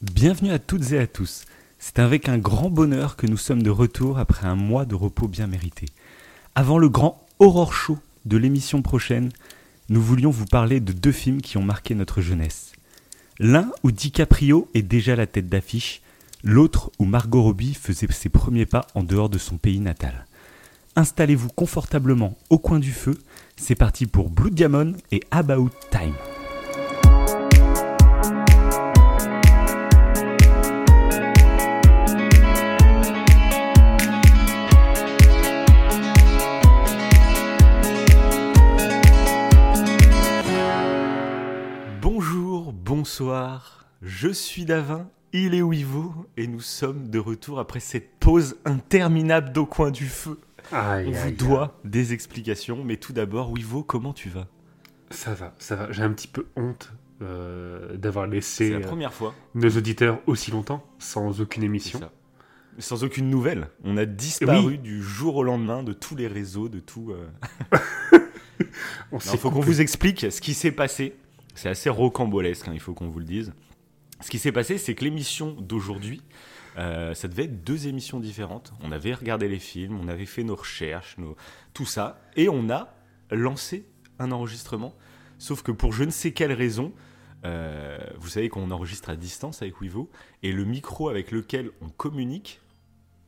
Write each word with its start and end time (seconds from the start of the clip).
Bienvenue 0.00 0.52
à 0.52 0.60
toutes 0.60 0.92
et 0.92 0.98
à 1.00 1.08
tous. 1.08 1.44
C'est 1.80 1.98
avec 1.98 2.28
un 2.28 2.38
grand 2.38 2.70
bonheur 2.70 3.16
que 3.16 3.26
nous 3.26 3.36
sommes 3.36 3.64
de 3.64 3.70
retour 3.70 4.20
après 4.20 4.46
un 4.46 4.54
mois 4.54 4.84
de 4.84 4.94
repos 4.94 5.26
bien 5.26 5.48
mérité. 5.48 5.86
Avant 6.54 6.78
le 6.78 6.88
grand 6.88 7.26
Horror 7.40 7.72
Show 7.72 7.98
de 8.24 8.36
l'émission 8.36 8.80
prochaine, 8.80 9.30
nous 9.88 10.00
voulions 10.00 10.30
vous 10.30 10.46
parler 10.46 10.78
de 10.78 10.92
deux 10.92 11.10
films 11.10 11.42
qui 11.42 11.58
ont 11.58 11.64
marqué 11.64 11.96
notre 11.96 12.20
jeunesse. 12.20 12.74
L'un 13.40 13.72
où 13.82 13.90
DiCaprio 13.90 14.68
est 14.72 14.82
déjà 14.82 15.16
la 15.16 15.26
tête 15.26 15.48
d'affiche, 15.48 16.00
l'autre 16.44 16.92
où 17.00 17.04
Margot 17.04 17.42
Robbie 17.42 17.74
faisait 17.74 18.06
ses 18.12 18.28
premiers 18.28 18.66
pas 18.66 18.86
en 18.94 19.02
dehors 19.02 19.28
de 19.28 19.38
son 19.38 19.56
pays 19.56 19.80
natal. 19.80 20.26
Installez-vous 20.94 21.48
confortablement 21.48 22.38
au 22.50 22.58
coin 22.58 22.78
du 22.78 22.92
feu, 22.92 23.18
c'est 23.56 23.74
parti 23.74 24.06
pour 24.06 24.30
Blue 24.30 24.52
Diamond 24.52 24.92
et 25.10 25.24
About 25.32 25.70
Time. 25.90 26.14
Bonsoir, 43.18 43.84
je 44.00 44.28
suis 44.28 44.64
Davin, 44.64 45.10
il 45.32 45.52
est 45.52 45.62
Wivo 45.62 46.14
et 46.36 46.46
nous 46.46 46.60
sommes 46.60 47.08
de 47.08 47.18
retour 47.18 47.58
après 47.58 47.80
cette 47.80 48.16
pause 48.20 48.58
interminable 48.64 49.52
d'au 49.52 49.66
coin 49.66 49.90
du 49.90 50.06
feu. 50.06 50.38
Aïe, 50.70 51.08
On 51.08 51.10
vous 51.10 51.26
aïe, 51.26 51.32
doit 51.32 51.80
des 51.84 52.12
explications, 52.12 52.84
mais 52.84 52.96
tout 52.96 53.12
d'abord, 53.12 53.50
Wivo, 53.50 53.82
comment 53.82 54.12
tu 54.12 54.28
vas? 54.28 54.46
Ça 55.10 55.34
va, 55.34 55.52
ça 55.58 55.74
va. 55.74 55.90
J'ai 55.90 56.04
un 56.04 56.12
petit 56.12 56.28
peu 56.28 56.46
honte 56.54 56.92
euh, 57.20 57.96
d'avoir 57.96 58.28
laissé 58.28 58.70
la 58.70 58.76
euh, 58.76 58.82
première 58.82 59.12
fois. 59.12 59.34
nos 59.56 59.70
auditeurs 59.70 60.20
aussi 60.28 60.52
longtemps 60.52 60.86
sans 61.00 61.40
aucune 61.40 61.64
émission. 61.64 62.00
Sans 62.78 63.02
aucune 63.02 63.28
nouvelle. 63.30 63.68
On 63.82 63.96
a 63.96 64.04
disparu 64.04 64.78
du 64.78 65.02
jour 65.02 65.34
au 65.34 65.42
lendemain 65.42 65.82
de 65.82 65.92
tous 65.92 66.14
les 66.14 66.28
réseaux, 66.28 66.68
de 66.68 66.78
tout. 66.78 67.10
euh. 67.10 67.78
Il 69.12 69.20
s'est 69.20 69.36
faut 69.38 69.50
qu'on 69.50 69.58
vous 69.58 69.80
explique 69.80 70.30
ce 70.30 70.40
qui 70.40 70.54
s'est 70.54 70.70
passé. 70.70 71.16
C'est 71.58 71.68
assez 71.68 71.90
rocambolesque, 71.90 72.68
hein, 72.68 72.72
il 72.72 72.78
faut 72.78 72.94
qu'on 72.94 73.08
vous 73.08 73.18
le 73.18 73.24
dise. 73.24 73.52
Ce 74.20 74.30
qui 74.30 74.38
s'est 74.38 74.52
passé, 74.52 74.78
c'est 74.78 74.94
que 74.94 75.02
l'émission 75.02 75.56
d'aujourd'hui, 75.60 76.22
euh, 76.76 77.14
ça 77.14 77.26
devait 77.26 77.44
être 77.44 77.64
deux 77.64 77.88
émissions 77.88 78.20
différentes. 78.20 78.72
On 78.80 78.92
avait 78.92 79.12
regardé 79.12 79.48
les 79.48 79.58
films, 79.58 79.98
on 80.00 80.06
avait 80.06 80.24
fait 80.24 80.44
nos 80.44 80.54
recherches, 80.54 81.18
nos... 81.18 81.36
tout 81.74 81.84
ça, 81.84 82.20
et 82.36 82.48
on 82.48 82.70
a 82.70 82.94
lancé 83.32 83.88
un 84.20 84.30
enregistrement. 84.30 84.94
Sauf 85.38 85.62
que 85.62 85.72
pour 85.72 85.92
je 85.92 86.04
ne 86.04 86.10
sais 86.10 86.30
quelle 86.30 86.52
raison, 86.52 86.92
euh, 87.44 87.98
vous 88.18 88.28
savez 88.28 88.48
qu'on 88.48 88.70
enregistre 88.70 89.10
à 89.10 89.16
distance 89.16 89.60
avec 89.60 89.80
Wivo, 89.80 90.08
et 90.44 90.52
le 90.52 90.64
micro 90.64 91.08
avec 91.08 91.32
lequel 91.32 91.72
on 91.82 91.88
communique 91.88 92.60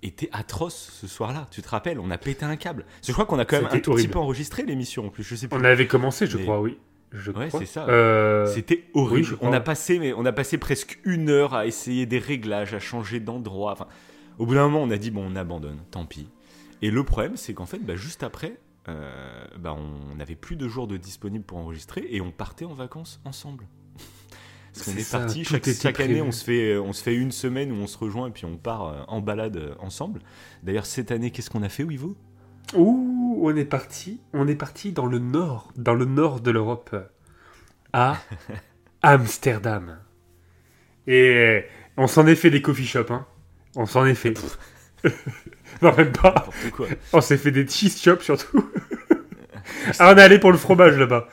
était 0.03 0.29
atroce 0.31 0.93
ce 1.01 1.09
soir-là. 1.09 1.49
Tu 1.51 1.63
te 1.63 1.69
rappelles, 1.69 1.99
on 1.99 2.13
a 2.13 2.19
pété 2.19 2.45
un 2.45 2.55
câble. 2.55 2.85
Parce 2.85 3.01
que 3.01 3.07
Je 3.09 3.13
crois 3.13 3.27
qu'on 3.27 3.41
a 3.41 3.45
quand 3.45 3.57
même 3.61 3.71
un 3.73 3.81
tout 3.81 3.95
petit 3.95 4.07
peu 4.07 4.21
enregistré 4.21 4.63
l'émission 4.63 5.07
en 5.07 5.11
plus. 5.11 5.25
Je 5.25 5.35
sais 5.35 5.49
plus. 5.49 5.59
On 5.59 5.65
avait 5.65 5.89
commencé, 5.89 6.29
je 6.29 6.37
Mais- 6.37 6.45
crois, 6.45 6.61
oui. 6.61 6.79
Je 7.13 7.33
Ouais, 7.33 7.51
c'est 7.51 7.67
ça. 7.67 7.87
Euh, 7.89 8.47
C'était 8.47 8.85
horrible. 8.95 9.29
oui, 9.33 9.39
on, 9.41 9.53
a 9.53 9.61
passé, 9.61 9.99
mais 9.99 10.13
on 10.13 10.25
a 10.25 10.33
passé 10.33 10.59
presque 10.59 10.99
une 11.05 11.29
heure 11.29 11.55
à 11.55 11.67
essayer 11.67 12.07
des 12.07 12.19
réglages, 12.19 12.75
à 12.75 12.79
changer 12.79 13.21
d'endroit. 13.21 13.73
Enfin, 13.73 13.89
au 14.39 14.47
bout 14.47 14.55
d'un 14.55 14.69
moment, 14.69 14.83
on 14.83 14.91
a 14.91 14.99
dit 14.99 15.11
bon, 15.11 15.27
on 15.29 15.37
abandonne, 15.37 15.81
tant 15.91 16.07
pis. 16.07 16.29
Et 16.83 16.91
le 16.91 17.05
problème, 17.05 17.37
c'est 17.37 17.53
qu'en 17.53 17.67
fait, 17.67 17.79
bah, 17.79 17.97
juste 17.97 18.23
après, 18.23 18.59
euh, 18.89 19.45
bah, 19.59 19.77
on 19.77 20.15
n'avait 20.17 20.37
plus 20.37 20.57
de 20.57 20.69
jours 20.69 20.87
de 20.87 20.97
disponibles 20.97 21.45
pour 21.45 21.59
enregistrer 21.59 22.07
et 22.11 22.21
on 22.21 22.31
partait 22.31 22.65
en 22.65 22.75
vacances 22.75 23.21
ensemble. 23.25 23.67
Parce 24.73 24.87
qu'on 24.87 24.97
est, 24.97 25.01
ça, 25.01 25.19
parti 25.19 25.45
chaque, 25.45 25.67
année, 25.67 25.93
prévu. 25.93 26.23
on 26.23 26.31
se 26.31 26.45
fait, 26.45 26.79
on 26.79 26.93
se 26.93 27.03
fait 27.03 27.15
une 27.17 27.33
semaine 27.33 27.73
où 27.73 27.75
on 27.75 27.89
se 27.89 27.99
rejoint 27.99 28.29
et 28.29 28.31
puis 28.31 28.45
on 28.45 28.57
part 28.57 28.85
euh, 28.85 29.03
en 29.09 29.21
balade 29.21 29.75
ensemble. 29.81 30.21
D'ailleurs, 30.63 30.87
cette 30.87 31.11
année, 31.11 31.33
qu'est-ce 31.33 31.51
qu'on 31.51 31.65
a 31.65 31.69
fait, 31.69 31.83
Wivo? 31.83 32.17
Ouh, 32.75 33.41
on 33.43 33.57
est 33.57 33.65
parti. 33.65 34.21
On 34.33 34.47
est 34.49 34.55
parti 34.55 34.93
dans 34.93 35.07
le 35.07 35.19
nord, 35.19 35.73
dans 35.77 35.95
le 35.95 36.05
nord 36.05 36.41
de 36.41 36.51
l'Europe, 36.51 36.95
à 37.93 38.17
Amsterdam. 39.03 39.99
Et 41.07 41.65
on 41.97 42.07
s'en 42.07 42.27
est 42.27 42.35
fait 42.35 42.51
des 42.51 42.63
coffee 42.63 42.87
shops, 42.87 43.11
hein. 43.11 43.27
On 43.77 43.87
s'en 43.87 44.05
est 44.07 44.15
fait. 44.15 44.35
non, 45.83 45.95
même 45.97 46.13
pas. 46.13 46.47
Quoi. 46.73 46.87
On 47.13 47.21
s'est 47.21 47.37
fait 47.37 47.51
des 47.51 47.67
cheese 47.67 48.01
chops 48.03 48.25
surtout. 48.25 48.71
ah, 49.99 50.13
on 50.13 50.19
est 50.19 50.23
allé 50.23 50.39
pour 50.39 50.53
le 50.53 50.59
fromage 50.59 50.97
là-bas. 50.97 51.29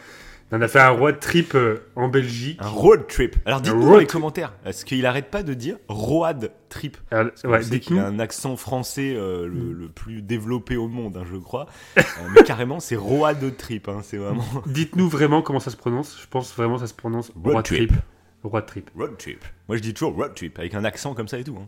On 0.50 0.62
a 0.62 0.68
fait 0.70 0.80
un 0.80 0.92
road 0.92 1.20
trip 1.20 1.56
euh, 1.56 1.80
en 1.98 2.08
Belgique. 2.08 2.58
Un 2.62 2.70
road 2.70 3.06
trip. 3.08 3.36
Alors 3.46 3.60
dites-nous 3.60 3.84
dans 3.92 3.98
les 3.98 4.06
commentaires, 4.08 4.54
est-ce 4.66 4.86
qu'il 4.86 5.06
arrête 5.06 5.30
pas 5.30 5.44
de 5.44 5.54
dire 5.54 5.78
road 5.90 6.52
trip? 6.70 6.96
Alors, 7.12 7.32
Parce 7.32 7.44
ouais, 7.70 8.00
a 8.00 8.06
un 8.06 8.20
accent 8.20 8.56
français 8.56 9.14
euh, 9.14 9.46
le, 9.46 9.54
Mm. 9.60 9.72
le 9.74 9.88
plus 9.90 10.22
développé 10.22 10.78
au 10.78 10.88
monde, 10.88 11.18
hein, 11.18 11.26
je 11.30 11.36
crois. 11.38 11.66
Euh, 11.98 12.02
mais 12.34 12.44
carrément, 12.44 12.80
c'est 12.80 12.96
road 12.96 13.58
trip. 13.58 13.90
hein, 13.90 14.00
c'est 14.04 14.18
vraiment 14.18 14.46
Dites-nous 14.68 15.10
vraiment 15.10 15.42
comment 15.42 15.60
ça 15.60 15.70
se 15.72 15.76
prononce. 15.78 16.18
Je 16.22 16.28
pense 16.28 16.56
vraiment 16.56 16.76
que 16.76 16.82
ça 16.82 16.88
se 16.88 16.94
prononce 16.94 17.32
Road 17.44 17.56
road 17.56 17.66
trip. 17.66 17.90
trip. 17.90 18.02
Road 18.44 18.66
trip. 18.66 18.90
road 18.96 19.18
trip. 19.18 19.44
Moi, 19.68 19.76
je 19.78 19.82
dis 19.82 19.94
toujours 19.94 20.14
road 20.16 20.34
trip 20.34 20.58
avec 20.60 20.74
un 20.76 20.86
accent 20.86 21.14
comme 21.14 21.28
ça 21.28 21.38
et 21.40 21.44
tout. 21.44 21.58
hein. 21.60 21.68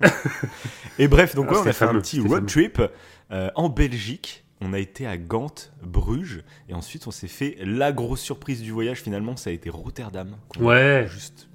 et 0.98 1.08
bref, 1.08 1.34
donc 1.34 1.46
Ah, 1.50 1.52
ouais, 1.54 1.58
on 1.64 1.66
a 1.68 1.72
fait 1.72 1.84
un 1.84 1.94
petit 2.00 2.20
road 2.20 2.30
fameux. 2.30 2.46
trip 2.46 2.82
euh, 3.30 3.50
en 3.54 3.68
Belgique. 3.68 4.41
On 4.64 4.72
a 4.72 4.78
été 4.78 5.06
à 5.06 5.16
Gand, 5.16 5.54
Bruges, 5.82 6.44
et 6.68 6.74
ensuite 6.74 7.06
on 7.08 7.10
s'est 7.10 7.26
fait 7.26 7.56
la 7.60 7.92
grosse 7.92 8.20
surprise 8.20 8.62
du 8.62 8.70
voyage. 8.70 9.02
Finalement, 9.02 9.36
ça 9.36 9.50
a 9.50 9.52
été 9.52 9.70
Rotterdam. 9.70 10.36
Ouais. 10.60 11.06
Juste 11.08 11.48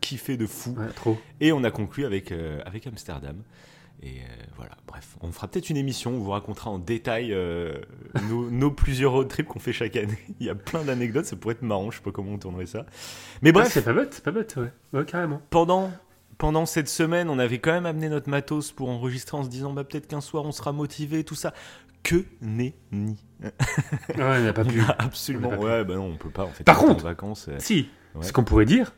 kiffé 0.00 0.36
de 0.36 0.46
fou. 0.46 0.76
Ouais, 0.78 0.88
trop. 0.94 1.18
Et 1.40 1.52
on 1.52 1.64
a 1.64 1.70
conclu 1.70 2.04
avec, 2.04 2.30
euh, 2.30 2.60
avec 2.64 2.86
Amsterdam. 2.86 3.42
Et 4.02 4.18
euh, 4.18 4.44
voilà, 4.56 4.76
bref, 4.86 5.16
on 5.22 5.32
fera 5.32 5.48
peut-être 5.48 5.70
une 5.70 5.78
émission 5.78 6.12
où 6.12 6.16
on 6.16 6.18
vous 6.18 6.30
racontera 6.30 6.70
en 6.70 6.78
détail 6.78 7.32
euh, 7.32 7.74
nos, 8.28 8.50
nos 8.50 8.70
plusieurs 8.70 9.12
road 9.12 9.28
trips 9.28 9.48
qu'on 9.48 9.58
fait 9.58 9.72
chaque 9.72 9.96
année. 9.96 10.18
Il 10.40 10.46
y 10.46 10.50
a 10.50 10.54
plein 10.54 10.84
d'anecdotes, 10.84 11.24
ça 11.24 11.36
pourrait 11.36 11.54
être 11.54 11.62
marrant, 11.62 11.90
je 11.90 11.96
sais 11.96 12.02
pas 12.02 12.12
comment 12.12 12.32
on 12.32 12.38
tournerait 12.38 12.66
ça. 12.66 12.86
Mais 13.42 13.50
Bref, 13.50 13.64
bref, 13.64 13.72
c'est 13.72 13.84
pas 13.84 13.94
bête, 13.94 14.14
c'est 14.14 14.24
pas 14.24 14.30
bête, 14.30 14.56
ouais. 14.56 14.70
Ouais, 14.92 15.04
carrément. 15.06 15.40
pendant, 15.48 15.90
pendant 16.36 16.66
cette 16.66 16.88
semaine, 16.88 17.30
on 17.30 17.38
avait 17.38 17.58
quand 17.58 17.72
même 17.72 17.86
amené 17.86 18.08
notre 18.08 18.28
matos 18.28 18.72
pour 18.72 18.90
enregistrer 18.90 19.38
en 19.38 19.44
se 19.44 19.48
disant 19.48 19.72
bah, 19.72 19.84
peut-être 19.84 20.06
qu'un 20.06 20.20
soir 20.20 20.44
on 20.44 20.52
sera 20.52 20.72
motivé, 20.72 21.24
tout 21.24 21.34
ça. 21.34 21.54
Que 22.04 22.24
nenni. 22.40 23.16
Ouais, 23.42 23.50
on 24.18 24.44
n'a 24.44 24.52
pas 24.52 24.64
pu. 24.64 24.80
absolument. 24.98 25.48
Pas 25.50 25.56
pu. 25.56 25.64
ouais, 25.64 25.84
bah 25.84 25.94
non, 25.96 26.04
on 26.12 26.16
peut 26.16 26.30
pas 26.30 26.44
en 26.44 26.50
fait. 26.50 26.62
Par 26.64 26.78
contre- 26.78 27.04
en 27.04 27.08
vacances. 27.08 27.46
euh, 27.48 27.56
Si, 27.58 27.88
Ouais. 28.14 28.22
ce 28.22 28.32
qu'on 28.32 28.44
pourrait 28.44 28.64
dire, 28.66 28.94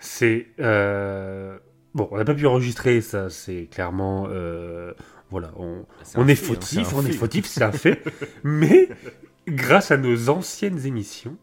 c'est. 0.00 0.48
euh, 0.58 1.56
Bon, 1.94 2.08
on 2.10 2.16
n'a 2.18 2.24
pas 2.24 2.34
pu 2.34 2.46
enregistrer, 2.46 3.00
ça, 3.00 3.30
c'est 3.30 3.66
clairement. 3.70 4.26
euh, 4.30 4.92
Voilà, 5.30 5.52
on, 5.56 5.84
un 6.16 6.26
est 6.28 6.32
hein, 6.32 6.34
fautif, 6.36 6.92
on 6.94 7.02
est 7.04 7.08
fait. 7.08 7.12
fautif, 7.12 7.46
c'est 7.46 7.62
un 7.62 7.72
fait. 7.72 8.02
Mais, 8.44 8.88
grâce 9.46 9.90
à 9.90 9.96
nos 9.98 10.28
anciennes 10.30 10.84
émissions, 10.86 11.36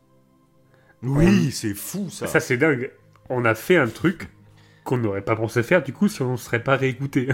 Oui, 1.04 1.52
c'est 1.52 1.74
fou 1.76 2.10
ça. 2.10 2.26
ça 2.28 2.40
c'est 2.40 2.58
dingue, 2.58 2.92
on 3.30 3.46
a 3.46 3.54
fait 3.56 3.78
un 3.78 3.88
truc 3.88 4.30
qu'on 4.84 4.98
n'aurait 4.98 5.22
pas 5.24 5.36
pensé 5.36 5.62
faire 5.64 5.84
du 5.84 5.94
coup 5.94 6.08
si 6.08 6.22
on 6.22 6.32
ne 6.34 6.38
serait 6.38 6.64
pas 6.64 6.76
réécouté. 6.78 7.30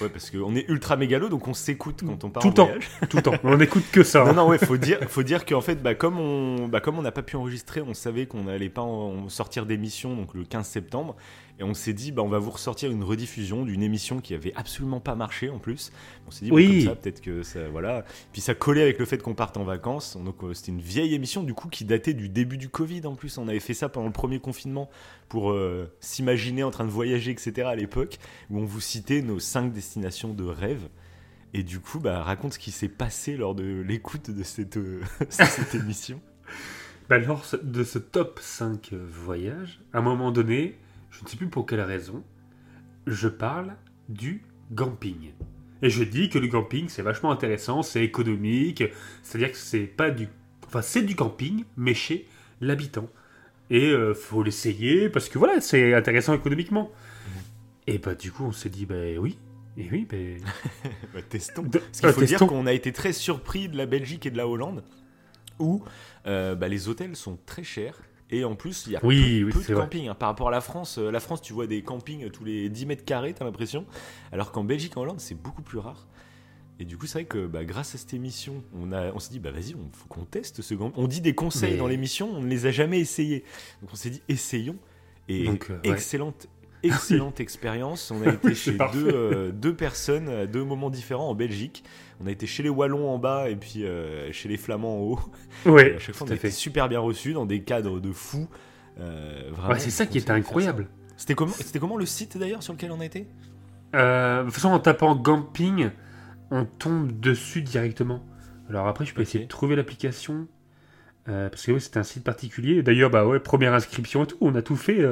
Ouais, 0.00 0.08
parce 0.08 0.30
qu'on 0.30 0.54
est 0.54 0.68
ultra 0.68 0.96
mégalo, 0.96 1.28
donc 1.28 1.48
on 1.48 1.54
s'écoute 1.54 2.02
quand 2.06 2.24
on 2.24 2.30
part 2.30 2.42
Tout 2.42 2.48
en 2.48 2.50
le 2.50 2.54
temps. 2.54 2.64
voyage. 2.66 2.88
Tout 3.10 3.16
le 3.16 3.22
temps. 3.22 3.34
On 3.44 3.56
n'écoute 3.56 3.84
que 3.92 4.02
ça. 4.02 4.24
Non, 4.24 4.30
hein. 4.30 4.32
non, 4.34 4.48
ouais, 4.48 4.58
faut 4.58 4.76
dire, 4.76 4.98
faut 5.08 5.22
dire 5.22 5.44
qu'en 5.44 5.60
fait, 5.60 5.82
bah, 5.82 5.94
comme 5.94 6.18
on, 6.18 6.68
bah, 6.68 6.80
n'a 7.02 7.12
pas 7.12 7.22
pu 7.22 7.36
enregistrer, 7.36 7.80
on 7.80 7.94
savait 7.94 8.26
qu'on 8.26 8.44
n'allait 8.44 8.68
pas 8.68 8.82
en- 8.82 9.28
sortir 9.28 9.66
d'émission, 9.66 10.14
donc 10.16 10.34
le 10.34 10.44
15 10.44 10.66
septembre, 10.66 11.16
et 11.60 11.64
on 11.64 11.74
s'est 11.74 11.92
dit, 11.92 12.12
bah, 12.12 12.22
on 12.22 12.28
va 12.28 12.38
vous 12.38 12.50
ressortir 12.50 12.90
une 12.90 13.02
rediffusion 13.02 13.64
d'une 13.64 13.82
émission 13.82 14.20
qui 14.20 14.32
avait 14.34 14.52
absolument 14.54 15.00
pas 15.00 15.16
marché 15.16 15.50
en 15.50 15.58
plus. 15.58 15.90
On 16.28 16.30
s'est 16.30 16.44
dit, 16.44 16.50
bah, 16.50 16.56
Oui. 16.56 16.84
comme 16.84 16.94
ça, 16.94 17.00
peut-être 17.00 17.20
que 17.20 17.42
ça, 17.42 17.68
voilà. 17.68 18.04
Puis 18.32 18.40
ça 18.40 18.54
collait 18.54 18.82
avec 18.82 18.98
le 19.00 19.04
fait 19.06 19.18
qu'on 19.20 19.34
parte 19.34 19.56
en 19.56 19.64
vacances, 19.64 20.16
donc 20.16 20.36
euh, 20.44 20.54
c'était 20.54 20.70
une 20.70 20.80
vieille 20.80 21.14
émission 21.14 21.42
du 21.42 21.54
coup 21.54 21.68
qui 21.68 21.84
datait 21.84 22.14
du 22.14 22.28
début 22.28 22.58
du 22.58 22.68
Covid 22.68 23.04
en 23.06 23.14
plus. 23.16 23.38
On 23.38 23.48
avait 23.48 23.58
fait 23.58 23.74
ça 23.74 23.88
pendant 23.88 24.06
le 24.06 24.12
premier 24.12 24.38
confinement 24.38 24.88
pour 25.28 25.50
euh, 25.50 25.90
s'imaginer 26.00 26.62
en 26.62 26.70
train 26.70 26.84
de 26.84 26.90
voyager, 26.90 27.32
etc. 27.32 27.66
à 27.66 27.74
l'époque, 27.74 28.18
où 28.50 28.58
on 28.60 28.64
vous 28.64 28.80
citait 28.80 29.20
nos 29.20 29.40
cinq 29.40 29.72
destinations 29.72 29.87
de 29.96 30.44
rêve. 30.44 30.88
Et 31.54 31.62
du 31.62 31.80
coup, 31.80 31.98
bah, 31.98 32.22
raconte 32.22 32.54
ce 32.54 32.58
qui 32.58 32.70
s'est 32.70 32.88
passé 32.88 33.36
lors 33.36 33.54
de 33.54 33.80
l'écoute 33.80 34.30
de 34.30 34.42
cette, 34.42 34.76
euh, 34.76 35.00
cette 35.28 35.74
émission. 35.74 36.20
Bah, 37.08 37.18
lors 37.18 37.44
de 37.62 37.84
ce 37.84 37.98
top 37.98 38.38
5 38.42 38.92
voyages, 38.92 39.80
à 39.92 39.98
un 39.98 40.02
moment 40.02 40.30
donné, 40.30 40.78
je 41.10 41.24
ne 41.24 41.28
sais 41.28 41.36
plus 41.36 41.48
pour 41.48 41.64
quelle 41.64 41.80
raison, 41.80 42.22
je 43.06 43.28
parle 43.28 43.74
du 44.10 44.42
camping. 44.76 45.32
Et 45.80 45.90
je 45.90 46.04
dis 46.04 46.28
que 46.28 46.38
le 46.38 46.48
camping, 46.48 46.88
c'est 46.88 47.02
vachement 47.02 47.30
intéressant, 47.30 47.82
c'est 47.82 48.02
économique, 48.02 48.84
c'est-à-dire 49.22 49.52
que 49.52 49.58
c'est 49.58 49.86
pas 49.86 50.10
du... 50.10 50.28
Enfin, 50.66 50.82
c'est 50.82 51.02
du 51.02 51.16
camping, 51.16 51.64
mais 51.76 51.94
chez 51.94 52.28
l'habitant. 52.60 53.08
Et 53.70 53.86
euh, 53.86 54.12
faut 54.12 54.42
l'essayer, 54.42 55.08
parce 55.08 55.28
que 55.30 55.38
voilà, 55.38 55.60
c'est 55.60 55.94
intéressant 55.94 56.34
économiquement. 56.34 56.90
Et 57.86 57.96
bah 57.96 58.14
du 58.14 58.32
coup, 58.32 58.44
on 58.44 58.52
s'est 58.52 58.68
dit, 58.68 58.84
bah 58.84 58.96
oui, 59.18 59.38
et 59.78 59.88
oui, 59.90 60.06
bah... 60.10 60.16
Bah, 61.14 61.20
testons. 61.28 61.62
de- 61.62 61.78
Parce 61.78 62.00
qu'il 62.00 62.08
euh, 62.08 62.12
faut 62.12 62.22
dire 62.24 62.38
qu'on 62.40 62.66
a 62.66 62.72
été 62.72 62.92
très 62.92 63.12
surpris 63.12 63.68
de 63.68 63.76
la 63.76 63.86
Belgique 63.86 64.26
et 64.26 64.30
de 64.30 64.36
la 64.36 64.46
Hollande, 64.48 64.84
où 65.58 65.82
euh, 66.26 66.54
bah, 66.54 66.68
les 66.68 66.88
hôtels 66.88 67.16
sont 67.16 67.38
très 67.46 67.64
chers 67.64 68.00
Et 68.30 68.44
en 68.44 68.54
plus, 68.54 68.84
il 68.86 68.92
y 68.92 68.96
a 68.96 69.00
Oui, 69.04 69.40
peu, 69.40 69.46
oui, 69.46 69.52
peu 69.52 69.60
c'est 69.62 69.68
de 69.70 69.74
vrai. 69.74 69.84
camping. 69.84 70.08
hein. 70.08 70.14
Par 70.14 70.28
rapport 70.28 70.48
à 70.48 70.50
la 70.52 70.60
France, 70.60 70.98
euh, 70.98 71.10
la 71.10 71.20
France, 71.20 71.40
tu 71.42 71.52
vois 71.52 71.66
des 71.66 71.82
campings 71.82 72.30
tous 72.30 72.44
les 72.44 72.68
10 72.68 72.86
mètres 72.86 73.04
carrés, 73.04 73.32
t'as 73.34 73.44
l'impression. 73.44 73.86
Alors 74.32 74.52
qu'en 74.52 74.64
Belgique, 74.64 74.96
en 74.96 75.02
Hollande, 75.02 75.20
c'est 75.20 75.34
beaucoup 75.40 75.62
plus 75.62 75.78
rare. 75.78 76.06
Et 76.80 76.84
du 76.84 76.96
coup, 76.96 77.06
c'est 77.06 77.14
vrai 77.20 77.24
que 77.24 77.46
bah, 77.46 77.64
grâce 77.64 77.94
à 77.96 77.98
cette 77.98 78.14
émission, 78.14 78.62
on, 78.72 78.92
a, 78.92 79.10
on 79.12 79.18
s'est 79.18 79.30
dit, 79.32 79.40
bah 79.40 79.50
vas-y, 79.50 79.74
on 79.74 79.88
faut 79.92 80.06
qu'on 80.08 80.24
teste 80.24 80.62
ce 80.62 80.74
camping. 80.74 81.02
On 81.02 81.08
dit 81.08 81.20
des 81.20 81.34
conseils 81.34 81.72
Mais- 81.72 81.76
dans 81.78 81.88
l'émission, 81.88 82.30
on 82.32 82.40
ne 82.40 82.46
les 82.48 82.66
a 82.66 82.70
jamais 82.70 83.00
essayés. 83.00 83.42
Donc 83.82 83.90
on 83.92 83.96
s'est 83.96 84.10
dit, 84.10 84.22
essayons. 84.28 84.76
Et 85.26 85.44
Donc, 85.44 85.70
euh, 85.70 85.80
ouais. 85.84 85.90
Excellente, 86.82 87.40
expérience. 87.40 88.10
On 88.10 88.22
a 88.22 88.32
été 88.32 88.54
chez 88.54 88.72
deux, 88.72 89.08
euh, 89.12 89.52
deux 89.52 89.74
personnes 89.74 90.28
à 90.28 90.46
deux 90.46 90.64
moments 90.64 90.90
différents 90.90 91.28
en 91.30 91.34
Belgique. 91.34 91.84
On 92.20 92.26
a 92.26 92.30
été 92.30 92.46
chez 92.46 92.62
les 92.62 92.68
Wallons 92.68 93.08
en 93.10 93.18
bas 93.18 93.48
et 93.48 93.56
puis 93.56 93.84
euh, 93.84 94.32
chez 94.32 94.48
les 94.48 94.56
Flamands 94.56 94.96
en 94.96 95.00
haut. 95.00 95.20
Et 95.66 95.70
Ouais, 95.70 95.94
à 95.96 95.98
chaque 95.98 96.14
fois, 96.14 96.26
on 96.28 96.30
a 96.30 96.34
été 96.34 96.50
super 96.50 96.88
bien 96.88 97.00
reçus 97.00 97.32
dans 97.32 97.46
des 97.46 97.62
cadres 97.62 98.00
de 98.00 98.12
fous. 98.12 98.48
Euh, 99.00 99.50
Ouais, 99.68 99.78
c'est 99.78 99.90
ça 99.90 100.06
qui 100.06 100.18
était 100.18 100.30
incroyable. 100.30 100.88
C'était 101.16 101.34
comment, 101.34 101.52
c'était 101.52 101.78
comment 101.78 101.96
le 101.96 102.06
site 102.06 102.36
d'ailleurs 102.38 102.62
sur 102.62 102.72
lequel 102.72 102.92
on 102.92 103.00
a 103.00 103.04
été? 103.04 103.26
De 103.92 104.44
toute 104.44 104.54
façon, 104.54 104.68
en 104.68 104.78
tapant 104.78 105.16
Gamping, 105.16 105.90
on 106.50 106.64
tombe 106.64 107.18
dessus 107.18 107.62
directement. 107.62 108.24
Alors 108.68 108.86
après, 108.86 109.04
je 109.04 109.14
peux 109.14 109.22
essayer 109.22 109.44
de 109.44 109.48
trouver 109.48 109.76
l'application. 109.76 110.46
parce 111.24 111.64
que 111.66 111.72
oui, 111.72 111.80
c'est 111.80 111.96
un 111.96 112.02
site 112.02 112.22
particulier. 112.24 112.82
D'ailleurs, 112.82 113.10
bah 113.10 113.26
ouais, 113.26 113.40
première 113.40 113.74
inscription 113.74 114.24
et 114.24 114.26
tout. 114.26 114.36
On 114.40 114.54
a 114.54 114.62
tout 114.62 114.76
fait 114.76 115.02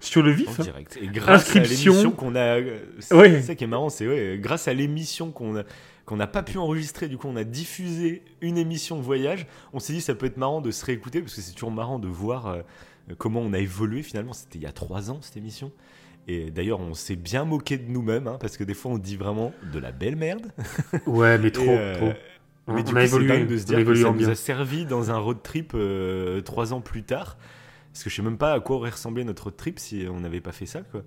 sur 0.00 0.22
le 0.22 0.30
vif. 0.30 0.58
En 0.60 0.62
direct. 0.62 0.98
Et 1.00 1.06
grâce 1.08 1.42
Inscription. 1.54 1.92
à 1.92 1.94
l'émission 1.96 2.10
qu'on 2.12 2.34
a. 2.34 2.58
euh, 2.60 2.78
C'est 3.00 3.14
Ouais. 3.14 3.42
ça 3.42 3.54
qui 3.54 3.64
est 3.64 3.68
marrant, 3.68 3.88
c'est 3.88 4.06
ouais, 4.06 4.38
grâce 4.40 4.68
à 4.68 4.74
l'émission 4.74 5.30
qu'on 5.30 5.56
a 5.58 5.62
qu'on 6.04 6.16
n'a 6.16 6.26
pas 6.26 6.42
pu 6.42 6.56
enregistrer, 6.56 7.06
du 7.08 7.18
coup 7.18 7.28
on 7.28 7.36
a 7.36 7.44
diffusé 7.44 8.22
une 8.40 8.56
émission 8.56 8.96
de 8.96 9.02
voyage, 9.02 9.46
on 9.74 9.78
s'est 9.78 9.92
dit 9.92 10.00
ça 10.00 10.14
peut 10.14 10.24
être 10.24 10.38
marrant 10.38 10.62
de 10.62 10.70
se 10.70 10.82
réécouter 10.86 11.20
parce 11.20 11.34
que 11.34 11.42
c'est 11.42 11.52
toujours 11.52 11.70
marrant 11.70 11.98
de 11.98 12.08
voir 12.08 12.46
euh, 12.46 12.62
comment 13.18 13.40
on 13.40 13.52
a 13.52 13.58
évolué 13.58 14.02
finalement, 14.02 14.32
c'était 14.32 14.58
il 14.58 14.62
y 14.62 14.66
a 14.66 14.72
trois 14.72 15.10
ans 15.10 15.18
cette 15.20 15.36
émission. 15.36 15.70
Et 16.26 16.50
d'ailleurs 16.50 16.80
on 16.80 16.94
s'est 16.94 17.14
bien 17.16 17.44
moqué 17.44 17.76
de 17.76 17.90
nous-mêmes 17.90 18.26
hein, 18.26 18.38
parce 18.40 18.56
que 18.56 18.64
des 18.64 18.72
fois 18.72 18.92
on 18.92 18.98
dit 18.98 19.16
vraiment 19.16 19.52
de 19.72 19.78
la 19.78 19.92
belle 19.92 20.16
merde. 20.16 20.46
Ouais, 21.06 21.36
mais 21.38 21.50
trop, 21.50 21.68
euh, 21.68 21.94
trop. 21.96 22.12
Mais 22.68 22.74
on 22.74 22.74
du 22.76 22.80
a 22.80 22.84
coup, 22.84 22.90
c'est 22.94 23.04
évolué, 23.04 23.44
de 23.44 23.56
se 23.58 23.64
on 23.64 23.74
a 23.74 23.76
dire 23.76 23.84
que 23.86 23.94
ça 23.94 24.02
nous 24.08 24.12
bien. 24.14 24.28
a 24.30 24.34
servi 24.34 24.84
dans 24.86 25.10
un 25.10 25.18
road 25.18 25.38
trip 25.42 25.72
euh, 25.74 26.40
trois 26.40 26.72
ans 26.72 26.80
plus 26.80 27.02
tard. 27.02 27.36
Parce 27.98 28.04
que 28.04 28.10
je 28.10 28.14
sais 28.14 28.22
même 28.22 28.38
pas 28.38 28.52
à 28.52 28.60
quoi 28.60 28.76
aurait 28.76 28.90
ressemblé 28.90 29.24
notre 29.24 29.50
trip 29.50 29.80
si 29.80 30.06
on 30.08 30.20
n'avait 30.20 30.40
pas 30.40 30.52
fait 30.52 30.66
ça, 30.66 30.82
quoi. 30.82 31.02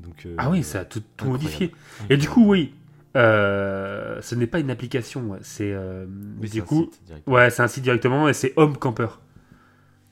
Donc, 0.00 0.26
euh, 0.26 0.34
Ah 0.38 0.50
oui, 0.50 0.64
ça 0.64 0.80
a 0.80 0.84
tout, 0.84 1.00
modifié. 1.24 1.70
Et 2.10 2.16
du 2.16 2.28
coup, 2.28 2.44
oui, 2.44 2.74
euh, 3.14 4.20
ce 4.20 4.34
n'est 4.34 4.48
pas 4.48 4.58
une 4.58 4.70
application. 4.70 5.30
ouais, 5.30 5.38
C'est 5.42 5.70
euh, 5.72 6.04
c'est 6.42 6.50
du 6.50 6.60
un 6.60 6.64
coup, 6.64 6.90
ouais, 7.28 7.48
c'est 7.50 7.62
un 7.62 7.68
site 7.68 7.84
directement 7.84 8.28
et 8.28 8.32
c'est 8.32 8.54
Home 8.56 8.76
Camper. 8.76 9.06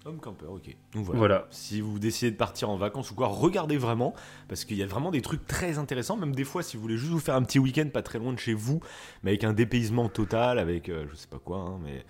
Home 0.07 0.21
camper, 0.21 0.47
ok. 0.47 0.77
Donc 0.95 1.05
voilà. 1.05 1.19
Voilà. 1.19 1.47
Si 1.51 1.81
vous 1.81 1.99
décidez 1.99 2.31
de 2.31 2.37
partir 2.37 2.71
en 2.71 2.77
vacances 2.77 3.11
ou 3.11 3.17
quoi, 3.17 3.27
regardez 3.27 3.77
vraiment, 3.77 4.15
parce 4.47 4.65
qu'il 4.65 4.77
y 4.77 4.85
a 4.85 4.87
vraiment 4.87 5.11
des 5.11 5.23
trucs 5.23 5.45
très 5.49 5.79
intéressants. 5.79 6.17
Même 6.17 6.35
des 6.35 6.45
fois, 6.45 6.63
si 6.63 6.77
vous 6.77 6.83
voulez 6.83 6.97
juste 6.97 7.11
vous 7.11 7.19
faire 7.19 7.35
un 7.35 7.43
petit 7.43 7.59
week-end 7.59 7.89
pas 7.93 8.03
très 8.03 8.21
loin 8.21 8.33
de 8.33 8.39
chez 8.39 8.55
vous, 8.55 8.81
mais 9.25 9.33
avec 9.33 9.43
un 9.43 9.53
dépaysement 9.53 10.09
total, 10.09 10.61
avec 10.61 10.89
euh, 10.89 11.07
je 11.11 11.17
sais 11.17 11.27
pas 11.27 11.41
quoi, 11.41 11.59
hein, 11.59 11.81
mais 11.83 12.05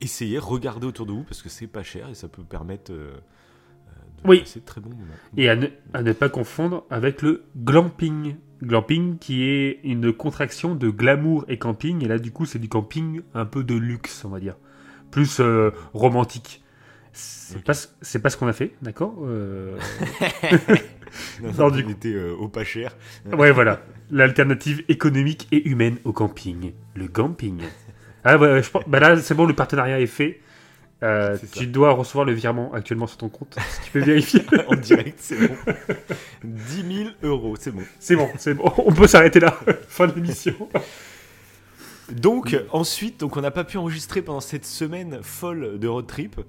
essayez, 0.00 0.38
regardez 0.38 0.88
autour 0.88 1.06
de 1.06 1.12
vous, 1.12 1.22
parce 1.22 1.40
que 1.40 1.48
c'est 1.48 1.68
pas 1.68 1.84
cher 1.84 2.08
et 2.08 2.14
ça 2.14 2.26
peut 2.28 2.42
permettre 2.42 2.92
euh, 2.92 3.12
Oui. 4.24 4.44
très. 4.66 4.80
Et 5.36 5.48
à 5.48 5.56
ne, 5.56 5.66
à 5.94 6.02
ne 6.02 6.12
pas 6.12 6.28
confondre 6.28 6.84
avec 6.90 7.22
le 7.22 7.44
glamping. 7.56 8.36
Glamping 8.62 9.16
qui 9.18 9.44
est 9.44 9.80
une 9.84 10.12
contraction 10.12 10.74
de 10.74 10.90
glamour 10.90 11.44
et 11.48 11.58
camping. 11.58 12.04
Et 12.04 12.08
là, 12.08 12.18
du 12.18 12.30
coup, 12.30 12.44
c'est 12.44 12.58
du 12.58 12.68
camping 12.68 13.22
un 13.34 13.46
peu 13.46 13.64
de 13.64 13.74
luxe, 13.74 14.24
on 14.24 14.28
va 14.28 14.40
dire. 14.40 14.56
Plus 15.10 15.40
euh, 15.40 15.70
romantique. 15.94 16.62
C'est 17.12 17.64
pas, 17.64 17.74
ce- 17.74 17.88
c'est 18.02 18.20
pas 18.20 18.30
ce 18.30 18.36
qu'on 18.36 18.46
a 18.46 18.52
fait, 18.52 18.72
d'accord 18.82 19.14
Euh, 19.24 19.76
Non, 21.42 21.52
Non, 21.58 21.70
du 21.70 21.80
on 21.82 21.86
coup. 21.86 21.90
était 21.90 22.14
euh, 22.14 22.34
au 22.38 22.48
pas 22.48 22.64
cher. 22.64 22.96
Ouais, 23.32 23.50
voilà. 23.50 23.80
L'alternative 24.10 24.84
économique 24.88 25.48
et 25.52 25.68
humaine 25.68 25.96
au 26.04 26.12
camping. 26.12 26.72
Le 26.94 27.08
camping. 27.08 27.60
Ah 28.24 28.36
ouais, 28.38 28.62
je 28.62 28.70
pense, 28.70 28.84
bah 28.86 29.00
là, 29.00 29.16
c'est 29.16 29.34
bon, 29.34 29.46
le 29.46 29.54
partenariat 29.54 30.00
est 30.00 30.06
fait. 30.06 30.40
Euh, 31.02 31.36
tu 31.52 31.66
dois 31.66 31.92
recevoir 31.92 32.26
le 32.26 32.32
virement 32.32 32.72
actuellement 32.74 33.06
sur 33.06 33.16
ton 33.16 33.28
compte. 33.30 33.56
Si 33.70 33.80
tu 33.86 33.90
peux 33.92 34.00
vérifier. 34.00 34.42
en 34.68 34.76
direct, 34.76 35.18
c'est 35.18 35.38
bon. 35.48 35.56
10 36.44 36.96
000 36.96 37.10
euros, 37.22 37.56
c'est 37.58 37.70
bon. 37.70 37.82
c'est 37.98 38.16
bon, 38.16 38.28
c'est 38.38 38.54
bon. 38.54 38.70
On 38.78 38.92
peut 38.92 39.06
s'arrêter 39.06 39.40
là. 39.40 39.58
fin 39.88 40.06
de 40.06 40.12
l'émission. 40.14 40.54
Donc 42.12 42.56
ensuite, 42.72 43.20
donc 43.20 43.36
on 43.36 43.40
n'a 43.40 43.50
pas 43.50 43.64
pu 43.64 43.78
enregistrer 43.78 44.20
pendant 44.20 44.40
cette 44.40 44.66
semaine 44.66 45.20
folle 45.22 45.78
de 45.78 45.88
road 45.88 46.06
trip. 46.06 46.40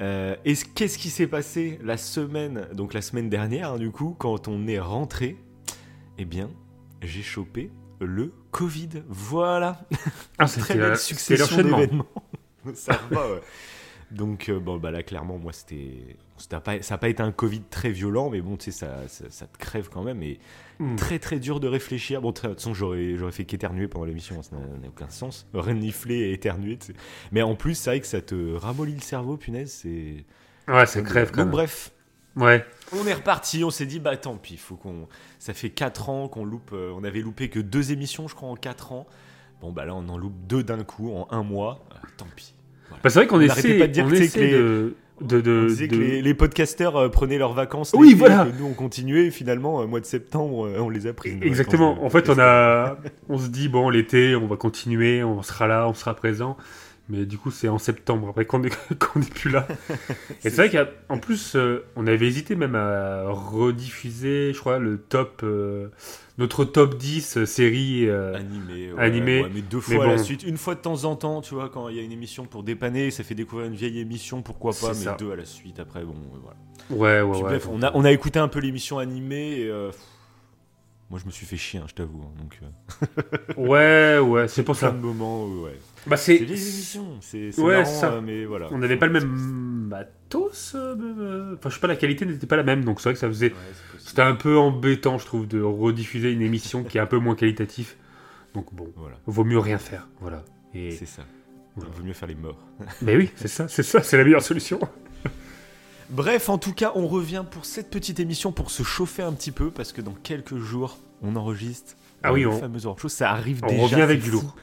Euh, 0.00 0.36
et 0.44 0.54
c- 0.54 0.66
qu'est-ce 0.74 0.96
qui 0.98 1.10
s'est 1.10 1.26
passé 1.26 1.80
la 1.82 1.96
semaine, 1.96 2.68
donc 2.72 2.94
la 2.94 3.02
semaine 3.02 3.28
dernière, 3.28 3.72
hein, 3.72 3.78
du 3.78 3.90
coup, 3.90 4.14
quand 4.16 4.46
on 4.46 4.68
est 4.68 4.78
rentré? 4.78 5.36
Eh 6.18 6.24
bien, 6.24 6.50
j'ai 7.02 7.22
chopé 7.22 7.70
le 8.00 8.32
Covid. 8.52 8.90
Voilà, 9.08 9.80
Ah, 10.38 10.46
très 10.46 10.74
belle 10.76 10.96
c'était 10.96 11.14
succession 11.36 11.62
d'événements. 11.62 12.06
ça 12.74 13.00
va, 13.10 13.28
ouais. 13.32 13.40
Donc 14.10 14.48
euh, 14.48 14.58
bon, 14.58 14.78
bah 14.78 14.90
là, 14.90 15.02
clairement, 15.02 15.36
moi, 15.38 15.52
c'était, 15.52 16.16
pas, 16.64 16.80
ça 16.82 16.94
n'a 16.94 16.98
pas 16.98 17.08
été 17.10 17.22
un 17.22 17.32
Covid 17.32 17.62
très 17.70 17.90
violent, 17.90 18.30
mais 18.30 18.40
bon, 18.40 18.56
tu 18.56 18.70
sais, 18.70 18.78
ça, 18.78 19.06
ça, 19.08 19.24
ça 19.28 19.46
te 19.46 19.58
crève 19.58 19.88
quand 19.90 20.02
même. 20.02 20.22
Et 20.22 20.38
Hmm. 20.80 20.94
très 20.94 21.18
très 21.18 21.40
dur 21.40 21.58
de 21.58 21.66
réfléchir. 21.66 22.20
Bon, 22.22 22.28
de 22.30 22.34
toute 22.38 22.54
façon, 22.54 22.72
j'aurais, 22.72 23.16
fait 23.32 23.44
qu'éternuer 23.44 23.88
pendant 23.88 24.04
l'émission, 24.04 24.40
ça 24.44 24.54
n'a, 24.54 24.88
aucun 24.88 25.08
sens. 25.10 25.48
Renifler 25.52 26.14
et 26.20 26.32
éternuer. 26.32 26.78
Mais 27.32 27.42
en 27.42 27.56
plus, 27.56 27.74
c'est 27.74 27.90
vrai 27.90 28.00
que 28.00 28.06
ça 28.06 28.20
te 28.20 28.54
ramollit 28.54 28.94
le 28.94 29.00
cerveau, 29.00 29.36
punaise. 29.36 29.72
C'est... 29.72 30.24
Ouais, 30.68 30.86
ça 30.86 31.02
crève 31.02 31.30
quand 31.32 31.38
Donc, 31.38 31.46
même. 31.46 31.50
bref, 31.50 31.90
Ouais. 32.36 32.64
on 32.92 33.04
est 33.08 33.14
reparti. 33.14 33.64
On 33.64 33.70
s'est 33.70 33.86
dit, 33.86 33.98
bah 33.98 34.16
tant 34.16 34.36
pis, 34.36 34.56
faut 34.56 34.76
qu'on. 34.76 35.08
Ça 35.40 35.52
fait 35.52 35.70
4 35.70 36.08
ans 36.10 36.28
qu'on 36.28 36.44
loupe. 36.44 36.70
euh, 36.72 36.92
on 36.96 37.02
avait 37.02 37.22
loupé 37.22 37.50
que 37.50 37.58
deux 37.58 37.90
émissions, 37.90 38.28
je 38.28 38.36
crois, 38.36 38.48
en 38.48 38.54
4 38.54 38.92
ans. 38.92 39.06
Bon, 39.60 39.72
bah 39.72 39.84
là, 39.84 39.94
on 39.96 40.08
en 40.08 40.16
loupe 40.16 40.46
deux 40.46 40.62
d'un 40.62 40.84
coup, 40.84 41.12
en 41.12 41.26
un 41.32 41.42
mois. 41.42 41.84
Ah, 41.90 42.00
tant 42.16 42.26
pis. 42.36 42.54
Bah, 43.02 43.10
c'est 43.10 43.18
vrai 43.20 43.26
qu'on 43.26 43.40
essaie, 43.40 43.78
pas 43.78 43.86
de 43.86 43.92
dire 43.92 44.04
on 44.06 44.12
essaie 44.12 44.38
que 44.38 44.44
les- 44.44 44.52
de, 44.52 44.94
de, 45.20 45.40
de- 45.40 45.60
on 45.64 45.66
disait 45.66 45.86
de- 45.88 45.96
que 45.96 46.00
les, 46.00 46.22
les 46.22 46.34
podcasteurs 46.34 46.96
euh, 46.96 47.08
prenaient 47.08 47.38
leurs 47.38 47.52
vacances. 47.54 47.92
Oui, 47.96 48.14
voilà. 48.14 48.46
que 48.46 48.58
nous, 48.60 48.66
on 48.68 48.72
continuait. 48.74 49.30
Finalement, 49.30 49.76
au 49.78 49.86
mois 49.86 50.00
de 50.00 50.06
septembre, 50.06 50.66
euh, 50.66 50.78
on 50.80 50.88
les 50.90 51.06
a 51.06 51.12
pris. 51.12 51.36
Exactement. 51.42 52.04
En 52.04 52.10
fait, 52.10 52.28
on 52.30 52.38
a, 52.38 52.98
on 53.28 53.38
se 53.38 53.48
dit 53.48 53.68
bon, 53.68 53.90
l'été, 53.90 54.34
on 54.36 54.46
va 54.46 54.56
continuer, 54.56 55.22
on 55.24 55.42
sera 55.42 55.66
là, 55.66 55.88
on 55.88 55.94
sera 55.94 56.14
présent. 56.14 56.56
Mais 57.10 57.24
du 57.24 57.38
coup, 57.38 57.50
c'est 57.50 57.68
en 57.68 57.78
septembre, 57.78 58.28
après 58.28 58.44
qu'on 58.44 58.62
est, 58.62 58.70
qu'on 58.98 59.22
est 59.22 59.32
plus 59.32 59.50
là. 59.50 59.66
Et 60.44 60.50
c'est 60.50 60.68
vrai 60.68 60.70
qu'en 61.08 61.18
plus, 61.18 61.56
euh, 61.56 61.84
on 61.96 62.06
avait 62.06 62.26
hésité 62.26 62.54
même 62.54 62.74
à 62.74 63.24
rediffuser, 63.30 64.52
je 64.52 64.58
crois, 64.60 64.78
le 64.78 64.98
top, 64.98 65.40
euh, 65.42 65.88
notre 66.36 66.64
top 66.66 66.98
10 66.98 67.44
série. 67.46 68.06
euh, 68.06 68.34
Animé, 68.34 68.92
ouais, 68.92 69.02
Animé. 69.02 69.42
ouais, 69.42 69.50
mais 69.54 69.62
deux 69.62 69.78
Mais 69.88 69.94
fois 69.94 70.04
à 70.04 70.06
la 70.08 70.18
suite. 70.18 70.42
Une 70.42 70.58
fois 70.58 70.74
de 70.74 70.80
temps 70.80 71.04
en 71.04 71.16
temps, 71.16 71.40
tu 71.40 71.54
vois, 71.54 71.70
quand 71.70 71.88
il 71.88 71.96
y 71.96 71.98
a 71.98 72.02
une 72.02 72.12
émission 72.12 72.44
pour 72.44 72.62
dépanner, 72.62 73.10
ça 73.10 73.24
fait 73.24 73.34
découvrir 73.34 73.68
une 73.68 73.74
vieille 73.74 74.00
émission, 74.00 74.42
pourquoi 74.42 74.72
pas, 74.72 74.88
mais 74.88 74.94
ça. 74.94 75.16
deux 75.18 75.32
à 75.32 75.36
la 75.36 75.46
suite 75.46 75.80
après, 75.80 76.04
bon, 76.04 76.12
euh, 76.12 76.38
voilà. 76.42 76.56
Ouais, 76.90 77.22
ouais, 77.22 77.32
Puis 77.32 77.42
ouais. 77.42 77.48
bref, 77.48 77.68
on 77.70 77.82
a, 77.82 77.90
on 77.94 78.04
a 78.04 78.12
écouté 78.12 78.38
un 78.38 78.48
peu 78.48 78.60
l'émission 78.60 78.98
animée 78.98 79.60
et. 79.60 79.68
euh, 79.68 79.90
moi, 81.10 81.18
je 81.18 81.24
me 81.26 81.30
suis 81.30 81.46
fait 81.46 81.56
chier, 81.56 81.80
hein, 81.80 81.86
je 81.88 81.94
t'avoue. 81.94 82.20
hein, 82.22 82.34
donc, 82.38 82.60
euh, 82.62 83.54
Ouais, 83.56 84.18
ouais, 84.18 84.46
c'est 84.48 84.62
pour 84.62 84.76
ça. 84.76 84.90
de 84.90 84.98
moments, 84.98 85.44
où, 85.44 85.64
ouais. 85.64 85.78
Bah, 86.06 86.16
C'est 86.16 86.38
c'est. 86.38 86.44
vieille 86.44 86.60
émission, 86.62 87.06
c'est 87.20 87.58
Ouais, 87.60 87.78
marrant, 87.82 87.84
ça. 87.84 88.12
euh, 88.12 88.20
mais 88.22 88.44
voilà. 88.44 88.68
On 88.70 88.78
n'avait 88.78 88.96
pas 88.96 89.06
le 89.06 89.12
même 89.12 89.26
matos. 89.28 90.72
euh, 90.74 90.94
euh, 90.98 91.54
Enfin, 91.58 91.68
je 91.68 91.74
sais 91.74 91.80
pas, 91.80 91.86
la 91.86 91.96
qualité 91.96 92.24
n'était 92.24 92.46
pas 92.46 92.56
la 92.56 92.62
même, 92.62 92.84
donc 92.84 93.00
c'est 93.00 93.08
vrai 93.10 93.14
que 93.14 93.20
ça 93.20 93.28
faisait. 93.28 93.48
Ouais. 93.48 93.54
C'était 93.98 94.22
un 94.22 94.34
peu 94.34 94.56
embêtant, 94.56 95.18
je 95.18 95.26
trouve, 95.26 95.46
de 95.46 95.60
rediffuser 95.60 96.30
une 96.32 96.42
émission 96.42 96.82
qui 96.84 96.96
est 96.98 97.00
un 97.00 97.06
peu 97.06 97.18
moins 97.18 97.34
qualitative. 97.34 97.94
Donc 98.54 98.72
bon, 98.72 98.88
Voilà, 98.96 99.16
vaut 99.26 99.44
mieux 99.44 99.58
rien 99.58 99.78
faire, 99.78 100.08
voilà. 100.20 100.44
Et 100.74 100.90
c'est 100.92 101.04
ça. 101.06 101.22
Voilà. 101.76 101.90
Il 101.94 101.98
vaut 102.00 102.06
mieux 102.06 102.12
faire 102.14 102.28
les 102.28 102.34
morts. 102.34 102.58
mais 103.02 103.16
oui, 103.16 103.30
c'est 103.36 103.48
ça, 103.48 103.68
c'est 103.68 103.82
ça, 103.82 104.02
c'est 104.02 104.16
la 104.16 104.24
meilleure 104.24 104.42
solution. 104.42 104.80
Bref, 106.10 106.48
en 106.48 106.56
tout 106.58 106.72
cas, 106.72 106.92
on 106.94 107.06
revient 107.06 107.44
pour 107.50 107.66
cette 107.66 107.90
petite 107.90 108.18
émission 108.20 108.50
pour 108.52 108.70
se 108.70 108.82
chauffer 108.82 109.22
un 109.22 109.32
petit 109.32 109.52
peu 109.52 109.70
parce 109.70 109.92
que 109.92 110.00
dans 110.00 110.14
quelques 110.22 110.56
jours, 110.56 110.98
on 111.22 111.36
enregistre 111.36 111.94
Ah 112.22 112.32
oui, 112.32 112.42
le 112.42 112.48
on- 112.48 112.58
fameux 112.58 112.78
Show. 112.78 112.96
Ça 113.08 113.30
arrive 113.30 113.60
on 113.62 113.66
déjà. 113.68 113.82
revient 113.82 114.00
avec 114.00 114.22
du 114.22 114.30
lourd. 114.30 114.56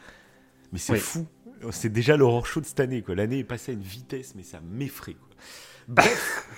Mais 0.76 0.80
c'est 0.80 0.94
Oui. 0.94 1.00
fou. 1.00 1.26
C'est 1.72 1.88
déjà 1.92 2.18
l'Horror 2.18 2.46
Show 2.46 2.60
de 2.60 2.66
cette 2.66 2.82
année. 2.82 3.02
quoi. 3.02 3.16
L'année 3.16 3.40
est 3.40 3.44
passée 3.46 3.72
à 3.72 3.76
une 3.76 3.82
vitesse, 3.82 4.36
mais 4.36 4.44
ça 4.44 4.60
m'effraie. 4.62 5.14
quoi. 5.14 5.30
Bref, 5.88 6.50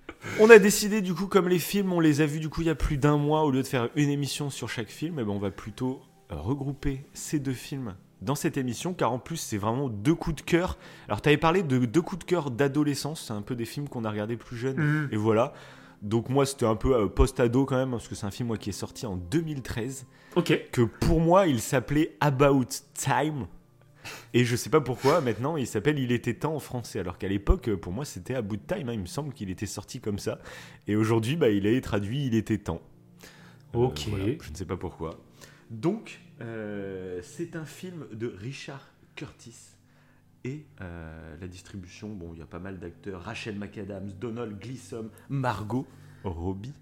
on 0.40 0.48
a 0.48 0.58
décidé 0.58 1.02
du 1.02 1.12
coup, 1.12 1.26
comme 1.26 1.46
les 1.46 1.58
films, 1.58 1.92
on 1.92 2.00
les 2.00 2.22
a 2.22 2.26
vus 2.26 2.40
du 2.40 2.48
coup 2.48 2.62
il 2.62 2.68
y 2.68 2.70
a 2.70 2.74
plus 2.74 2.96
d'un 2.96 3.18
mois, 3.18 3.42
au 3.44 3.50
lieu 3.50 3.60
de 3.62 3.66
faire 3.66 3.90
une 3.96 4.08
émission 4.08 4.48
sur 4.48 4.70
chaque 4.70 4.88
film, 4.88 5.18
eh 5.20 5.24
ben, 5.24 5.30
on 5.30 5.38
va 5.38 5.50
plutôt 5.50 6.00
regrouper 6.30 7.04
ces 7.12 7.38
deux 7.38 7.52
films 7.52 7.94
dans 8.22 8.34
cette 8.34 8.56
émission, 8.56 8.94
car 8.94 9.12
en 9.12 9.18
plus 9.18 9.36
c'est 9.36 9.58
vraiment 9.58 9.88
deux 9.90 10.14
coups 10.14 10.36
de 10.36 10.40
cœur. 10.42 10.78
Alors 11.08 11.20
tu 11.20 11.28
avais 11.28 11.36
parlé 11.38 11.62
de 11.62 11.78
deux 11.84 12.02
coups 12.02 12.20
de 12.20 12.24
cœur 12.24 12.50
d'adolescence, 12.50 13.24
c'est 13.26 13.34
un 13.34 13.42
peu 13.42 13.54
des 13.56 13.66
films 13.66 13.88
qu'on 13.90 14.04
a 14.06 14.10
regardés 14.10 14.36
plus 14.36 14.56
jeunes, 14.56 14.76
Mhm. 14.78 15.08
et 15.12 15.16
voilà. 15.16 15.52
Donc 16.02 16.28
moi 16.28 16.46
c'était 16.46 16.66
un 16.66 16.76
peu 16.76 16.94
euh, 16.96 17.06
post-ado 17.08 17.66
quand 17.66 17.76
même, 17.76 17.90
parce 17.90 18.08
que 18.08 18.14
c'est 18.14 18.26
un 18.26 18.30
film 18.30 18.48
moi, 18.48 18.56
qui 18.58 18.70
est 18.70 18.72
sorti 18.72 19.04
en 19.06 19.16
2013 19.16 20.06
Ok. 20.36 20.68
que 20.72 20.82
pour 20.82 21.20
moi, 21.20 21.46
il 21.46 21.60
s'appelait 21.60 22.16
About 22.20 22.64
Time. 22.94 23.46
Et 24.32 24.44
je 24.44 24.56
sais 24.56 24.70
pas 24.70 24.80
pourquoi, 24.80 25.20
maintenant, 25.20 25.56
il 25.58 25.66
s'appelle 25.66 25.98
Il 25.98 26.10
était 26.12 26.32
temps 26.34 26.54
en 26.54 26.58
français. 26.60 27.00
Alors 27.00 27.18
qu'à 27.18 27.28
l'époque, 27.28 27.68
pour 27.76 27.92
moi, 27.92 28.04
c'était 28.06 28.34
à 28.34 28.40
bout 28.40 28.56
de 28.56 28.62
time. 28.62 28.88
hein. 28.88 28.92
Il 28.94 29.00
me 29.00 29.06
semble 29.06 29.34
qu'il 29.34 29.50
était 29.50 29.66
sorti 29.66 30.00
comme 30.00 30.18
ça. 30.18 30.38
Et 30.88 30.96
aujourd'hui, 30.96 31.36
bah, 31.36 31.50
il 31.50 31.66
est 31.66 31.80
traduit 31.82 32.26
Il 32.26 32.34
était 32.34 32.56
temps. 32.58 32.80
Euh, 33.74 33.78
Ok. 33.78 34.06
voilà, 34.08 34.24
je 34.40 34.50
ne 34.50 34.56
sais 34.56 34.64
pas 34.64 34.76
pourquoi. 34.78 35.18
Donc, 35.68 36.20
euh, 36.40 37.20
c'est 37.22 37.56
un 37.56 37.66
film 37.66 38.06
de 38.12 38.34
Richard 38.40 38.88
Curtis. 39.16 39.54
Et 40.44 40.66
euh, 40.80 41.36
la 41.40 41.48
distribution, 41.48 42.08
bon, 42.08 42.32
il 42.32 42.38
y 42.38 42.42
a 42.42 42.46
pas 42.46 42.58
mal 42.58 42.78
d'acteurs. 42.78 43.22
Rachel 43.22 43.58
McAdams, 43.58 44.12
Donald 44.18 44.58
Gleason, 44.58 45.10
Margot 45.28 45.86
Robbie. 46.24 46.72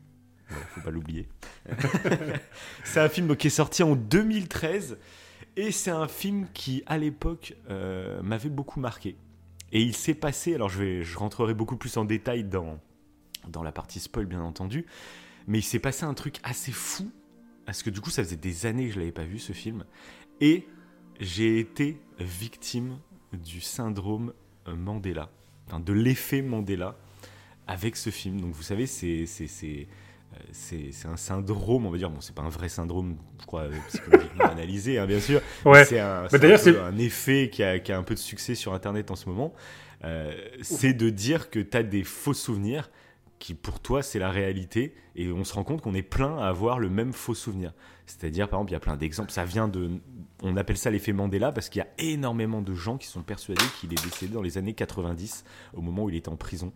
Voilà, 0.48 0.64
faut 0.66 0.80
pas 0.80 0.90
l'oublier. 0.90 1.28
c'est 2.84 3.00
un 3.00 3.08
film 3.08 3.36
qui 3.36 3.48
est 3.48 3.50
sorti 3.50 3.82
en 3.82 3.96
2013. 3.96 4.98
Et 5.56 5.72
c'est 5.72 5.90
un 5.90 6.06
film 6.06 6.46
qui, 6.54 6.84
à 6.86 6.98
l'époque, 6.98 7.56
euh, 7.68 8.22
m'avait 8.22 8.48
beaucoup 8.48 8.78
marqué. 8.78 9.16
Et 9.72 9.82
il 9.82 9.94
s'est 9.94 10.14
passé, 10.14 10.54
alors 10.54 10.68
je, 10.68 10.78
vais, 10.78 11.02
je 11.02 11.18
rentrerai 11.18 11.52
beaucoup 11.52 11.76
plus 11.76 11.96
en 11.96 12.04
détail 12.04 12.44
dans, 12.44 12.78
dans 13.48 13.62
la 13.62 13.72
partie 13.72 13.98
spoil, 13.98 14.26
bien 14.26 14.40
entendu. 14.40 14.86
Mais 15.48 15.58
il 15.58 15.64
s'est 15.64 15.80
passé 15.80 16.04
un 16.04 16.14
truc 16.14 16.38
assez 16.44 16.72
fou. 16.72 17.10
Parce 17.66 17.82
que 17.82 17.90
du 17.90 18.00
coup, 18.00 18.10
ça 18.10 18.22
faisait 18.22 18.36
des 18.36 18.66
années 18.66 18.86
que 18.86 18.94
je 18.94 18.98
l'avais 19.00 19.12
pas 19.12 19.24
vu, 19.24 19.38
ce 19.38 19.52
film. 19.52 19.84
Et 20.40 20.66
j'ai 21.20 21.58
été 21.58 22.00
victime 22.18 22.98
du 23.32 23.60
syndrome 23.60 24.32
Mandela. 24.66 25.30
Enfin, 25.66 25.80
de 25.80 25.92
l'effet 25.92 26.42
Mandela 26.42 26.96
avec 27.66 27.96
ce 27.96 28.10
film. 28.10 28.40
Donc 28.40 28.52
vous 28.54 28.62
savez, 28.62 28.86
c'est 28.86 29.26
c'est 29.26 29.46
c'est 29.46 29.86
euh, 31.06 31.10
un 31.10 31.16
syndrome, 31.16 31.86
on 31.86 31.90
va 31.90 31.98
dire. 31.98 32.10
Bon, 32.10 32.20
c'est 32.20 32.34
pas 32.34 32.42
un 32.42 32.48
vrai 32.48 32.68
syndrome, 32.68 33.16
je 33.40 33.46
crois, 33.46 33.62
euh, 33.62 33.72
psychologiquement 33.88 34.44
analysé, 34.50 34.98
hein, 34.98 35.06
bien 35.06 35.20
sûr. 35.20 35.40
Ouais. 35.64 35.84
C'est 35.84 36.00
un, 36.00 36.26
Bah, 36.30 36.86
un 36.86 36.98
effet 36.98 37.50
qui 37.52 37.62
a, 37.62 37.78
qui 37.78 37.92
a 37.92 37.98
un 37.98 38.02
peu 38.02 38.14
de 38.14 38.18
succès 38.20 38.54
sur 38.54 38.74
Internet 38.74 39.10
en 39.10 39.16
ce 39.16 39.28
moment. 39.28 39.52
Euh, 40.04 40.32
c'est 40.62 40.92
de 40.92 41.10
dire 41.10 41.50
que 41.50 41.58
tu 41.58 41.76
as 41.76 41.82
des 41.82 42.04
faux 42.04 42.34
souvenirs 42.34 42.90
qui, 43.38 43.54
pour 43.54 43.80
toi, 43.80 44.02
c'est 44.02 44.18
la 44.18 44.30
réalité. 44.30 44.94
Et 45.16 45.30
on 45.32 45.44
se 45.44 45.54
rend 45.54 45.64
compte 45.64 45.80
qu'on 45.82 45.94
est 45.94 46.02
plein 46.02 46.38
à 46.38 46.48
avoir 46.48 46.78
le 46.78 46.88
même 46.90 47.12
faux 47.12 47.34
souvenir. 47.34 47.72
C'est-à-dire, 48.06 48.48
par 48.48 48.58
exemple, 48.60 48.70
il 48.70 48.74
y 48.74 48.76
a 48.76 48.80
plein 48.80 48.96
d'exemples. 48.96 49.30
Ça 49.32 49.44
vient 49.44 49.68
de. 49.68 49.90
On 50.42 50.56
appelle 50.56 50.76
ça 50.76 50.90
l'effet 50.90 51.12
Mandela 51.12 51.52
parce 51.52 51.68
qu'il 51.68 51.80
y 51.80 51.82
a 51.82 51.88
énormément 51.98 52.62
de 52.62 52.74
gens 52.74 52.96
qui 52.96 53.06
sont 53.08 53.22
persuadés 53.22 53.64
qu'il 53.80 53.92
est 53.92 54.02
décédé 54.04 54.32
dans 54.34 54.42
les 54.42 54.56
années 54.58 54.74
90, 54.74 55.44
au 55.74 55.80
moment 55.80 56.04
où 56.04 56.10
il 56.10 56.16
était 56.16 56.28
en 56.28 56.36
prison. 56.36 56.72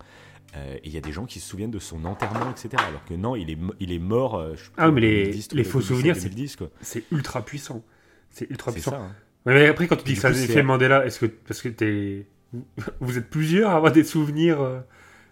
Euh, 0.57 0.75
et 0.77 0.81
il 0.85 0.93
y 0.93 0.99
a 0.99 1.01
des 1.01 1.13
gens 1.13 1.25
qui 1.25 1.41
se 1.41 1.49
souviennent 1.49 1.71
de 1.71 1.79
son 1.79 2.05
enterrement, 2.05 2.51
etc. 2.51 2.71
Alors 2.87 3.05
que 3.07 3.15
non, 3.15 3.37
il 3.37 3.51
est, 3.51 3.59
il 3.81 3.93
est 3.93 3.99
mort. 3.99 4.35
euh, 4.37 4.55
je 4.57 4.65
sais 4.65 4.71
Ah, 4.77 4.91
mais 4.91 5.01
les- 5.01 5.23
2010, 5.25 5.53
les 5.53 5.65
faux 5.65 5.79
2007, 5.79 5.87
souvenirs, 5.97 6.15
c'est- 6.17 6.23
2010, 6.29 6.57
quoi. 6.57 6.69
C'est 6.83 7.05
ultra 7.13 7.43
puissant. 7.43 7.83
C'est 8.31 8.51
ultra 8.51 8.71
puissant. 8.73 8.91
ça. 8.91 8.97
hein. 8.99 9.15
Ouais, 9.47 9.55
mais 9.55 9.67
après, 9.69 9.87
quand 9.89 9.97
tu 9.97 10.05
dis 10.05 10.15
que 10.15 10.21
ça 10.21 10.31
coup, 10.31 10.37
l'effet 10.37 10.63
Mandela, 10.63 11.07
est-ce 11.07 11.19
que 11.21 11.27
parce 11.27 11.63
que 11.63 11.69
t'es, 11.69 12.27
vous 13.01 13.17
êtes 13.19 13.31
plusieurs 13.31 13.71
à 13.71 13.77
avoir 13.77 13.93
des 13.93 14.05
souvenirs 14.05 14.61
euh, 14.61 14.81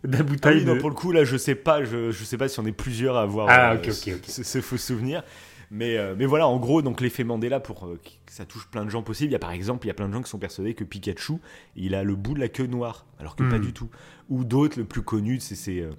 Ah 0.04 0.22
bouteille 0.22 0.58
oui, 0.60 0.64
non, 0.64 0.74
de... 0.74 0.80
pour 0.80 0.88
le 0.88 0.94
coup, 0.94 1.12
là, 1.12 1.24
je 1.24 1.36
sais 1.36 1.54
pas, 1.54 1.84
je, 1.84 2.10
je 2.10 2.24
sais 2.24 2.36
pas 2.38 2.48
si 2.48 2.58
on 2.60 2.66
est 2.66 2.72
plusieurs 2.72 3.16
à 3.16 3.22
avoir 3.22 3.48
Ah, 3.50 3.72
euh, 3.74 3.92
ce, 4.26 4.60
faux 4.60 4.76
souvenir. 4.78 5.22
Mais, 5.70 5.98
euh, 5.98 6.14
mais 6.18 6.26
voilà, 6.26 6.48
en 6.48 6.58
gros, 6.58 6.82
donc 6.82 7.00
l'effet 7.00 7.22
Mandela, 7.22 7.60
pour 7.60 7.86
euh, 7.86 7.96
que 8.02 8.32
ça 8.32 8.44
touche 8.44 8.66
plein 8.68 8.84
de 8.84 8.90
gens 8.90 9.02
possible. 9.02 9.30
Il 9.30 9.32
y 9.32 9.36
a 9.36 9.40
par 9.40 9.52
exemple, 9.52 9.86
il 9.86 9.88
y 9.88 9.90
a 9.90 9.94
plein 9.94 10.08
de 10.08 10.12
gens 10.12 10.22
qui 10.22 10.30
sont 10.30 10.38
persuadés 10.38 10.74
que 10.74 10.82
Pikachu, 10.84 11.34
il 11.76 11.94
a 11.94 12.02
le 12.02 12.16
bout 12.16 12.34
de 12.34 12.40
la 12.40 12.48
queue 12.48 12.66
noire, 12.66 13.06
alors 13.20 13.36
que 13.36 13.44
pas 13.48 13.58
Hmm. 13.58 13.62
du 13.62 13.72
tout. 13.72 13.88
Ou 14.30 14.44
d'autres, 14.44 14.78
le 14.78 14.84
plus 14.84 15.02
connu, 15.02 15.38
c'est 15.38 15.80
euh, 15.80 15.90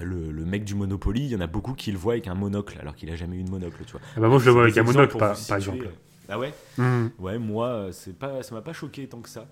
le, 0.00 0.30
le 0.30 0.44
mec 0.46 0.64
du 0.64 0.74
Monopoly. 0.74 1.24
Il 1.24 1.30
y 1.30 1.36
en 1.36 1.40
a 1.40 1.46
beaucoup 1.46 1.74
qui 1.74 1.92
le 1.92 1.98
voient 1.98 2.14
avec 2.14 2.26
un 2.28 2.34
monocle, 2.34 2.78
alors 2.80 2.94
qu'il 2.94 3.10
a 3.10 3.16
jamais 3.16 3.36
eu 3.36 3.42
de 3.42 3.50
monocle, 3.50 3.84
tu 3.84 3.92
vois. 3.92 4.00
Ah 4.16 4.20
bah 4.20 4.28
moi, 4.28 4.38
je 4.38 4.46
le 4.46 4.52
vois 4.52 4.62
avec 4.62 4.78
un 4.78 4.82
monocle, 4.82 5.18
par, 5.18 5.36
par 5.46 5.56
exemple. 5.58 5.90
Ah 6.28 6.38
ouais? 6.38 6.54
Hmm. 6.78 7.08
Ouais, 7.18 7.38
moi, 7.38 7.88
c'est 7.92 8.16
pas, 8.18 8.42
ça 8.42 8.54
m'a 8.54 8.62
pas 8.62 8.72
choqué 8.72 9.06
tant 9.08 9.20
que 9.20 9.28
ça. 9.28 9.46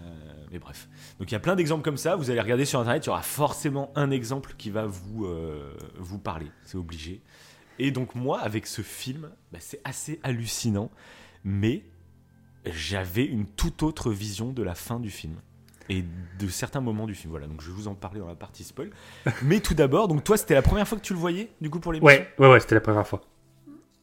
Euh, 0.00 0.46
mais 0.50 0.58
bref. 0.58 0.88
Donc 1.18 1.30
il 1.30 1.32
y 1.32 1.36
a 1.36 1.40
plein 1.40 1.56
d'exemples 1.56 1.82
comme 1.84 1.96
ça. 1.96 2.16
Vous 2.16 2.30
allez 2.30 2.40
regarder 2.40 2.64
sur 2.64 2.80
internet, 2.80 3.04
il 3.04 3.08
y 3.08 3.10
aura 3.10 3.22
forcément 3.22 3.92
un 3.94 4.10
exemple 4.10 4.54
qui 4.58 4.70
va 4.70 4.86
vous, 4.86 5.26
euh, 5.26 5.72
vous 5.98 6.18
parler. 6.18 6.46
C'est 6.64 6.78
obligé. 6.78 7.22
Et 7.78 7.90
donc 7.90 8.14
moi, 8.14 8.40
avec 8.40 8.66
ce 8.66 8.82
film, 8.82 9.30
bah, 9.52 9.58
c'est 9.60 9.80
assez 9.84 10.20
hallucinant. 10.22 10.90
Mais 11.44 11.84
j'avais 12.66 13.24
une 13.24 13.46
toute 13.46 13.82
autre 13.82 14.10
vision 14.10 14.52
de 14.52 14.62
la 14.62 14.74
fin 14.74 15.00
du 15.00 15.10
film. 15.10 15.36
Et 15.88 16.04
de 16.38 16.46
certains 16.48 16.80
moments 16.80 17.06
du 17.06 17.14
film. 17.14 17.30
Voilà, 17.30 17.46
donc 17.46 17.62
je 17.62 17.68
vais 17.68 17.72
vous 17.72 17.88
en 17.88 17.94
parler 17.94 18.20
dans 18.20 18.26
la 18.28 18.34
partie 18.36 18.62
spoil. 18.64 18.90
Mais 19.42 19.60
tout 19.60 19.74
d'abord, 19.74 20.06
donc 20.08 20.22
toi, 20.22 20.36
c'était 20.36 20.54
la 20.54 20.62
première 20.62 20.86
fois 20.86 20.98
que 20.98 21.02
tu 21.02 21.14
le 21.14 21.18
voyais, 21.18 21.50
du 21.60 21.68
coup, 21.70 21.80
pour 21.80 21.92
l'émission? 21.92 22.06
Ouais, 22.06 22.28
ouais, 22.38 22.48
ouais, 22.52 22.60
c'était 22.60 22.76
la 22.76 22.80
première 22.80 23.06
fois. 23.06 23.22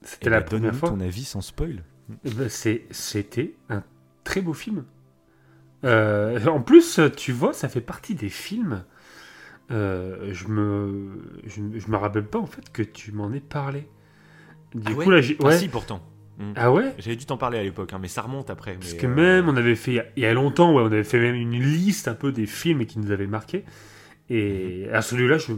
C'était 0.02 0.28
Eh 0.28 0.30
la 0.32 0.40
ben, 0.42 0.46
première 0.48 0.76
fois. 0.76 0.90
ton 0.90 1.00
avis 1.00 1.24
sans 1.24 1.42
spoil. 1.42 1.84
Eh 2.26 2.30
ben, 2.32 2.50
C'était 2.50 3.54
un 3.70 3.84
très 4.24 4.42
beau 4.42 4.54
film. 4.54 4.86
Euh, 5.84 6.46
en 6.48 6.62
plus, 6.62 7.00
tu 7.16 7.32
vois, 7.32 7.54
ça 7.54 7.70
fait 7.70 7.82
partie 7.82 8.16
des 8.16 8.30
films. 8.30 8.84
euh, 9.72 10.30
je 10.34 10.48
me, 10.48 11.22
je, 11.46 11.62
je 11.76 11.88
me 11.90 11.98
rappelle 11.98 12.26
pas 12.26 12.40
en 12.40 12.46
fait 12.46 12.72
que 12.72 12.82
tu 12.84 13.12
m'en 13.12 13.32
aies 13.34 13.40
parlé. 13.42 13.88
Du 14.76 14.82
Ah 14.86 14.92
coup 14.94 15.10
ouais 15.10 15.16
là, 15.16 15.22
j'ai, 15.22 15.38
Ah 15.42 15.46
ouais. 15.48 15.58
si, 15.58 15.68
pourtant. 15.70 16.02
Hmm. 16.40 16.54
Ah 16.56 16.72
ouais. 16.72 16.94
J'avais 17.00 17.16
dû 17.16 17.26
t'en 17.26 17.38
parler 17.38 17.58
à 17.60 17.64
l'époque, 17.64 17.94
hein, 17.94 18.00
mais 18.02 18.08
ça 18.08 18.22
remonte 18.22 18.50
après. 18.50 18.76
Parce 18.76 18.94
mais, 18.94 19.00
que 19.00 19.08
euh, 19.08 19.16
même, 19.16 19.50
on 19.50 19.58
avait 19.58 19.76
fait, 19.76 20.12
il 20.16 20.24
y 20.24 20.26
a- 20.26 20.34
longtemps, 20.34 20.74
ouais, 20.74 20.84
on 20.84 20.88
avait 20.88 21.04
fait 21.04 21.20
même 21.20 21.36
une 21.36 21.60
liste 21.60 22.08
un 22.08 22.14
peu 22.14 22.32
des 22.32 22.46
films 22.46 22.86
qui 22.86 23.00
nous 23.00 23.12
avaient 23.12 23.28
marqué. 23.28 23.64
Et 24.30 24.88
à 24.94 25.02
celui-là, 25.02 25.38
je, 25.38 25.54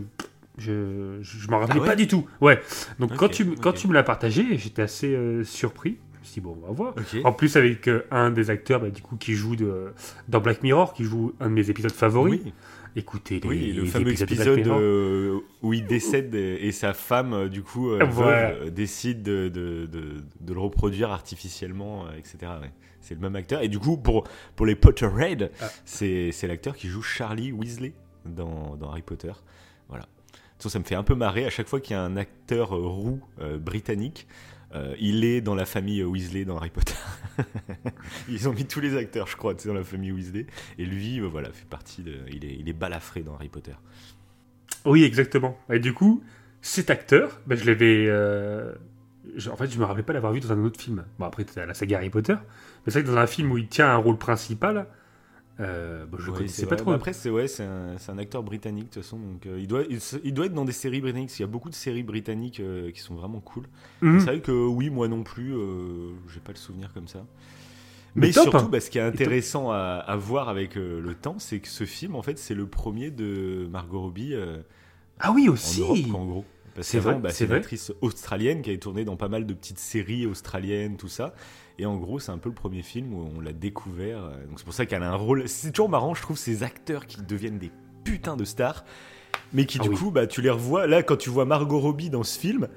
je, 0.58 1.18
je 1.22 1.48
m'en 1.50 1.60
rappelais. 1.60 1.80
Ah 1.80 1.82
ouais 1.82 1.88
pas 1.88 1.96
du 1.96 2.08
tout. 2.08 2.28
Ouais. 2.42 2.62
Donc 3.00 3.16
quand, 3.16 3.30
tu, 3.30 3.46
quand 3.56 3.74
tu 3.74 3.88
me 3.88 3.94
l'as 3.94 4.04
partagé, 4.04 4.58
j'étais 4.58 4.82
assez 4.84 5.14
euh, 5.16 5.44
surpris. 5.44 5.98
Je 6.22 6.28
me 6.28 6.32
suis 6.32 6.34
dit, 6.36 6.42
bon, 6.42 6.58
on 6.62 6.68
va 6.68 6.74
voir. 6.74 6.94
En 7.24 7.32
plus, 7.32 7.56
avec 7.56 7.88
euh, 7.88 8.02
un 8.12 8.30
des 8.30 8.50
acteurs 8.50 8.82
bah, 8.82 8.90
du 8.90 9.02
coup, 9.02 9.16
qui 9.16 9.34
joue 9.36 9.56
de, 9.56 9.94
dans 10.28 10.42
Black 10.42 10.64
Mirror, 10.64 10.94
qui 10.94 11.04
joue 11.06 11.34
un 11.40 11.48
de 11.50 11.54
mes 11.54 11.70
épisodes 11.70 11.92
favoris. 11.92 12.42
Oui, 12.46 12.54
Écoutez, 12.96 13.40
les, 13.40 13.48
oui, 13.48 13.72
le 13.72 13.84
les 13.84 13.88
fameux 13.88 14.08
épisodes 14.10 14.32
épisode 14.32 14.68
euh, 14.68 15.40
où 15.62 15.74
il 15.74 15.86
décède 15.86 16.34
et 16.34 16.56
et 16.68 16.72
sa 16.72 16.94
femme, 16.94 17.34
euh, 17.34 17.48
du 17.48 17.62
coup, 17.62 17.92
euh, 17.92 18.04
Voilà. 18.10 18.70
décide 18.72 19.22
de, 19.22 19.48
de, 19.48 19.86
de- 19.86 20.24
de 20.42 20.54
le 20.54 20.60
reproduire 20.60 21.12
artificiellement, 21.12 22.06
etc. 22.18 22.38
ouais. 22.62 22.72
C'est 23.00 23.14
le 23.14 23.22
même 23.22 23.36
acteur. 23.36 23.62
Et 23.62 23.68
du 23.70 23.78
coup, 23.80 23.96
pour, 23.96 24.24
pour 24.56 24.66
les 24.66 24.76
Potterhead, 24.76 25.52
Ah. 25.62 25.70
c'est 25.86 26.32
l'acteur 26.48 26.76
qui 26.76 26.88
joue 26.90 27.02
Charlie 27.04 27.52
Weasley 27.52 27.94
dans, 28.26 28.76
dans 28.76 28.90
Harry 28.90 29.04
Potter. 29.04 29.32
Voilà. 29.88 30.06
Ça, 30.58 30.70
ça 30.70 30.80
me 30.80 30.84
fait 30.84 30.96
un 30.96 31.04
peu 31.04 31.16
marrer 31.16 31.46
à 31.46 31.50
chaque 31.52 31.68
fois 31.68 31.80
qu'il 31.80 31.96
y 31.96 32.00
a 32.00 32.04
un 32.04 32.18
acteur 32.18 32.72
roux 32.72 33.22
britannique. 33.60 34.28
Euh, 34.76 34.96
il 35.00 35.26
est 35.26 35.42
dans 35.42 35.56
la 35.56 35.66
famille 35.66 36.04
Weasley 36.04 36.46
dans 36.46 36.58
Harry 36.58 36.70
Potter. 36.70 36.94
Ils 38.30 38.48
ont 38.48 38.54
mis 38.54 38.66
tous 38.66 38.80
les 38.80 38.96
acteurs, 38.96 39.28
je 39.28 39.36
crois, 39.36 39.56
tu 39.56 39.68
dans 39.68 39.74
la 39.74 39.84
famille 39.84 40.12
Weasley. 40.12 40.46
Et 40.78 40.86
lui, 40.86 41.20
euh, 41.20 41.28
voilà, 41.28 41.52
fait 41.52 41.68
partie 41.68 42.04
de. 42.04 42.18
Il 42.32 42.46
est, 42.46 42.56
il 42.60 42.70
est 42.70 42.74
balafré 42.74 43.22
dans 43.22 43.36
Harry 43.36 43.50
Potter. 43.50 43.74
Oui, 44.86 45.04
exactement. 45.04 45.58
Et 45.72 45.80
du 45.80 45.94
coup, 45.94 46.24
cet 46.62 46.90
acteur, 46.90 47.42
bah, 47.48 47.56
je 47.56 47.66
l'avais. 47.66 48.06
euh, 48.08 48.74
en 49.52 49.56
fait, 49.56 49.72
je 49.72 49.80
me 49.80 49.86
rappelais 49.86 50.04
pas 50.04 50.14
l'avoir 50.14 50.34
vu 50.34 50.40
dans 50.40 50.52
un 50.52 50.64
autre 50.64 50.80
film. 50.80 51.04
Bon, 51.18 51.26
après, 51.26 51.46
c'était 51.48 51.66
la 51.66 51.74
saga 51.74 51.98
Harry 51.98 52.10
Potter. 52.10 52.36
Mais 52.36 52.92
c'est 52.92 53.00
vrai 53.00 53.04
que 53.04 53.14
dans 53.14 53.18
un 53.18 53.28
film 53.28 53.52
où 53.52 53.58
il 53.58 53.68
tient 53.68 53.90
un 53.90 53.98
rôle 53.98 54.18
principal, 54.18 54.88
euh, 55.60 56.06
je 56.18 56.32
Ouais, 56.32 56.38
connaissais 56.38 56.66
pas 56.68 56.76
vrai. 56.76 56.78
trop. 56.78 56.92
Bah 56.92 56.96
après, 56.96 57.14
c'est 57.14 57.30
ouais, 57.30 57.46
un, 57.62 57.96
un 58.08 58.18
acteur 58.18 58.44
britannique 58.44 58.86
de 58.90 58.94
toute 58.94 59.04
façon. 59.04 59.18
Donc, 59.20 59.46
euh, 59.46 59.60
il, 59.60 59.68
doit, 59.68 59.84
il, 59.90 60.00
il 60.24 60.34
doit 60.34 60.46
être 60.46 60.54
dans 60.54 60.66
des 60.66 60.72
séries 60.72 61.02
britanniques. 61.02 61.28
parce 61.30 61.38
qu'il 61.38 61.44
y 61.46 61.50
a 61.50 61.52
beaucoup 61.52 61.70
de 61.70 61.76
séries 61.76 62.04
britanniques 62.04 62.60
euh, 62.62 62.92
qui 62.92 63.00
sont 63.02 63.16
vraiment 63.16 63.42
cool. 63.42 63.66
Mhm. 64.02 64.20
C'est 64.20 64.26
vrai 64.28 64.42
que 64.42 64.52
oui, 64.52 64.90
moi 64.90 65.08
non 65.08 65.24
plus, 65.24 65.54
euh, 65.56 66.12
j'ai 66.34 66.40
pas 66.40 66.54
le 66.54 66.58
souvenir 66.58 66.94
comme 66.94 67.08
ça. 67.08 67.26
Mais, 68.16 68.32
surtout, 68.32 68.58
hein. 68.58 68.70
bah, 68.72 68.80
ce 68.80 68.90
qui 68.90 68.98
est 68.98 69.02
intéressant 69.02 69.72
à, 69.72 70.04
à 70.06 70.16
voir 70.16 70.50
avec 70.50 70.76
le 70.76 71.14
temps, 71.16 71.40
c'est 71.40 71.60
que 71.60 71.68
ce 71.68 71.86
film, 71.86 72.16
en 72.16 72.22
fait, 72.22 72.38
c'est 72.40 72.56
le 72.56 72.68
premier 72.68 73.12
de 73.12 73.68
Margot 73.72 74.02
Robbie 74.02 74.36
Ah 75.20 75.32
oui, 75.32 75.50
en 75.50 75.54
aussi 75.54 75.82
Europe, 75.82 76.16
en 76.16 76.26
gros. 76.26 76.46
C'est 76.82 77.00
vrai, 77.00 77.16
bah, 77.16 77.30
c'est 77.32 77.46
une 77.46 77.52
actrice 77.54 77.92
australienne 78.02 78.62
qui 78.62 78.72
a 78.72 78.78
tourné 78.78 79.06
dans 79.06 79.16
pas 79.18 79.28
mal 79.30 79.46
de 79.46 79.54
petites 79.54 79.80
séries 79.80 80.26
australiennes, 80.26 80.98
tout 80.98 81.08
ça. 81.08 81.34
Et 81.78 81.86
en 81.86 81.96
gros, 81.98 82.20
c'est 82.20 82.32
un 82.32 82.38
peu 82.38 82.50
le 82.50 82.56
premier 82.56 82.82
film 82.82 83.14
où 83.14 83.30
on 83.38 83.40
l'a 83.42 83.54
découvert. 83.54 84.24
euh, 84.26 84.46
Donc 84.48 84.58
c'est 84.60 84.66
pour 84.66 84.74
ça 84.74 84.86
qu'elle 84.86 85.04
a 85.04 85.12
un 85.12 85.16
rôle. 85.16 85.48
C'est 85.48 85.72
toujours 85.72 85.90
marrant, 85.90 86.14
je 86.14 86.22
trouve, 86.22 86.38
ces 86.38 86.64
acteurs 86.64 87.06
qui 87.08 87.22
deviennent 87.22 87.58
des 87.60 87.72
putains 88.04 88.36
de 88.38 88.46
stars, 88.46 88.84
mais 89.54 89.66
qui 89.66 89.78
Ah 89.80 89.84
du 89.84 89.90
oui. 89.90 89.96
coup, 89.96 90.12
bah, 90.12 90.28
tu 90.28 90.42
les 90.42 90.50
revois. 90.50 90.88
Là, 90.88 91.04
quand 91.04 91.18
tu 91.18 91.30
vois 91.30 91.46
Margot 91.46 91.80
Robbie 91.80 92.10
dans 92.10 92.24
ce 92.24 92.38
film, 92.38 92.68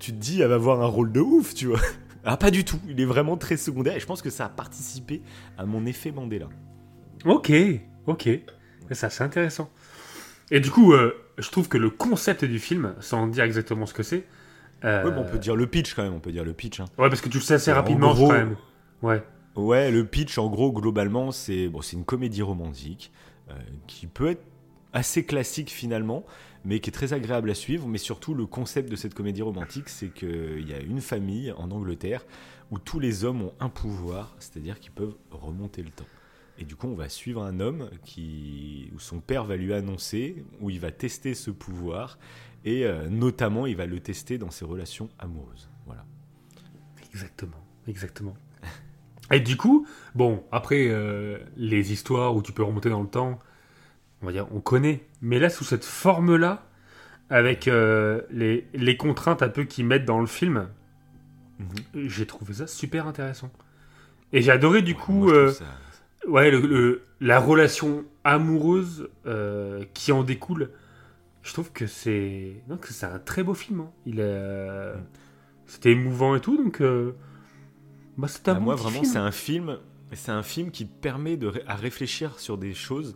tu 0.00 0.12
te 0.12 0.16
dis, 0.18 0.40
elle 0.40 0.48
va 0.48 0.54
avoir 0.56 0.80
un 0.82 0.86
rôle 0.86 1.12
de 1.12 1.20
ouf, 1.20 1.54
tu 1.54 1.66
vois. 1.66 1.80
Ah, 2.24 2.36
pas 2.36 2.52
du 2.52 2.64
tout. 2.64 2.78
Il 2.88 3.00
est 3.00 3.04
vraiment 3.04 3.36
très 3.36 3.56
secondaire. 3.56 3.96
Et 3.96 4.00
je 4.00 4.06
pense 4.06 4.22
que 4.22 4.30
ça 4.30 4.44
a 4.44 4.48
participé 4.48 5.22
à 5.58 5.66
mon 5.66 5.84
effet 5.86 6.12
Mandela. 6.12 6.48
Ok, 7.24 7.50
ok. 8.06 8.28
Ça, 8.92 9.10
c'est 9.10 9.24
intéressant. 9.24 9.68
Et 10.52 10.60
du 10.60 10.70
coup, 10.70 10.92
euh, 10.92 11.16
je 11.38 11.48
trouve 11.50 11.66
que 11.68 11.78
le 11.78 11.90
concept 11.90 12.44
du 12.44 12.58
film, 12.60 12.94
sans 13.00 13.26
dire 13.26 13.42
exactement 13.42 13.86
ce 13.86 13.94
que 13.94 14.02
c'est. 14.04 14.24
euh, 14.84 15.04
Ouais, 15.04 15.10
bon, 15.10 15.22
on 15.22 15.24
peut 15.24 15.38
dire 15.38 15.56
le 15.56 15.66
pitch 15.66 15.94
quand 15.94 16.02
même. 16.04 16.12
On 16.14 16.20
peut 16.20 16.30
dire 16.30 16.44
le 16.44 16.52
pitch. 16.52 16.78
hein. 16.80 16.84
ouais, 16.98 17.08
parce 17.08 17.20
que 17.22 17.28
tu 17.28 17.38
le 17.38 17.42
sais 17.42 17.54
assez 17.54 17.72
En 17.72 17.76
rapidement, 17.76 18.12
gros- 18.14 18.28
quand 18.28 18.34
même. 18.34 18.56
Ouais. 19.02 19.22
Ouais, 19.56 19.90
le 19.90 20.04
pitch, 20.04 20.38
en 20.38 20.48
gros, 20.48 20.70
globalement, 20.72 21.32
c'est 21.32 21.68
bon, 21.68 21.80
une 21.80 22.04
comédie 22.04 22.42
romantique 22.42 23.10
euh, 23.50 23.54
qui 23.86 24.06
peut 24.06 24.28
être 24.28 24.44
assez 24.92 25.24
classique 25.24 25.70
finalement, 25.70 26.24
mais 26.66 26.80
qui 26.80 26.90
est 26.90 26.92
très 26.92 27.12
agréable 27.14 27.50
à 27.50 27.54
suivre. 27.54 27.88
Mais 27.88 27.98
surtout, 27.98 28.34
le 28.34 28.44
concept 28.46 28.90
de 28.90 28.96
cette 28.96 29.14
comédie 29.14 29.42
romantique, 29.42 29.88
c'est 29.88 30.08
qu'il 30.12 30.68
y 30.68 30.74
a 30.74 30.80
une 30.80 31.00
famille 31.00 31.50
en 31.52 31.70
Angleterre 31.70 32.24
où 32.70 32.78
tous 32.78 33.00
les 33.00 33.24
hommes 33.24 33.40
ont 33.42 33.52
un 33.60 33.68
pouvoir, 33.70 34.34
c'est-à-dire 34.38 34.78
qu'ils 34.80 34.92
peuvent 34.92 35.14
remonter 35.30 35.82
le 35.82 35.90
temps. 35.90 36.06
Et 36.58 36.64
du 36.64 36.76
coup, 36.76 36.86
on 36.86 36.94
va 36.94 37.08
suivre 37.08 37.42
un 37.42 37.60
homme 37.60 37.90
qui, 38.04 38.90
où 38.94 38.98
son 38.98 39.20
père 39.20 39.44
va 39.44 39.56
lui 39.56 39.72
annoncer, 39.72 40.44
où 40.60 40.70
il 40.70 40.80
va 40.80 40.90
tester 40.90 41.34
ce 41.34 41.50
pouvoir, 41.50 42.18
et 42.64 42.86
euh, 42.86 43.08
notamment, 43.08 43.66
il 43.66 43.76
va 43.76 43.86
le 43.86 44.00
tester 44.00 44.38
dans 44.38 44.50
ses 44.50 44.64
relations 44.64 45.08
amoureuses. 45.18 45.68
Voilà. 45.86 46.04
Exactement, 47.10 47.64
exactement. 47.88 48.34
Et 49.32 49.40
du 49.40 49.56
coup, 49.56 49.86
bon, 50.14 50.44
après, 50.52 50.88
euh, 50.88 51.38
les 51.56 51.92
histoires 51.92 52.36
où 52.36 52.42
tu 52.42 52.52
peux 52.52 52.62
remonter 52.62 52.90
dans 52.90 53.02
le 53.02 53.08
temps, 53.08 53.38
on 54.20 54.26
va 54.26 54.32
dire, 54.32 54.46
on 54.52 54.60
connaît. 54.60 55.06
Mais 55.22 55.38
là, 55.38 55.48
sous 55.48 55.64
cette 55.64 55.84
forme-là, 55.84 56.66
avec 57.30 57.66
euh, 57.66 58.20
les, 58.30 58.66
les, 58.74 58.96
contraintes 58.98 59.42
un 59.42 59.48
peu 59.48 59.64
qu'ils 59.64 59.86
mettent 59.86 60.04
dans 60.04 60.20
le 60.20 60.26
film, 60.26 60.68
mhm. 61.58 62.08
j'ai 62.08 62.26
trouvé 62.26 62.52
ça 62.52 62.66
super 62.66 63.06
intéressant. 63.06 63.50
Et 64.34 64.42
j'ai 64.42 64.50
adoré, 64.50 64.82
du 64.82 64.94
coup, 64.94 65.30
euh, 65.30 65.52
ouais, 66.28 66.50
le, 66.50 67.02
la 67.20 67.40
relation 67.40 68.04
amoureuse 68.24 69.08
qui 69.94 70.12
en 70.12 70.22
découle. 70.22 70.70
Je 71.42 71.52
trouve 71.52 71.72
que 71.72 71.86
c'est 71.86 72.62
donc 72.68 72.86
c'est 72.86 73.06
un 73.06 73.18
très 73.18 73.42
beau 73.42 73.54
film. 73.54 73.80
Hein. 73.80 73.90
Il 74.06 74.20
est, 74.20 74.94
mm. 74.94 75.02
c'était 75.66 75.90
émouvant 75.90 76.36
et 76.36 76.40
tout, 76.40 76.56
donc 76.56 76.80
bah, 78.16 78.28
bah, 78.44 78.60
moi, 78.60 78.74
vraiment, 78.74 79.04
c'est 79.04 79.18
un 79.18 79.32
film. 79.32 79.78
C'est 80.12 80.32
un 80.32 80.42
film 80.42 80.70
qui 80.70 80.84
permet 80.84 81.36
de 81.36 81.52
à 81.66 81.74
réfléchir 81.74 82.38
sur 82.38 82.58
des 82.58 82.74
choses. 82.74 83.14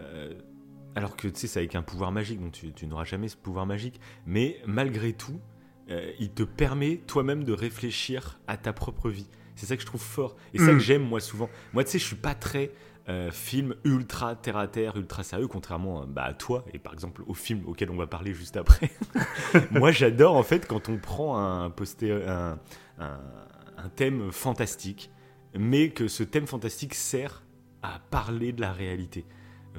Euh, 0.00 0.32
alors 0.94 1.16
que 1.16 1.28
tu 1.28 1.40
sais, 1.40 1.46
c'est 1.46 1.60
avec 1.60 1.74
un 1.74 1.82
pouvoir 1.82 2.10
magique, 2.10 2.40
donc 2.40 2.52
tu, 2.52 2.86
n'auras 2.86 3.04
jamais 3.04 3.28
ce 3.28 3.36
pouvoir 3.36 3.64
magique. 3.64 4.00
Mais 4.26 4.60
malgré 4.66 5.12
tout, 5.12 5.40
euh, 5.90 6.10
il 6.18 6.30
te 6.30 6.42
permet 6.42 6.96
toi-même 7.06 7.44
de 7.44 7.52
réfléchir 7.52 8.40
à 8.48 8.56
ta 8.56 8.72
propre 8.72 9.08
vie. 9.08 9.28
C'est 9.54 9.66
ça 9.66 9.76
que 9.76 9.82
je 9.82 9.86
trouve 9.86 10.00
fort. 10.00 10.36
Et 10.54 10.58
ça 10.58 10.66
que 10.66 10.72
mm. 10.72 10.80
j'aime, 10.80 11.02
moi, 11.02 11.20
souvent. 11.20 11.48
Moi, 11.72 11.84
tu 11.84 11.90
sais, 11.90 11.98
je 11.98 12.04
suis 12.04 12.16
pas 12.16 12.34
très 12.34 12.72
euh, 13.08 13.30
film 13.30 13.74
ultra 13.84 14.34
terre 14.36 14.56
à 14.56 14.68
terre, 14.68 14.96
ultra 14.96 15.22
sérieux, 15.22 15.48
contrairement 15.48 16.06
bah, 16.06 16.22
à 16.22 16.34
toi 16.34 16.64
et 16.72 16.78
par 16.78 16.92
exemple 16.92 17.24
au 17.26 17.34
film 17.34 17.62
auquel 17.66 17.90
on 17.90 17.96
va 17.96 18.06
parler 18.06 18.32
juste 18.32 18.56
après. 18.56 18.90
moi, 19.70 19.90
j'adore, 19.90 20.36
en 20.36 20.42
fait, 20.42 20.66
quand 20.66 20.88
on 20.88 20.98
prend 20.98 21.38
un, 21.38 21.68
posté, 21.70 22.12
un, 22.12 22.58
un 22.98 23.20
un 23.82 23.88
thème 23.88 24.32
fantastique, 24.32 25.10
mais 25.58 25.90
que 25.90 26.08
ce 26.08 26.22
thème 26.22 26.46
fantastique 26.46 26.94
sert 26.94 27.42
à 27.82 28.00
parler 28.10 28.52
de 28.52 28.60
la 28.60 28.72
réalité. 28.72 29.24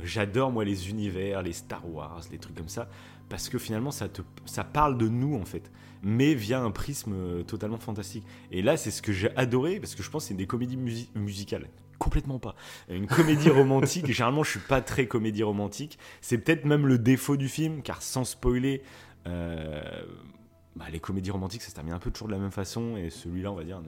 J'adore 0.03 0.51
moi 0.51 0.65
les 0.65 0.89
univers, 0.89 1.41
les 1.41 1.53
Star 1.53 1.87
Wars, 1.89 2.21
les 2.31 2.37
trucs 2.37 2.55
comme 2.55 2.69
ça, 2.69 2.89
parce 3.29 3.47
que 3.49 3.57
finalement 3.57 3.91
ça, 3.91 4.09
te, 4.09 4.21
ça 4.45 4.63
parle 4.63 4.97
de 4.97 5.07
nous 5.07 5.35
en 5.35 5.45
fait, 5.45 5.71
mais 6.03 6.33
via 6.33 6.61
un 6.61 6.71
prisme 6.71 7.13
euh, 7.13 7.43
totalement 7.43 7.79
fantastique. 7.79 8.23
Et 8.51 8.61
là 8.61 8.77
c'est 8.77 8.91
ce 8.91 9.01
que 9.01 9.11
j'ai 9.11 9.35
adoré, 9.35 9.79
parce 9.79 9.95
que 9.95 10.03
je 10.03 10.09
pense 10.09 10.23
que 10.23 10.27
c'est 10.29 10.33
des 10.35 10.47
comédies 10.47 10.77
musicales. 11.15 11.67
Complètement 11.99 12.39
pas. 12.39 12.55
Une 12.89 13.07
comédie 13.07 13.49
romantique, 13.49 14.07
généralement 14.07 14.43
je 14.43 14.51
suis 14.51 14.59
pas 14.59 14.81
très 14.81 15.07
comédie 15.07 15.43
romantique, 15.43 15.97
c'est 16.21 16.37
peut-être 16.37 16.65
même 16.65 16.85
le 16.85 16.97
défaut 16.97 17.37
du 17.37 17.47
film, 17.47 17.81
car 17.81 18.01
sans 18.01 18.25
spoiler, 18.25 18.83
euh, 19.27 19.81
bah, 20.75 20.85
les 20.91 20.99
comédies 20.99 21.29
romantiques, 21.29 21.61
ça 21.61 21.69
se 21.69 21.75
termine 21.75 21.93
un 21.93 21.99
peu 21.99 22.09
toujours 22.09 22.27
de 22.27 22.33
la 22.33 22.39
même 22.39 22.51
façon, 22.51 22.97
et 22.97 23.09
celui-là, 23.11 23.51
on 23.51 23.55
va 23.55 23.63
dire, 23.63 23.81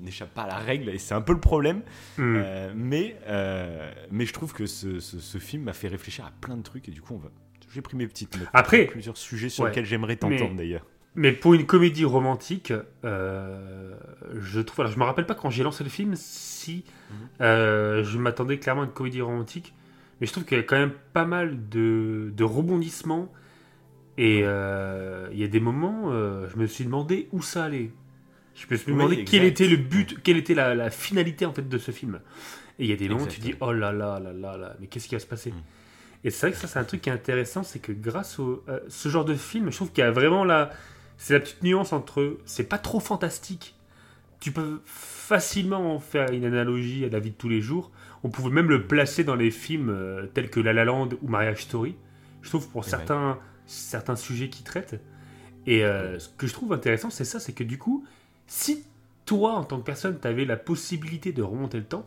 n'échappe 0.00 0.34
pas 0.34 0.42
à 0.42 0.48
la 0.48 0.58
règle, 0.58 0.88
et 0.88 0.98
c'est 0.98 1.14
un 1.14 1.20
peu 1.20 1.32
le 1.32 1.40
problème. 1.40 1.82
Hmm. 2.18 2.36
Euh, 2.36 2.72
mais, 2.74 3.16
euh, 3.28 3.92
mais 4.10 4.26
je 4.26 4.32
trouve 4.32 4.52
que 4.52 4.66
ce, 4.66 4.98
ce, 4.98 5.38
film 5.38 5.64
m'a 5.64 5.72
fait 5.72 5.88
réfléchir 5.88 6.26
à 6.26 6.32
plein 6.40 6.56
de 6.56 6.62
trucs, 6.62 6.88
et 6.88 6.92
du 6.92 7.00
coup, 7.00 7.14
on 7.14 7.18
va... 7.18 7.30
j'ai 7.72 7.80
pris 7.80 7.96
mes 7.96 8.08
petites 8.08 8.36
notes. 8.36 8.48
Après, 8.52 8.86
plusieurs 8.86 9.16
sujets 9.16 9.48
sur 9.48 9.66
lesquels 9.66 9.86
j'aimerais 9.86 10.16
t'entendre 10.16 10.56
d'ailleurs. 10.56 10.84
Mais 11.14 11.32
pour 11.32 11.54
une 11.54 11.66
comédie 11.66 12.04
romantique, 12.06 12.72
euh, 13.04 13.94
je 14.40 14.60
trouve. 14.60 14.80
Alors, 14.80 14.92
je 14.92 14.98
me 14.98 15.04
rappelle 15.04 15.26
pas 15.26 15.34
quand 15.34 15.50
j'ai 15.50 15.62
lancé 15.62 15.84
le 15.84 15.90
film 15.90 16.14
si 16.16 16.84
mhm. 17.10 17.26
je 17.40 18.18
m'attendais 18.18 18.58
clairement 18.58 18.82
à 18.82 18.84
une 18.86 18.92
comédie 18.92 19.20
romantique, 19.20 19.74
mais 20.20 20.26
je 20.26 20.32
trouve 20.32 20.44
qu'il 20.44 20.56
y 20.56 20.60
a 20.60 20.64
quand 20.64 20.78
même 20.78 20.94
pas 21.12 21.26
mal 21.26 21.68
de, 21.68 22.32
de 22.34 22.44
rebondissements 22.44 23.30
et 24.18 24.42
euh, 24.44 25.28
il 25.32 25.38
y 25.38 25.44
a 25.44 25.48
des 25.48 25.60
moments, 25.60 26.10
euh, 26.10 26.48
je 26.48 26.58
me 26.58 26.66
suis 26.66 26.84
demandé 26.84 27.28
où 27.32 27.42
ça 27.42 27.64
allait. 27.64 27.90
Je 28.54 28.66
me 28.70 28.76
suis 28.76 28.92
demandé 28.92 29.24
quel 29.24 29.44
était 29.44 29.66
le 29.66 29.76
but, 29.76 30.22
quelle 30.22 30.36
était 30.36 30.54
la, 30.54 30.90
finalité 30.90 31.46
en 31.46 31.52
fait 31.52 31.68
de 31.68 31.78
ce 31.78 31.90
film. 31.90 32.20
Et 32.78 32.84
il 32.84 32.90
y 32.90 32.92
a 32.92 32.96
des 32.96 33.08
moments 33.08 33.24
où 33.24 33.26
tu 33.26 33.40
dis 33.40 33.54
oh 33.60 33.72
là 33.72 33.92
là 33.92 34.20
là 34.20 34.32
là 34.32 34.56
là, 34.56 34.76
mais 34.80 34.86
qu'est-ce 34.86 35.08
qui 35.08 35.14
va 35.14 35.20
se 35.20 35.26
passer 35.26 35.50
mm. 35.50 35.62
Et 36.24 36.30
c'est 36.30 36.46
vrai 36.46 36.52
que 36.52 36.58
ça 36.58 36.68
c'est 36.68 36.78
un 36.78 36.84
truc 36.84 37.00
qui 37.00 37.08
est 37.08 37.12
intéressant, 37.12 37.62
c'est 37.62 37.78
que 37.78 37.92
grâce 37.92 38.38
à 38.38 38.42
euh, 38.42 38.80
ce 38.88 39.08
genre 39.08 39.24
de 39.24 39.34
film, 39.34 39.70
je 39.70 39.76
trouve 39.76 39.90
qu'il 39.90 40.04
y 40.04 40.06
a 40.06 40.10
vraiment 40.10 40.44
la, 40.44 40.70
c'est 41.16 41.34
la 41.34 41.40
petite 41.40 41.62
nuance 41.62 41.92
entre, 41.92 42.38
c'est 42.44 42.68
pas 42.68 42.78
trop 42.78 43.00
fantastique. 43.00 43.74
Tu 44.40 44.50
peux 44.50 44.80
facilement 44.84 45.94
en 45.94 45.98
faire 46.00 46.30
une 46.32 46.44
analogie 46.44 47.04
à 47.04 47.08
la 47.08 47.20
vie 47.20 47.30
de 47.30 47.36
tous 47.36 47.48
les 47.48 47.60
jours. 47.60 47.92
On 48.24 48.28
pouvait 48.28 48.50
même 48.50 48.68
le 48.68 48.86
placer 48.86 49.22
dans 49.22 49.36
les 49.36 49.50
films 49.50 50.28
tels 50.34 50.50
que 50.50 50.58
La 50.58 50.72
La 50.72 50.84
Land 50.84 51.10
ou 51.22 51.28
Marriage 51.28 51.62
Story. 51.62 51.94
Je 52.42 52.48
trouve 52.48 52.68
pour 52.68 52.84
certains 52.84 53.38
certains 53.66 54.16
sujets 54.16 54.48
qui 54.48 54.62
traitent. 54.62 55.00
Et 55.66 55.84
euh, 55.84 56.18
ce 56.18 56.28
que 56.28 56.46
je 56.46 56.52
trouve 56.52 56.72
intéressant, 56.72 57.10
c'est 57.10 57.24
ça, 57.24 57.40
c'est 57.40 57.52
que 57.52 57.64
du 57.64 57.78
coup, 57.78 58.04
si 58.46 58.84
toi, 59.24 59.52
en 59.54 59.64
tant 59.64 59.78
que 59.78 59.84
personne, 59.84 60.18
tu 60.20 60.26
avais 60.26 60.44
la 60.44 60.56
possibilité 60.56 61.32
de 61.32 61.42
remonter 61.42 61.78
le 61.78 61.84
temps, 61.84 62.06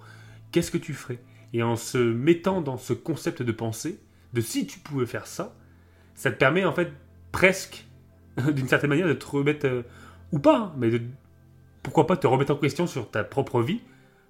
qu'est-ce 0.51 0.71
que 0.71 0.77
tu 0.77 0.93
ferais? 0.93 1.19
Et 1.53 1.63
en 1.63 1.75
se 1.75 1.97
mettant 1.97 2.61
dans 2.61 2.77
ce 2.77 2.93
concept 2.93 3.41
de 3.41 3.51
pensée, 3.51 3.99
de 4.33 4.41
si 4.41 4.67
tu 4.67 4.79
pouvais 4.79 5.05
faire 5.05 5.27
ça, 5.27 5.55
ça 6.15 6.31
te 6.31 6.37
permet 6.37 6.65
en 6.65 6.73
fait 6.73 6.91
presque, 7.31 7.84
d'une 8.51 8.67
certaine 8.67 8.89
manière, 8.89 9.07
de 9.07 9.13
te 9.13 9.25
remettre, 9.25 9.65
euh, 9.65 9.83
ou 10.31 10.39
pas, 10.39 10.57
hein, 10.57 10.73
mais 10.77 10.89
de, 10.89 11.01
pourquoi 11.83 12.07
pas 12.07 12.17
te 12.17 12.27
remettre 12.27 12.53
en 12.53 12.57
question 12.57 12.87
sur 12.87 13.09
ta 13.09 13.23
propre 13.23 13.61
vie, 13.61 13.81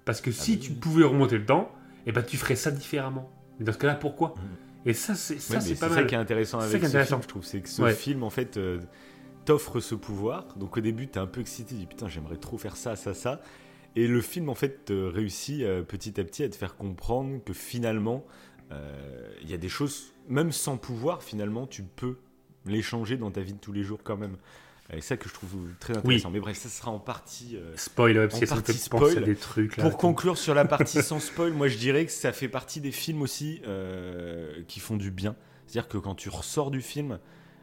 parce 0.04 0.20
que 0.20 0.30
ah 0.30 0.32
si 0.32 0.58
tu 0.58 0.72
pouvais 0.72 1.04
remonter 1.04 1.38
le 1.38 1.46
temps, 1.46 1.72
et 2.04 2.10
eh 2.10 2.12
ben, 2.12 2.22
tu 2.22 2.36
ferais 2.36 2.54
ça 2.54 2.70
différemment. 2.70 3.30
Mais 3.58 3.64
dans 3.64 3.72
ce 3.72 3.78
cas-là, 3.78 3.96
pourquoi? 3.96 4.34
Mmh. 4.36 4.88
Et 4.90 4.94
ça, 4.94 5.16
c'est 5.16 5.40
ça, 5.40 5.60
c'est 5.60 5.74
pas 5.74 5.88
mal. 5.88 5.96
C'est 5.96 6.02
ça 6.02 6.08
qui 6.08 6.14
est 6.14 6.18
intéressant 6.18 6.60
avec 6.60 6.84
ce 6.84 6.88
film, 6.88 7.20
je 7.22 7.26
trouve. 7.26 7.44
C'est 7.44 7.60
que 7.60 7.68
ce 7.68 7.88
film, 7.90 8.22
en 8.22 8.30
fait, 8.30 8.56
euh, 8.56 8.78
t'offre 9.44 9.80
ce 9.80 9.96
pouvoir. 9.96 10.46
Donc 10.56 10.76
au 10.76 10.80
début, 10.80 11.08
t'es 11.08 11.18
un 11.18 11.26
peu 11.26 11.40
excité, 11.40 11.70
tu 11.70 11.80
dis 11.80 11.86
putain, 11.86 12.08
j'aimerais 12.08 12.36
trop 12.36 12.56
faire 12.56 12.76
ça, 12.76 12.94
ça, 12.94 13.12
ça. 13.12 13.42
Et 13.96 14.06
le 14.06 14.20
film, 14.20 14.48
en 14.48 14.54
fait, 14.54 14.90
réussit 14.90 15.62
euh, 15.62 15.82
petit 15.82 16.20
à 16.20 16.24
petit 16.24 16.44
à 16.44 16.48
te 16.48 16.54
faire 16.54 16.76
comprendre 16.76 17.42
que 17.44 17.52
finalement, 17.52 18.24
euh, 18.70 19.32
il 19.42 19.50
y 19.50 19.54
a 19.54 19.58
des 19.58 19.68
choses, 19.68 20.12
même 20.28 20.52
sans 20.52 20.76
pouvoir, 20.76 21.22
finalement, 21.22 21.66
tu 21.66 21.82
peux 21.82 22.18
les 22.66 22.82
changer 22.82 23.16
dans 23.16 23.30
ta 23.30 23.40
vie 23.40 23.52
de 23.52 23.58
tous 23.58 23.72
les 23.72 23.82
jours 23.82 24.00
quand 24.02 24.16
même. 24.16 24.36
C'est 24.90 25.00
ça 25.00 25.16
que 25.16 25.28
je 25.28 25.34
trouve 25.34 25.56
très 25.80 25.96
intéressant. 25.96 26.30
Mais 26.30 26.38
bref, 26.38 26.56
ça 26.56 26.68
sera 26.68 26.92
en 26.92 27.00
partie. 27.00 27.56
Euh, 27.56 27.76
spoil, 27.76 28.16
en 28.18 28.28
partie 28.28 28.72
spoil. 28.74 29.24
des 29.24 29.34
trucs. 29.34 29.76
Pour 29.76 29.96
conclure 29.96 30.38
sur 30.38 30.54
la 30.54 30.64
partie 30.64 31.02
sans 31.02 31.18
spoil, 31.18 31.52
moi 31.52 31.66
je 31.66 31.76
dirais 31.76 32.06
que 32.06 32.12
ça 32.12 32.32
fait 32.32 32.48
partie 32.48 32.80
des 32.80 32.92
films 32.92 33.22
aussi 33.22 33.60
euh, 33.66 34.62
qui 34.68 34.78
font 34.78 34.96
du 34.96 35.10
bien. 35.10 35.34
C'est-à-dire 35.66 35.88
que 35.88 35.98
quand 35.98 36.14
tu 36.14 36.28
ressors 36.28 36.70
du 36.70 36.80
film, 36.80 37.18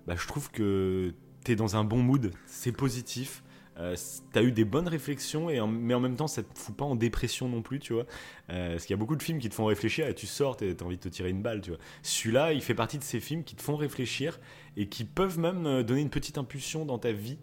bah, 0.06 0.16
je 0.18 0.28
trouve 0.28 0.52
que 0.52 1.14
tu 1.46 1.54
es 1.54 1.56
dans 1.56 1.78
un 1.78 1.86
bon 1.86 2.00
mood, 2.00 2.32
c'est 2.46 2.74
positif. 2.74 3.42
Euh, 3.80 3.96
t'as 4.32 4.44
eu 4.44 4.52
des 4.52 4.66
bonnes 4.66 4.88
réflexions, 4.88 5.50
et 5.50 5.60
mais 5.66 5.94
en 5.96 6.00
même 6.00 6.16
temps, 6.16 6.28
ça 6.28 6.44
te 6.44 6.60
fout 6.60 6.76
pas 6.76 6.86
en 6.86 6.96
dépression 6.96 7.50
non 7.50 7.62
plus, 7.62 7.80
tu 7.80 7.94
vois. 7.94 8.06
Euh, 8.50 8.72
parce 8.72 8.86
qu'il 8.86 8.94
y 8.94 8.98
a 8.98 8.98
beaucoup 8.98 9.16
de 9.16 9.24
films 9.24 9.40
qui 9.40 9.50
te 9.50 9.56
font 9.56 9.66
réfléchir 9.66 10.08
et 10.08 10.14
tu 10.14 10.28
sors, 10.28 10.58
t'as 10.58 10.66
envie 10.84 10.98
de 10.98 11.02
te 11.02 11.10
tirer 11.10 11.30
une 11.30 11.42
balle, 11.42 11.62
tu 11.62 11.72
vois. 11.72 11.80
Celui-là, 12.04 12.54
il 12.54 12.62
fait 12.62 12.76
partie 12.76 12.98
de 12.98 13.04
ces 13.04 13.20
films 13.20 13.44
qui 13.44 13.56
te 13.56 13.64
font 13.64 13.76
réfléchir 13.76 14.40
et 14.76 14.88
qui 14.88 15.04
peuvent 15.04 15.40
même 15.40 15.66
euh, 15.66 15.84
donner 15.84 16.02
une 16.02 16.10
petite 16.10 16.38
impulsion 16.38 16.86
dans 16.86 17.00
ta 17.00 17.12
vie 17.12 17.38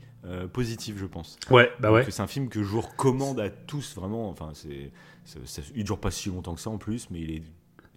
positive, 0.52 0.98
je 0.98 1.06
pense. 1.06 1.38
Ouais, 1.50 1.72
bah 1.80 1.90
ouais. 1.90 2.04
C'est 2.10 2.20
un 2.20 2.26
film 2.26 2.50
que 2.50 2.62
je 2.62 2.68
vous 2.68 2.82
recommande 2.82 3.40
à 3.40 3.48
tous, 3.48 3.94
vraiment. 3.94 4.28
Enfin, 4.28 4.50
c'est, 4.52 4.92
il 5.74 5.82
dure 5.82 5.98
pas 5.98 6.10
si 6.10 6.28
longtemps 6.28 6.54
que 6.54 6.60
ça 6.60 6.68
en 6.68 6.76
plus, 6.76 7.08
mais 7.08 7.20
il 7.20 7.30
est 7.36 7.42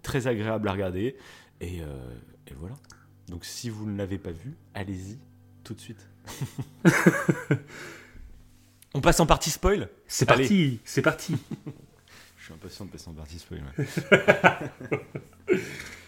très 0.03 0.25
agréable 0.27 0.69
à 0.69 0.71
regarder. 0.71 1.17
Et, 1.59 1.79
et 1.79 2.53
voilà. 2.55 2.75
Donc 3.27 3.43
si 3.43 3.69
vous 3.69 3.85
ne 3.85 3.97
l'avez 3.97 4.17
pas 4.17 4.31
vu, 4.31 4.55
allez-y 4.73 5.19
tout 5.65 5.73
de 5.73 5.81
suite. 5.81 6.07
On 8.93 9.01
passe 9.01 9.19
en 9.19 9.25
partie 9.25 9.49
spoil? 9.49 9.89
C'est 10.07 10.25
parti, 10.25 10.79
c'est 10.85 11.01
parti. 11.01 11.35
Je 12.37 12.45
suis 12.45 12.53
impatient 12.53 12.85
de 12.85 12.91
passer 12.91 13.09
en 13.09 13.13
partie 13.13 13.39
spoil. 13.39 13.63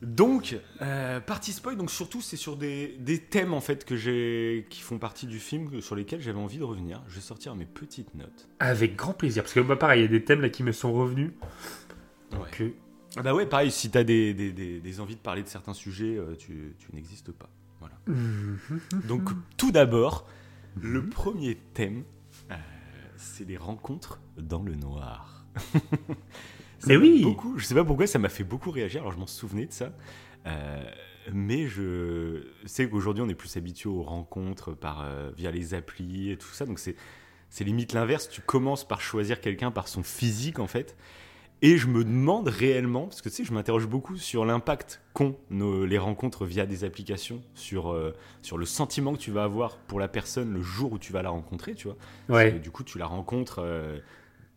donc, 0.00 0.56
euh, 0.80 1.18
partie 1.18 1.52
spoil, 1.52 1.76
donc 1.76 1.90
surtout 1.90 2.20
c'est 2.20 2.36
sur 2.36 2.56
des, 2.56 2.96
thèmes 3.30 3.52
en 3.52 3.60
fait 3.60 3.84
que 3.84 3.96
j'ai 3.96 4.66
qui 4.70 4.80
font 4.80 4.98
partie 4.98 5.26
du 5.26 5.40
film 5.40 5.80
sur 5.80 5.96
lesquels 5.96 6.20
j'avais 6.20 6.38
envie 6.38 6.58
de 6.58 6.64
revenir. 6.64 7.02
Je 7.08 7.16
vais 7.16 7.20
sortir 7.20 7.56
mes 7.56 7.64
petites 7.64 8.14
notes. 8.14 8.48
Avec 8.60 8.94
grand 8.94 9.12
plaisir, 9.12 9.42
parce 9.42 9.54
que 9.54 9.60
bah, 9.60 9.76
pareil, 9.76 10.00
il 10.00 10.04
y 10.04 10.06
a 10.06 10.08
des 10.08 10.24
thèmes 10.24 10.40
là 10.40 10.50
qui 10.50 10.62
me 10.62 10.72
sont 10.72 10.92
revenus. 10.92 11.32
Donc, 12.30 12.60
euh, 12.60 12.70
ah 13.16 13.22
bah 13.22 13.34
ouais, 13.34 13.46
pareil, 13.46 13.70
si 13.70 13.90
tu 13.90 13.98
as 13.98 14.04
des, 14.04 14.34
des, 14.34 15.00
envies 15.00 15.16
de 15.16 15.20
parler 15.20 15.42
de 15.42 15.48
certains 15.48 15.74
sujets, 15.74 16.16
euh, 16.16 16.36
tu, 16.36 16.76
tu 16.78 16.94
n'existes 16.94 17.32
pas. 17.32 17.48
Voilà. 17.80 17.94
Mhm. 18.06 18.58
donc 19.06 19.30
tout 19.56 19.70
d'abord, 19.70 20.26
le 20.80 21.02
mhm. 21.02 21.10
premier 21.10 21.56
thème, 21.74 22.04
euh, 22.50 22.54
c'est 23.16 23.46
les 23.46 23.56
rencontres 23.56 24.20
dans 24.36 24.62
le 24.62 24.74
noir. 24.74 25.46
Mais 26.86 26.96
oui 26.96 27.22
beaucoup, 27.22 27.58
Je 27.58 27.64
sais 27.64 27.74
pas 27.74 27.84
pourquoi 27.84 28.06
ça 28.06 28.18
m'a 28.18 28.28
fait 28.28 28.44
beaucoup 28.44 28.70
réagir, 28.70 29.00
alors 29.02 29.12
je 29.12 29.18
m'en 29.18 29.26
souvenais 29.26 29.66
de 29.66 29.72
ça. 29.72 29.92
Euh, 30.46 30.82
mais 31.32 31.66
je 31.66 32.46
sais 32.64 32.88
qu'aujourd'hui, 32.88 33.22
on 33.22 33.28
est 33.28 33.34
plus 33.34 33.56
habitué 33.56 33.88
aux 33.88 34.02
rencontres 34.02 34.72
par, 34.72 35.02
euh, 35.02 35.30
via 35.36 35.50
les 35.50 35.74
applis 35.74 36.30
et 36.30 36.36
tout 36.36 36.48
ça. 36.48 36.64
Donc, 36.64 36.78
c'est, 36.78 36.94
c'est 37.50 37.64
limite 37.64 37.92
l'inverse. 37.92 38.28
Tu 38.28 38.40
commences 38.40 38.86
par 38.86 39.00
choisir 39.00 39.40
quelqu'un 39.40 39.70
par 39.70 39.88
son 39.88 40.02
physique, 40.02 40.58
en 40.58 40.66
fait. 40.66 40.96
Et 41.60 41.76
je 41.76 41.88
me 41.88 42.04
demande 42.04 42.46
réellement, 42.46 43.06
parce 43.08 43.20
que 43.20 43.28
tu 43.28 43.34
sais, 43.34 43.44
je 43.44 43.52
m'interroge 43.52 43.88
beaucoup 43.88 44.16
sur 44.16 44.44
l'impact 44.44 45.02
qu'ont 45.12 45.36
nos- 45.50 45.84
les 45.84 45.98
rencontres 45.98 46.44
via 46.46 46.66
des 46.66 46.84
applications, 46.84 47.42
sur, 47.54 47.92
euh, 47.92 48.14
sur 48.42 48.56
le 48.58 48.64
sentiment 48.64 49.12
que 49.12 49.18
tu 49.18 49.32
vas 49.32 49.42
avoir 49.42 49.76
pour 49.76 49.98
la 49.98 50.06
personne 50.06 50.52
le 50.54 50.62
jour 50.62 50.92
où 50.92 50.98
tu 51.00 51.12
vas 51.12 51.20
la 51.20 51.30
rencontrer, 51.30 51.74
tu 51.74 51.88
vois. 51.88 51.96
Parce 52.28 52.44
que, 52.44 52.48
Ouais. 52.54 52.58
du 52.60 52.70
coup, 52.70 52.84
tu 52.84 52.96
la 52.98 53.06
rencontres, 53.06 53.58
euh, 53.58 53.98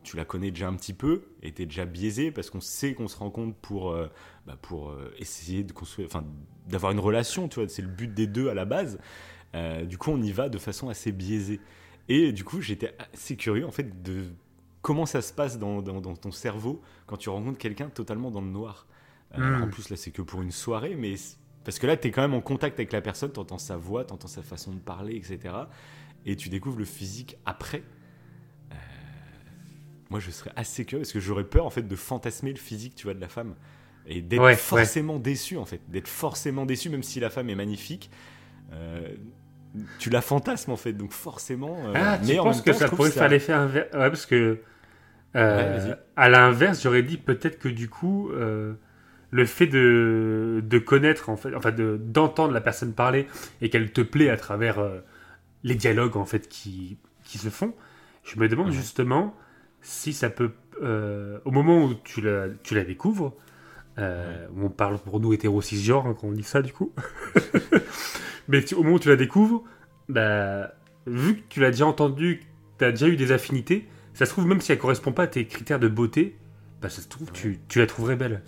tu 0.04 0.18
la 0.18 0.26
connais 0.26 0.52
déjà 0.52 0.68
un 0.68 0.76
petit 0.76 0.94
peu, 0.94 1.24
et 1.44 1.52
t'es 1.52 1.66
déjà 1.66 1.86
biaisé 1.86 2.32
parce 2.32 2.50
qu'on 2.50 2.62
sait 2.62 2.94
qu'on 2.94 3.08
se 3.08 3.18
rencontre 3.18 3.56
pour, 3.58 3.92
euh, 3.92 4.08
bah, 4.48 4.58
pour 4.62 4.90
euh, 4.90 5.14
essayer 5.20 5.64
de 5.64 5.72
construire, 5.74 6.08
enfin, 6.08 6.24
d'avoir 6.68 6.92
une 6.92 7.00
relation, 7.00 7.48
tu 7.48 7.60
vois. 7.60 7.70
C'est 7.70 7.82
le 7.82 7.88
but 7.88 8.14
des 8.14 8.28
deux 8.28 8.50
à 8.50 8.54
la 8.54 8.66
base. 8.66 9.00
Euh, 9.56 9.84
du 9.86 9.98
coup, 9.98 10.12
on 10.12 10.22
y 10.22 10.32
va 10.32 10.50
de 10.50 10.58
façon 10.58 10.90
assez 10.90 11.12
biaisée. 11.12 11.60
Et 12.10 12.32
du 12.32 12.44
coup, 12.44 12.62
j'étais 12.62 12.96
assez 13.14 13.36
curieux, 13.36 13.66
en 13.66 13.72
fait, 13.72 14.02
de 14.02 14.24
comment 14.82 15.06
ça 15.06 15.22
se 15.22 15.32
passe 15.34 15.60
dans, 15.60 15.82
dans- 15.82 16.02
dans 16.02 16.16
ton 16.16 16.32
cerveau 16.32 16.82
quand 17.06 17.18
tu 17.18 17.30
rencontres 17.30 17.58
quelqu'un 17.60 17.90
totalement 17.90 18.32
dans 18.32 18.42
le 18.42 18.48
noir. 18.50 18.88
Euh, 19.38 19.60
Mm. 19.60 19.64
En 19.64 19.68
plus, 19.70 19.90
là, 19.90 19.96
c'est 19.98 20.12
que 20.12 20.22
pour 20.22 20.42
une 20.42 20.52
soirée, 20.52 20.96
mais 20.96 21.14
parce 21.64 21.78
que 21.80 21.86
là, 21.88 21.96
tu 21.96 22.08
es 22.08 22.12
quand 22.12 22.22
même 22.24 22.34
en 22.34 22.42
contact 22.42 22.80
avec 22.80 22.92
la 22.92 23.02
personne, 23.02 23.32
tu 23.32 23.40
entends 23.40 23.60
sa 23.60 23.78
voix, 23.78 24.04
tu 24.04 24.14
entends 24.14 24.28
sa 24.28 24.42
façon 24.42 24.74
de 24.74 24.80
parler, 24.80 25.16
etc. 25.16 25.54
Et 26.26 26.36
tu 26.36 26.50
découvres 26.50 26.80
le 26.80 26.86
physique 26.86 27.38
après. 27.46 27.84
Moi, 30.12 30.20
je 30.22 30.32
serais 30.32 30.52
assez 30.58 30.86
curieux 30.86 31.04
parce 31.04 31.14
que 31.14 31.22
j'aurais 31.22 31.46
peur, 31.46 31.66
en 31.66 31.72
fait, 31.72 31.84
de 31.84 31.98
fantasmer 31.98 32.52
le 32.54 32.60
physique, 32.60 32.96
tu 32.96 33.06
vois, 33.06 33.16
de 33.16 33.22
la 33.22 33.30
femme. 33.30 33.56
Et 34.08 34.22
d'être 34.22 34.42
Ouais, 34.44 34.54
ouais. 34.54 34.58
forcément 34.60 35.20
déçu, 35.20 35.58
en 35.58 35.66
fait. 35.66 35.82
D'être 35.90 36.10
forcément 36.10 36.66
déçu, 36.68 36.90
même 36.90 37.04
si 37.04 37.20
la 37.22 37.32
femme 37.32 37.50
est 37.50 37.56
magnifique. 37.56 38.12
Euh, 38.74 39.08
tu 39.98 40.10
la 40.10 40.22
fantasmes, 40.22 40.72
en 40.72 40.78
fait. 40.78 40.94
Donc, 40.94 41.12
forcément. 41.14 41.78
euh, 41.88 41.94
Ah, 41.96 42.20
tu 42.24 42.28
mais 42.28 42.40
en 42.40 42.44
penses 42.44 42.58
même 42.58 42.64
que 42.64 42.72
temps, 42.72 42.78
ça 42.80 42.90
pourrait 42.90 43.12
faire 43.12 43.30
l'effet 43.30 43.54
inverse 43.54 43.88
Ouais, 43.94 44.10
parce 44.10 44.26
que. 44.26 44.60
euh, 45.36 45.96
à 46.16 46.30
l'inverse, 46.30 46.82
j'aurais 46.84 47.04
dit 47.04 47.18
peut-être 47.18 47.60
que 47.60 47.70
du 47.70 47.90
coup, 47.90 48.30
euh, 48.32 48.74
le 49.32 49.46
fait 49.46 49.68
de, 49.68 50.62
de 50.66 50.80
connaître, 50.80 51.30
en 51.30 51.38
fait, 51.38 51.56
enfin, 51.56 51.72
de- 51.72 52.00
d'entendre 52.04 52.54
la 52.54 52.62
personne 52.62 52.94
parler 52.94 53.28
et 53.62 53.70
qu'elle 53.70 53.92
te 53.94 54.02
plaît 54.02 54.30
à 54.30 54.38
travers 54.38 54.80
les 55.64 55.76
dialogues, 55.76 56.18
en 56.18 56.26
fait, 56.26 56.48
qui, 56.50 56.98
qui 57.24 57.38
se 57.38 57.50
font, 57.50 57.74
je 58.24 58.40
me 58.40 58.48
demande 58.50 58.72
justement 58.72 59.36
si 59.82 60.14
ça 60.14 60.30
peut. 60.30 60.52
euh, 60.82 61.40
au 61.46 61.52
moment 61.52 61.86
où 61.86 61.94
tu 62.04 62.22
la, 62.22 62.48
tu 62.64 62.76
la 62.76 62.84
découvres, 62.84 63.34
euh, 64.00 64.48
on 64.58 64.70
parle 64.70 64.98
pour 65.00 65.20
nous 65.20 65.34
hétéro 65.34 65.62
cisgenres 65.62 66.08
hein, 66.08 66.16
quand 66.20 66.28
on 66.28 66.32
dit 66.32 66.44
ça, 66.44 66.62
du 66.62 66.72
coup. 66.74 66.94
Mais 68.48 68.64
tu- 68.64 68.76
au 68.76 68.84
moment 68.84 68.96
où 68.96 69.00
tu 69.00 69.10
la 69.10 69.16
découvres, 69.16 69.64
bah, 70.10 70.74
vu 71.06 71.36
que 71.38 71.42
tu 71.50 71.60
l'as 71.60 71.72
déjà 71.72 71.86
entendu, 71.86 72.42
tu 72.80 72.86
as 72.86 72.92
déjà 72.92 73.08
eu 73.08 73.16
des 73.16 73.32
affinités, 73.32 73.88
ça 74.14 74.26
se 74.26 74.32
trouve, 74.32 74.46
même 74.48 74.62
si 74.62 74.72
elle 74.72 74.78
correspond 74.80 75.12
pas 75.12 75.24
à 75.24 75.28
tes 75.28 75.46
critères 75.46 75.80
de 75.80 75.88
beauté, 75.88 76.38
bah, 76.82 76.90
ça 76.90 77.02
se 77.02 77.08
trouve, 77.08 77.32
tu, 77.32 77.60
tu 77.68 77.80
la 77.80 77.86
trouverais 77.88 78.16
belle. 78.16 78.42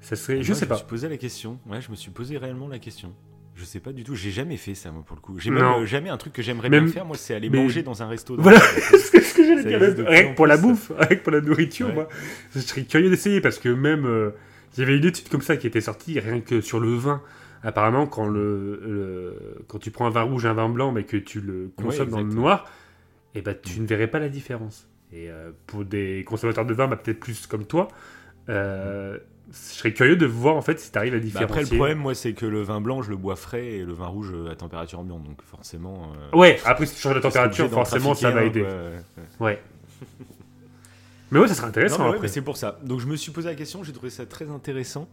Ça 0.00 0.16
serait, 0.16 0.42
je 0.42 0.54
sais 0.54 0.64
me 0.64 0.70
pas. 0.70 0.76
suis 0.76 0.86
posé 0.86 1.08
la 1.08 1.18
question. 1.18 1.58
Ouais, 1.68 1.80
je 1.82 1.90
me 1.90 1.96
suis 1.96 2.10
posé 2.10 2.38
réellement 2.38 2.68
la 2.68 2.78
question. 2.78 3.14
Je 3.60 3.64
sais 3.66 3.80
pas 3.80 3.92
du 3.92 4.04
tout. 4.04 4.14
J'ai 4.14 4.30
jamais 4.30 4.56
fait 4.56 4.74
ça, 4.74 4.90
moi, 4.90 5.02
pour 5.06 5.16
le 5.16 5.20
coup. 5.20 5.38
J'ai 5.38 5.50
même 5.50 5.62
euh, 5.62 5.84
jamais 5.84 6.08
un 6.08 6.16
truc 6.16 6.32
que 6.32 6.40
j'aimerais 6.40 6.70
Même- 6.70 6.84
bien 6.84 6.92
faire. 6.94 7.04
Moi, 7.04 7.16
c'est 7.18 7.34
aller 7.34 7.50
mais- 7.50 7.58
manger 7.62 7.82
dans 7.82 8.02
un 8.02 8.08
resto. 8.08 8.34
dans 8.36 8.42
Voilà, 8.42 8.58
c'est 8.90 8.96
ce 9.20 9.34
que, 9.34 9.44
j'allais 9.44 9.64
dire. 9.64 10.06
Rien 10.08 10.30
que 10.30 10.34
pour 10.36 10.46
la 10.46 10.56
bouffe, 10.56 10.90
rien 10.96 11.16
que 11.18 11.22
pour 11.22 11.32
la 11.32 11.42
nourriture, 11.42 11.88
Ouais. 11.88 11.92
moi, 11.94 12.08
je 12.54 12.60
serais 12.60 12.84
curieux 12.84 13.10
d'essayer 13.10 13.40
parce 13.42 13.58
que 13.58 13.68
même, 13.68 14.06
euh, 14.06 14.30
il 14.76 14.80
y 14.80 14.82
avait 14.82 14.96
une 14.96 15.04
étude 15.04 15.28
comme 15.28 15.42
ça 15.42 15.56
qui 15.58 15.66
était 15.66 15.80
sortie, 15.82 16.18
rien 16.20 16.40
que 16.40 16.60
sur 16.62 16.80
le 16.80 16.94
vin. 16.94 17.20
Apparemment, 17.62 18.06
quand, 18.06 18.26
le, 18.26 18.80
le- 18.82 19.64
quand 19.68 19.78
tu 19.78 19.90
prends 19.90 20.06
un 20.06 20.10
vin 20.10 20.22
rouge 20.22 20.46
et 20.46 20.48
un 20.48 20.54
vin 20.54 20.70
blanc, 20.70 20.90
mais 20.92 21.04
que 21.04 21.18
tu 21.18 21.42
le 21.42 21.70
consommes 21.76 22.08
dans 22.08 22.22
le 22.22 22.32
noir, 22.32 22.66
eh 23.34 23.42
ben, 23.42 23.54
tu 23.62 23.78
ne 23.80 23.86
verrais 23.86 24.06
pas 24.06 24.18
la 24.20 24.30
différence. 24.30 24.88
Et 25.12 25.28
euh, 25.30 25.50
pour 25.66 25.84
des 25.84 26.24
consommateurs 26.26 26.64
de 26.64 26.72
vin, 26.72 26.86
bah, 26.88 26.96
peut-être 26.96 27.20
plus 27.20 27.46
comme 27.46 27.66
toi, 27.66 27.88
euh, 28.48 29.18
je 29.52 29.56
serais 29.56 29.92
curieux 29.92 30.16
de 30.16 30.26
voir 30.26 30.56
en 30.56 30.62
fait 30.62 30.78
si 30.80 30.92
tu 30.92 30.98
arrives 30.98 31.14
à 31.14 31.18
Bah, 31.18 31.22
différencier. 31.24 31.44
après, 31.44 31.60
le 31.62 31.76
problème, 31.76 31.98
moi, 31.98 32.14
c'est 32.14 32.32
que 32.34 32.46
le 32.46 32.62
vin 32.62 32.80
blanc, 32.80 33.02
je 33.02 33.10
le 33.10 33.16
bois 33.16 33.36
frais 33.36 33.66
et 33.66 33.84
le 33.84 33.92
vin 33.92 34.06
rouge 34.06 34.32
à 34.50 34.54
température 34.54 35.00
ambiante. 35.00 35.24
Donc, 35.24 35.42
forcément. 35.42 36.12
euh, 36.32 36.36
Ouais, 36.36 36.60
après 36.64 36.86
si 36.86 36.94
tu 36.94 37.00
changes 37.00 37.14
la 37.16 37.20
température, 37.20 37.68
forcément 37.70 38.14
ça 38.14 38.30
va 38.30 38.44
aider. 38.44 38.62
quoi. 39.38 39.46
Ouais. 39.48 39.62
Mais 41.32 41.38
ouais, 41.38 41.46
ça 41.46 41.54
serait 41.54 41.68
intéressant 41.68 42.10
ouais, 42.10 42.26
c'est 42.28 42.42
pour 42.42 42.56
ça. 42.56 42.80
Donc, 42.82 42.98
je 42.98 43.06
me 43.06 43.14
suis 43.14 43.30
posé 43.30 43.48
la 43.48 43.54
question. 43.54 43.84
J'ai 43.84 43.92
trouvé 43.92 44.10
ça 44.10 44.26
très 44.26 44.50
intéressant. 44.50 45.08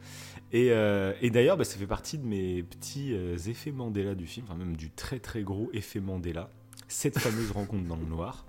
Et, 0.52 0.70
euh, 0.72 1.14
et 1.22 1.30
d'ailleurs, 1.30 1.58
bah, 1.58 1.64
ça 1.64 1.78
fait 1.78 1.86
partie 1.86 2.18
de 2.18 2.26
mes 2.26 2.64
petits 2.64 3.14
euh, 3.14 3.38
effets 3.48 3.72
Mandela 3.72 4.16
du 4.16 4.26
film, 4.26 4.46
enfin, 4.50 4.58
même 4.58 4.76
du 4.76 4.90
très 4.90 5.20
très 5.20 5.44
gros 5.44 5.70
effet 5.74 6.00
Mandela. 6.00 6.50
Cette 6.88 7.20
fameuse 7.20 7.52
rencontre 7.56 7.84
dans 7.88 7.98
le 7.98 8.06
noir. 8.06 8.46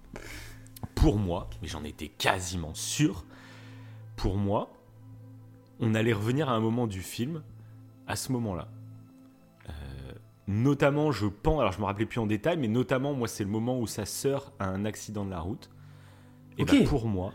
Pour 0.94 1.18
moi, 1.18 1.50
mais 1.60 1.68
j'en 1.68 1.84
étais 1.84 2.08
quasiment 2.08 2.72
sûr, 2.72 3.24
pour 4.16 4.36
moi, 4.36 4.72
on 5.80 5.94
allait 5.94 6.12
revenir 6.12 6.48
à 6.48 6.52
un 6.52 6.60
moment 6.60 6.86
du 6.86 7.02
film, 7.02 7.42
à 8.06 8.16
ce 8.16 8.32
moment-là. 8.32 8.68
Euh, 9.68 9.72
notamment, 10.46 11.12
je 11.12 11.26
pense, 11.26 11.60
alors 11.60 11.72
je 11.72 11.80
me 11.80 11.84
rappelais 11.84 12.06
plus 12.06 12.20
en 12.20 12.26
détail, 12.26 12.56
mais 12.56 12.68
notamment, 12.68 13.14
moi, 13.14 13.28
c'est 13.28 13.44
le 13.44 13.50
moment 13.50 13.78
où 13.78 13.86
sa 13.86 14.04
sœur 14.04 14.52
a 14.58 14.66
un 14.66 14.84
accident 14.84 15.24
de 15.24 15.30
la 15.30 15.40
route. 15.40 15.70
Et 16.56 16.62
Ok. 16.62 16.70
bah, 16.70 16.88
pour 16.88 17.06
moi, 17.06 17.32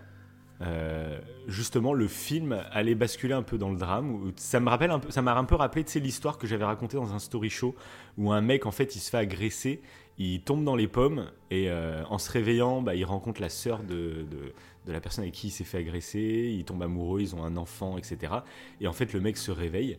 euh, 0.62 1.20
justement, 1.48 1.94
le 1.94 2.08
film 2.08 2.64
allait 2.72 2.96
basculer 2.96 3.34
un 3.34 3.44
peu 3.44 3.58
dans 3.58 3.70
le 3.70 3.78
drame. 3.78 4.32
Ça 4.36 4.60
me 4.60 4.70
rappelle 4.70 4.92
un 4.92 5.00
peu, 5.00 5.12
ça 5.12 5.22
m'a 5.22 5.36
un 5.36 5.44
peu 5.46 5.56
rappelé, 5.56 5.84
tu 5.84 6.00
l'histoire 6.00 6.38
que 6.38 6.48
j'avais 6.48 6.66
racontée 6.66 6.98
dans 6.98 7.14
un 7.14 7.20
story 7.20 7.50
show 7.50 7.76
où 8.18 8.32
un 8.32 8.42
mec, 8.42 8.66
en 8.66 8.72
fait, 8.72 8.96
il 8.96 9.00
se 9.00 9.10
fait 9.10 9.18
agresser, 9.18 9.82
il 10.18 10.42
tombe 10.42 10.64
dans 10.64 10.76
les 10.76 10.88
pommes 10.88 11.32
et 11.52 11.70
euh, 11.70 12.04
en 12.10 12.18
se 12.18 12.32
réveillant, 12.32 12.82
bah, 12.82 12.96
il 12.96 13.04
rencontre 13.04 13.42
la 13.42 13.50
sœur 13.50 13.84
de, 13.84 14.26
de, 14.30 14.54
de 14.86 14.92
la 14.92 15.00
personne 15.00 15.24
avec 15.24 15.34
qui 15.34 15.48
il 15.48 15.52
s'est 15.52 15.64
fait 15.64 15.78
agresser. 15.80 16.54
Il 16.58 16.66
tombe 16.66 16.84
amoureux, 16.84 17.22
ils 17.22 17.36
ont 17.36 17.44
un 17.44 17.58
enfant, 17.58 17.98
etc. 17.98 18.34
Et 18.82 18.88
en 18.88 18.94
fait, 18.94 19.14
le 19.14 19.22
mec 19.22 19.38
se 19.38 19.52
réveille. 19.52 19.98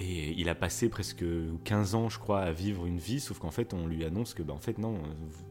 Et 0.00 0.32
il 0.40 0.48
a 0.48 0.54
passé 0.54 0.88
presque 0.88 1.24
15 1.64 1.94
ans, 1.96 2.08
je 2.08 2.18
crois, 2.20 2.40
à 2.42 2.52
vivre 2.52 2.86
une 2.86 2.98
vie, 2.98 3.18
sauf 3.18 3.40
qu'en 3.40 3.50
fait, 3.50 3.74
on 3.74 3.86
lui 3.88 4.04
annonce 4.04 4.32
que, 4.32 4.44
bah, 4.44 4.54
en 4.54 4.60
fait, 4.60 4.78
non, 4.78 4.96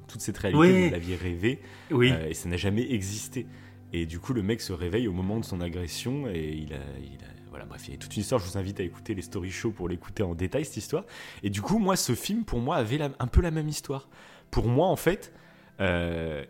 toute 0.08 0.22
cette 0.22 0.38
réalité, 0.38 0.60
Oui. 0.62 0.86
vous 0.86 0.92
l'aviez 0.92 1.16
rêvée, 1.18 1.60
Oui. 1.92 2.12
euh, 2.14 2.30
et 2.30 2.34
ça 2.34 2.48
n'a 2.48 2.56
jamais 2.56 2.90
existé. 2.94 3.46
Et 3.92 4.06
du 4.06 4.20
coup, 4.20 4.34
le 4.34 4.42
mec 4.44 4.62
se 4.62 4.72
réveille 4.72 5.08
au 5.10 5.12
moment 5.14 5.38
de 5.40 5.44
son 5.46 5.60
agression 5.60 6.28
et 6.30 6.54
il 6.56 6.74
a, 6.74 6.78
il 7.02 7.24
a- 7.26 7.50
voilà, 7.50 7.66
bref, 7.66 7.88
il 7.88 7.92
y 7.92 7.94
a 7.96 7.98
toute 7.98 8.16
une 8.16 8.22
histoire. 8.22 8.40
Je 8.40 8.46
vous 8.50 8.58
invite 8.58 8.80
à 8.80 8.84
écouter 8.84 9.14
les 9.16 9.22
story 9.22 9.52
shows 9.52 9.72
pour 9.72 9.90
l'écouter 9.90 10.24
en 10.24 10.34
détail 10.34 10.64
cette 10.64 10.78
histoire. 10.78 11.04
Et 11.44 11.50
du 11.50 11.62
coup, 11.62 11.78
moi, 11.78 11.98
ce 11.98 12.16
film, 12.16 12.46
pour 12.46 12.60
moi, 12.60 12.78
avait 12.78 12.98
la- 12.98 13.12
un 13.20 13.28
peu 13.28 13.42
la 13.42 13.52
même 13.52 13.68
histoire. 13.68 14.08
Pour 14.50 14.68
moi, 14.68 14.88
en 14.88 14.96
fait, 14.96 15.34
euh, 15.82 16.46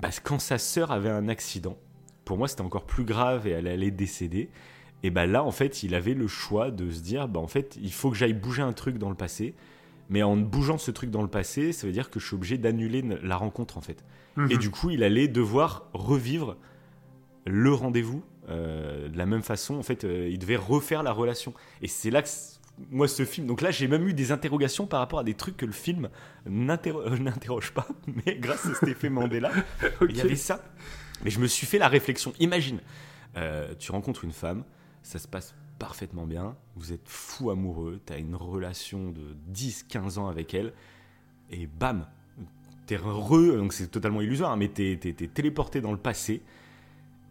bah, 0.00 0.08
quand 0.22 0.38
sa 0.38 0.58
sœur 0.58 0.92
avait 0.92 1.10
un 1.10 1.28
accident, 1.28 1.76
pour 2.24 2.38
moi, 2.38 2.48
c'était 2.48 2.62
encore 2.62 2.84
plus 2.84 3.04
grave 3.04 3.46
et 3.46 3.50
elle 3.50 3.66
allait 3.66 3.90
décéder. 3.90 4.50
Et 5.02 5.10
bah 5.10 5.26
là, 5.26 5.42
en 5.42 5.50
fait, 5.50 5.82
il 5.82 5.94
avait 5.94 6.14
le 6.14 6.28
choix 6.28 6.70
de 6.70 6.90
se 6.90 7.00
dire, 7.00 7.26
bah 7.26 7.40
en 7.40 7.46
fait, 7.46 7.78
il 7.80 7.92
faut 7.92 8.10
que 8.10 8.16
j'aille 8.16 8.34
bouger 8.34 8.62
un 8.62 8.72
truc 8.74 8.98
dans 8.98 9.08
le 9.08 9.14
passé. 9.16 9.54
Mais 10.10 10.22
en 10.22 10.36
bougeant 10.36 10.76
ce 10.78 10.90
truc 10.90 11.10
dans 11.10 11.22
le 11.22 11.28
passé, 11.28 11.72
ça 11.72 11.86
veut 11.86 11.92
dire 11.92 12.10
que 12.10 12.18
je 12.20 12.26
suis 12.26 12.34
obligé 12.34 12.58
d'annuler 12.58 13.02
la 13.22 13.36
rencontre, 13.36 13.78
en 13.78 13.80
fait. 13.80 14.04
Et 14.36 14.40
Mhm. 14.54 14.56
du 14.58 14.70
coup, 14.70 14.90
il 14.90 15.02
allait 15.02 15.28
devoir 15.28 15.88
revivre 15.92 16.56
le 17.46 17.72
rendez-vous 17.72 18.22
euh, 18.48 19.08
de 19.08 19.16
la 19.16 19.26
même 19.26 19.42
façon. 19.42 19.76
En 19.76 19.82
fait, 19.82 20.04
euh, 20.04 20.28
il 20.30 20.38
devait 20.38 20.56
refaire 20.56 21.02
la 21.02 21.12
relation. 21.12 21.54
Et 21.82 21.86
c'est 21.88 22.10
là 22.10 22.20
que 22.22 22.28
moi, 22.90 23.08
ce 23.08 23.24
film. 23.24 23.46
Donc 23.46 23.60
là, 23.60 23.70
j'ai 23.70 23.88
même 23.88 24.06
eu 24.08 24.14
des 24.14 24.32
interrogations 24.32 24.86
par 24.86 25.00
rapport 25.00 25.18
à 25.18 25.24
des 25.24 25.34
trucs 25.34 25.56
que 25.56 25.66
le 25.66 25.72
film 25.72 26.08
euh, 26.46 26.50
n'interroge 26.50 27.72
pas. 27.72 27.86
Mais 28.26 28.36
grâce 28.36 28.66
à 28.66 28.74
cet 28.74 28.88
effet 28.88 29.08
Mandela, 29.10 29.50
il 30.08 30.16
y 30.16 30.20
avait 30.20 30.36
ça. 30.36 30.62
Mais 31.24 31.30
je 31.30 31.40
me 31.40 31.46
suis 31.46 31.66
fait 31.66 31.78
la 31.78 31.88
réflexion. 31.88 32.32
Imagine, 32.40 32.80
euh, 33.36 33.74
tu 33.78 33.92
rencontres 33.92 34.24
une 34.24 34.32
femme, 34.32 34.64
ça 35.02 35.18
se 35.18 35.28
passe 35.28 35.54
parfaitement 35.78 36.26
bien, 36.26 36.56
vous 36.76 36.92
êtes 36.92 37.06
fou 37.08 37.50
amoureux, 37.50 38.00
tu 38.06 38.12
as 38.12 38.18
une 38.18 38.34
relation 38.34 39.10
de 39.10 39.34
10-15 39.52 40.18
ans 40.18 40.28
avec 40.28 40.52
elle, 40.54 40.72
et 41.50 41.66
bam, 41.66 42.06
t'es 42.86 42.96
heureux, 42.96 43.56
donc 43.56 43.72
c'est 43.72 43.86
totalement 43.88 44.20
illusoire, 44.20 44.50
hein, 44.52 44.56
mais 44.56 44.68
t'es 44.68 44.98
t'es 45.00 45.12
téléporté 45.26 45.80
dans 45.80 45.92
le 45.92 45.96
passé, 45.98 46.42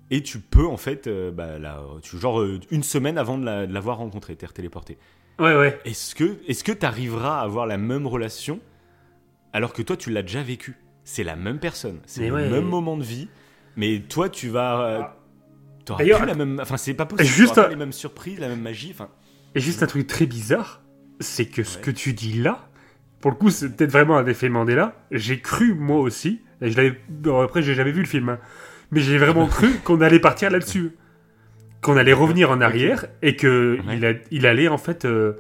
et 0.09 0.23
tu 0.23 0.39
peux 0.39 0.65
en 0.65 0.77
fait, 0.77 1.05
euh, 1.05 1.29
bah, 1.31 1.59
la- 1.59 1.83
tu, 2.01 2.17
genre 2.17 2.41
euh, 2.41 2.59
une 2.71 2.81
semaine 2.81 3.19
avant 3.19 3.38
de 3.38 3.45
la- 3.45 3.67
l'avoir 3.67 3.97
rencontrée, 3.97 4.35
t'es 4.35 4.47
téléporté. 4.47 4.97
Ouais, 5.39 5.56
ouais. 5.56 5.80
Est-ce 5.86 6.15
que 6.15 6.38
est-ce 6.47 6.63
que 6.63 6.71
t'arriveras 6.71 7.39
à 7.39 7.43
avoir 7.43 7.65
la 7.65 7.78
même 7.78 8.06
relation 8.08 8.60
alors 9.54 9.73
que 9.73 9.82
toi 9.82 9.95
tu 9.97 10.10
l'as 10.12 10.21
déjà 10.21 10.43
vécu? 10.43 10.75
C'est 11.04 11.23
la 11.23 11.36
même 11.36 11.60
personne, 11.60 11.99
c'est 12.06 12.28
le 12.28 12.34
ouais. 12.34 12.49
même 12.49 12.65
moment 12.65 12.97
de 12.97 13.04
vie, 13.04 13.30
mais 13.75 13.99
toi 14.08 14.30
tu 14.30 14.49
vas, 14.49 14.82
euh, 14.82 15.02
t'auras 15.86 16.04
plus 16.04 16.25
la 16.25 16.36
même, 16.36 16.60
enfin 16.62 16.78
c'est 16.78 16.93
pas 16.93 17.06
possible, 17.08 17.28
juste 17.30 17.56
t'auras 17.56 17.62
un- 17.62 17.69
pas 17.69 17.69
les 17.71 17.75
mêmes 17.80 17.93
surprises, 17.93 18.39
la 18.39 18.47
même 18.49 18.62
magie, 18.62 18.91
enfin. 18.93 19.10
Et 19.56 19.60
juste 19.60 19.82
un 19.82 19.88
truc 19.88 20.06
très 20.06 20.28
bizarre, 20.28 20.82
c'est 21.19 21.45
que 21.47 21.63
ce 21.63 21.78
Ouais. 21.78 21.82
que 21.84 21.91
tu 21.91 22.13
dis 22.13 22.34
là, 22.34 22.69
pour 23.21 23.32
le 23.32 23.38
coup, 23.38 23.49
c'est 23.49 23.75
peut-être 23.75 23.91
vraiment 23.91 24.17
un 24.17 24.25
effet 24.28 24.47
Mandela. 24.49 24.93
J'ai 25.10 25.39
cru, 25.41 25.73
moi 25.73 25.97
aussi, 25.99 26.41
et 26.62 26.69
je 26.69 26.78
l'avais. 26.78 26.99
bon, 27.10 27.41
après, 27.41 27.63
j'ai 27.63 27.73
jamais 27.73 27.91
vu 27.91 28.02
le 28.02 28.08
film, 28.08 28.30
hein, 28.30 28.39
mais 28.91 29.02
j'ai 29.02 29.17
vraiment 29.17 29.47
cru 29.58 29.73
qu'on 29.84 30.02
allait 30.02 30.19
partir 30.19 30.52
là-dessus. 30.52 30.91
Qu'on 31.82 31.98
allait 31.98 32.13
revenir 32.13 32.52
en 32.52 32.62
arrière 32.62 33.06
et 33.22 33.36
que 33.36 33.78
Ouais. 33.88 33.98
il, 33.98 34.06
a- 34.06 34.13
il 34.32 34.46
allait 34.46 34.68
en 34.68 34.78
fait 34.78 35.06
euh, 35.06 35.34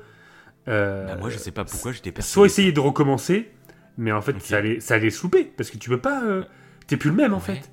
euh, 0.67 1.05
Bah, 1.07 1.15
moi, 1.19 1.29
je 1.29 1.37
sais 1.37 1.51
pas 1.51 1.65
pourquoi 1.65 1.91
j'étais 1.91 2.11
persuadé. 2.11 2.31
soit 2.33 2.45
essayer 2.45 2.71
de 2.71 2.79
recommencer, 2.79 3.49
mais 3.97 4.11
en 4.11 4.21
fait 4.21 4.39
ça 4.41 4.57
allait 4.57 4.79
ça 4.79 4.95
allait 4.95 5.09
se 5.09 5.23
louper 5.23 5.43
parce 5.57 5.69
que 5.71 5.77
tu 5.77 5.89
peux 5.89 5.99
pas, 5.99 6.23
euh, 6.23 6.43
t'es 6.87 6.97
plus 6.97 7.09
le 7.09 7.15
même 7.15 7.33
en 7.33 7.37
Ouais. 7.37 7.41
fait. 7.43 7.69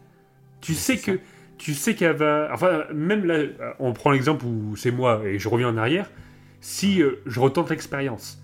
Tu 0.61 0.73
Mais 0.73 0.79
sais 0.79 0.97
que 0.99 1.21
tu 1.59 1.75
sais 1.75 1.95
qu'elle 1.95 2.17
va, 2.17 2.49
enfin 2.53 2.85
même 2.95 3.25
là, 3.25 3.39
on 3.79 3.93
prend 3.93 4.11
l'exemple 4.11 4.45
où 4.45 4.77
c'est 4.77 4.91
moi 4.91 5.23
et 5.25 5.39
je 5.39 5.49
reviens 5.49 5.69
en 5.69 5.77
arrière. 5.77 6.11
Si 6.61 7.03
je 7.27 7.41
retente 7.41 7.71
l'expérience, 7.71 8.43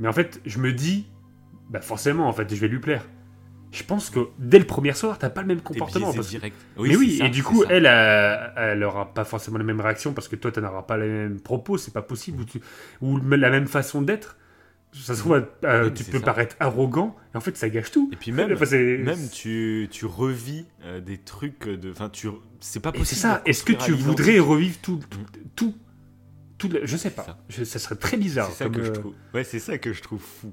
mais 0.00 0.08
en 0.08 0.12
fait 0.12 0.40
je 0.44 0.58
me 0.58 0.72
dis, 0.72 1.06
bah 1.70 1.80
forcément 1.80 2.28
en 2.28 2.32
fait 2.32 2.54
je 2.54 2.60
vais 2.60 2.68
lui 2.68 2.78
plaire. 2.80 3.04
Je 3.72 3.82
pense 3.84 4.10
que 4.10 4.20
dès 4.38 4.58
le 4.58 4.66
premier 4.66 4.92
soir 4.92 5.18
t'as 5.18 5.30
pas 5.30 5.40
le 5.40 5.48
même 5.48 5.60
comportement. 5.62 6.12
parce 6.12 6.28
direct. 6.28 6.56
mais 6.78 6.94
oui, 6.94 7.16
ça, 7.18 7.26
et 7.26 7.30
du 7.30 7.42
coup, 7.42 7.62
ça. 7.62 7.68
elle, 7.70 7.86
a- 7.86 8.52
elle 8.56 8.84
aura 8.84 9.14
pas 9.14 9.24
forcément 9.24 9.56
les 9.58 9.64
mêmes 9.64 9.80
réactions 9.80 10.12
parce 10.12 10.28
que 10.28 10.36
toi, 10.36 10.52
tu 10.52 10.60
n'auras 10.60 10.82
pas 10.82 10.98
les 10.98 11.08
mêmes 11.08 11.40
propos, 11.40 11.78
c'est 11.78 11.92
pas 11.94 12.02
possible, 12.02 12.42
ou, 12.42 12.44
tu- 12.44 12.60
ou 13.00 13.16
le- 13.16 13.36
la 13.36 13.48
même 13.50 13.66
façon 13.66 14.02
d'être. 14.02 14.36
Ça 14.94 15.14
se 15.14 15.20
trouve, 15.20 15.42
euh, 15.64 15.84
Oui, 15.86 15.94
tu 15.94 16.04
peux 16.04 16.18
ça. 16.18 16.24
paraître 16.24 16.54
arrogant, 16.60 17.16
et 17.32 17.36
en 17.38 17.40
fait, 17.40 17.56
ça 17.56 17.70
gâche 17.70 17.90
tout. 17.90 18.10
Et 18.12 18.16
puis 18.16 18.30
même, 18.30 18.52
Enfin, 18.52 18.76
même 18.76 19.30
tu, 19.32 19.88
tu 19.90 20.04
revis 20.04 20.66
euh, 20.84 21.00
des 21.00 21.16
trucs 21.16 21.66
de. 21.66 21.90
Enfin, 21.92 22.10
tu. 22.10 22.28
C'est 22.60 22.80
pas 22.80 22.92
possible. 22.92 23.06
c'est 23.06 23.14
ça, 23.16 23.40
est-ce 23.46 23.64
que 23.64 23.72
tu 23.72 23.92
voudrais 23.92 24.38
revivre 24.38 24.76
tout, 24.82 25.00
tout, 25.08 25.18
tout, 25.56 25.74
tout 26.58 26.70
je 26.82 26.96
sais 26.98 27.08
pas, 27.08 27.24
ça. 27.24 27.38
Je- 27.48 27.64
ça 27.64 27.78
serait 27.78 27.96
très 27.96 28.18
bizarre. 28.18 28.48
C'est 28.50 28.58
ça 28.58 28.64
comme, 28.66 28.74
que 28.74 28.82
je 28.84 28.90
euh, 28.90 28.92
trouve. 28.92 29.14
Ouais, 29.32 29.44
c'est 29.44 29.60
ça 29.60 29.78
que 29.78 29.94
je 29.94 30.02
trouve 30.02 30.20
fou. 30.20 30.52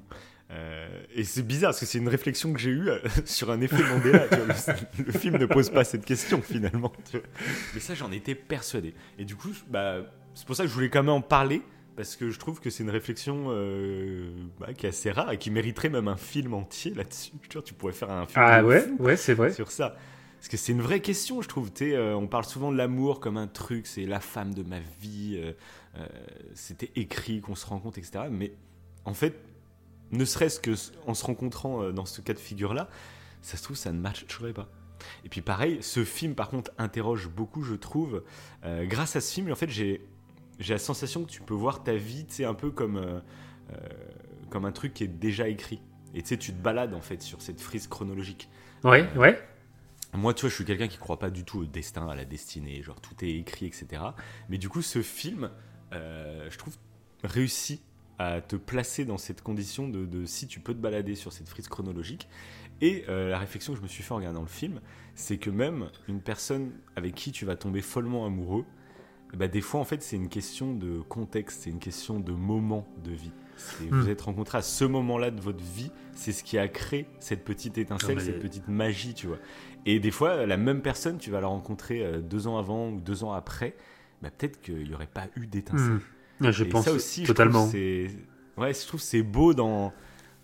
Euh, 0.50 0.88
et 1.14 1.22
c'est 1.24 1.42
bizarre 1.46 1.70
parce 1.70 1.80
que 1.80 1.86
c'est 1.86 1.98
une 1.98 2.08
réflexion 2.08 2.52
que 2.52 2.58
j'ai 2.58 2.70
eue 2.70 2.88
euh, 2.88 2.98
sur 3.24 3.50
un 3.50 3.60
effet 3.60 3.82
Mandela. 3.82 4.26
tu 4.28 4.36
vois, 4.36 4.46
le, 4.98 5.04
le 5.04 5.12
film 5.12 5.36
ne 5.38 5.46
pose 5.46 5.70
pas 5.70 5.84
cette 5.84 6.04
question 6.04 6.42
finalement. 6.42 6.92
tu 7.10 7.18
vois. 7.18 7.26
Mais 7.74 7.80
ça, 7.80 7.94
j'en 7.94 8.10
étais 8.10 8.34
persuadé. 8.34 8.94
Et 9.18 9.24
du 9.24 9.36
coup, 9.36 9.50
bah, 9.68 9.98
c'est 10.34 10.46
pour 10.46 10.56
ça 10.56 10.64
que 10.64 10.68
je 10.68 10.74
voulais 10.74 10.90
quand 10.90 11.02
même 11.02 11.10
en 11.10 11.20
parler 11.20 11.62
parce 11.96 12.16
que 12.16 12.30
je 12.30 12.38
trouve 12.38 12.60
que 12.60 12.70
c'est 12.70 12.82
une 12.82 12.90
réflexion 12.90 13.46
euh, 13.48 14.30
bah, 14.58 14.72
qui 14.74 14.86
est 14.86 14.88
assez 14.88 15.10
rare 15.10 15.30
et 15.32 15.38
qui 15.38 15.50
mériterait 15.50 15.90
même 15.90 16.08
un 16.08 16.16
film 16.16 16.54
entier 16.54 16.94
là-dessus. 16.94 17.32
Tu 17.64 17.74
pourrais 17.74 17.92
faire 17.92 18.10
un 18.10 18.26
film 18.26 18.44
Ah 18.44 18.62
de 18.62 18.66
ouais, 18.66 18.80
fou 18.80 18.96
ouais, 19.00 19.16
c'est 19.16 19.34
vrai. 19.34 19.52
sur 19.52 19.70
ça. 19.70 19.96
Parce 20.40 20.48
que 20.48 20.56
c'est 20.56 20.72
une 20.72 20.80
vraie 20.80 21.00
question, 21.00 21.42
je 21.42 21.48
trouve. 21.48 21.70
Euh, 21.82 22.14
on 22.14 22.26
parle 22.26 22.46
souvent 22.46 22.72
de 22.72 22.76
l'amour 22.78 23.20
comme 23.20 23.36
un 23.36 23.46
truc, 23.46 23.86
c'est 23.86 24.06
la 24.06 24.20
femme 24.20 24.54
de 24.54 24.62
ma 24.62 24.78
vie, 24.98 25.34
euh, 25.36 25.52
euh, 25.98 26.06
c'était 26.54 26.90
écrit, 26.96 27.42
qu'on 27.42 27.54
se 27.54 27.66
rencontre, 27.66 27.98
etc. 27.98 28.24
Mais 28.30 28.54
en 29.04 29.12
fait, 29.12 29.34
ne 30.12 30.24
serait-ce 30.24 30.60
que 30.60 30.72
en 31.06 31.14
se 31.14 31.24
rencontrant 31.24 31.82
euh, 31.82 31.92
dans 31.92 32.06
ce 32.06 32.20
cas 32.20 32.34
de 32.34 32.38
figure-là, 32.38 32.88
ça 33.42 33.56
se 33.56 33.62
trouve, 33.62 33.76
ça 33.76 33.92
ne 33.92 33.98
matcherait 33.98 34.52
pas. 34.52 34.68
Et 35.24 35.28
puis 35.28 35.40
pareil, 35.40 35.78
ce 35.80 36.04
film, 36.04 36.34
par 36.34 36.48
contre, 36.48 36.70
interroge 36.78 37.28
beaucoup, 37.28 37.62
je 37.62 37.74
trouve. 37.74 38.22
Euh, 38.64 38.84
grâce 38.86 39.16
à 39.16 39.20
ce 39.20 39.32
film, 39.32 39.50
en 39.50 39.54
fait, 39.54 39.70
j'ai 39.70 40.06
j'ai 40.60 40.74
la 40.74 40.78
sensation 40.78 41.24
que 41.24 41.30
tu 41.30 41.40
peux 41.40 41.54
voir 41.54 41.82
ta 41.82 41.94
vie, 41.94 42.26
tu 42.26 42.44
un 42.44 42.54
peu 42.54 42.70
comme, 42.70 42.98
euh, 42.98 43.18
euh, 43.72 43.76
comme 44.50 44.66
un 44.66 44.72
truc 44.72 44.94
qui 44.94 45.04
est 45.04 45.08
déjà 45.08 45.48
écrit. 45.48 45.80
Et 46.14 46.22
tu 46.22 46.28
sais, 46.28 46.36
tu 46.36 46.52
te 46.52 46.60
balades, 46.60 46.94
en 46.94 47.00
fait, 47.00 47.22
sur 47.22 47.40
cette 47.40 47.60
frise 47.60 47.88
chronologique. 47.88 48.48
Ouais, 48.84 49.08
ouais. 49.16 49.42
Moi, 50.12 50.34
tu 50.34 50.42
vois, 50.42 50.50
je 50.50 50.54
suis 50.56 50.64
quelqu'un 50.64 50.88
qui 50.88 50.98
croit 50.98 51.18
pas 51.18 51.30
du 51.30 51.44
tout 51.44 51.60
au 51.60 51.64
destin, 51.64 52.06
à 52.08 52.14
la 52.14 52.24
destinée, 52.24 52.82
genre 52.82 53.00
tout 53.00 53.24
est 53.24 53.30
écrit, 53.30 53.66
etc. 53.66 54.02
Mais 54.48 54.58
du 54.58 54.68
coup, 54.68 54.82
ce 54.82 55.02
film, 55.02 55.50
euh, 55.92 56.48
je 56.50 56.58
trouve, 56.58 56.76
réussit 57.24 57.80
à 58.22 58.42
te 58.42 58.54
placer 58.56 59.06
dans 59.06 59.16
cette 59.16 59.40
condition 59.42 59.88
de, 59.88 60.04
de 60.04 60.26
si 60.26 60.46
tu 60.46 60.60
peux 60.60 60.74
te 60.74 60.78
balader 60.78 61.14
sur 61.14 61.32
cette 61.32 61.48
frise 61.48 61.68
chronologique. 61.68 62.28
Et 62.82 63.04
euh, 63.08 63.30
la 63.30 63.38
réflexion 63.38 63.72
que 63.72 63.78
je 63.78 63.82
me 63.82 63.88
suis 63.88 64.02
fait 64.02 64.12
en 64.12 64.16
regardant 64.16 64.42
le 64.42 64.46
film, 64.48 64.80
c'est 65.14 65.38
que 65.38 65.48
même 65.48 65.88
une 66.06 66.20
personne 66.20 66.70
avec 66.96 67.14
qui 67.14 67.32
tu 67.32 67.46
vas 67.46 67.56
tomber 67.56 67.80
follement 67.80 68.26
amoureux, 68.26 68.64
bah, 69.34 69.48
des 69.48 69.60
fois, 69.62 69.80
en 69.80 69.84
fait, 69.84 70.02
c'est 70.02 70.16
une 70.16 70.28
question 70.28 70.74
de 70.74 71.00
contexte, 71.00 71.62
c'est 71.62 71.70
une 71.70 71.78
question 71.78 72.20
de 72.20 72.32
moment 72.32 72.86
de 73.04 73.12
vie. 73.12 73.32
C'est- 73.56 73.84
Vous 73.88 74.06
Hmm. 74.06 74.08
êtes 74.10 74.20
rencontrés 74.22 74.58
à 74.58 74.62
ce 74.62 74.84
moment-là 74.84 75.30
de 75.30 75.40
votre 75.40 75.62
vie, 75.62 75.90
c'est 76.14 76.32
ce 76.32 76.42
qui 76.44 76.58
a 76.58 76.68
créé 76.68 77.06
cette 77.20 77.44
petite 77.44 77.78
étincelle, 77.78 78.16
mais- 78.16 78.22
cette 78.24 78.40
petite 78.40 78.68
magie, 78.68 79.14
tu 79.14 79.28
vois. 79.28 79.38
Et 79.86 79.98
des 80.00 80.10
fois, 80.10 80.44
la 80.46 80.56
même 80.58 80.82
personne, 80.82 81.16
tu 81.18 81.30
vas 81.30 81.40
la 81.40 81.46
rencontrer 81.46 82.02
euh, 82.04 82.20
deux 82.20 82.46
ans 82.48 82.58
avant 82.58 82.90
ou 82.90 83.00
deux 83.00 83.24
ans 83.24 83.32
après, 83.32 83.76
bah, 84.20 84.30
peut-être 84.30 84.60
qu'il 84.60 84.88
n'y 84.88 84.94
aurait 84.94 85.06
pas 85.06 85.28
eu 85.36 85.46
d'étincelle. 85.46 85.94
Hmm. 85.94 86.00
Ouais, 86.40 86.52
Je 86.52 86.64
Et 86.64 86.68
pense 86.68 86.84
ça 86.86 86.92
aussi, 86.92 87.24
totalement. 87.24 87.66
Je 87.72 88.06
trouve 88.06 88.64
ouais, 88.64 88.74
je 88.74 88.86
trouve 88.86 89.00
c'est 89.00 89.22
beau 89.22 89.54
dans 89.54 89.92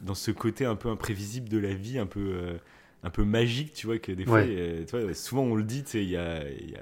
dans 0.03 0.15
ce 0.15 0.31
côté 0.31 0.65
un 0.67 0.77
peu 0.77 0.89
imprévisible 0.91 1.49
de 1.49 1.59
la 1.59 1.75
vie, 1.75 1.99
un 1.99 2.07
peu 2.07 2.21
euh, 2.21 2.59
un 3.03 3.11
peu 3.11 3.25
magique, 3.25 3.73
tu 3.73 3.87
vois 3.87 3.99
que 3.99 4.13
des 4.13 4.25
fois, 4.25 4.41
Ouais. 4.41 4.85
tu 4.89 4.99
vois, 4.99 5.15
souvent 5.15 5.43
on 5.43 5.55
le 5.55 5.65
dit, 5.65 5.85
tu 5.85 5.91
sais, 5.93 6.03
il 6.05 6.11
y 6.11 6.17
a, 6.17 6.49
y 6.51 6.75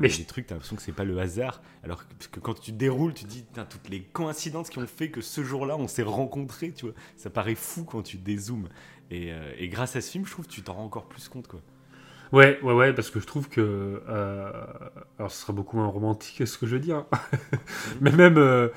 Mais 0.00 0.08
je- 0.08 0.18
des 0.18 0.24
trucs, 0.24 0.46
t'as 0.46 0.54
l'impression 0.54 0.76
que 0.76 0.82
c'est 0.82 0.92
pas 0.92 1.04
le 1.04 1.18
hasard, 1.18 1.62
alors 1.84 2.04
que, 2.32 2.40
quand 2.40 2.58
tu 2.60 2.72
déroules, 2.72 3.14
tu 3.14 3.24
te 3.24 3.28
dis 3.30 3.44
toutes 3.70 3.88
les 3.88 4.02
coïncidences 4.02 4.68
qui 4.70 4.78
ont 4.78 4.86
fait 4.86 5.10
que 5.10 5.20
ce 5.20 5.44
jour-là 5.44 5.76
on 5.76 5.86
s'est 5.88 6.02
rencontrés, 6.02 6.72
tu 6.72 6.86
vois, 6.86 6.94
ça 7.16 7.30
paraît 7.30 7.54
fou 7.54 7.84
quand 7.84 8.02
tu 8.02 8.16
dézoomes. 8.18 8.68
Et, 9.10 9.32
euh, 9.32 9.52
et 9.58 9.68
grâce 9.68 9.94
à 9.96 10.00
ce 10.00 10.10
film, 10.10 10.26
je 10.26 10.30
trouve 10.32 10.46
que 10.46 10.50
tu 10.52 10.62
t'en 10.62 10.74
rends 10.74 10.84
encore 10.84 11.08
plus 11.08 11.28
compte, 11.28 11.46
quoi. 11.46 11.60
Ouais, 12.32 12.58
ouais, 12.62 12.72
ouais, 12.72 12.92
parce 12.94 13.10
que 13.10 13.20
je 13.20 13.26
trouve 13.26 13.48
que. 13.48 13.60
euh, 14.08 14.50
alors, 15.18 15.30
ce 15.30 15.42
sera 15.42 15.52
beaucoup 15.52 15.76
moins 15.76 15.86
romantique 15.86 16.46
ce 16.46 16.56
que 16.58 16.66
je 16.66 16.74
veux 16.76 16.80
dire. 16.80 17.04
hein. 17.12 17.18
Mais 18.00 18.10
même 18.12 18.38
euh, 18.38 18.68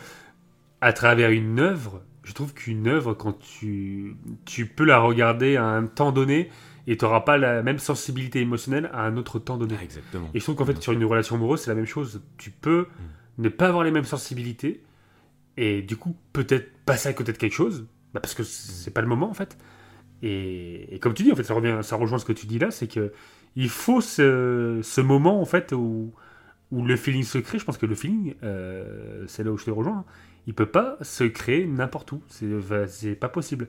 à 0.81 0.93
travers 0.93 1.29
une 1.31 1.59
œuvre, 1.59 2.01
je 2.23 2.33
trouve 2.33 2.53
qu'une 2.53 2.87
œuvre, 2.87 3.13
quand 3.13 3.39
tu, 3.39 4.15
tu 4.45 4.65
peux 4.65 4.83
la 4.83 4.99
regarder 4.99 5.55
à 5.55 5.65
un 5.65 5.85
temps 5.85 6.11
donné 6.11 6.49
et 6.87 6.97
tu 6.97 7.05
n'auras 7.05 7.21
pas 7.21 7.37
la 7.37 7.63
même 7.63 7.79
sensibilité 7.79 8.41
émotionnelle 8.41 8.89
à 8.93 9.03
un 9.03 9.17
autre 9.17 9.39
temps 9.39 9.57
donné. 9.57 9.75
Ah, 9.79 9.83
exactement. 9.83 10.29
Et 10.33 10.39
je 10.39 10.43
trouve 10.43 10.55
qu'en 10.55 10.65
fait, 10.65 10.81
sur 10.81 10.91
une 10.91 11.03
relation 11.05 11.35
amoureuse, 11.35 11.61
c'est 11.61 11.71
la 11.71 11.75
même 11.75 11.85
chose. 11.85 12.21
Tu 12.37 12.51
peux 12.51 12.87
ne 13.37 13.49
pas 13.49 13.67
avoir 13.67 13.83
les 13.83 13.91
mêmes 13.91 14.03
sensibilités 14.03 14.83
et 15.57 15.81
du 15.81 15.95
coup, 15.97 16.15
peut-être 16.33 16.71
passer 16.85 17.09
à 17.09 17.13
côté 17.13 17.31
de 17.31 17.37
quelque 17.37 17.53
chose, 17.53 17.87
bah, 18.13 18.19
parce 18.19 18.33
que 18.33 18.43
c'est 18.43 18.91
pas 18.91 19.01
le 19.01 19.07
moment 19.07 19.29
en 19.29 19.33
fait. 19.33 19.57
Et, 20.21 20.95
et 20.95 20.99
comme 20.99 21.13
tu 21.13 21.23
dis, 21.23 21.31
en 21.31 21.35
fait, 21.35 21.43
ça, 21.43 21.53
revient, 21.53 21.79
ça 21.81 21.95
rejoint 21.95 22.17
ce 22.19 22.25
que 22.25 22.33
tu 22.33 22.47
dis 22.47 22.59
là, 22.59 22.71
c'est 22.71 22.87
que 22.87 23.13
il 23.55 23.69
faut 23.69 24.01
ce, 24.01 24.79
ce 24.83 25.01
moment 25.01 25.41
en 25.41 25.45
fait 25.45 25.71
où, 25.71 26.13
où 26.71 26.85
le 26.85 26.95
feeling 26.97 27.23
se 27.23 27.37
crée. 27.37 27.59
Je 27.59 27.65
pense 27.65 27.77
que 27.77 27.85
le 27.85 27.95
feeling, 27.95 28.35
euh, 28.43 29.23
c'est 29.27 29.43
là 29.43 29.51
où 29.51 29.57
je 29.57 29.65
te 29.65 29.71
rejoins. 29.71 29.99
hein. 29.99 30.05
Il 30.47 30.53
peut 30.53 30.65
pas 30.67 30.97
se 31.01 31.23
créer 31.23 31.65
n'importe 31.65 32.11
où. 32.11 32.21
C'est 32.27 32.45
va- 32.47 32.87
c'est 32.87 33.15
pas 33.15 33.29
possible. 33.29 33.67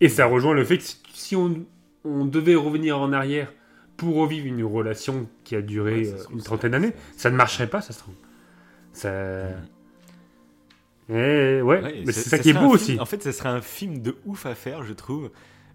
Et 0.00 0.08
ça 0.08 0.26
rejoint 0.26 0.52
le 0.54 0.64
fait 0.64 0.78
que 0.78 0.84
si, 1.14 1.34
on, 1.36 1.64
on 2.04 2.26
devait 2.26 2.56
revenir 2.56 2.98
en 2.98 3.12
arrière 3.12 3.52
pour 3.96 4.16
revivre 4.16 4.46
une 4.46 4.62
relation 4.64 5.28
qui 5.44 5.56
a 5.56 5.62
duré 5.62 6.02
Ouais, 6.02 6.08
euh, 6.12 6.18
trouve, 6.24 6.36
une 6.36 6.42
trentaine 6.42 6.72
d'années, 6.72 6.92
ça- 7.16 7.30
ne 7.30 7.36
marcherait 7.36 7.68
pas, 7.70 7.80
ça 7.80 7.92
se 7.92 8.00
trouve. 8.00 8.14
Ça. 8.92 9.10
Mhm. 9.10 9.54
Eh, 11.10 11.60
ouais, 11.62 11.82
Ouais, 11.82 12.02
mais 12.06 12.12
c'est 12.12 12.22
ça 12.22 12.30
ça 12.36 12.38
qui 12.38 12.50
est 12.50 12.52
beau 12.54 12.60
film- 12.60 12.70
aussi. 12.72 13.00
En 13.00 13.04
fait, 13.04 13.22
ça 13.22 13.32
serait 13.32 13.50
un 13.50 13.60
film 13.60 14.00
de 14.00 14.16
ouf 14.24 14.46
à 14.46 14.54
faire, 14.54 14.82
je 14.82 14.92
trouve, 14.94 15.30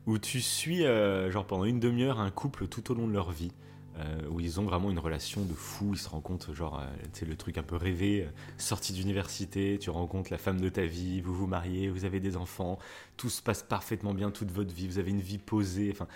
où 0.10 0.18
tu 0.18 0.42
suis, 0.42 0.86
euh, 0.86 1.30
genre 1.30 1.46
pendant 1.46 1.66
une 1.66 1.80
demi-heure, 1.80 2.20
un 2.20 2.32
couple 2.32 2.68
tout 2.68 2.92
au 2.92 2.96
long 2.96 3.08
de 3.08 3.14
leur 3.14 3.32
vie, 3.32 3.52
euh, 4.00 4.22
où 4.32 4.40
ils 4.40 4.60
ont 4.60 4.64
vraiment 4.64 4.90
une 4.90 4.98
relation 4.98 5.46
de 5.46 5.54
fou, 5.54 5.92
ils 5.94 6.00
se 6.00 6.10
rencontrent, 6.10 6.54
genre, 6.56 6.80
euh, 6.80 6.86
tu 7.14 7.20
sais, 7.20 7.26
le 7.28 7.36
truc 7.36 7.60
un 7.60 7.64
peu 7.64 7.76
rêvé, 7.76 8.24
euh, 8.24 8.30
sortie 8.58 8.92
d'université, 8.94 9.78
tu 9.80 9.92
rencontres 9.92 10.32
la 10.32 10.40
femme 10.40 10.60
de 10.60 10.70
ta 10.70 10.86
vie, 10.86 11.22
vous 11.22 11.36
vous 11.36 11.46
mariez, 11.46 11.90
vous 11.90 12.06
avez 12.06 12.20
des 12.20 12.38
enfants, 12.38 12.80
tout 13.18 13.30
se 13.30 13.42
passe 13.44 13.62
parfaitement 13.62 14.16
bien 14.16 14.32
toute 14.32 14.52
votre 14.52 14.74
vie, 14.74 14.88
vous 14.88 14.98
avez 14.98 15.12
une 15.12 15.22
vie 15.22 15.38
posée, 15.38 15.90
enfin, 15.92 16.08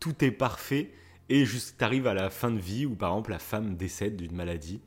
tout 0.00 0.24
est 0.24 0.30
parfait, 0.30 0.90
et 1.28 1.44
juste, 1.44 1.76
t'arrives 1.76 2.06
à 2.06 2.14
la 2.14 2.30
fin 2.30 2.50
de 2.50 2.58
vie 2.58 2.86
où, 2.86 2.94
par 2.94 3.10
exemple, 3.10 3.32
la 3.32 3.38
femme 3.38 3.76
décède 3.76 4.16
d'une 4.16 4.34
maladie, 4.34 4.80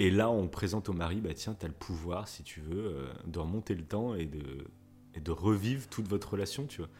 et 0.00 0.10
là, 0.10 0.28
on 0.28 0.48
présente 0.48 0.88
au 0.88 0.92
mari, 0.92 1.20
bah 1.20 1.34
tiens, 1.34 1.54
t'as 1.56 1.68
le 1.68 1.72
pouvoir, 1.72 2.26
si 2.26 2.42
tu 2.42 2.60
veux, 2.60 2.84
euh, 2.84 3.12
de 3.26 3.38
remonter 3.38 3.76
le 3.76 3.84
temps 3.84 4.16
et 4.16 4.26
de, 4.26 4.42
et 5.14 5.20
de 5.20 5.30
revivre 5.30 5.86
toute 5.88 6.08
votre 6.08 6.32
relation, 6.32 6.66
tu 6.66 6.78
vois. 6.78 6.90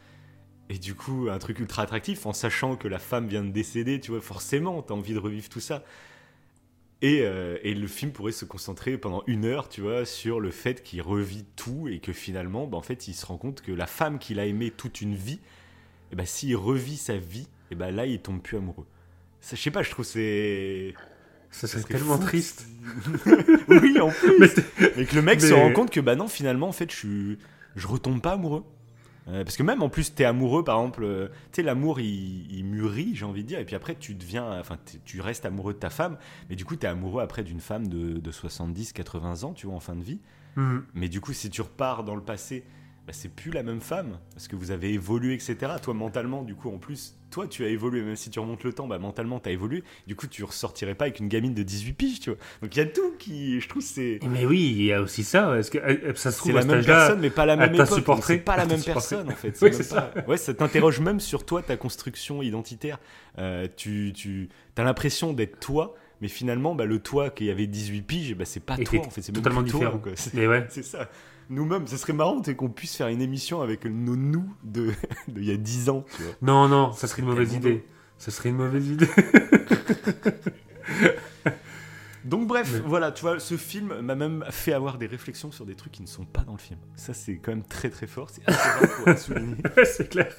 Et 0.69 0.77
du 0.77 0.93
coup, 0.93 1.27
un 1.31 1.39
truc 1.39 1.59
ultra 1.59 1.81
attractif, 1.81 2.25
en 2.27 2.33
sachant 2.33 2.75
que 2.75 2.87
la 2.87 2.99
femme 2.99 3.27
vient 3.27 3.43
de 3.43 3.49
décéder, 3.49 3.99
tu 3.99 4.11
vois, 4.11 4.21
forcément, 4.21 4.81
t'as 4.83 4.93
envie 4.93 5.13
de 5.13 5.19
revivre 5.19 5.49
tout 5.49 5.59
ça. 5.59 5.83
Et, 7.01 7.21
euh, 7.21 7.57
et 7.63 7.73
le 7.73 7.87
film 7.87 8.11
pourrait 8.11 8.33
se 8.33 8.45
concentrer 8.45 8.97
pendant 8.97 9.23
une 9.25 9.45
heure, 9.45 9.69
tu 9.69 9.81
vois, 9.81 10.05
sur 10.05 10.39
le 10.39 10.51
fait 10.51 10.83
qu'il 10.83 11.01
revit 11.01 11.45
tout 11.55 11.87
et 11.87 11.99
que 11.99 12.13
finalement, 12.13 12.67
bah, 12.67 12.77
en 12.77 12.81
fait, 12.81 13.07
il 13.07 13.13
se 13.13 13.25
rend 13.25 13.37
compte 13.37 13.61
que 13.61 13.71
la 13.71 13.87
femme 13.87 14.19
qu'il 14.19 14.39
a 14.39 14.45
aimée 14.45 14.69
toute 14.69 15.01
une 15.01 15.15
vie, 15.15 15.39
et 16.11 16.15
bah, 16.15 16.25
s'il 16.25 16.55
revit 16.55 16.97
sa 16.97 17.17
vie, 17.17 17.47
et 17.71 17.75
bah, 17.75 17.89
là, 17.89 18.05
il 18.05 18.19
tombe 18.19 18.41
plus 18.41 18.57
amoureux. 18.57 18.85
Ça, 19.41 19.55
je 19.55 19.61
sais 19.61 19.71
pas, 19.71 19.81
je 19.81 19.89
trouve 19.89 20.05
c'est. 20.05 20.93
Ça 21.51 21.65
serait 21.67 21.81
tellement 21.81 22.17
fou. 22.17 22.25
triste. 22.25 22.67
oui, 23.69 23.99
en 23.99 24.09
plus. 24.11 24.37
Mais 24.97 25.05
que 25.05 25.15
le 25.15 25.21
mec 25.23 25.41
se 25.41 25.53
rend 25.53 25.71
compte 25.71 25.89
que 25.89 25.99
bah 25.99 26.15
non, 26.15 26.27
finalement, 26.27 26.67
en 26.67 26.71
fait, 26.71 26.91
je 26.91 26.95
suis, 26.95 27.37
je 27.75 27.87
retombe 27.87 28.21
pas 28.21 28.33
amoureux. 28.33 28.63
Euh, 29.29 29.43
parce 29.43 29.57
que 29.57 29.63
même 29.63 29.81
en 29.81 29.89
plus, 29.89 30.13
t'es 30.13 30.25
amoureux, 30.25 30.63
par 30.63 30.77
exemple, 30.77 31.03
euh, 31.03 31.27
tu 31.51 31.57
sais, 31.57 31.63
l'amour 31.63 31.99
il, 31.99 32.51
il 32.51 32.65
mûrit, 32.65 33.11
j'ai 33.15 33.25
envie 33.25 33.43
de 33.43 33.47
dire, 33.47 33.59
et 33.59 33.65
puis 33.65 33.75
après, 33.75 33.95
tu 33.95 34.15
deviens, 34.15 34.59
enfin, 34.59 34.77
tu 35.05 35.21
restes 35.21 35.45
amoureux 35.45 35.73
de 35.73 35.79
ta 35.79 35.89
femme, 35.89 36.17
mais 36.49 36.55
du 36.55 36.65
coup, 36.65 36.75
t'es 36.75 36.87
amoureux 36.87 37.21
après 37.21 37.43
d'une 37.43 37.59
femme 37.59 37.87
de, 37.87 38.19
de 38.19 38.31
70, 38.31 38.93
80 38.93 39.43
ans, 39.43 39.53
tu 39.53 39.67
vois, 39.67 39.75
en 39.75 39.79
fin 39.79 39.95
de 39.95 40.03
vie. 40.03 40.19
Mhm. 40.55 40.85
Mais 40.93 41.09
du 41.09 41.21
coup, 41.21 41.33
si 41.33 41.49
tu 41.49 41.61
repars 41.61 42.03
dans 42.03 42.15
le 42.15 42.23
passé, 42.23 42.65
bah, 43.09 43.13
c'est 43.17 43.29
plus 43.33 43.49
la 43.49 43.63
même 43.63 43.81
femme 43.81 44.19
parce 44.35 44.47
que 44.47 44.55
vous 44.55 44.69
avez 44.69 44.93
évolué, 44.93 45.33
etc. 45.33 45.55
Toi, 45.81 45.95
mentalement, 45.95 46.43
du 46.43 46.53
coup, 46.53 46.69
en 46.69 46.77
plus, 46.77 47.15
toi, 47.31 47.47
tu 47.47 47.65
as 47.65 47.69
évolué, 47.69 48.03
même 48.03 48.15
si 48.15 48.29
tu 48.29 48.39
remontes 48.39 48.63
le 48.63 48.71
temps, 48.71 48.85
bah, 48.85 48.99
mentalement, 48.99 49.39
tu 49.39 49.49
as 49.49 49.51
évolué. 49.51 49.83
Du 50.05 50.15
coup, 50.15 50.27
tu 50.27 50.43
ressortirais 50.43 50.93
pas 50.93 51.05
avec 51.05 51.19
une 51.19 51.27
gamine 51.27 51.55
de 51.55 51.63
18 51.63 51.93
piges, 51.93 52.19
tu 52.19 52.29
vois. 52.29 52.37
Donc, 52.61 52.75
il 52.75 52.77
y 52.77 52.81
a 52.83 52.85
tout 52.85 53.13
qui, 53.17 53.59
je 53.61 53.67
trouve, 53.67 53.81
c'est. 53.81 54.19
Mais 54.29 54.45
oui, 54.45 54.75
il 54.77 54.83
y 54.83 54.93
a 54.93 55.01
aussi 55.01 55.23
ça. 55.23 55.57
Est-ce 55.57 55.71
que 55.71 55.79
euh, 55.79 56.13
ça 56.13 56.31
se 56.31 56.37
trouve 56.37 56.51
C'est 56.51 56.57
la 56.59 56.65
même 56.65 56.85
personne, 56.85 57.19
mais 57.19 57.31
pas 57.31 57.47
la 57.47 57.55
même 57.55 57.73
époque. 57.73 58.19
C'est 58.21 58.37
pas 58.37 58.57
la 58.57 58.65
même 58.67 58.83
personne, 58.83 59.27
en 59.27 59.35
fait. 59.35 59.57
Oui, 59.63 59.73
c'est 59.73 59.89
pas- 59.89 60.13
Ouais, 60.27 60.37
ça 60.37 60.53
t'interroge 60.53 60.99
même 60.99 61.19
sur 61.19 61.47
toi, 61.47 61.63
ta 61.63 61.77
construction 61.77 62.43
identitaire. 62.43 62.99
Euh, 63.39 63.67
tu, 63.75 64.13
tu 64.15 64.49
as 64.77 64.83
l'impression 64.83 65.33
d'être 65.33 65.59
toi, 65.59 65.95
mais 66.21 66.27
finalement, 66.27 66.75
bah, 66.75 66.85
le 66.85 66.99
toi 66.99 67.31
qui 67.31 67.49
avait 67.49 67.65
18 67.65 68.03
piges, 68.03 68.35
bah, 68.35 68.45
c'est 68.45 68.59
pas 68.59 68.75
Et 68.77 68.83
toi, 68.83 68.99
en 68.99 69.09
fait. 69.09 69.23
C'est 69.23 69.31
totalement 69.31 69.63
toi, 69.63 69.79
différent. 69.79 69.97
quoi. 69.97 70.11
C'est- 70.13 70.35
Mais 70.35 70.45
ouais. 70.45 70.67
c'est 70.69 70.83
ça. 70.83 71.09
Nous-mêmes, 71.49 71.87
ce 71.87 71.97
serait 71.97 72.13
marrant 72.13 72.41
qu'on 72.41 72.69
puisse 72.69 72.95
faire 72.95 73.07
une 73.07 73.21
émission 73.23 73.61
avec 73.61 73.85
nos 73.85 74.15
nous 74.15 74.45
de, 74.63 74.93
il 75.35 75.43
y 75.43 75.51
a 75.51 75.57
10 75.57 75.89
ans, 75.89 76.05
tu 76.15 76.21
vois. 76.21 76.33
Non, 76.41 76.67
non, 76.67 76.91
ça 76.93 77.07
serait 77.07 77.23
une 77.23 77.27
mauvaise 77.29 77.53
idée. 77.53 77.83
Ça 78.19 78.29
serait 78.31 78.49
une 78.49 78.57
mauvaise 78.57 78.87
idée. 78.87 79.07
Donc 82.25 82.47
bref, 82.47 82.69
Mais- 82.73 82.79
voilà, 82.81 83.11
tu 83.11 83.21
vois, 83.21 83.39
ce 83.39 83.57
film 83.57 83.99
m'a 84.01 84.13
même 84.13 84.45
fait 84.51 84.73
avoir 84.73 84.97
des 84.99 85.07
réflexions 85.07 85.51
sur 85.51 85.65
des 85.65 85.73
trucs 85.75 85.93
qui 85.93 86.01
ne 86.03 86.07
sont 86.07 86.25
pas 86.25 86.41
dans 86.41 86.51
le 86.51 86.59
film. 86.59 86.79
Ça, 86.95 87.13
c'est 87.13 87.37
quand 87.37 87.51
même 87.51 87.63
très 87.63 87.89
très 87.89 88.07
fort. 88.07 88.29
C'est 88.29 88.47
assez 88.47 88.69
rare 88.69 88.95
pour 88.97 89.07
être 89.07 89.19
souligné. 89.19 89.55
c'est 89.85 90.09
clair. 90.09 90.35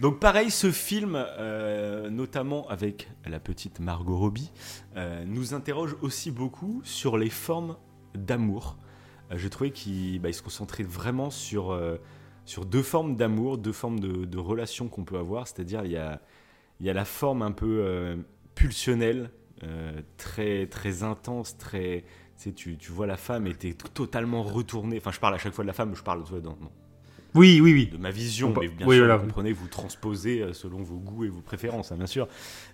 Donc 0.00 0.18
pareil, 0.20 0.50
ce 0.50 0.70
film, 0.70 1.14
euh, 1.16 2.08
notamment 2.08 2.66
avec 2.68 3.10
la 3.26 3.40
petite 3.40 3.80
Margot 3.80 4.16
Robbie, 4.16 4.50
euh, 4.96 5.24
nous 5.26 5.52
interroge 5.52 5.96
aussi 6.00 6.30
beaucoup 6.30 6.80
sur 6.84 7.18
les 7.18 7.30
formes 7.30 7.76
d'amour. 8.14 8.78
Euh, 9.32 9.38
je 9.38 9.48
trouvais 9.48 9.70
qu'il 9.70 10.20
bah, 10.20 10.32
se 10.32 10.42
concentrait 10.42 10.82
vraiment 10.82 11.30
sur, 11.30 11.72
euh, 11.72 11.96
sur 12.44 12.64
deux 12.64 12.82
formes 12.82 13.16
d'amour, 13.16 13.58
deux 13.58 13.72
formes 13.72 14.00
de, 14.00 14.24
de 14.24 14.38
relations 14.38 14.88
qu'on 14.88 15.04
peut 15.04 15.18
avoir. 15.18 15.46
C'est-à-dire, 15.48 15.84
il 15.84 15.92
y 15.92 15.96
a, 15.96 16.20
il 16.80 16.86
y 16.86 16.90
a 16.90 16.92
la 16.92 17.04
forme 17.04 17.42
un 17.42 17.52
peu 17.52 17.80
euh, 17.80 18.16
pulsionnelle, 18.54 19.30
très, 20.16 20.66
très 20.66 21.04
intense, 21.04 21.56
très... 21.56 22.04
Tu, 22.56 22.76
vois 22.88 23.06
la 23.06 23.16
femme 23.16 23.46
et 23.46 23.54
t'es 23.54 23.72
totalement 23.72 24.42
retourné. 24.42 24.96
Enfin, 24.96 25.12
je 25.12 25.20
parle 25.20 25.36
à 25.36 25.38
chaque 25.38 25.52
fois 25.52 25.62
de 25.62 25.68
la 25.68 25.72
femme, 25.72 25.94
je 25.94 26.02
parle 26.02 26.22
vois, 26.22 26.40
dans, 26.40 26.58
Oui, 27.36 27.60
oui, 27.62 27.72
oui. 27.72 27.86
de 27.86 27.98
ma 27.98 28.10
vision, 28.10 28.52
On 28.52 28.60
mais 28.60 28.66
bien 28.66 28.84
oui, 28.84 28.96
sûr, 28.96 29.04
voilà. 29.04 29.16
vous 29.18 29.26
comprenez, 29.26 29.52
vous 29.52 29.68
transposez 29.68 30.52
selon 30.52 30.82
vos 30.82 30.96
goûts 30.96 31.22
et 31.24 31.28
vos 31.28 31.42
préférences, 31.42 31.92
hein, 31.92 31.96
bien 31.96 32.08
sûr. 32.08 32.26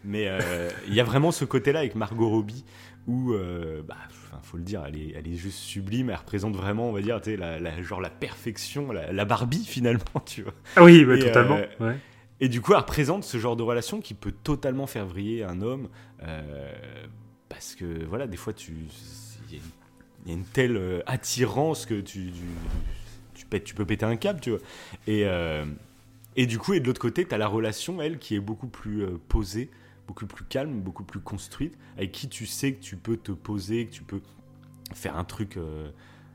Mais 0.04 0.24
euh, 0.28 0.70
il 0.86 0.94
y 0.94 1.00
a 1.00 1.04
vraiment 1.04 1.30
ce 1.30 1.44
côté-là 1.44 1.80
avec 1.80 1.96
Margot 1.96 2.30
Robbie 2.30 2.64
où, 3.08 3.32
euh, 3.32 3.82
bah, 3.82 3.96
faut 4.42 4.56
le 4.58 4.62
dire, 4.62 4.84
elle 4.86 4.96
est, 4.96 5.14
elle 5.16 5.26
est 5.26 5.34
juste 5.36 5.58
sublime. 5.58 6.10
Elle 6.10 6.16
représente 6.16 6.54
vraiment, 6.54 6.88
on 6.90 6.92
va 6.92 7.00
dire, 7.00 7.20
la, 7.38 7.58
la- 7.58 7.82
genre 7.82 8.00
la 8.00 8.10
perfection, 8.10 8.92
la, 8.92 9.12
la 9.12 9.24
Barbie 9.24 9.64
finalement, 9.66 10.20
tu 10.24 10.42
vois. 10.42 10.54
Ah 10.76 10.84
oui, 10.84 11.04
bah, 11.04 11.16
Et, 11.16 11.20
totalement. 11.20 11.56
euh, 11.56 11.88
ouais. 11.88 11.96
Et 12.40 12.48
du 12.48 12.60
coup, 12.60 12.72
elle 12.74 12.78
représente 12.80 13.24
ce 13.24 13.38
genre 13.38 13.56
de 13.56 13.64
relation 13.64 14.00
qui 14.00 14.14
peut 14.14 14.30
totalement 14.30 14.86
faire 14.86 15.06
vriller 15.06 15.42
un 15.42 15.60
homme. 15.62 15.88
euh, 16.22 16.72
parce 17.48 17.74
que, 17.74 18.04
voilà, 18.04 18.26
des 18.26 18.36
fois, 18.36 18.52
tu 18.52 18.72
il 19.50 19.54
y, 19.54 19.58
a 19.58 19.62
une- 19.62 19.70
il 20.26 20.28
y 20.28 20.34
a 20.34 20.38
une 20.38 20.44
telle 20.44 20.76
euh, 20.76 21.00
attirance 21.06 21.86
que 21.86 21.94
tu, 22.00 22.30
tu, 22.30 22.42
tu 23.34 23.46
pètes- 23.46 23.64
tu 23.64 23.74
peux 23.74 23.86
péter 23.86 24.04
un 24.04 24.16
câble, 24.16 24.40
tu 24.40 24.50
vois. 24.50 24.60
Et, 25.06 25.24
et 26.36 26.46
du 26.46 26.58
coup, 26.58 26.74
et 26.74 26.80
de 26.80 26.86
l'autre 26.86 27.00
côté, 27.00 27.24
tu 27.24 27.34
as 27.34 27.38
la 27.38 27.48
relation, 27.48 28.00
elle, 28.02 28.18
qui 28.18 28.36
est 28.36 28.40
beaucoup 28.40 28.68
plus 28.68 29.04
posée, 29.28 29.70
beaucoup 30.08 30.26
plus 30.26 30.44
calme, 30.44 30.80
beaucoup 30.80 31.04
plus 31.04 31.20
construite, 31.20 31.76
avec 31.96 32.10
qui 32.10 32.28
tu 32.28 32.46
sais 32.46 32.72
que 32.72 32.82
tu 32.82 32.96
peux 32.96 33.18
te 33.18 33.30
poser, 33.30 33.86
que 33.86 33.92
tu 33.92 34.02
peux 34.02 34.20
faire 34.94 35.16
un 35.16 35.24
truc 35.24 35.56
euh, 35.56 35.90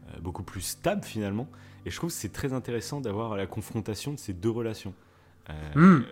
euh, 0.08 0.20
beaucoup 0.22 0.44
plus 0.44 0.62
stable 0.62 1.04
finalement. 1.04 1.50
Et 1.86 1.90
je 1.90 1.98
trouve 1.98 2.12
que 2.12 2.16
c'est 2.16 2.32
très 2.32 2.54
intéressant 2.54 3.02
d'avoir 3.02 3.36
la 3.36 3.48
confrontation 3.48 4.14
de 4.14 4.20
ces 4.20 4.32
deux 4.32 4.52
relations. 4.52 4.94
Euh, 5.50 5.54
Hmm. 5.76 6.04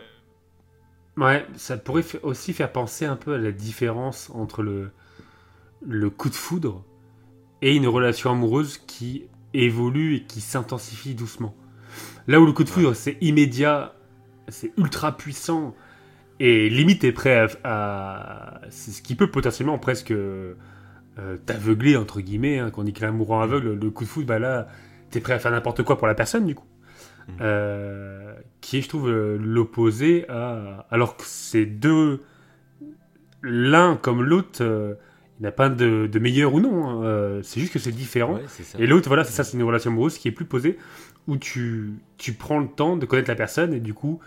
Ouais, 1.18 1.46
ça 1.56 1.78
pourrait 1.78 2.04
aussi 2.24 2.54
faire 2.54 2.72
penser 2.72 3.06
un 3.06 3.16
peu 3.16 3.36
à 3.36 3.38
la 3.38 3.52
différence 3.52 4.32
entre 4.32 4.64
le, 4.64 4.92
le 5.86 6.10
coup 6.10 6.30
de 6.30 6.36
foudre 6.36 6.84
et 7.62 7.76
une 7.76 7.88
relation 7.88 8.32
amoureuse 8.32 8.78
qui 8.80 9.28
évolue 9.54 10.16
et 10.16 10.24
qui 10.24 10.42
s'intensifie 10.42 11.14
doucement. 11.14 11.54
Là 12.28 12.40
où 12.40 12.46
le 12.46 12.54
coup 12.54 12.64
de 12.64 12.70
foudre, 12.70 12.96
c'est 12.96 13.18
immédiat, 13.22 13.94
c'est 14.48 14.72
ultra 14.78 15.16
puissant 15.16 15.76
et 16.44 16.70
limite 16.70 17.04
est 17.04 17.12
prêt 17.12 17.38
à... 17.38 17.48
à- 17.64 18.62
c'est 18.70 18.92
ce 18.92 19.02
qui 19.02 19.16
peut 19.16 19.30
potentiellement 19.30 19.78
presque 19.78 20.12
euh, 20.12 20.56
t'aveugler, 21.46 21.98
entre 21.98 22.22
guillemets, 22.22 22.60
hein, 22.60 22.70
quand 22.72 22.82
on 22.82 22.86
dit 22.86 22.94
que 22.94 23.02
l'amour 23.02 23.28
rend 23.28 23.42
aveugle, 23.42 23.74
le 23.74 23.90
coup 23.90 24.04
de 24.06 24.10
foudre, 24.10 24.28
bah 24.28 24.40
là, 24.40 24.68
t'es 25.10 25.20
prêt 25.20 25.34
à 25.34 25.40
faire 25.40 25.52
n'importe 25.52 25.84
quoi 25.84 25.98
pour 25.98 26.08
la 26.08 26.16
personne, 26.16 26.46
du 26.46 26.56
coup. 26.56 26.68
Mhm. 27.28 27.36
Euh, 27.42 28.34
qui 28.62 28.78
est, 28.78 28.82
je 28.82 28.90
trouve, 28.90 29.10
l'opposé 29.12 30.26
à... 30.30 30.88
Alors 30.90 31.18
que 31.18 31.24
ces 31.26 31.66
deux... 31.66 32.22
L'un 33.44 33.96
comme 33.96 34.22
l'autre, 34.22 34.62
euh, 34.62 34.94
il 35.40 35.42
n'y 35.42 35.48
a 35.48 35.52
pas 35.52 35.70
de, 35.70 36.06
de 36.06 36.20
meilleur 36.20 36.54
ou 36.54 36.60
non, 36.60 36.88
hein, 36.88 37.04
euh, 37.04 37.42
c'est 37.42 37.60
juste 37.60 37.74
que 37.74 37.80
c'est 37.80 37.92
différent. 37.92 38.36
ouais. 38.36 38.46
Et 38.78 38.86
l'autre, 38.86 39.08
voilà, 39.08 39.24
c'est 39.24 39.34
ça, 39.34 39.44
c'est 39.44 39.58
une 39.58 39.64
relation 39.64 39.90
amoureuse 39.90 40.20
qui 40.20 40.28
est 40.28 40.32
plus 40.32 40.46
posée, 40.46 40.78
où 41.28 41.38
tu, 41.38 41.94
tu 42.18 42.34
prends 42.34 42.60
le 42.60 42.68
temps 42.68 42.98
de 42.98 43.06
connaître 43.08 43.30
la 43.30 43.36
personne, 43.36 43.74
et 43.74 43.80
du 43.80 43.96
coup, 43.96 44.20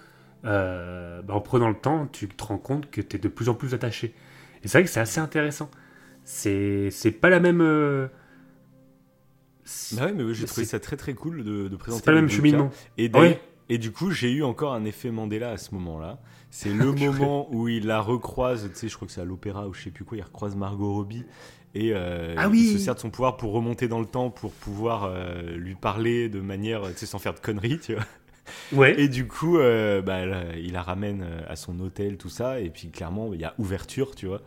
euh, 0.45 1.23
bah, 1.23 1.35
en 1.35 1.41
prenant 1.41 1.69
le 1.69 1.75
temps, 1.77 2.07
tu 2.13 2.29
te 2.29 2.45
rends 2.45 2.59
compte 2.59 2.91
que 2.91 3.01
tu 3.01 3.17
es 3.17 3.19
de 3.19 3.29
plus 3.29 3.49
en 3.49 3.55
plus 3.55 3.75
attaché. 3.75 4.15
Et 4.63 4.69
c'est 4.69 4.79
vrai 4.79 4.85
que 4.85 4.91
c'est 4.91 5.01
assez 5.01 5.21
intéressant. 5.21 5.71
C'est 6.25 6.91
pas 7.21 7.31
la 7.31 7.41
même... 7.41 7.61
euh, 7.61 8.09
Bah 9.93 10.07
ouais, 10.07 10.13
mais 10.13 10.35
j'ai 10.35 10.45
trouvé 10.47 10.65
ça 10.67 10.81
très 10.81 10.97
très 10.97 11.15
cool 11.15 11.45
de, 11.45 11.69
de 11.69 11.77
présenter 11.77 12.01
c'est 12.01 12.05
pas 12.05 12.13
le 12.13 12.21
même 12.21 12.29
cheminement. 12.31 12.71
Et, 12.99 13.09
Ah 13.13 13.21
ouais. 13.21 13.29
d'ailleurs- 13.29 13.41
et 13.71 13.79
du 13.79 13.93
coup, 13.93 14.11
j'ai 14.11 14.31
eu 14.31 14.43
encore 14.43 14.75
un 14.75 14.85
effet 14.85 15.11
Mandela 15.11 15.51
à 15.51 15.57
ce 15.57 15.75
moment-là. 15.75 16.21
C'est 16.51 16.73
le 16.75 16.93
moment 16.93 17.49
où 17.51 17.69
il 17.69 17.87
la 17.87 18.01
recroise, 18.01 18.69
tu 18.73 18.79
sais, 18.79 18.89
je 18.89 18.95
crois 18.97 19.07
que 19.09 19.13
c'est 19.13 19.23
à 19.23 19.25
l'opéra 19.25 19.67
ou 19.69 19.75
je 19.75 19.83
sais 19.85 19.91
plus 19.91 20.05
quoi, 20.05 20.19
il 20.19 20.23
recroise 20.23 20.55
Margot 20.55 20.93
Robbie 20.95 21.25
et 21.75 21.93
euh, 21.95 22.35
Ah 22.37 22.49
il 22.57 22.65
se 22.65 22.79
sert 22.79 22.95
de 22.95 23.01
son 23.01 23.11
pouvoir 23.11 23.37
pour 23.37 23.53
remonter 23.53 23.89
dans 23.89 24.01
le 24.01 24.07
temps, 24.07 24.31
pour 24.31 24.53
pouvoir 24.53 25.05
euh, 25.05 25.57
lui 25.57 25.75
parler 25.75 26.29
de 26.29 26.41
manière, 26.41 26.83
tu 26.93 26.99
sais, 26.99 27.07
sans 27.07 27.19
faire 27.19 27.35
de 27.35 27.41
conneries, 27.41 27.79
tu 27.81 27.95
vois. 27.95 28.05
Et 28.99 29.09
du 29.09 29.27
coup, 29.27 29.59
euh, 29.59 30.03
bah, 30.03 30.23
il 30.57 30.73
la 30.73 30.83
ramène 30.83 31.23
euh, 31.23 31.41
à 31.49 31.57
son 31.57 31.79
hôtel, 31.81 32.17
tout 32.17 32.29
ça, 32.29 32.61
et 32.61 32.71
puis 32.71 32.91
clairement, 32.91 33.33
il 33.33 33.41
y 33.41 33.45
a 33.45 33.55
ouverture, 33.59 34.15
tu 34.15 34.27
vois. 34.27 34.43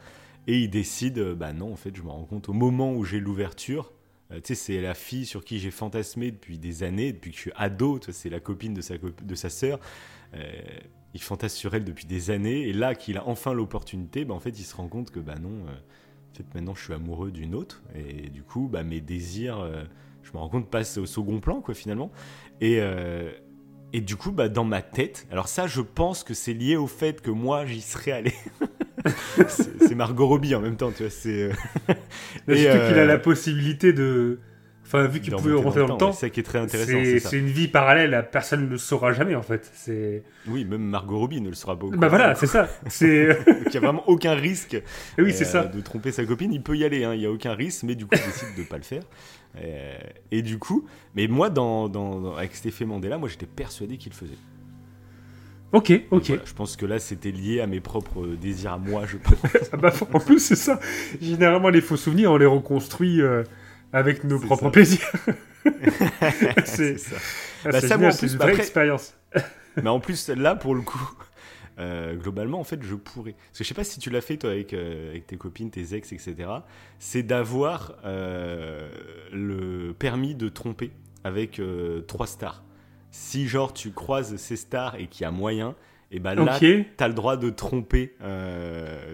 Et 0.48 0.60
il 0.60 0.70
décide, 0.70 1.18
euh, 1.20 1.36
bah 1.36 1.54
non, 1.54 1.72
en 1.74 1.76
fait, 1.76 1.96
je 1.96 2.02
me 2.04 2.10
rends 2.10 2.26
compte 2.26 2.50
au 2.50 2.54
moment 2.54 2.94
où 2.94 3.04
j'ai 3.04 3.20
l'ouverture, 3.20 3.92
tu 4.30 4.42
sais, 4.44 4.56
c'est 4.56 4.82
la 4.82 4.94
fille 4.94 5.26
sur 5.26 5.46
qui 5.46 5.58
j'ai 5.60 5.72
fantasmé 5.72 6.32
depuis 6.32 6.58
des 6.58 6.84
années, 6.84 7.14
depuis 7.14 7.32
que 7.32 7.38
je 7.38 7.42
suis 7.44 7.52
ado, 7.56 8.00
c'est 8.10 8.30
la 8.30 8.42
copine 8.42 8.74
de 8.74 8.82
sa, 8.82 8.98
cop- 8.98 9.24
de 9.26 9.36
sa 9.36 9.50
sœur. 9.50 9.80
Il 11.14 11.22
fantasme 11.22 11.56
sur 11.56 11.74
elle 11.74 11.86
depuis 11.86 12.06
des 12.06 12.30
années, 12.30 12.68
et 12.68 12.74
là 12.74 12.94
qu'il 12.94 13.18
a 13.18 13.26
enfin 13.28 13.54
l'opportunité, 13.54 14.26
bah, 14.26 14.34
en 14.34 14.40
fait, 14.40 14.60
il 14.60 14.64
se 14.66 14.76
rend 14.76 14.88
compte 14.90 15.12
que, 15.12 15.20
bah 15.20 15.36
non, 15.42 15.64
en 15.66 16.36
fait, 16.36 16.46
maintenant, 16.54 16.76
je 16.76 16.84
suis 16.84 16.94
amoureux 16.94 17.32
d'une 17.32 17.56
autre, 17.56 17.82
et 17.96 18.30
du 18.30 18.44
coup, 18.44 18.68
bah, 18.68 18.84
mes 18.84 19.00
désirs, 19.00 19.66
je 20.24 20.32
me 20.34 20.38
rends 20.38 20.50
compte, 20.50 20.70
passent 20.70 20.98
au 20.98 21.06
second 21.06 21.40
plan, 21.40 21.62
quoi, 21.62 21.74
finalement. 21.74 22.12
Et, 22.60 22.82
et 23.98 24.00
du 24.00 24.16
coup, 24.16 24.32
bah, 24.32 24.48
dans 24.48 24.64
ma 24.64 24.84
tête, 24.84 25.26
alors 25.32 25.48
ça, 25.48 25.66
je 25.66 25.82
pense 25.82 26.24
que 26.24 26.36
c'est 26.36 26.54
lié 26.54 26.76
au 26.76 26.86
fait 26.86 27.20
que 27.20 27.32
moi, 27.32 27.66
j'y 27.66 27.82
serais 27.82 28.12
allé. 28.12 28.32
c'est 29.48 29.96
Margot 29.96 30.28
Robbie 30.28 30.54
en 30.54 30.62
même 30.62 30.78
temps, 30.78 30.92
tu 30.92 31.02
vois. 31.02 31.10
C'est 31.10 31.46
euh, 31.46 31.52
surtout 31.88 31.96
qu'il 32.46 32.60
a 32.62 33.02
euh, 33.02 33.06
la 33.08 33.18
possibilité 33.18 33.94
de... 33.94 34.38
Enfin, 34.88 35.06
vu 35.06 35.20
qu'il 35.20 35.36
pouvait 35.36 35.52
monter 35.52 35.66
rentrer 35.66 35.80
dans 35.86 35.94
le 35.96 35.98
temps, 36.00 36.12
C'est 36.14 36.28
ça 36.28 36.30
qui 36.30 36.40
est 36.40 36.44
très 36.44 36.60
intéressant, 36.60 37.20
c'est 37.30 37.38
une 37.38 37.48
vie 37.48 37.68
parallèle, 37.68 38.26
personne 38.32 38.64
ne 38.64 38.70
le 38.70 38.78
saura 38.78 39.12
jamais, 39.12 39.36
en 39.36 39.42
fait. 39.42 39.70
C'est... 39.74 40.24
Oui, 40.48 40.64
même 40.64 40.82
Margot 40.82 41.20
Robbie 41.20 41.42
ne 41.42 41.50
le 41.50 41.56
sera 41.56 41.78
pas. 41.78 41.88
Bah 41.92 42.08
voilà, 42.08 42.36
c'est 42.36 42.48
ça. 42.48 42.70
C'est... 42.88 43.38
Il 43.66 43.70
n'y 43.72 43.78
a 43.78 43.80
vraiment 43.82 44.08
aucun 44.08 44.34
risque 44.34 44.82
oui, 45.18 45.34
c'est 45.34 45.44
euh, 45.44 45.64
ça. 45.64 45.64
de 45.66 45.82
tromper 45.82 46.14
sa 46.14 46.24
copine. 46.24 46.54
Il 46.54 46.64
peut 46.64 46.78
y 46.78 46.86
aller, 46.86 47.04
hein, 47.04 47.14
il 47.14 47.20
n'y 47.20 47.26
a 47.26 47.32
aucun 47.32 47.54
risque, 47.54 47.84
mais 47.84 47.96
du 47.96 48.06
coup, 48.06 48.16
il 48.16 48.26
décide 48.26 48.56
de 48.56 48.62
ne 48.62 48.66
pas 48.66 48.78
le 48.78 48.84
faire. 48.84 49.04
Euh, 49.62 49.98
et 50.32 50.42
du 50.42 50.58
coup, 50.58 50.86
mais 51.16 51.28
moi, 51.28 51.50
dans, 51.50 51.90
dans- 51.90 52.22
dans- 52.22 52.36
avec 52.38 52.56
cet 52.56 52.68
effet 52.68 52.86
Mandela, 52.86 53.18
moi, 53.18 53.28
j'étais 53.28 53.46
persuadé 53.46 53.98
qu'il 53.98 54.14
le 54.14 54.18
faisait. 54.18 54.38
Ok, 55.74 55.92
ok. 56.12 56.28
voilà, 56.28 56.42
je 56.46 56.54
pense 56.54 56.78
que 56.78 56.86
là, 56.86 56.98
c'était 56.98 57.32
lié 57.32 57.60
à 57.60 57.68
mes 57.68 57.82
propres 57.82 58.26
désirs 58.26 58.72
à 58.74 58.78
moi, 58.78 59.04
je 59.06 59.18
pense. 59.18 59.36
Ah 59.74 59.78
bah, 59.78 59.92
en 60.14 60.20
plus, 60.20 60.40
c'est 60.40 60.56
ça. 60.56 60.80
Généralement, 61.22 61.68
les 61.70 61.82
faux 61.82 61.98
souvenirs, 61.98 62.32
on 62.32 62.38
les 62.38 62.46
reconstruit 62.46 63.22
euh, 63.22 63.44
avec 63.94 64.24
nos 64.24 64.40
propres 64.40 64.66
ça. 64.66 64.72
plaisirs. 64.72 65.12
c'est 66.66 66.98
ça. 66.98 67.16
Ah, 67.66 67.70
Bah, 67.72 67.82
c'est 67.82 67.88
ça, 67.88 67.98
moi, 67.98 68.10
en 68.10 68.16
plus, 68.16 68.32
une 68.32 68.38
bah, 68.38 68.46
vraie 68.46 68.52
après- 68.54 68.64
expérience. 68.64 69.16
Mais 69.82 69.90
en 69.90 70.00
plus, 70.00 70.30
là, 70.30 70.56
pour 70.56 70.74
le 70.76 70.82
coup, 70.82 71.12
euh, 71.80 72.16
globalement, 72.16 72.60
en 72.60 72.64
fait, 72.64 72.82
je 72.82 72.96
pourrais. 72.96 73.34
Parce 73.34 73.60
que 73.60 73.64
je 73.64 73.68
sais 73.70 73.74
pas 73.76 73.84
si 73.84 74.00
tu 74.00 74.10
l'as 74.10 74.22
fait, 74.22 74.38
toi, 74.38 74.52
avec, 74.52 74.74
euh, 74.74 75.10
avec 75.12 75.28
tes 75.28 75.38
copines, 75.38 75.70
tes 75.70 75.94
ex, 75.96 76.12
etc. 76.12 76.36
C'est 77.00 77.24
d'avoir 77.24 77.94
euh, 78.06 78.90
le 79.32 79.94
permis 79.94 80.34
de 80.36 80.50
tromper 80.50 80.92
avec 81.24 81.62
trois 82.08 82.28
stars. 82.28 82.64
Si, 83.12 83.48
genre, 83.48 83.74
tu 83.74 83.92
croises 83.92 84.36
ces 84.38 84.56
stars 84.56 84.96
et 84.96 85.08
qu'il 85.08 85.24
y 85.24 85.26
a 85.26 85.32
moyen, 85.32 85.76
et 86.12 86.20
ben 86.20 86.36
là, 86.36 86.56
Ok. 86.56 86.66
t'as 86.96 87.08
le 87.08 87.14
droit 87.14 87.36
de 87.38 87.50
tromper. 87.50 88.16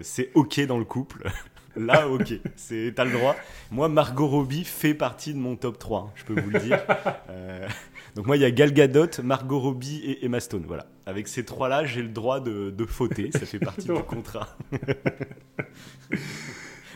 c'est 0.02 0.30
OK 0.34 0.60
dans 0.66 0.78
le 0.78 0.84
couple. 0.84 1.28
Là, 1.76 2.08
ok, 2.08 2.34
c'est 2.56 2.92
t'as 2.94 3.04
le 3.04 3.12
droit. 3.12 3.36
Moi, 3.70 3.88
Margot 3.88 4.26
Robbie 4.26 4.64
fait 4.64 4.94
partie 4.94 5.34
de 5.34 5.38
mon 5.38 5.56
top 5.56 5.78
3, 5.78 6.00
hein, 6.00 6.10
je 6.14 6.24
peux 6.24 6.40
vous 6.40 6.50
le 6.50 6.60
dire. 6.60 6.80
Euh, 7.30 7.66
donc 8.14 8.26
moi, 8.26 8.36
il 8.36 8.42
y 8.42 8.44
a 8.44 8.50
Gal 8.50 8.72
Gadot, 8.72 9.08
Margot 9.22 9.58
Robbie 9.58 10.02
et 10.04 10.24
Emma 10.24 10.38
Stone. 10.38 10.64
Voilà. 10.66 10.86
Avec 11.06 11.26
ces 11.26 11.44
trois-là, 11.44 11.84
j'ai 11.84 12.02
le 12.02 12.08
droit 12.08 12.38
de, 12.38 12.70
de 12.70 12.84
fauter. 12.84 13.30
Ça 13.32 13.40
fait 13.40 13.58
partie 13.58 13.88
du 13.88 14.02
contrat. 14.08 14.56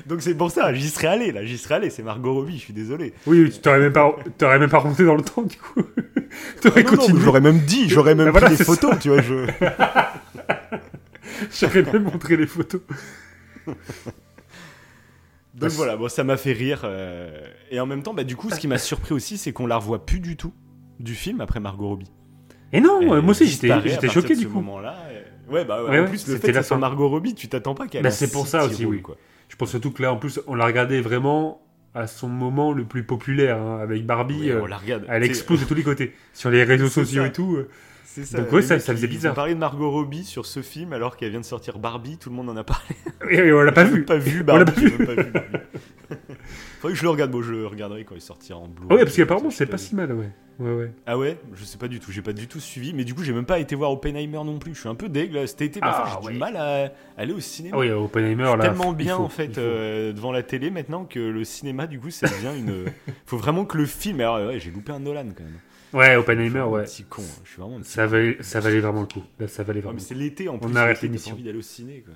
Donc 0.06 0.22
c'est 0.22 0.34
pour 0.34 0.50
ça, 0.50 0.72
j'y 0.72 0.88
serais 0.88 1.08
allé 1.08 1.32
là, 1.32 1.44
j'y 1.44 1.58
serais 1.58 1.74
allé, 1.74 1.90
c'est 1.90 2.02
Margot 2.02 2.32
Robbie, 2.32 2.56
je 2.56 2.62
suis 2.62 2.72
désolé. 2.72 3.12
Oui, 3.26 3.50
tu 3.50 3.58
t'aurais 3.58 3.80
même 3.80 3.92
pas, 3.92 4.16
t'aurais 4.38 4.58
même 4.58 4.70
pas 4.70 4.78
remonté 4.78 5.04
dans 5.04 5.16
le 5.16 5.22
temps 5.22 5.42
du 5.42 5.56
coup. 5.56 5.82
t'aurais 6.62 6.84
ah 6.86 6.90
continué. 6.90 7.20
J'aurais 7.20 7.40
même 7.40 7.60
dit, 7.60 7.88
j'aurais 7.88 8.14
même 8.14 8.30
bah 8.30 8.40
pris 8.40 8.56
des 8.56 8.64
photos, 8.64 8.94
tu 9.00 9.08
vois. 9.08 9.20
Je... 9.20 9.46
J'aurais 11.60 11.82
même 11.82 12.04
montré 12.04 12.36
les 12.36 12.46
photos. 12.46 12.80
Donc 15.58 15.70
voilà, 15.70 15.96
bon, 15.96 16.08
ça 16.08 16.24
m'a 16.24 16.36
fait 16.36 16.52
rire. 16.52 16.82
Euh, 16.84 17.44
et 17.70 17.80
en 17.80 17.86
même 17.86 18.02
temps, 18.02 18.14
bah, 18.14 18.24
du 18.24 18.36
coup, 18.36 18.50
ce 18.50 18.58
qui 18.58 18.68
m'a 18.68 18.78
surpris 18.78 19.14
aussi, 19.14 19.38
c'est 19.38 19.52
qu'on 19.52 19.66
la 19.66 19.76
revoit 19.76 20.04
plus 20.04 20.20
du 20.20 20.36
tout 20.36 20.52
du 21.00 21.14
film 21.14 21.40
après 21.40 21.60
Margot 21.60 21.88
Robbie. 21.88 22.10
Et 22.72 22.80
non, 22.80 23.00
moi 23.22 23.30
aussi 23.30 23.46
j'étais 23.46 24.08
choqué 24.08 24.36
du 24.36 24.48
coup. 24.48 24.56
moment-là. 24.56 24.96
Ouais, 25.48 25.64
bah 25.64 25.82
ouais, 25.82 26.00
en 26.00 26.04
plus, 26.06 26.28
le 26.28 26.36
fait 26.36 26.52
que 26.52 26.62
ça 26.62 26.76
Margot 26.76 27.08
Robbie, 27.08 27.34
tu 27.34 27.48
t'attends 27.48 27.74
pas 27.74 27.88
qu'elle. 27.88 28.02
Bah, 28.02 28.10
c'est 28.10 28.30
pour 28.30 28.46
ça 28.46 28.64
aussi, 28.64 28.84
oui. 28.84 29.00
Quoi. 29.00 29.16
Je 29.48 29.56
pense 29.56 29.70
surtout 29.70 29.90
que 29.90 30.02
là, 30.02 30.12
en 30.12 30.16
plus, 30.16 30.40
on 30.46 30.54
l'a 30.54 30.66
regardé 30.66 31.00
vraiment 31.00 31.62
à 31.94 32.06
son 32.06 32.28
moment 32.28 32.72
le 32.72 32.84
plus 32.84 33.02
populaire, 33.02 33.56
hein, 33.56 33.80
avec 33.80 34.04
Barbie. 34.04 34.50
on 34.52 34.64
euh, 34.64 34.68
la 34.68 34.76
regarde. 34.76 35.06
Elle 35.08 35.24
explose 35.24 35.60
de 35.60 35.64
tous 35.64 35.74
les 35.74 35.82
côtés. 35.82 36.14
Sur 36.34 36.50
les 36.50 36.64
réseaux 36.64 36.88
sociaux 36.88 37.24
et 37.24 37.32
tout. 37.32 37.56
Euh. 37.56 37.68
C'est 38.14 38.24
ça. 38.24 38.38
Donc 38.38 38.50
ouais, 38.52 38.62
ça, 38.62 38.78
ça 38.78 38.94
faisait 38.94 39.06
bizarre. 39.06 39.32
On 39.32 39.36
parlait 39.36 39.54
de 39.54 39.58
Margot 39.58 39.90
Robbie 39.90 40.24
sur 40.24 40.46
ce 40.46 40.62
film 40.62 40.94
alors 40.94 41.16
qu'elle 41.16 41.30
vient 41.30 41.40
de 41.40 41.44
sortir 41.44 41.78
Barbie, 41.78 42.16
tout 42.16 42.30
le 42.30 42.36
monde 42.36 42.48
en 42.48 42.56
a 42.56 42.64
parlé. 42.64 42.96
Et, 43.30 43.52
on 43.52 43.60
l'a 43.60 43.72
pas 43.72 43.84
vu. 43.84 44.04
pas 44.04 44.16
vu 44.16 44.42
Barbie. 44.42 44.62
On 44.62 44.98
l'a 44.98 45.04
pas 45.06 45.22
vu. 45.22 45.36
Pas 45.36 46.18
Faudrait 46.80 46.94
que 46.94 46.98
je 46.98 47.02
le 47.02 47.10
regarde. 47.10 47.30
Bon, 47.30 47.42
je 47.42 47.52
le 47.52 47.66
regarderai 47.66 48.04
quand 48.04 48.14
il 48.14 48.22
sortira 48.22 48.58
en 48.58 48.66
bleu. 48.66 48.86
Ah 48.88 48.94
ouais, 48.94 49.04
parce 49.04 49.14
qu'apparemment 49.14 49.50
c'est 49.50 49.66
pas 49.66 49.76
si 49.76 49.94
mal, 49.94 50.12
ouais. 50.12 50.30
Ouais, 50.58 50.74
ouais. 50.74 50.90
Ah 51.06 51.18
ouais? 51.18 51.38
Je 51.54 51.64
sais 51.64 51.76
pas 51.76 51.86
du 51.86 52.00
tout, 52.00 52.10
j'ai 52.10 52.22
pas 52.22 52.32
du 52.32 52.48
tout 52.48 52.60
suivi, 52.60 52.94
mais 52.94 53.04
du 53.04 53.14
coup 53.14 53.22
j'ai 53.22 53.34
même 53.34 53.44
pas 53.44 53.58
été 53.58 53.76
voir 53.76 53.92
Oppenheimer 53.92 54.38
non 54.38 54.58
plus. 54.58 54.74
Je 54.74 54.80
suis 54.80 54.88
un 54.88 54.94
peu 54.94 55.10
dég 55.10 55.32
cet 55.46 55.60
été, 55.60 55.78
ah, 55.82 56.18
j'ai 56.22 56.32
du 56.32 56.38
mal 56.38 56.56
à 56.56 56.90
aller 57.18 57.34
au 57.34 57.40
cinéma. 57.40 57.76
Ah 57.76 57.80
oui, 57.80 57.90
Oppenheimer 57.90 58.56
là. 58.56 58.58
tellement 58.58 58.92
bien 58.92 59.16
en 59.16 59.28
fait 59.28 59.58
euh, 59.58 60.12
devant 60.12 60.32
la 60.32 60.42
télé 60.42 60.70
maintenant 60.70 61.04
que 61.04 61.20
le 61.20 61.44
cinéma 61.44 61.86
du 61.86 62.00
coup 62.00 62.10
ça 62.10 62.26
devient 62.26 62.58
une. 62.58 62.86
faut 63.26 63.36
vraiment 63.36 63.66
que 63.66 63.76
le 63.76 63.84
film. 63.86 64.20
Alors 64.20 64.48
ouais, 64.48 64.58
j'ai 64.58 64.70
loupé 64.70 64.92
un 64.92 65.00
Nolan 65.00 65.26
quand 65.36 65.44
même. 65.44 65.60
Ouais, 65.92 66.16
Oppenheimer, 66.16 66.62
ouais. 66.62 66.84
Petit 66.84 67.04
con, 67.04 67.22
hein. 67.22 67.40
je 67.44 67.50
suis 67.50 67.60
vraiment. 67.60 67.78
ça 67.82 68.06
valait, 68.06 68.36
ça 68.40 68.60
valait 68.60 68.80
vraiment 68.80 69.00
le 69.02 69.06
coup. 69.06 69.22
Là, 69.38 69.48
ça 69.48 69.62
valait 69.62 69.80
vraiment. 69.80 69.94
mais 69.94 70.00
c'est 70.00 70.14
l'été 70.14 70.48
en 70.48 70.58
plus. 70.58 70.70
On 70.70 70.76
arrête 70.76 71.00
l'émission. 71.02 71.34
envie 71.34 71.44
d'aller 71.44 71.58
au 71.58 71.62
ciné 71.62 72.02
quoi. 72.02 72.14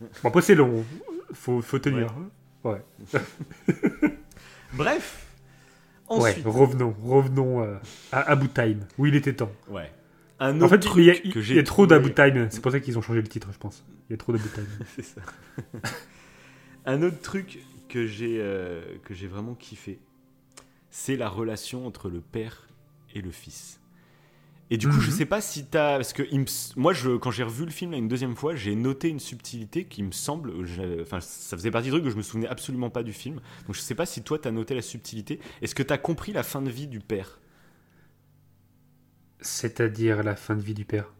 Bon 0.22 0.28
après 0.28 0.42
c'est 0.42 0.56
long, 0.56 0.84
faut, 1.32 1.62
faut 1.62 1.78
tenir. 1.78 2.12
ouais. 2.64 2.82
Bref. 4.72 5.26
Ensuite. 6.08 6.44
Ouais, 6.44 6.50
revenons, 6.50 6.94
revenons 7.02 7.62
euh, 7.62 7.76
à 8.12 8.30
Abu 8.30 8.48
Time, 8.48 8.80
où 8.98 9.06
il 9.06 9.14
était 9.14 9.32
temps. 9.34 9.52
Ouais. 9.68 9.90
Un 10.40 10.60
en 10.60 10.68
fait, 10.68 10.84
il 10.96 11.04
y 11.04 11.10
a, 11.10 11.14
y 11.54 11.58
a 11.58 11.62
trop 11.62 11.86
d'Abu 11.86 12.12
Time. 12.12 12.48
C'est 12.50 12.60
pour 12.60 12.72
ça 12.72 12.80
qu'ils 12.80 12.98
ont 12.98 13.02
changé 13.02 13.22
le 13.22 13.28
titre, 13.28 13.48
je 13.52 13.58
pense. 13.58 13.84
Il 14.08 14.12
y 14.12 14.14
a 14.14 14.16
trop 14.16 14.32
d'Abu 14.32 14.48
Time. 14.48 14.66
C'est 14.96 15.04
ça. 15.04 15.20
un 16.84 17.02
autre 17.02 17.20
truc 17.20 17.60
que 17.88 18.06
j'ai 18.06 18.38
euh, 18.40 18.82
que 19.04 19.14
j'ai 19.14 19.28
vraiment 19.28 19.54
kiffé, 19.54 20.00
c'est 20.90 21.16
la 21.16 21.28
relation 21.28 21.86
entre 21.86 22.10
le 22.10 22.20
père 22.20 22.63
et 23.14 23.20
le 23.20 23.30
fils. 23.30 23.80
Et 24.70 24.76
du 24.78 24.88
coup, 24.88 24.98
je 25.00 25.10
mhm. 25.10 25.16
sais 25.16 25.26
pas 25.26 25.40
si 25.40 25.66
t'as. 25.66 25.96
Parce 25.96 26.12
que 26.12 26.22
moi, 26.76 26.92
je, 26.92 27.16
quand 27.16 27.30
j'ai 27.30 27.42
revu 27.42 27.64
le 27.64 27.70
film 27.70 27.92
une 27.92 28.08
deuxième 28.08 28.34
fois, 28.34 28.54
j'ai 28.54 28.74
noté 28.74 29.08
une 29.08 29.20
subtilité 29.20 29.84
qui 29.84 30.02
me 30.02 30.10
semble. 30.10 30.52
Enfin, 31.02 31.20
ça 31.20 31.56
faisait 31.56 31.70
partie 31.70 31.88
du 31.88 31.90
truc 31.92 32.04
que 32.04 32.10
je 32.10 32.16
me 32.16 32.22
souvenais 32.22 32.48
absolument 32.48 32.90
pas 32.90 33.02
du 33.02 33.12
film. 33.12 33.40
Donc 33.66 33.74
je 33.74 33.80
sais 33.80 33.94
pas 33.94 34.06
si 34.06 34.22
toi, 34.22 34.38
t'as 34.38 34.50
noté 34.50 34.74
la 34.74 34.82
subtilité. 34.82 35.38
Est-ce 35.60 35.74
que 35.74 35.82
t'as 35.82 35.98
compris 35.98 36.32
la 36.32 36.42
fin 36.42 36.62
de 36.62 36.70
vie 36.70 36.86
du 36.86 37.00
père? 37.00 37.40
C'est-à-dire 39.40 40.22
la 40.22 40.34
fin 40.34 40.56
de 40.56 40.62
vie 40.62 40.74
du 40.74 40.86
père? 40.86 41.12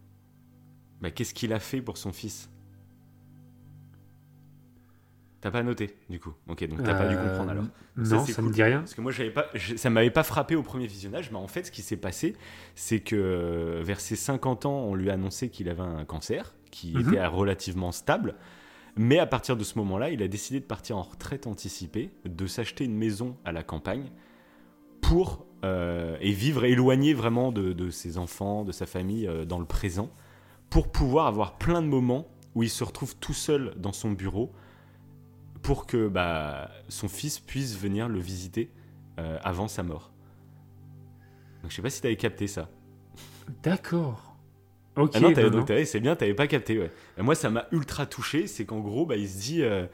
Bah, 1.03 1.11
Qu'est-ce 1.11 1.35
qu'il 1.35 1.53
a 1.53 1.61
fait 1.61 1.83
pour 1.83 1.99
son 1.99 2.13
fils? 2.13 2.49
T'as 5.45 5.51
pas 5.51 5.63
noté, 5.63 5.95
du 6.09 6.19
coup. 6.19 6.33
Ok, 6.49 6.67
donc 6.69 6.83
t'as 6.83 6.95
pas 6.95 7.07
dû 7.07 7.17
comprendre 7.17 7.51
alors. 7.51 7.65
Euh, 7.99 8.03
non, 8.03 8.25
ça, 8.25 8.41
me 8.41 8.51
dit 8.51 8.63
rien. 8.63 8.79
Parce 8.79 8.95
que 8.95 9.03
moi, 9.03 9.13
j'avais 9.13 9.29
pas, 9.29 9.45
ça 9.77 9.91
m'avait 9.91 10.09
pas 10.09 10.23
frappé 10.23 10.57
au 10.57 10.63
premier 10.63 10.87
visionnage, 10.87 11.31
mais 11.31 11.37
en 11.37 11.49
fait, 11.49 11.65
ce 11.67 11.71
qui 11.71 11.83
s'est 11.83 11.99
passé, 11.99 12.35
c'est 12.75 13.01
que 13.01 13.15
euh, 13.15 13.83
vers 13.85 14.01
ses 14.01 14.17
50 14.17 14.65
ans, 14.65 14.85
on 14.85 14.95
lui 14.95 15.11
a 15.11 15.13
annoncé 15.13 15.51
qu'il 15.51 15.69
avait 15.69 15.83
un 15.83 16.07
cancer 16.07 16.55
qui 16.71 16.95
mhm. 16.95 17.13
était 17.13 17.27
relativement 17.27 17.93
stable. 17.93 18.37
Mais 18.97 19.19
à 19.19 19.27
partir 19.27 19.59
de 19.59 19.65
ce 19.65 19.77
moment-là, 19.81 20.09
il 20.09 20.23
a 20.23 20.29
décidé 20.29 20.61
de 20.61 20.65
partir 20.65 20.97
en 20.97 21.03
retraite 21.03 21.47
anticipée, 21.47 22.11
de 22.25 22.47
s'acheter 22.47 22.87
une 22.87 22.97
maison 22.97 23.37
à 23.45 23.53
la 23.53 23.63
campagne 23.63 24.13
pour 25.03 25.45
euh, 25.63 26.17
et 26.23 26.33
vivre 26.33 26.65
éloigné 26.65 27.13
vraiment 27.13 27.53
de, 27.53 27.91
ses 27.91 28.17
enfants, 28.17 28.65
de 28.65 28.73
sa 28.73 28.87
famille 28.87 29.31
dans 29.47 29.59
le 29.59 29.67
présent, 29.67 30.11
pour 30.71 30.91
pouvoir 30.91 31.27
avoir 31.27 31.59
plein 31.59 31.83
de 31.83 31.87
moments 31.87 32.29
où 32.55 32.63
il 32.63 32.71
se 32.71 32.83
retrouve 32.83 33.15
tout 33.17 33.35
seul 33.35 33.75
dans 33.77 33.93
son 33.93 34.11
bureau 34.11 34.51
pour 35.65 35.87
que 35.87 36.09
bah, 36.09 36.71
son 36.89 37.09
fils 37.09 37.41
puisse 37.41 37.77
venir 37.77 38.09
le 38.09 38.21
visiter 38.21 38.71
euh, 39.19 39.39
avant 39.43 39.67
sa 39.67 39.83
mort. 39.83 40.13
Donc 41.63 41.71
je 41.71 41.77
sais 41.77 41.83
pas 41.83 41.91
si 41.91 42.03
tu 42.03 42.07
avais 42.07 42.17
capté 42.17 42.47
ça. 42.47 42.69
D'accord. 43.63 44.37
Ok. 44.97 45.13
Ah 45.15 45.21
non, 45.21 45.33
c'est 45.35 46.01
bien, 46.01 46.15
t'avais 46.15 46.35
pas 46.35 46.47
capté. 46.47 46.79
Ouais. 46.79 46.91
moi, 47.19 47.35
ça 47.35 47.51
m'a 47.51 47.67
ultra 47.73 48.07
touché. 48.07 48.47
C'est 48.47 48.67
qu'en 48.67 48.81
gros, 48.81 49.07
bah, 49.07 49.17
il 49.17 49.29
se 49.29 49.41
dit 49.41 49.63
euh, 49.63 49.87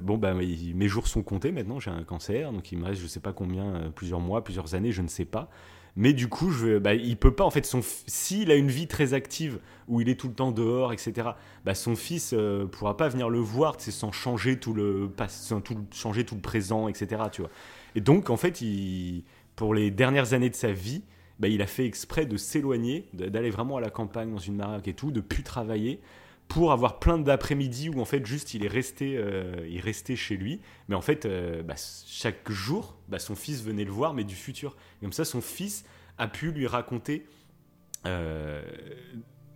bon, 0.00 0.16
bah, 0.16 0.32
mes 0.34 0.88
jours 0.88 1.06
sont 1.06 1.22
comptés 1.22 1.52
maintenant, 1.52 1.78
j'ai 1.78 1.90
un 1.90 2.04
cancer, 2.04 2.50
donc 2.50 2.72
il 2.72 2.78
me 2.78 2.86
reste 2.86 3.00
je 3.02 3.06
sais 3.06 3.20
pas 3.20 3.34
combien, 3.34 3.66
euh, 3.66 3.90
plusieurs 3.90 4.20
mois, 4.20 4.42
plusieurs 4.42 4.74
années, 4.74 4.92
je 4.92 5.02
ne 5.02 5.08
sais 5.08 5.26
pas. 5.26 5.50
Mais 5.98 6.12
du 6.12 6.28
coup, 6.28 6.52
bah, 6.80 6.94
il 6.94 7.16
peut 7.16 7.34
pas, 7.34 7.42
en 7.42 7.50
fait, 7.50 7.66
son, 7.66 7.80
s'il 7.82 8.52
a 8.52 8.54
une 8.54 8.68
vie 8.68 8.86
très 8.86 9.14
active, 9.14 9.58
où 9.88 10.00
il 10.00 10.08
est 10.08 10.14
tout 10.14 10.28
le 10.28 10.34
temps 10.34 10.52
dehors, 10.52 10.92
etc., 10.92 11.30
bah, 11.64 11.74
son 11.74 11.96
fils 11.96 12.32
euh, 12.32 12.66
pourra 12.66 12.96
pas 12.96 13.08
venir 13.08 13.28
le 13.28 13.40
voir, 13.40 13.74
sans 13.80 14.12
changer 14.12 14.60
tout 14.60 14.74
le, 14.74 15.10
sans 15.26 15.60
changer 15.92 16.24
tout 16.24 16.36
le 16.36 16.40
présent, 16.40 16.86
etc., 16.86 17.22
tu 17.32 17.40
vois. 17.40 17.50
Et 17.96 18.00
donc, 18.00 18.30
en 18.30 18.36
fait, 18.36 18.60
il, 18.60 19.24
pour 19.56 19.74
les 19.74 19.90
dernières 19.90 20.34
années 20.34 20.50
de 20.50 20.54
sa 20.54 20.70
vie, 20.70 21.02
bah, 21.40 21.48
il 21.48 21.60
a 21.62 21.66
fait 21.66 21.84
exprès 21.84 22.26
de 22.26 22.36
s'éloigner, 22.36 23.08
d'aller 23.12 23.50
vraiment 23.50 23.76
à 23.76 23.80
la 23.80 23.90
campagne, 23.90 24.30
dans 24.30 24.38
une 24.38 24.56
baraque 24.56 24.86
et 24.86 24.94
tout, 24.94 25.10
de 25.10 25.20
plus 25.20 25.42
travailler, 25.42 26.00
pour 26.48 26.72
avoir 26.72 26.98
plein 26.98 27.18
d'après-midi 27.18 27.90
où 27.90 28.00
en 28.00 28.06
fait 28.06 28.24
juste 28.24 28.54
il 28.54 28.64
est 28.64 28.68
resté, 28.68 29.16
euh, 29.16 29.66
il 29.68 29.80
restait 29.80 30.16
chez 30.16 30.36
lui. 30.36 30.60
Mais 30.88 30.96
en 30.96 31.02
fait, 31.02 31.26
euh, 31.26 31.62
bah, 31.62 31.74
chaque 32.06 32.50
jour, 32.50 32.96
bah, 33.08 33.18
son 33.18 33.36
fils 33.36 33.62
venait 33.62 33.84
le 33.84 33.92
voir, 33.92 34.14
mais 34.14 34.24
du 34.24 34.34
futur. 34.34 34.76
Et 34.98 35.04
comme 35.04 35.12
ça, 35.12 35.26
son 35.26 35.42
fils 35.42 35.84
a 36.16 36.26
pu 36.26 36.50
lui 36.50 36.66
raconter 36.66 37.26
euh, 38.06 38.62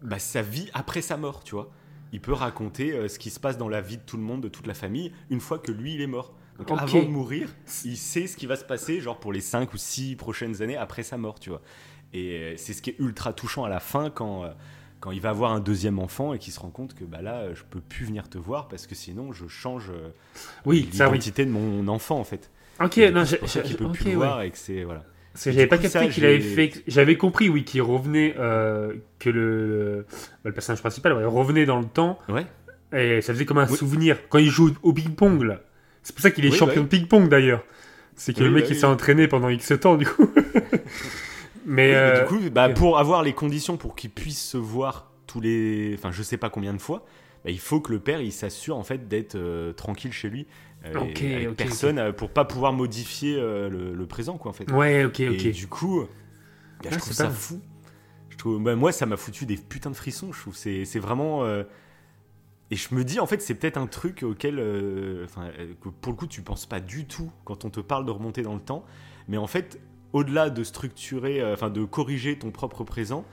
bah, 0.02 0.18
sa 0.18 0.42
vie 0.42 0.68
après 0.74 1.00
sa 1.00 1.16
mort, 1.16 1.42
tu 1.42 1.54
vois. 1.54 1.70
Il 2.12 2.20
peut 2.20 2.34
raconter 2.34 3.08
ce 3.08 3.18
qui 3.18 3.30
se 3.30 3.40
passe 3.40 3.56
dans 3.56 3.70
la 3.70 3.80
vie 3.80 3.96
de 3.96 4.02
tout 4.02 4.18
le 4.18 4.22
monde, 4.22 4.42
de 4.42 4.48
toute 4.48 4.66
la 4.66 4.74
famille, 4.74 5.12
une 5.30 5.40
fois 5.40 5.58
que 5.58 5.72
lui, 5.72 5.94
il 5.94 6.02
est 6.02 6.06
mort. 6.06 6.34
Donc 6.58 6.78
avant 6.78 7.02
de 7.02 7.08
mourir, 7.08 7.48
il 7.86 7.96
sait 7.96 8.26
ce 8.26 8.36
qui 8.36 8.44
va 8.44 8.56
se 8.56 8.66
passer, 8.66 9.00
genre 9.00 9.18
pour 9.18 9.32
les 9.32 9.40
5 9.40 9.72
ou 9.72 9.78
6 9.78 10.16
prochaines 10.16 10.60
années 10.60 10.76
après 10.76 11.04
sa 11.04 11.16
mort, 11.16 11.40
tu 11.40 11.48
vois. 11.48 11.62
Et 12.12 12.52
c'est 12.58 12.74
ce 12.74 12.82
qui 12.82 12.90
est 12.90 12.96
ultra 12.98 13.32
touchant 13.32 13.64
à 13.64 13.70
la 13.70 13.80
fin 13.80 14.10
quand 14.10 14.44
quand 15.02 15.10
il 15.10 15.20
va 15.20 15.30
avoir 15.30 15.52
un 15.52 15.60
deuxième 15.60 15.98
enfant 15.98 16.32
et 16.32 16.38
qu'il 16.38 16.52
se 16.52 16.60
rend 16.60 16.70
compte 16.70 16.94
que 16.94 17.04
bah 17.04 17.20
là 17.20 17.52
je 17.52 17.64
peux 17.68 17.80
plus 17.80 18.06
venir 18.06 18.30
te 18.30 18.38
voir 18.38 18.68
parce 18.68 18.86
que 18.86 18.94
sinon 18.94 19.32
je 19.32 19.48
change 19.48 19.90
euh, 19.90 20.10
oui, 20.64 20.88
l'identité 20.92 21.44
de 21.44 21.50
mon 21.50 21.88
enfant 21.88 22.18
en 22.20 22.24
fait. 22.24 22.50
Ok, 22.80 22.98
non, 23.12 23.24
j'ai 23.24 23.36
peut 23.76 23.90
plus 23.90 24.14
voir 24.14 24.42
et 24.42 24.50
que 24.50 24.58
c'est 24.58 24.84
voilà. 24.84 25.02
Parce 25.32 25.46
que 25.46 25.52
j'avais 25.52 25.66
pas 25.66 25.78
capté 25.78 26.08
qu'il 26.08 26.24
avait 26.24 26.40
fait. 26.40 26.84
J'avais 26.86 27.16
compris, 27.16 27.48
oui, 27.48 27.64
qu'il 27.64 27.82
revenait, 27.82 28.34
euh, 28.38 28.92
que 29.18 29.30
le, 29.30 30.06
bah, 30.10 30.50
le 30.50 30.52
personnage 30.52 30.80
principal 30.80 31.12
revenait 31.24 31.64
dans 31.64 31.80
le 31.80 31.86
temps. 31.86 32.18
Ouais. 32.28 32.46
Et 32.92 33.22
ça 33.22 33.32
faisait 33.32 33.46
comme 33.46 33.58
un 33.58 33.66
souvenir. 33.66 34.18
Quand 34.28 34.38
il 34.38 34.50
joue 34.50 34.74
au 34.82 34.92
ping-pong, 34.92 35.42
là. 35.42 35.60
C'est 36.02 36.14
pour 36.14 36.22
ça 36.22 36.30
qu'il 36.30 36.44
est 36.44 36.50
champion 36.50 36.82
bah 36.82 36.88
de 36.90 36.96
ping-pong 36.96 37.28
d'ailleurs. 37.30 37.64
C'est 38.14 38.34
que 38.34 38.44
le 38.44 38.50
mec, 38.50 38.64
bah 38.64 38.70
il 38.70 38.76
s'est 38.76 38.84
entraîné 38.84 39.26
pendant 39.26 39.48
X 39.48 39.72
temps, 39.80 39.96
du 39.96 40.04
coup. 40.04 40.28
Mais, 41.64 41.90
du 41.90 41.96
euh, 41.96 42.24
coup, 42.26 42.38
bah, 42.50 42.68
pour 42.68 42.98
avoir 42.98 43.22
les 43.22 43.32
conditions 43.32 43.76
pour 43.76 43.94
qu'ils 43.94 44.10
puissent 44.10 44.50
se 44.50 44.56
voir 44.56 45.10
tous 45.26 45.40
les, 45.40 45.94
enfin, 45.94 46.10
je 46.10 46.22
sais 46.22 46.36
pas 46.36 46.50
combien 46.50 46.74
de 46.74 46.80
fois, 46.80 47.04
bah, 47.44 47.50
il 47.50 47.58
faut 47.58 47.80
que 47.80 47.92
le 47.92 48.00
père 48.00 48.20
il 48.20 48.32
s'assure 48.32 48.76
en 48.76 48.82
fait 48.82 49.08
d'être 49.08 49.36
euh, 49.36 49.72
tranquille 49.72 50.12
chez 50.12 50.28
lui. 50.28 50.46
Euh, 50.84 50.98
avec 50.98 51.56
personne 51.56 52.12
pour 52.12 52.30
pas 52.30 52.44
pouvoir 52.44 52.72
modifier 52.72 53.36
le, 53.36 54.04
présent 54.06 54.36
quoi 54.36 54.50
en 54.50 54.54
fait. 54.54 54.70
Ouais, 54.72 55.04
ok, 55.04 55.22
ok. 55.30 55.44
Et 55.44 55.52
du 55.52 55.68
coup, 55.68 56.04
bah, 56.82 56.90
je 56.90 56.98
trouve 56.98 57.12
ça 57.12 57.30
fou. 57.30 57.60
Je 58.30 58.36
trouve, 58.36 58.60
bah, 58.60 58.74
moi, 58.74 58.90
ça 58.90 59.06
m'a 59.06 59.16
foutu 59.16 59.46
des 59.46 59.56
putains 59.56 59.90
de 59.90 59.96
frissons. 59.96 60.32
Je 60.32 60.40
trouve 60.40 60.56
c'est 60.56 60.84
c'est 60.84 60.98
vraiment. 60.98 61.46
Et 62.72 62.76
je 62.76 62.94
me 62.94 63.04
dis, 63.04 63.20
en 63.20 63.26
fait, 63.26 63.42
c'est 63.42 63.54
peut-être 63.54 63.76
un 63.76 63.86
truc 63.86 64.24
auquel, 64.24 64.58
enfin, 65.24 65.50
pour 66.00 66.12
le 66.12 66.16
coup, 66.16 66.26
tu 66.26 66.42
penses 66.42 66.66
pas 66.66 66.80
du 66.80 67.04
tout 67.04 67.30
quand 67.44 67.64
on 67.64 67.70
te 67.70 67.80
parle 67.80 68.04
de 68.04 68.10
remonter 68.10 68.42
dans 68.42 68.54
le 68.54 68.60
temps. 68.60 68.84
Mais 69.28 69.36
en 69.36 69.46
fait, 69.46 69.78
au-delà 70.12 70.50
de 70.50 70.64
structurer, 70.64 71.40
euh, 71.40 71.54
enfin 71.54 71.70
de 71.70 71.84
corriger 71.84 72.38
ton 72.38 72.50
propre 72.50 72.84
présent, 72.84 73.24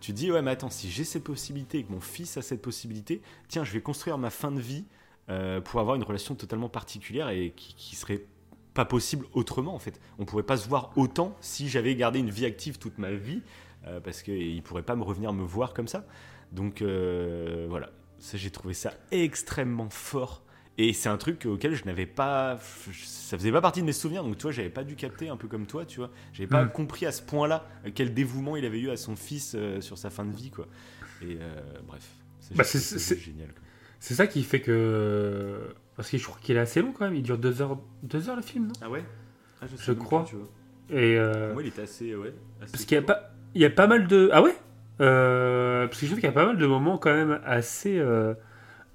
tu 0.00 0.12
dis 0.12 0.30
ouais 0.30 0.42
mais 0.42 0.50
attends 0.50 0.70
si 0.70 0.90
j'ai 0.90 1.04
cette 1.04 1.24
possibilité 1.24 1.78
et 1.78 1.84
que 1.84 1.92
mon 1.92 2.00
fils 2.00 2.36
a 2.36 2.42
cette 2.42 2.62
possibilité, 2.62 3.22
tiens 3.48 3.64
je 3.64 3.72
vais 3.72 3.80
construire 3.80 4.18
ma 4.18 4.30
fin 4.30 4.52
de 4.52 4.60
vie 4.60 4.84
euh, 5.30 5.60
pour 5.60 5.80
avoir 5.80 5.96
une 5.96 6.02
relation 6.02 6.34
totalement 6.34 6.68
particulière 6.68 7.30
et 7.30 7.54
qui, 7.56 7.74
qui 7.74 7.96
serait 7.96 8.26
pas 8.74 8.84
possible 8.84 9.24
autrement 9.32 9.74
en 9.74 9.78
fait. 9.78 10.00
On 10.18 10.26
pourrait 10.26 10.42
pas 10.42 10.58
se 10.58 10.68
voir 10.68 10.92
autant 10.96 11.34
si 11.40 11.68
j'avais 11.68 11.94
gardé 11.94 12.18
une 12.18 12.28
vie 12.28 12.44
active 12.44 12.78
toute 12.78 12.98
ma 12.98 13.12
vie 13.12 13.40
euh, 13.86 14.00
parce 14.00 14.22
qu'il 14.22 14.62
pourrait 14.62 14.82
pas 14.82 14.96
me 14.96 15.02
revenir 15.02 15.32
me 15.32 15.44
voir 15.44 15.72
comme 15.72 15.88
ça. 15.88 16.04
Donc 16.52 16.82
euh, 16.82 17.66
voilà, 17.70 17.90
j'ai 18.34 18.50
trouvé 18.50 18.74
ça 18.74 18.92
extrêmement 19.10 19.88
fort 19.90 20.43
et 20.78 20.92
c'est 20.92 21.08
un 21.08 21.16
truc 21.16 21.46
auquel 21.46 21.74
je 21.74 21.84
n'avais 21.84 22.06
pas, 22.06 22.58
ça 23.04 23.38
faisait 23.38 23.52
pas 23.52 23.60
partie 23.60 23.80
de 23.80 23.86
mes 23.86 23.92
souvenirs. 23.92 24.24
Donc 24.24 24.36
tu 24.38 24.42
vois, 24.42 24.52
j'avais 24.52 24.70
pas 24.70 24.84
dû 24.84 24.96
capter 24.96 25.28
un 25.28 25.36
peu 25.36 25.46
comme 25.48 25.66
toi, 25.66 25.84
tu 25.86 25.98
vois, 26.00 26.10
j'avais 26.32 26.48
pas 26.48 26.64
Mm. 26.64 26.70
compris 26.70 27.06
à 27.06 27.12
ce 27.12 27.22
point-là 27.22 27.66
quel 27.94 28.12
dévouement 28.14 28.56
il 28.56 28.64
avait 28.64 28.80
eu 28.80 28.90
à 28.90 28.96
son 28.96 29.14
fils 29.16 29.54
euh, 29.54 29.80
sur 29.80 29.98
sa 29.98 30.10
fin 30.10 30.24
de 30.24 30.34
vie 30.34 30.50
quoi. 30.50 30.66
Et 31.22 31.36
euh, 31.40 31.54
bref, 31.86 32.02
Bah, 32.56 32.64
c'est- 32.64 32.78
c'est- 32.78 33.18
génial. 33.18 33.48
C'est 34.00 34.14
ça 34.14 34.26
qui 34.26 34.42
fait 34.42 34.60
que. 34.60 35.60
Parce 35.96 36.10
que 36.10 36.18
je 36.18 36.24
crois 36.26 36.38
qu'il 36.42 36.56
est 36.56 36.60
assez 36.60 36.82
long 36.82 36.92
quand 36.92 37.04
même, 37.06 37.14
il 37.14 37.22
dure 37.22 37.38
deux 37.38 37.62
heures, 37.62 37.78
deux 38.02 38.28
heures 38.28 38.36
le 38.36 38.42
film, 38.42 38.66
non? 38.66 38.72
Ah 38.82 38.90
ouais? 38.90 39.04
Ah, 39.62 39.66
Je 39.78 39.92
crois. 39.92 40.24
tu 40.28 40.36
vois. 40.36 40.48
Et. 40.90 41.16
euh, 41.18 41.52
Moi, 41.54 41.62
il 41.62 41.68
était 41.68 41.82
assez, 41.82 42.14
ouais. 42.14 42.34
assez 42.60 42.72
Parce 42.72 42.84
qu'il 42.84 42.96
y 42.96 42.98
a 42.98 43.02
court. 43.02 43.06
pas, 43.14 43.30
il 43.54 43.62
y 43.62 43.64
a 43.64 43.70
pas 43.70 43.86
mal 43.86 44.06
de. 44.06 44.28
Ah 44.32 44.42
ouais? 44.42 44.54
Parce 44.98 45.98
que 46.00 46.06
je 46.06 46.06
trouve 46.10 46.18
qu'il 46.20 46.28
y 46.28 46.32
a 46.32 46.32
pas 46.32 46.46
mal 46.46 46.58
de 46.58 46.66
moments 46.66 46.98
quand 46.98 47.14
même 47.14 47.40
assez, 47.46 47.98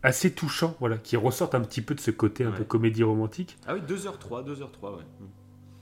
assez 0.04 0.32
touchants, 0.32 0.76
voilà, 0.80 0.98
qui 0.98 1.18
ressortent 1.18 1.56
un 1.56 1.62
petit 1.62 1.82
peu 1.82 1.96
de 1.96 2.00
ce 2.00 2.12
côté 2.12 2.44
un 2.46 2.52
Ouais. 2.52 2.58
peu 2.58 2.64
comédie 2.64 3.04
romantique. 3.04 3.58
Ah 3.68 3.74
oui, 3.74 3.82
2h03, 3.88 4.44
2h03, 4.46 4.96
ouais. 4.98 5.04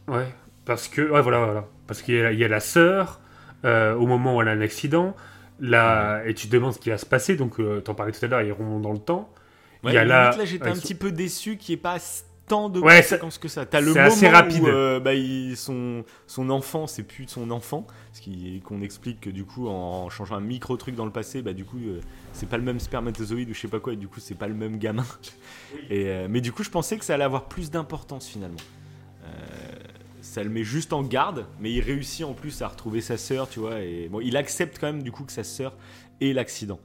Mm. 0.08 0.12
Ouais. 0.14 0.34
Parce 0.66 0.88
que, 0.88 1.02
ouais, 1.02 1.22
voilà, 1.22 1.40
voilà. 1.46 1.66
Parce 1.86 2.02
qu'il 2.02 2.16
y, 2.16 2.22
a- 2.22 2.32
il 2.32 2.40
y 2.40 2.44
a 2.44 2.48
la 2.48 2.60
sœur 2.60 3.20
euh, 3.66 3.94
au 3.96 4.06
moment 4.08 4.36
où 4.36 4.42
elle 4.42 4.48
a 4.50 4.52
un 4.52 4.62
accident, 4.62 5.16
là, 5.60 6.22
et 6.26 6.34
tu 6.34 6.48
te 6.48 6.52
demandes 6.52 6.74
ce 6.74 6.80
qui 6.80 6.90
va 6.90 6.98
se 6.98 7.06
passer. 7.06 7.36
Donc, 7.36 7.60
euh, 7.60 7.80
t'en 7.82 7.96
parlais 7.96 8.12
tout 8.12 8.24
à 8.24 8.28
l'heure, 8.28 8.42
ils 8.42 8.52
remontent 8.52 8.82
dans 8.82 8.94
le 8.94 9.00
temps. 9.00 9.32
Ouais, 9.84 9.92
il 9.92 9.96
y 9.96 9.98
a 9.98 10.06
là, 10.06 10.36
là, 10.36 10.46
j'étais 10.46 10.68
un 10.68 10.74
petit 10.74 10.96
peu 10.96 11.12
déçu 11.12 11.58
qu'il 11.58 11.74
n'y 11.74 11.80
ait 11.80 11.82
pas 11.82 11.94
tant 12.48 12.70
de 12.70 12.80
Ouais, 12.80 13.02
conséquences 13.02 13.38
que 13.38 13.48
ça. 13.48 13.66
T'as 13.66 13.82
le 13.82 13.88
moment 13.94 14.02
assez 14.06 14.28
rapide. 14.28 14.64
où 14.64 14.68
euh, 14.68 15.00
bah, 15.00 15.14
il- 15.14 15.56
son, 15.58 16.04
son 16.28 16.50
enfant, 16.50 16.88
c'est 16.88 17.04
plus 17.04 17.28
son 17.28 17.52
enfant, 17.52 17.86
parce 18.08 18.20
qu'il- 18.22 18.62
qu'on 18.62 18.82
explique 18.82 19.20
que 19.22 19.30
du 19.30 19.44
coup, 19.46 19.68
en 19.68 20.10
changeant 20.10 20.36
un 20.36 20.42
micro 20.42 20.78
truc 20.78 20.96
dans 20.96 21.06
le 21.06 21.12
passé, 21.12 21.42
bah 21.42 21.54
du 21.54 21.66
coup, 21.66 21.78
euh, 21.78 22.00
c'est 22.34 22.48
pas 22.50 22.58
le 22.58 22.64
même 22.64 22.80
spermatozoïde 22.80 23.50
ou 23.50 23.54
je 23.54 23.60
sais 23.60 23.68
pas 23.68 23.80
quoi, 23.80 23.94
et 23.94 23.98
du 23.98 24.08
coup, 24.08 24.20
c'est 24.20 24.36
pas 24.36 24.48
le 24.48 24.54
même 24.56 24.78
gamin. 24.78 25.06
Et, 25.90 26.06
euh, 26.08 26.28
mais 26.30 26.42
du 26.42 26.52
coup, 26.52 26.64
je 26.64 26.70
pensais 26.70 26.98
que 26.98 27.04
ça 27.06 27.14
allait 27.16 27.24
avoir 27.26 27.46
plus 27.46 27.70
d'importance 27.72 28.28
finalement. 28.28 28.58
Ça 30.22 30.44
le 30.44 30.50
met 30.50 30.64
juste 30.64 30.94
en 30.94 31.04
garde, 31.04 31.46
mais 31.60 31.72
il 31.72 31.80
réussit 31.82 32.26
en 32.26 32.34
plus 32.34 32.62
à 32.62 32.68
retrouver 32.68 33.02
sa 33.02 33.18
sœur, 33.18 33.50
tu 33.50 33.60
vois. 33.60 33.80
Et 33.80 34.10
bon, 34.10 34.20
il 34.20 34.36
accepte 34.36 34.78
quand 34.80 34.88
même 34.88 35.02
du 35.02 35.12
coup 35.12 35.24
que 35.24 35.32
sa 35.32 35.44
sœur 35.44 35.74
ait 36.22 36.34
l'accident. 36.34 36.80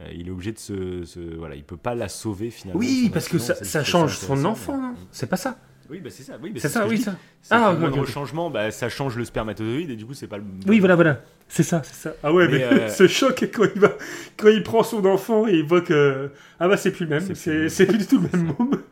Euh, 0.00 0.08
il 0.14 0.28
est 0.28 0.30
obligé 0.30 0.52
de 0.52 0.58
se, 0.58 1.04
se- 1.04 1.36
voilà, 1.36 1.54
il 1.54 1.64
peut 1.64 1.78
pas 1.78 1.94
la 1.94 2.08
sauver 2.08 2.50
finalement. 2.50 2.78
Oui, 2.80 3.10
parce 3.12 3.28
que 3.28 3.38
ça, 3.38 3.82
change 3.84 4.18
son 4.18 4.44
enfant, 4.44 4.76
non 4.78 4.94
C'est 5.10 5.26
pas 5.28 5.38
ça 5.38 5.58
Oui, 5.88 6.00
bah 6.00 6.10
c'est 6.10 6.22
ça. 6.22 6.38
Oui, 6.42 6.50
bah 6.50 6.58
C'est 6.60 6.68
ce 6.68 6.74
ça, 6.74 6.84
que 6.84 6.88
oui, 6.90 6.98
ça. 6.98 7.16
Ah, 7.50 7.68
qu'au 7.70 7.74
ok, 7.76 7.80
moindre 7.80 7.98
ok. 8.00 8.06
changement, 8.08 8.50
bah, 8.50 8.70
ça 8.70 8.90
change 8.90 9.16
le 9.16 9.24
spermatozoïde 9.24 9.88
et 9.90 9.96
du 9.96 10.04
coup, 10.04 10.12
c'est 10.12 10.26
pas 10.26 10.36
le. 10.36 10.44
Oui, 10.66 10.80
voilà, 10.80 10.96
voilà. 10.96 11.22
C'est 11.48 11.62
ça, 11.62 11.80
c'est 11.82 11.94
ça. 11.94 12.14
Ah 12.22 12.30
ouais, 12.32 12.46
mais, 12.46 12.58
Mais, 12.58 12.64
euh, 12.64 12.88
ce 12.90 13.06
choc 13.08 13.48
quand 13.54 13.64
il, 13.74 13.80
va, 13.80 13.92
quand 14.36 14.48
il 14.48 14.62
prend 14.62 14.82
son 14.82 15.04
enfant 15.06 15.46
et 15.48 15.54
il 15.54 15.64
voit 15.64 15.80
que. 15.80 16.30
Ah 16.60 16.68
bah, 16.68 16.76
c'est 16.76 16.90
plus 16.92 17.04
le 17.06 17.10
même, 17.10 17.20
C'est 17.20 17.32
plus 17.32 17.36
c'est 17.36 17.52
le 17.54 17.60
même. 17.60 17.68
c'est 17.70 17.86
plus 17.86 17.98
du 17.98 18.06
tout 18.06 18.20
le 18.20 18.28
même 18.30 18.54
môme. 18.58 18.82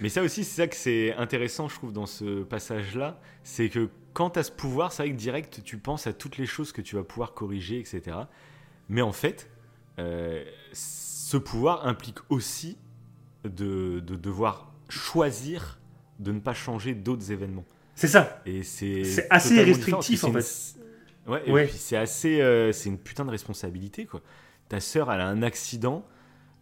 Mais 0.00 0.08
ça 0.08 0.22
aussi, 0.22 0.42
c'est 0.44 0.62
ça 0.62 0.66
que 0.66 0.76
c'est 0.76 1.14
intéressant, 1.14 1.68
je 1.68 1.74
trouve, 1.74 1.92
dans 1.92 2.06
ce 2.06 2.42
passage-là. 2.42 3.20
C'est 3.44 3.68
que 3.68 3.88
quand 4.14 4.30
tu 4.30 4.38
as 4.40 4.44
ce 4.44 4.50
pouvoir, 4.52 4.92
c'est 4.92 5.02
vrai 5.04 5.12
que 5.12 5.16
direct, 5.16 5.60
tu 5.64 5.76
penses 5.78 6.06
à 6.08 6.12
toutes 6.12 6.38
les 6.38 6.46
choses 6.46 6.72
que 6.72 6.80
tu 6.80 6.96
vas 6.96 7.02
pouvoir 7.04 7.34
corriger, 7.34 7.78
etc. 7.78 8.16
Mais 8.88 9.02
en 9.02 9.12
fait, 9.12 9.48
euh, 9.98 10.44
ce 10.72 11.36
pouvoir 11.36 11.86
implique 11.86 12.18
aussi 12.28 12.76
de, 13.44 14.00
de 14.00 14.16
devoir 14.16 14.72
choisir 14.88 15.78
de 16.18 16.32
ne 16.32 16.40
pas 16.40 16.54
changer 16.54 16.94
d'autres 16.94 17.30
événements. 17.30 17.64
C'est 17.94 18.08
ça. 18.08 18.40
Et 18.46 18.62
c'est 18.62 19.02
assez 19.30 19.54
restrictif, 19.74 20.24
en 20.24 20.28
une- 20.28 20.32
Ouais, 21.26 21.42
c'est 21.68 21.96
assez, 21.96 22.40
euh, 22.40 22.72
c'est 22.72 22.88
une 22.88 22.98
putain 22.98 23.24
de 23.24 23.30
responsabilité 23.30 24.06
quoi. 24.06 24.20
Ta 24.68 24.80
sœur, 24.80 25.12
elle 25.12 25.20
a 25.20 25.26
un 25.28 25.42
accident, 25.42 26.04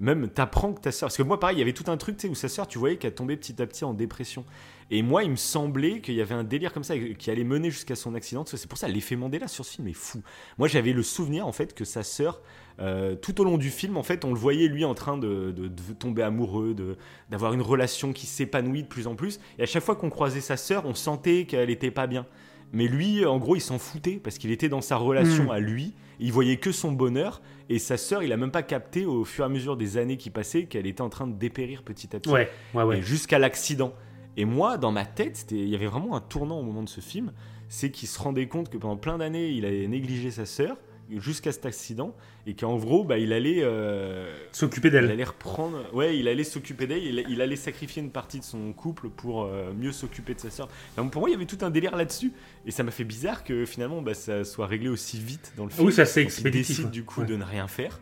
même 0.01 0.29
t'apprends 0.29 0.73
que 0.73 0.81
ta 0.81 0.93
sœur, 0.93 1.09
parce 1.09 1.17
que 1.17 1.23
moi 1.23 1.39
pareil, 1.41 1.57
il 1.57 1.59
y 1.61 1.63
avait 1.63 1.73
tout 1.73 1.91
un 1.91 1.97
truc, 1.97 2.17
tu 2.17 2.23
sais, 2.23 2.29
où 2.29 2.35
sa 2.35 2.49
sœur, 2.49 2.67
tu 2.67 2.79
voyais 2.79 2.97
qu'elle 2.97 3.15
tombait 3.15 3.37
petit 3.37 3.61
à 3.63 3.67
petit 3.67 3.85
en 3.85 3.95
dépression. 3.95 4.45
Et 4.91 5.03
moi, 5.03 5.25
il 5.25 5.31
me 5.33 5.37
semblait 5.37 6.01
qu'il 6.01 6.15
y 6.15 6.21
avait 6.21 6.35
un 6.35 6.45
délire 6.45 6.73
comme 6.73 6.85
ça 6.85 6.95
qui 6.97 7.31
allait 7.31 7.43
mener 7.43 7.71
jusqu'à 7.71 7.97
son 7.97 8.15
accident. 8.15 8.45
C'est 8.47 8.69
pour 8.69 8.79
ça 8.79 8.87
l'effet 8.87 9.17
Mandela 9.17 9.49
sur 9.49 9.65
ce 9.65 9.73
film 9.75 9.89
est 9.89 9.93
fou. 9.93 10.23
Moi, 10.59 10.69
j'avais 10.69 10.93
le 10.93 11.03
souvenir 11.03 11.47
en 11.47 11.53
fait 11.53 11.75
que 11.75 11.85
sa 11.85 12.05
sœur, 12.05 12.41
euh, 12.79 13.17
tout 13.17 13.41
au 13.41 13.45
long 13.45 13.59
du 13.59 13.71
film, 13.71 13.97
en 13.97 14.05
fait, 14.05 14.25
on 14.25 14.31
le 14.33 14.39
voyait 14.39 14.69
lui 14.69 14.85
en 14.85 14.95
train 14.95 15.17
de, 15.19 15.51
de- 15.51 15.67
de 15.67 15.93
tomber 15.99 16.23
amoureux, 16.23 16.73
de 16.75 16.97
d'avoir 17.31 17.53
une 17.53 17.63
relation 17.63 18.13
qui 18.13 18.27
s'épanouit 18.27 18.85
de 18.85 18.89
plus 18.89 19.09
en 19.09 19.17
plus. 19.17 19.41
Et 19.59 19.63
à 19.63 19.67
chaque 19.67 19.83
fois 19.83 19.97
qu'on 19.97 20.11
croisait 20.11 20.41
sa 20.41 20.57
sœur, 20.57 20.85
on 20.87 20.95
sentait 20.95 21.47
qu'elle 21.47 21.71
était 21.71 21.91
pas 21.91 22.07
bien. 22.07 22.25
Mais 22.73 22.87
lui, 22.87 23.25
en 23.25 23.39
gros, 23.39 23.57
il 23.57 23.61
s'en 23.61 23.79
foutait 23.79 24.21
parce 24.23 24.39
qu'il 24.39 24.51
était 24.53 24.69
dans 24.69 24.81
sa 24.83 24.97
relation 24.97 25.45
Mm. 25.45 25.51
à 25.51 25.59
lui. 25.61 25.95
Il 26.21 26.33
voyait 26.33 26.57
que 26.59 26.71
son 26.73 26.93
bonheur. 26.93 27.41
Et 27.69 27.79
sa 27.81 27.97
sœur, 27.97 28.23
il 28.23 28.33
a 28.33 28.37
même 28.37 28.51
pas 28.53 28.63
capté 28.63 29.05
au 29.05 29.25
fur 29.25 29.45
et 29.45 29.47
à 29.47 29.49
mesure 29.49 29.77
des 29.77 29.97
années 29.99 30.17
qui 30.17 30.31
passaient 30.31 30.65
qu'elle 30.67 30.87
était 30.87 31.01
en 31.01 31.09
train 31.09 31.27
de 31.27 31.33
dépérir 31.35 31.83
petit 31.83 32.15
à 32.15 32.21
petit. 32.21 32.31
Ouais, 32.31 32.49
ouais, 32.75 32.85
ouais. 32.85 32.99
Et 32.99 33.03
jusqu'à 33.03 33.39
l'accident. 33.41 33.93
Et 34.37 34.45
moi, 34.45 34.77
dans 34.79 34.93
ma 34.93 35.05
tête, 35.07 35.47
il 35.51 35.69
y 35.69 35.75
avait 35.75 35.87
vraiment 35.87 36.15
un 36.17 36.21
tournant 36.21 36.59
au 36.59 36.63
moment 36.63 36.83
de 36.83 36.89
ce 36.89 37.01
film. 37.01 37.33
C'est 37.69 37.91
qu'il 37.91 38.09
se 38.09 38.19
rendait 38.21 38.47
compte 38.49 38.69
que 38.71 38.77
pendant 38.77 38.97
plein 38.97 39.19
d'années, 39.19 39.49
il 39.51 39.65
avait 39.65 39.87
négligé 39.89 40.31
sa 40.31 40.47
sœur 40.47 40.77
jusqu'à 41.19 41.53
cet 41.53 41.67
accident. 41.67 42.15
Et 42.47 42.55
qu'en 42.55 42.77
gros, 42.77 43.03
bah, 43.05 43.17
il 43.19 43.33
allait. 43.33 43.61
euh, 43.63 44.33
S'occuper 44.53 44.89
il 44.89 44.91
d'elle. 44.93 45.11
allait 45.11 45.25
reprendre, 45.25 45.79
ouais, 45.95 46.19
il 46.19 46.29
allait 46.29 46.45
s'occuper 46.45 46.87
d'elle, 46.87 47.03
il, 47.05 47.25
il 47.29 47.41
allait 47.41 47.57
sacrifier 47.57 48.03
une 48.03 48.11
partie 48.11 48.39
de 48.41 48.45
son 48.45 48.73
couple 48.73 49.09
pour 49.09 49.45
euh, 49.45 49.73
mieux 49.73 49.93
s'occuper 49.93 50.35
de 50.35 50.41
sa 50.41 50.51
sœur. 50.51 50.69
Enfin, 50.97 51.09
pour 51.09 51.21
moi, 51.23 51.29
il 51.31 51.33
y 51.33 51.37
avait 51.37 51.47
tout 51.47 51.59
un 51.63 51.71
délire 51.71 51.97
là-dessus, 51.97 52.33
et 52.67 52.71
ça 52.71 52.83
m'a 52.83 52.91
fait 52.93 53.05
bizarre 53.05 53.43
que 53.45 53.65
finalement, 53.65 54.03
bah, 54.03 54.15
ça 54.15 54.45
soit 54.45 54.67
réglé 54.67 54.89
aussi 54.89 55.19
vite 55.19 55.53
dans 55.57 55.65
le 55.65 55.71
film. 55.71 55.87
oui, 55.87 55.93
ça 55.93 56.05
Donc, 56.05 56.15
il 56.17 56.21
expéditif. 56.23 56.69
décide 56.69 56.87
hein. 56.87 56.91
du 56.91 57.05
coup 57.05 57.21
Ouais. 57.23 57.27
de 57.27 57.37
ne 57.37 57.45
rien 57.45 57.67
faire. 57.69 58.01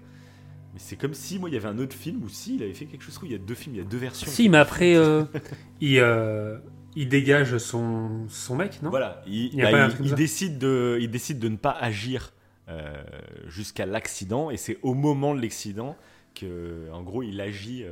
Mais 0.74 0.80
c'est 0.80 0.96
comme 0.96 1.14
si 1.14 1.38
moi, 1.38 1.48
il 1.48 1.54
y 1.54 1.56
avait 1.56 1.68
un 1.68 1.78
autre 1.78 1.94
film 1.96 2.22
où 2.24 2.28
si 2.28 2.56
il 2.56 2.62
avait 2.62 2.74
fait 2.74 2.86
quelque 2.86 3.02
chose. 3.04 3.18
Il 3.24 3.30
y 3.32 3.34
a 3.34 3.38
deux 3.38 3.54
films, 3.54 3.76
il 3.76 3.78
y 3.78 3.80
a 3.80 3.84
deux 3.88 3.96
versions. 3.98 4.30
Si, 4.30 4.48
mais 4.48 4.58
après, 4.58 4.96
euh, 4.96 5.24
il, 5.80 5.98
euh, 6.00 6.58
il 6.96 7.08
dégage 7.08 7.56
son, 7.58 8.26
son 8.28 8.56
mec, 8.56 8.82
non? 8.82 8.90
Voilà, 8.90 9.22
il, 9.26 9.46
Il 9.52 9.54
y 9.54 9.62
a 9.62 9.70
bah, 9.70 9.70
pas 9.70 9.94
il- 10.00 10.06
il 10.06 10.14
décide 10.16 10.58
de, 10.58 10.98
il 11.00 11.10
décide 11.10 11.38
de 11.38 11.48
ne 11.48 11.56
pas 11.56 11.70
agir 11.70 12.32
euh, 12.68 13.02
jusqu'à 13.46 13.86
l'accident, 13.86 14.50
et 14.50 14.56
c'est 14.56 14.78
au 14.82 14.94
moment 14.94 15.34
de 15.34 15.40
l'accident 15.40 15.96
que, 16.34 16.90
en 16.92 17.02
gros, 17.02 17.22
il 17.22 17.40
agit 17.40 17.84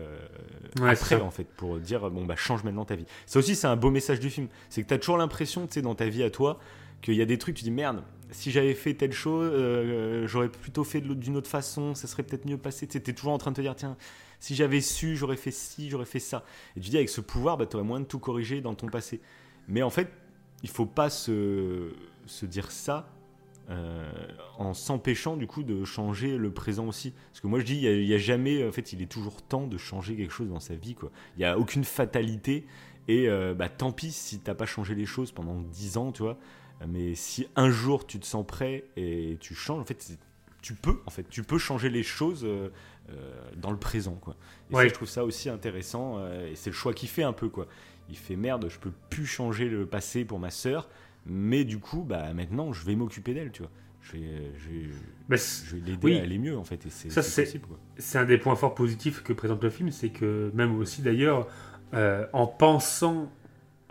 Ouais, 0.80 0.90
après, 0.90 1.14
en 1.20 1.30
fait, 1.30 1.44
pour 1.44 1.78
dire 1.78 2.10
bon 2.10 2.24
bah 2.24 2.34
change 2.36 2.64
maintenant 2.64 2.84
ta 2.84 2.96
vie. 2.96 3.04
Ça 3.26 3.38
aussi, 3.38 3.54
c'est 3.54 3.66
un 3.68 3.76
beau 3.76 3.90
message 3.90 4.18
du 4.18 4.30
film, 4.30 4.48
c'est 4.70 4.82
que 4.82 4.88
tu 4.88 4.94
as 4.94 4.98
toujours 4.98 5.18
l'impression, 5.18 5.66
tu 5.68 5.74
sais, 5.74 5.82
dans 5.82 5.94
ta 5.94 6.08
vie 6.08 6.22
à 6.24 6.30
toi, 6.30 6.58
qu'il 7.02 7.14
y 7.14 7.22
a 7.22 7.26
des 7.26 7.38
trucs, 7.38 7.54
tu 7.56 7.62
dis 7.64 7.70
merde. 7.70 8.02
Si 8.32 8.50
j'avais 8.50 8.74
fait 8.74 8.94
telle 8.94 9.12
chose, 9.12 9.50
euh, 9.54 10.26
j'aurais 10.26 10.48
plutôt 10.48 10.84
fait 10.84 11.00
d'une 11.00 11.36
autre 11.36 11.50
façon, 11.50 11.94
ça 11.94 12.06
serait 12.06 12.22
peut-être 12.22 12.46
mieux 12.46 12.58
passé. 12.58 12.86
Tu 12.86 12.96
es 12.98 13.00
toujours 13.12 13.32
en 13.32 13.38
train 13.38 13.50
de 13.50 13.56
te 13.56 13.60
dire, 13.60 13.76
tiens, 13.76 13.96
si 14.40 14.54
j'avais 14.54 14.80
su, 14.80 15.16
j'aurais 15.16 15.36
fait 15.36 15.50
ci, 15.50 15.90
j'aurais 15.90 16.06
fait 16.06 16.18
ça. 16.18 16.44
Et 16.76 16.80
tu 16.80 16.90
dis, 16.90 16.96
avec 16.96 17.08
ce 17.08 17.20
pouvoir, 17.20 17.56
bah, 17.58 17.66
tu 17.66 17.76
aurais 17.76 17.84
moins 17.86 18.00
de 18.00 18.06
tout 18.06 18.18
corriger 18.18 18.60
dans 18.60 18.74
ton 18.74 18.88
passé. 18.88 19.20
Mais 19.68 19.82
en 19.82 19.90
fait, 19.90 20.10
il 20.62 20.68
faut 20.68 20.86
pas 20.86 21.10
se, 21.10 21.92
dire 22.42 22.70
ça 22.70 23.08
euh, 23.70 24.10
en 24.58 24.74
s'empêchant 24.74 25.36
du 25.36 25.46
coup 25.46 25.62
de 25.62 25.84
changer 25.84 26.36
le 26.36 26.50
présent 26.52 26.86
aussi. 26.88 27.12
Parce 27.30 27.40
que 27.40 27.46
moi 27.46 27.60
je 27.60 27.64
dis, 27.64 27.76
il 27.82 28.04
y 28.04 28.14
a- 28.14 28.18
jamais, 28.18 28.66
en 28.66 28.72
fait, 28.72 28.92
il 28.92 29.02
est 29.02 29.06
toujours 29.06 29.42
temps 29.42 29.66
de 29.66 29.78
changer 29.78 30.16
quelque 30.16 30.32
chose 30.32 30.48
dans 30.48 30.60
sa 30.60 30.74
vie. 30.74 30.96
Il 31.36 31.38
n'y 31.38 31.44
a 31.44 31.58
aucune 31.58 31.84
fatalité. 31.84 32.66
Et 33.08 33.28
euh, 33.28 33.54
bah, 33.54 33.68
tant 33.68 33.92
pis 33.92 34.12
si 34.12 34.38
t'as 34.38 34.54
pas 34.54 34.66
changé 34.66 34.94
les 34.94 35.06
choses 35.06 35.32
pendant 35.32 35.60
10 35.60 35.96
ans, 35.96 36.12
tu 36.12 36.22
vois. 36.22 36.38
Mais 36.88 37.14
si 37.14 37.46
un 37.56 37.70
jour 37.70 38.06
tu 38.06 38.18
te 38.18 38.26
sens 38.26 38.46
prêt 38.46 38.84
et 38.96 39.36
tu 39.40 39.54
changes, 39.54 39.80
en 39.80 39.84
fait, 39.84 40.18
tu 40.62 40.74
peux, 40.74 41.00
en 41.06 41.10
fait, 41.10 41.28
tu 41.28 41.42
peux 41.42 41.58
changer 41.58 41.90
les 41.90 42.02
choses 42.02 42.44
euh, 42.44 42.68
euh, 43.10 43.50
dans 43.56 43.70
le 43.70 43.76
présent, 43.78 44.14
quoi. 44.14 44.36
Et 44.70 44.74
Ouais. 44.74 44.84
ça, 44.84 44.88
je 44.88 44.94
trouve 44.94 45.08
ça 45.08 45.24
aussi 45.24 45.48
intéressant. 45.48 46.18
euh, 46.18 46.50
et 46.50 46.54
c'est 46.56 46.70
le 46.70 46.76
choix 46.76 46.94
qu'il 46.94 47.08
fait 47.08 47.22
un 47.24 47.32
peu, 47.32 47.48
quoi. 47.48 47.66
Il 48.08 48.16
fait 48.16 48.36
merde, 48.36 48.68
je 48.68 48.78
peux 48.78 48.92
plus 49.10 49.26
changer 49.26 49.68
le 49.68 49.86
passé 49.86 50.24
pour 50.24 50.38
ma 50.38 50.50
sœur, 50.50 50.88
mais 51.26 51.64
du 51.64 51.78
coup, 51.78 52.02
bah 52.02 52.32
maintenant, 52.34 52.72
je 52.72 52.84
vais 52.84 52.94
m'occuper 52.96 53.34
d'elle, 53.34 53.52
tu 53.52 53.62
vois. 53.62 53.70
Je 54.02 54.12
vais, 54.12 54.52
je 54.58 54.68
vais, 54.68 54.90
Mais 55.28 55.36
c- 55.36 55.64
je 55.68 55.76
vais 55.76 55.82
l'aider 55.82 56.06
oui. 56.08 56.18
à 56.18 56.22
aller 56.22 56.38
mieux, 56.38 56.58
en 56.58 56.64
fait. 56.64 56.84
Et 56.86 56.90
c'est 56.90 57.10
Ça, 57.10 57.22
c'est 57.22 58.18
un 58.18 58.24
des 58.24 58.38
points 58.38 58.56
forts 58.56 58.74
positifs 58.74 59.22
que 59.22 59.32
présente 59.32 59.62
le 59.62 59.70
film, 59.70 59.90
c'est 59.92 60.08
que 60.10 60.50
même 60.54 60.76
aussi 60.78 61.02
d'ailleurs, 61.02 61.46
euh, 61.94 62.26
en 62.32 62.46
pensant 62.46 63.30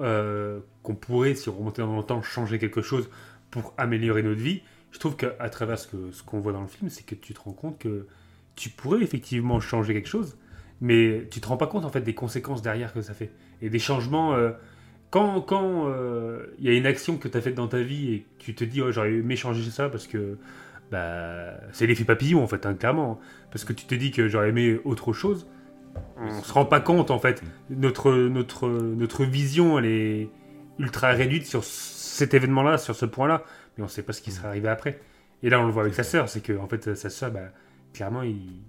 euh, 0.02 0.60
qu'on 0.84 0.95
pourrait, 0.95 1.36
si 1.36 1.49
on 1.49 1.54
remontait 1.58 1.82
dans 1.82 1.97
le 1.97 2.04
temps, 2.04 2.22
changer 2.22 2.60
quelque 2.60 2.82
chose 2.82 3.10
pour 3.52 3.74
améliorer 3.78 4.24
notre 4.24 4.41
vie, 4.41 4.62
je 4.91 4.99
trouve 4.99 5.16
qu'à 5.16 5.49
travers 5.49 5.80
ce 5.80 5.88
que- 5.88 6.12
ce 6.12 6.24
qu'on 6.24 6.39
voit 6.39 6.54
dans 6.54 6.62
le 6.62 6.68
film, 6.68 6.89
c'est 6.89 7.06
que 7.06 7.16
tu 7.16 7.34
te 7.34 7.39
rends 7.39 7.54
compte 7.54 7.80
que 7.80 8.08
tu 8.56 8.70
pourrais 8.70 9.02
effectivement 9.02 9.60
changer 9.60 9.93
quelque 9.93 10.10
chose, 10.10 10.38
mais 10.82 11.28
tu 11.32 11.39
te 11.41 11.47
rends 11.47 11.58
pas 11.58 11.68
compte 11.68 11.86
en 11.86 11.89
fait 11.89 12.02
des 12.02 12.14
conséquences 12.16 12.62
derrière 12.62 12.93
que 12.93 13.02
ça 13.02 13.14
fait. 13.14 13.32
Et 13.62 13.70
des 13.70 13.80
changements... 13.80 14.34
euh, 14.36 14.52
quand 15.10 15.89
euh, 15.89 16.45
il 16.60 16.66
y 16.66 16.70
a 16.70 16.74
une 16.74 16.86
action 16.86 17.18
que 17.18 17.28
tu 17.28 17.38
as 17.38 17.41
faite 17.41 17.56
dans 17.56 17.68
ta 17.68 17.82
vie 17.82 18.14
et 18.14 18.26
tu 18.39 18.56
te 18.56 18.64
dis 18.64 18.82
oh, 18.82 18.91
j'aurais 18.91 19.14
aimé 19.14 19.36
changer 19.36 19.70
ça 19.70 19.89
parce 19.89 20.08
que 20.08 20.38
bah, 20.91 21.54
c'est 21.74 21.88
l'effet 21.88 22.04
papillon 22.06 22.43
en 22.43 22.47
fait, 22.47 22.66
hein, 22.66 22.74
clairement. 22.76 23.20
Parce 23.52 23.66
que 23.66 23.74
tu 23.74 23.86
te 23.86 23.95
dis 23.95 24.12
que 24.12 24.28
j'aurais 24.30 24.49
aimé 24.49 24.80
autre 24.86 25.14
chose. 25.14 25.47
On 26.18 26.44
se 26.44 26.54
rend 26.54 26.66
pas 26.66 26.80
compte 26.80 27.12
en 27.12 27.20
fait. 27.20 27.44
Notre, 27.70 28.12
notre, 28.12 28.68
notre 28.70 29.26
vision, 29.26 29.80
elle 29.80 29.86
est 29.86 30.30
ultra 30.80 31.10
réduite 31.10 31.46
sur 31.46 31.64
cet 31.64 32.34
événement-là, 32.34 32.78
sur 32.78 32.96
ce 32.96 33.06
point-là, 33.06 33.44
mais 33.78 33.84
on 33.84 33.88
sait 33.88 34.04
pas 34.04 34.14
ce 34.14 34.22
qui 34.22 34.32
serait 34.32 34.48
arrivé 34.48 34.70
après. 34.70 35.00
Et 35.44 35.50
là, 35.50 35.60
on 35.60 35.66
le 35.66 35.72
voit 35.72 35.84
avec 35.84 35.96
sa 35.96 36.04
sœur, 36.04 36.30
c'est 36.30 36.42
que 36.42 36.58
en 36.58 36.68
fait, 36.68 36.94
sa 36.96 37.10
sœur, 37.10 37.32
bah, 37.32 37.50
clairement, 37.94 38.22
il, 38.22 38.62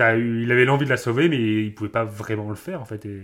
eu, 0.00 0.42
il 0.42 0.52
avait 0.52 0.64
l'envie 0.64 0.84
de 0.84 0.90
la 0.90 0.96
sauver, 0.96 1.28
mais 1.28 1.38
il 1.38 1.74
pouvait 1.74 1.90
pas 1.90 2.04
vraiment 2.04 2.48
le 2.48 2.56
faire 2.56 2.80
en 2.80 2.84
fait. 2.84 3.04
Et, 3.06 3.22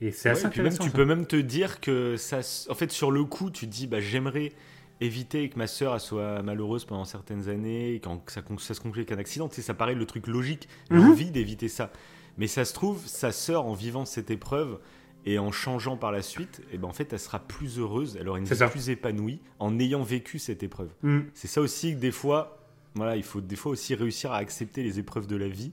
et 0.00 0.10
c'est 0.10 0.28
assez 0.28 0.46
intéressant. 0.46 0.84
tu 0.84 0.90
peux 0.90 1.04
même 1.04 1.26
te 1.26 1.36
dire 1.36 1.80
que 1.80 2.16
ça, 2.16 2.40
en 2.68 2.74
fait, 2.74 2.90
sur 2.90 3.10
le 3.10 3.24
coup, 3.24 3.50
tu 3.50 3.66
te 3.66 3.70
dis, 3.70 3.86
bah, 3.86 4.00
j'aimerais 4.00 4.52
éviter 5.00 5.48
que 5.48 5.58
ma 5.58 5.66
sœur 5.66 6.00
soit 6.00 6.42
malheureuse 6.42 6.84
pendant 6.84 7.04
certaines 7.04 7.48
années, 7.48 8.00
quand 8.02 8.28
ça, 8.30 8.42
ça 8.58 8.74
se 8.74 8.80
conclut 8.80 9.00
avec 9.00 9.12
un 9.12 9.18
accident. 9.18 9.48
Tu 9.48 9.56
sais, 9.56 9.62
ça 9.62 9.74
paraît 9.74 9.94
le 9.94 10.06
truc 10.06 10.26
logique, 10.26 10.68
mhm. 10.90 11.10
envie 11.10 11.30
d'éviter 11.30 11.68
ça. 11.68 11.90
Mais 12.38 12.46
ça 12.46 12.64
se 12.64 12.74
trouve, 12.74 13.06
sa 13.06 13.32
sœur, 13.32 13.66
en 13.66 13.74
vivant 13.74 14.04
cette 14.04 14.30
épreuve 14.30 14.78
et 15.26 15.38
en 15.38 15.52
changeant 15.52 15.96
par 15.96 16.12
la 16.12 16.22
suite, 16.22 16.60
et 16.64 16.74
eh 16.74 16.78
ben 16.78 16.88
en 16.88 16.92
fait, 16.92 17.12
elle 17.12 17.18
sera 17.18 17.38
plus 17.38 17.78
heureuse, 17.78 18.18
elle 18.20 18.28
aura 18.28 18.38
une 18.38 18.44
vie 18.44 18.66
plus 18.70 18.90
épanouie 18.90 19.40
en 19.58 19.78
ayant 19.78 20.02
vécu 20.02 20.38
cette 20.38 20.62
épreuve. 20.62 20.90
Mhm. 21.02 21.26
C'est 21.32 21.48
ça 21.48 21.62
aussi 21.62 21.94
que 21.94 21.98
des 21.98 22.10
fois, 22.10 22.58
voilà, 22.94 23.16
il 23.16 23.22
faut 23.22 23.40
des 23.40 23.56
fois 23.56 23.72
aussi 23.72 23.94
réussir 23.94 24.32
à 24.32 24.36
accepter 24.36 24.82
les 24.82 24.98
épreuves 24.98 25.26
de 25.26 25.36
la 25.36 25.48
vie. 25.48 25.72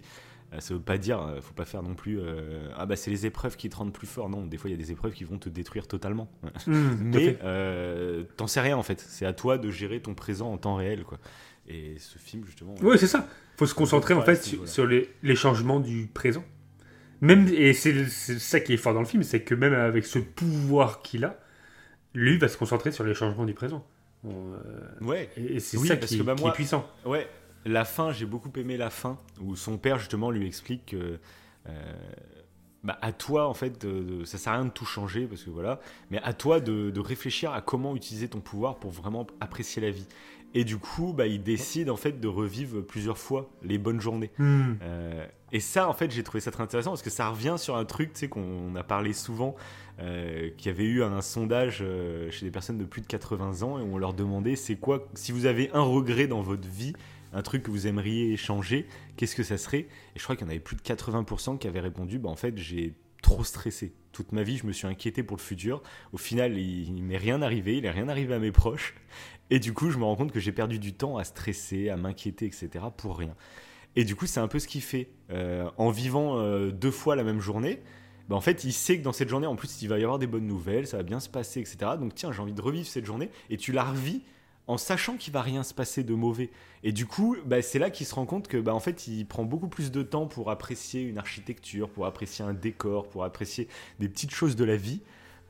Euh, 0.54 0.60
ça 0.60 0.74
veut 0.74 0.82
pas 0.82 0.98
dire, 0.98 1.22
euh, 1.22 1.40
faut 1.42 1.54
pas 1.54 1.66
faire 1.66 1.82
non 1.84 1.96
plus. 1.96 2.20
Euh, 2.20 2.70
ah 2.76 2.86
bah 2.86 2.96
c'est 2.96 3.12
les 3.12 3.26
épreuves 3.26 3.56
qui 3.56 3.70
te 3.70 3.76
rendent 3.76 3.94
plus 3.94 4.08
fort. 4.08 4.30
Non, 4.30 4.46
des 4.46 4.58
fois 4.58 4.70
il 4.70 4.74
y 4.74 4.76
a 4.76 4.80
des 4.80 4.92
épreuves 4.92 5.14
qui 5.14 5.24
vont 5.24 5.38
te 5.38 5.50
détruire 5.50 5.88
totalement. 5.88 6.30
Mmh, 6.68 6.74
Mais 7.02 7.38
t'en 8.38 8.48
sais 8.48 8.62
rien 8.62 8.78
en 8.78 8.84
fait. 8.84 9.00
C'est 9.00 9.26
à 9.26 9.34
toi 9.34 9.58
de 9.58 9.70
gérer 9.70 10.02
ton 10.02 10.14
présent 10.14 10.52
en 10.52 10.58
temps 10.58 10.76
réel 10.76 11.04
quoi. 11.04 11.20
Et 11.72 11.96
ce 12.00 12.18
film 12.18 12.46
justement. 12.46 12.76
Oui, 12.82 12.98
c'est 13.00 13.08
ça. 13.08 13.28
Faut 13.58 13.66
se 13.66 13.74
concentrer 13.74 14.14
en 14.14 14.22
fait 14.22 14.44
sur, 14.66 14.86
les, 14.86 15.10
les, 15.24 15.36
changements 15.36 15.80
du 15.80 16.08
présent. 16.08 16.44
Même 17.22 17.48
et 17.48 17.74
c'est 17.74 18.10
ça 18.10 18.60
qui 18.60 18.74
est 18.74 18.78
fort 18.78 18.94
dans 18.94 19.00
le 19.00 19.06
film, 19.06 19.24
c'est 19.24 19.42
que 19.42 19.56
même 19.56 19.74
avec 19.74 20.06
ce 20.06 20.20
pouvoir 20.20 21.02
qu'il 21.02 21.24
a, 21.24 21.40
lui 22.14 22.38
va 22.38 22.48
se 22.48 22.58
concentrer 22.58 22.92
sur 22.92 23.04
les 23.04 23.14
changements 23.14 23.46
du 23.46 23.54
présent. 23.54 23.86
ouais. 25.02 25.30
Et, 25.38 25.60
c'est 25.60 25.78
ça 25.78 25.98
qui, 25.98 26.18
que, 26.18 26.24
bah, 26.24 26.36
qui 26.36 26.46
est 26.46 26.52
puissant. 26.52 26.90
Ouais 27.06 27.28
la 27.66 27.86
fin, 27.86 28.12
j'ai 28.12 28.26
beaucoup 28.26 28.52
aimé 28.58 28.78
la 28.78 28.90
fin, 28.90 29.20
où 29.40 29.56
son 29.56 29.78
père 29.78 30.00
justement 30.00 30.32
lui 30.32 30.48
explique 30.48 30.88
que 30.88 31.20
euh, 31.68 31.94
bah, 32.84 32.98
à 33.02 33.12
toi 33.12 33.48
en 33.48 33.54
fait, 33.54 33.86
de, 33.86 34.24
ça 34.26 34.38
sert 34.38 34.54
à 34.54 34.56
rien 34.58 34.66
de 34.66 34.72
tout 34.72 34.86
changer 34.86 35.28
parce 35.28 35.44
que 35.44 35.50
voilà, 35.50 35.80
mais 36.10 36.20
à 36.24 36.34
toi 36.34 36.60
de, 36.60 37.00
réfléchir 37.00 37.54
à 37.54 37.62
comment 37.62 37.96
utiliser 37.96 38.28
ton 38.28 38.40
pouvoir 38.40 38.78
pour 38.78 38.92
vraiment 38.92 39.28
apprécier 39.40 39.82
la 39.82 39.92
vie. 39.92 40.08
Et 40.54 40.64
du 40.64 40.78
coup, 40.78 41.14
bah, 41.14 41.28
il 41.28 41.44
décide 41.44 41.90
en 41.90 41.96
fait 41.96 42.20
de 42.20 42.28
revivre 42.28 42.82
plusieurs 42.82 43.18
fois 43.18 43.50
les 43.64 43.78
bonnes 43.78 44.02
journées. 44.02 44.32
Hmm. 44.38 44.74
Euh, 44.82 45.26
et 45.52 45.60
ça, 45.60 45.88
en 45.88 45.94
fait, 45.94 46.12
j'ai 46.12 46.24
trouvé 46.24 46.42
ça 46.42 46.52
très 46.52 46.64
intéressant 46.64 46.92
parce 46.92 47.02
que 47.02 47.10
ça 47.10 47.30
revient 47.30 47.56
sur 47.58 47.76
un 47.76 47.86
truc, 47.86 48.14
tu 48.14 48.20
sais, 48.20 48.28
qu'on 48.28 48.76
a 48.76 48.84
parlé 48.84 49.14
souvent, 49.14 49.56
euh, 50.00 50.50
qui 50.58 50.70
avait 50.70 50.86
eu 50.86 51.04
un, 51.04 51.22
sondage 51.22 51.84
chez 52.30 52.46
des 52.46 52.52
personnes 52.52 52.78
de 52.78 52.86
plus 52.86 53.02
de 53.02 53.08
80 53.08 53.64
ans 53.64 53.80
et 53.80 53.82
on 53.82 53.98
leur 53.98 54.14
demandait 54.14 54.56
c'est 54.56 54.76
quoi, 54.76 55.08
si 55.14 55.32
vous 55.32 55.46
avez 55.46 55.70
un 55.74 55.82
regret 55.82 56.28
dans 56.28 56.42
votre 56.42 56.68
vie, 56.68 56.94
un 57.34 57.42
truc 57.42 57.64
que 57.64 57.72
vous 57.72 57.88
aimeriez 57.88 58.36
changer, 58.38 58.88
qu'est-ce 59.18 59.36
que 59.36 59.44
ça 59.44 59.58
serait? 59.58 59.88
Et 60.16 60.20
je 60.20 60.24
crois 60.24 60.36
qu'il 60.36 60.46
y 60.46 60.48
en 60.48 60.52
avait 60.52 60.60
plus 60.60 60.76
de 60.76 60.82
80% 60.82 61.58
qui 61.58 61.68
avaient 61.68 61.80
répondu 61.80 62.20
bah, 62.20 62.30
en 62.30 62.36
fait, 62.36 62.58
j'ai 62.58 62.94
trop 63.22 63.44
stressé. 63.44 63.94
Toute 64.12 64.32
ma 64.34 64.44
vie, 64.44 64.58
je 64.58 64.66
me 64.66 64.74
suis 64.74 64.88
inquiété 64.88 65.24
pour 65.24 65.38
le 65.38 65.42
futur. 65.42 65.82
Au 66.12 66.18
final, 66.18 66.58
il, 66.58 67.02
m'est 67.04 67.18
rien 67.18 67.42
arrivé, 67.42 67.78
il 67.78 67.84
n'est 67.84 67.92
rien 67.92 68.10
arrivé 68.10 68.34
à 68.34 68.40
mes 68.40 68.52
proches. 68.52 68.96
Et 69.52 69.60
du 69.60 69.74
coup, 69.74 69.92
je 69.92 70.00
me 70.00 70.06
rends 70.06 70.16
compte 70.16 70.32
que 70.32 70.40
j'ai 70.40 70.54
perdu 70.54 70.80
du 70.80 70.94
temps 70.94 71.18
à 71.18 71.24
stresser, 71.24 71.90
à 71.90 71.98
m'inquiéter, 71.98 72.46
etc. 72.46 72.70
pour 72.96 73.18
rien. 73.18 73.36
Et 73.98 74.06
du 74.06 74.16
coup, 74.16 74.26
c'est 74.26 74.40
un 74.40 74.48
peu 74.48 74.60
ce 74.60 74.68
qu'il 74.68 74.82
fait. 74.82 75.10
Euh, 75.30 75.70
en 75.78 75.90
vivant 75.90 76.40
euh, 76.40 76.72
deux 76.72 76.90
fois 76.90 77.18
la 77.18 77.24
même 77.24 77.42
journée, 77.42 77.82
bah, 78.30 78.38
en 78.38 78.42
fait, 78.42 78.64
il 78.64 78.72
sait 78.72 78.98
que 78.98 79.04
dans 79.04 79.12
cette 79.12 79.28
journée, 79.28 79.48
en 79.48 79.58
plus, 79.58 79.82
il 79.82 79.90
va 79.90 80.00
y 80.00 80.04
avoir 80.04 80.20
des 80.20 80.28
bonnes 80.28 80.48
nouvelles, 80.48 80.88
ça 80.88 80.96
va 80.96 81.04
bien 81.04 81.20
se 81.20 81.28
passer, 81.28 81.60
etc. 81.60 81.78
Donc, 82.00 82.16
tiens, 82.16 82.32
j'ai 82.32 82.42
envie 82.42 82.54
de 82.54 82.62
revivre 82.62 82.88
cette 82.88 83.06
journée. 83.06 83.30
Et 83.50 83.58
tu 83.58 83.74
la 83.74 83.84
revis 83.84 84.22
en 84.68 84.78
sachant 84.78 85.18
qu'il 85.18 85.34
va 85.34 85.42
rien 85.42 85.64
se 85.64 85.74
passer 85.74 86.06
de 86.06 86.14
mauvais. 86.14 86.50
Et 86.84 86.94
du 86.94 87.06
coup, 87.06 87.36
bah, 87.46 87.62
c'est 87.62 87.78
là 87.80 87.90
qu'il 87.90 88.06
se 88.06 88.16
rend 88.16 88.26
compte 88.26 88.48
que, 88.48 88.56
bah, 88.56 88.74
en 88.74 88.80
fait, 88.80 89.06
il 89.08 89.26
prend 89.26 89.44
beaucoup 89.44 89.68
plus 89.68 89.92
de 89.92 90.02
temps 90.02 90.28
pour 90.28 90.50
apprécier 90.50 91.02
une 91.02 91.18
architecture, 91.18 91.90
pour 91.90 92.06
apprécier 92.06 92.46
un 92.46 92.54
décor, 92.54 93.10
pour 93.10 93.26
apprécier 93.26 93.68
des 94.00 94.08
petites 94.08 94.32
choses 94.32 94.56
de 94.56 94.64
la 94.64 94.78
vie 94.78 95.02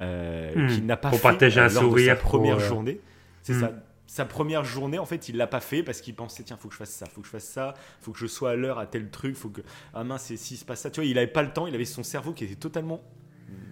euh, 0.02 0.56
hmm. 0.56 0.68
qu'il 0.70 0.86
n'a 0.88 0.97
pas 0.97 1.10
pour 1.10 1.20
fait 1.20 1.28
partager 1.28 1.60
un 1.60 1.68
lors 1.68 1.84
sourire 1.84 2.16
de 2.16 2.20
sa 2.20 2.26
première 2.26 2.60
journée. 2.60 2.99
C'est 3.43 3.54
hmm. 3.54 3.60
ça. 3.60 3.74
Sa 4.12 4.26
première 4.26 4.66
journée, 4.66 4.99
en 4.99 5.05
fait, 5.05 5.30
il 5.30 5.38
l'a 5.38 5.47
pas 5.47 5.62
fait 5.62 5.84
parce 5.84 6.01
qu'il 6.01 6.14
pensait 6.14 6.43
tiens, 6.43 6.57
faut 6.57 6.68
que 6.68 6.74
je 6.74 6.80
fasse 6.80 6.89
ça, 6.89 7.05
faut 7.05 7.22
que 7.22 7.28
je 7.28 7.32
fasse 7.32 7.45
ça, 7.45 7.76
faut 8.01 8.12
que 8.12 8.20
je 8.20 8.28
sois 8.28 8.51
à 8.51 8.55
l'heure 8.55 8.78
à 8.78 8.86
tel 8.86 9.09
truc, 9.09 9.38
faut 9.38 9.47
que 9.47 9.62
ah 9.93 10.03
mince, 10.03 10.36
s'il 10.36 10.57
se 10.57 10.66
passe 10.66 10.82
ça, 10.82 10.91
tu 10.91 10.99
vois, 10.99 11.05
il 11.05 11.18
avait 11.18 11.28
pas 11.28 11.43
le 11.43 11.53
temps, 11.53 11.66
il 11.66 11.74
avait 11.74 11.86
son 11.86 12.03
cerveau 12.03 12.34
qui 12.34 12.43
était 12.43 12.55
totalement 12.55 13.01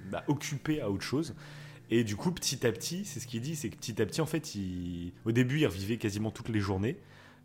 bah, 0.10 0.24
occupé 0.30 0.80
à 0.80 0.90
autre 0.90 1.04
chose. 1.04 1.36
Et 1.90 2.06
du 2.06 2.16
coup, 2.16 2.32
petit 2.32 2.66
à 2.66 2.72
petit, 2.72 3.04
c'est 3.04 3.20
ce 3.20 3.28
qu'il 3.28 3.42
dit, 3.42 3.58
c'est 3.58 3.70
que 3.70 3.76
petit 3.76 4.02
à 4.02 4.06
petit, 4.06 4.22
en 4.22 4.26
fait, 4.26 4.50
au 5.26 5.34
début, 5.34 5.60
il 5.60 5.68
revivait 5.68 5.98
quasiment 5.98 6.32
toutes 6.32 6.48
les 6.48 6.62
journées. 6.62 6.98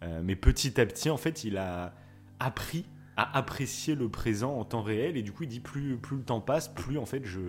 Euh, 0.05 0.21
mais 0.23 0.37
petit 0.37 0.81
à 0.81 0.87
petit, 0.87 1.11
en 1.11 1.17
fait, 1.17 1.43
il 1.43 1.57
a 1.57 1.97
appris 2.39 2.85
à 3.17 3.37
apprécier 3.37 3.95
le 3.95 4.09
présent 4.09 4.59
en 4.59 4.65
temps 4.65 4.83
réel. 4.83 5.17
Et 5.17 5.23
du 5.23 5.33
coup, 5.33 5.45
il 5.45 5.49
dit 5.49 5.61
plus, 5.61 5.97
plus 5.97 6.17
le 6.17 6.23
temps 6.23 6.41
passe, 6.41 6.69
plus 6.69 6.99
en 6.99 7.07
fait, 7.07 7.25
je 7.25 7.41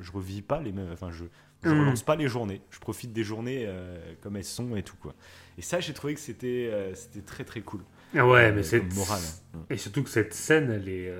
je 0.00 0.12
revis 0.12 0.42
pas 0.42 0.60
les 0.60 0.72
mêmes. 0.72 0.90
Enfin, 0.92 1.10
je, 1.10 1.24
je 1.62 1.70
mmh. 1.70 1.80
relance 1.80 2.02
pas 2.02 2.16
les 2.16 2.28
journées. 2.28 2.62
Je 2.70 2.78
profite 2.78 3.12
des 3.12 3.24
journées 3.24 3.64
euh, 3.66 3.98
comme 4.22 4.36
elles 4.36 4.44
sont 4.44 4.76
et 4.76 4.82
tout 4.82 4.96
quoi. 4.96 5.14
Et 5.58 5.62
ça, 5.62 5.80
j'ai 5.80 5.92
trouvé 5.92 6.14
que 6.14 6.20
c'était 6.20 6.70
euh, 6.72 6.94
c'était 6.94 7.24
très 7.24 7.44
très 7.44 7.60
cool. 7.60 7.80
Ah 8.16 8.26
ouais, 8.26 8.52
mais 8.52 8.62
c'est 8.62 8.80
moral. 8.94 9.20
Hein. 9.54 9.60
Et 9.70 9.76
surtout 9.76 10.02
que 10.02 10.10
cette 10.10 10.34
scène, 10.34 10.70
elle 10.70 10.88
est 10.88 11.12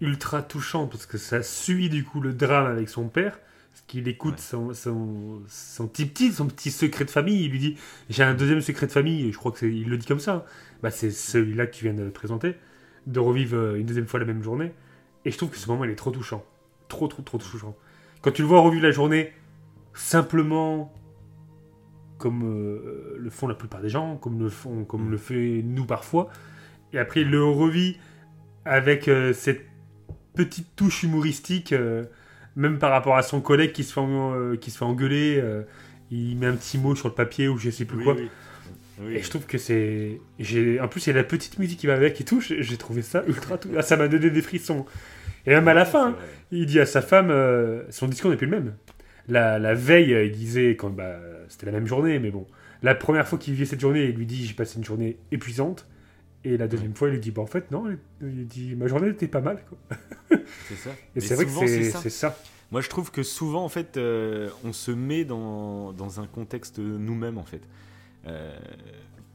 ultra 0.00 0.42
touchante 0.42 0.90
parce 0.90 1.06
que 1.06 1.18
ça 1.18 1.42
suit 1.42 1.88
du 1.88 2.04
coup 2.04 2.20
le 2.20 2.34
drame 2.34 2.66
avec 2.66 2.88
son 2.88 3.08
père 3.08 3.38
qu'il 3.86 4.06
écoute 4.08 4.38
son, 4.38 4.74
son, 4.74 5.42
son, 5.48 5.88
petit 5.88 6.06
petit, 6.06 6.32
son 6.32 6.46
petit 6.46 6.70
secret 6.70 7.04
de 7.04 7.10
famille. 7.10 7.44
Il 7.44 7.50
lui 7.50 7.58
dit 7.58 7.76
J'ai 8.10 8.22
un 8.22 8.34
deuxième 8.34 8.60
secret 8.60 8.86
de 8.86 8.92
famille, 8.92 9.26
et 9.26 9.32
je 9.32 9.38
crois 9.38 9.52
qu'il 9.52 9.88
le 9.88 9.96
dit 9.96 10.06
comme 10.06 10.20
ça. 10.20 10.44
Bah, 10.82 10.90
c'est 10.90 11.10
celui-là 11.10 11.66
que 11.66 11.74
tu 11.74 11.84
viens 11.84 11.94
de 11.94 12.08
présenter, 12.10 12.56
de 13.08 13.20
revivre 13.20 13.56
euh, 13.56 13.74
une 13.76 13.86
deuxième 13.86 14.06
fois 14.06 14.20
la 14.20 14.26
même 14.26 14.42
journée. 14.42 14.72
Et 15.24 15.30
je 15.30 15.36
trouve 15.36 15.50
que 15.50 15.56
ce 15.56 15.68
moment, 15.68 15.84
il 15.84 15.90
est 15.90 15.96
trop 15.96 16.10
touchant. 16.10 16.44
Trop, 16.88 17.08
trop, 17.08 17.22
trop 17.22 17.38
touchant. 17.38 17.76
Quand 18.22 18.30
tu 18.30 18.42
le 18.42 18.48
vois 18.48 18.60
revivre 18.60 18.84
la 18.84 18.92
journée, 18.92 19.32
simplement 19.94 20.92
comme 22.18 22.44
euh, 22.44 23.16
le 23.18 23.30
font 23.30 23.46
la 23.46 23.54
plupart 23.54 23.80
des 23.80 23.88
gens, 23.88 24.16
comme 24.16 24.38
le, 24.40 24.48
font, 24.48 24.84
comme 24.84 25.08
mm. 25.08 25.10
le 25.10 25.16
fait 25.16 25.62
nous 25.64 25.84
parfois, 25.84 26.28
et 26.92 26.98
après 26.98 27.20
il 27.20 27.30
le 27.30 27.44
revit 27.44 27.98
avec 28.64 29.08
euh, 29.08 29.32
cette 29.32 29.64
petite 30.34 30.74
touche 30.76 31.02
humoristique 31.02 31.74
même 32.58 32.78
par 32.78 32.90
rapport 32.90 33.16
à 33.16 33.22
son 33.22 33.40
collègue 33.40 33.72
qui 33.72 33.84
se 33.84 33.92
fait, 33.92 34.00
euh, 34.00 34.56
qui 34.56 34.72
se 34.72 34.78
fait 34.78 34.84
engueuler, 34.84 35.38
euh, 35.40 35.62
il 36.10 36.36
met 36.36 36.46
un 36.46 36.56
petit 36.56 36.76
mot 36.76 36.96
sur 36.96 37.08
le 37.08 37.14
papier 37.14 37.46
ou 37.46 37.56
je 37.56 37.70
sais 37.70 37.84
plus 37.84 38.02
quoi. 38.02 38.16
Et 39.06 39.22
je 39.22 39.30
trouve 39.30 39.46
que 39.46 39.58
c'est. 39.58 40.20
En 40.80 40.88
plus, 40.88 41.06
il 41.06 41.10
y 41.10 41.10
a 41.10 41.16
la 41.16 41.24
petite 41.24 41.58
musique 41.58 41.78
qui 41.80 41.86
va 41.86 41.94
avec 41.94 42.20
et 42.20 42.24
tout. 42.24 42.40
J'ai 42.40 42.76
trouvé 42.76 43.02
ça 43.02 43.22
ultra. 43.28 43.58
Tout... 43.58 43.70
Ah, 43.76 43.82
ça 43.82 43.96
m'a 43.96 44.08
donné 44.08 44.30
des 44.30 44.42
frissons. 44.42 44.86
Et 45.46 45.50
même 45.50 45.68
à 45.68 45.74
la 45.74 45.84
fin, 45.84 46.16
il 46.50 46.66
dit 46.66 46.80
à 46.80 46.86
sa 46.86 47.00
femme 47.00 47.30
euh, 47.30 47.84
son 47.90 48.08
discours 48.08 48.30
n'est 48.30 48.36
plus 48.36 48.46
le 48.46 48.56
même. 48.56 48.74
La, 49.28 49.58
la 49.58 49.74
veille, 49.74 50.16
il 50.26 50.32
disait. 50.32 50.70
quand 50.70 50.90
bah, 50.90 51.18
C'était 51.48 51.66
la 51.66 51.72
même 51.72 51.86
journée, 51.86 52.18
mais 52.18 52.30
bon. 52.30 52.46
La 52.82 52.94
première 52.94 53.26
fois 53.26 53.38
qu'il 53.38 53.54
vit 53.54 53.66
cette 53.66 53.80
journée, 53.80 54.06
il 54.06 54.16
lui 54.16 54.26
dit 54.26 54.46
J'ai 54.46 54.54
passé 54.54 54.78
une 54.78 54.84
journée 54.84 55.16
épuisante. 55.30 55.86
Et 56.44 56.56
la 56.56 56.68
deuxième 56.68 56.94
fois, 56.94 57.08
il 57.08 57.12
lui 57.12 57.20
dit 57.20 57.30
Bah, 57.30 57.42
en 57.42 57.46
fait, 57.46 57.70
non. 57.70 57.84
Il 58.20 58.46
dit 58.46 58.74
Ma 58.74 58.88
journée 58.88 59.08
était 59.08 59.28
pas 59.28 59.40
mal. 59.40 59.58
C'est 60.68 60.76
ça. 60.76 60.90
Et 61.14 61.20
c'est 61.20 61.34
vrai 61.34 61.44
que 61.44 61.50
c'est 61.50 62.10
ça. 62.10 62.36
Moi, 62.70 62.80
je 62.80 62.88
trouve 62.88 63.10
que 63.10 63.22
souvent, 63.22 63.64
en 63.64 63.68
fait, 63.68 63.96
euh, 63.96 64.50
on 64.62 64.72
se 64.74 64.90
met 64.90 65.24
dans, 65.24 65.92
dans 65.92 66.20
un 66.20 66.26
contexte 66.26 66.78
nous-mêmes, 66.78 67.38
en 67.38 67.44
fait. 67.44 67.62
Euh, 68.26 68.58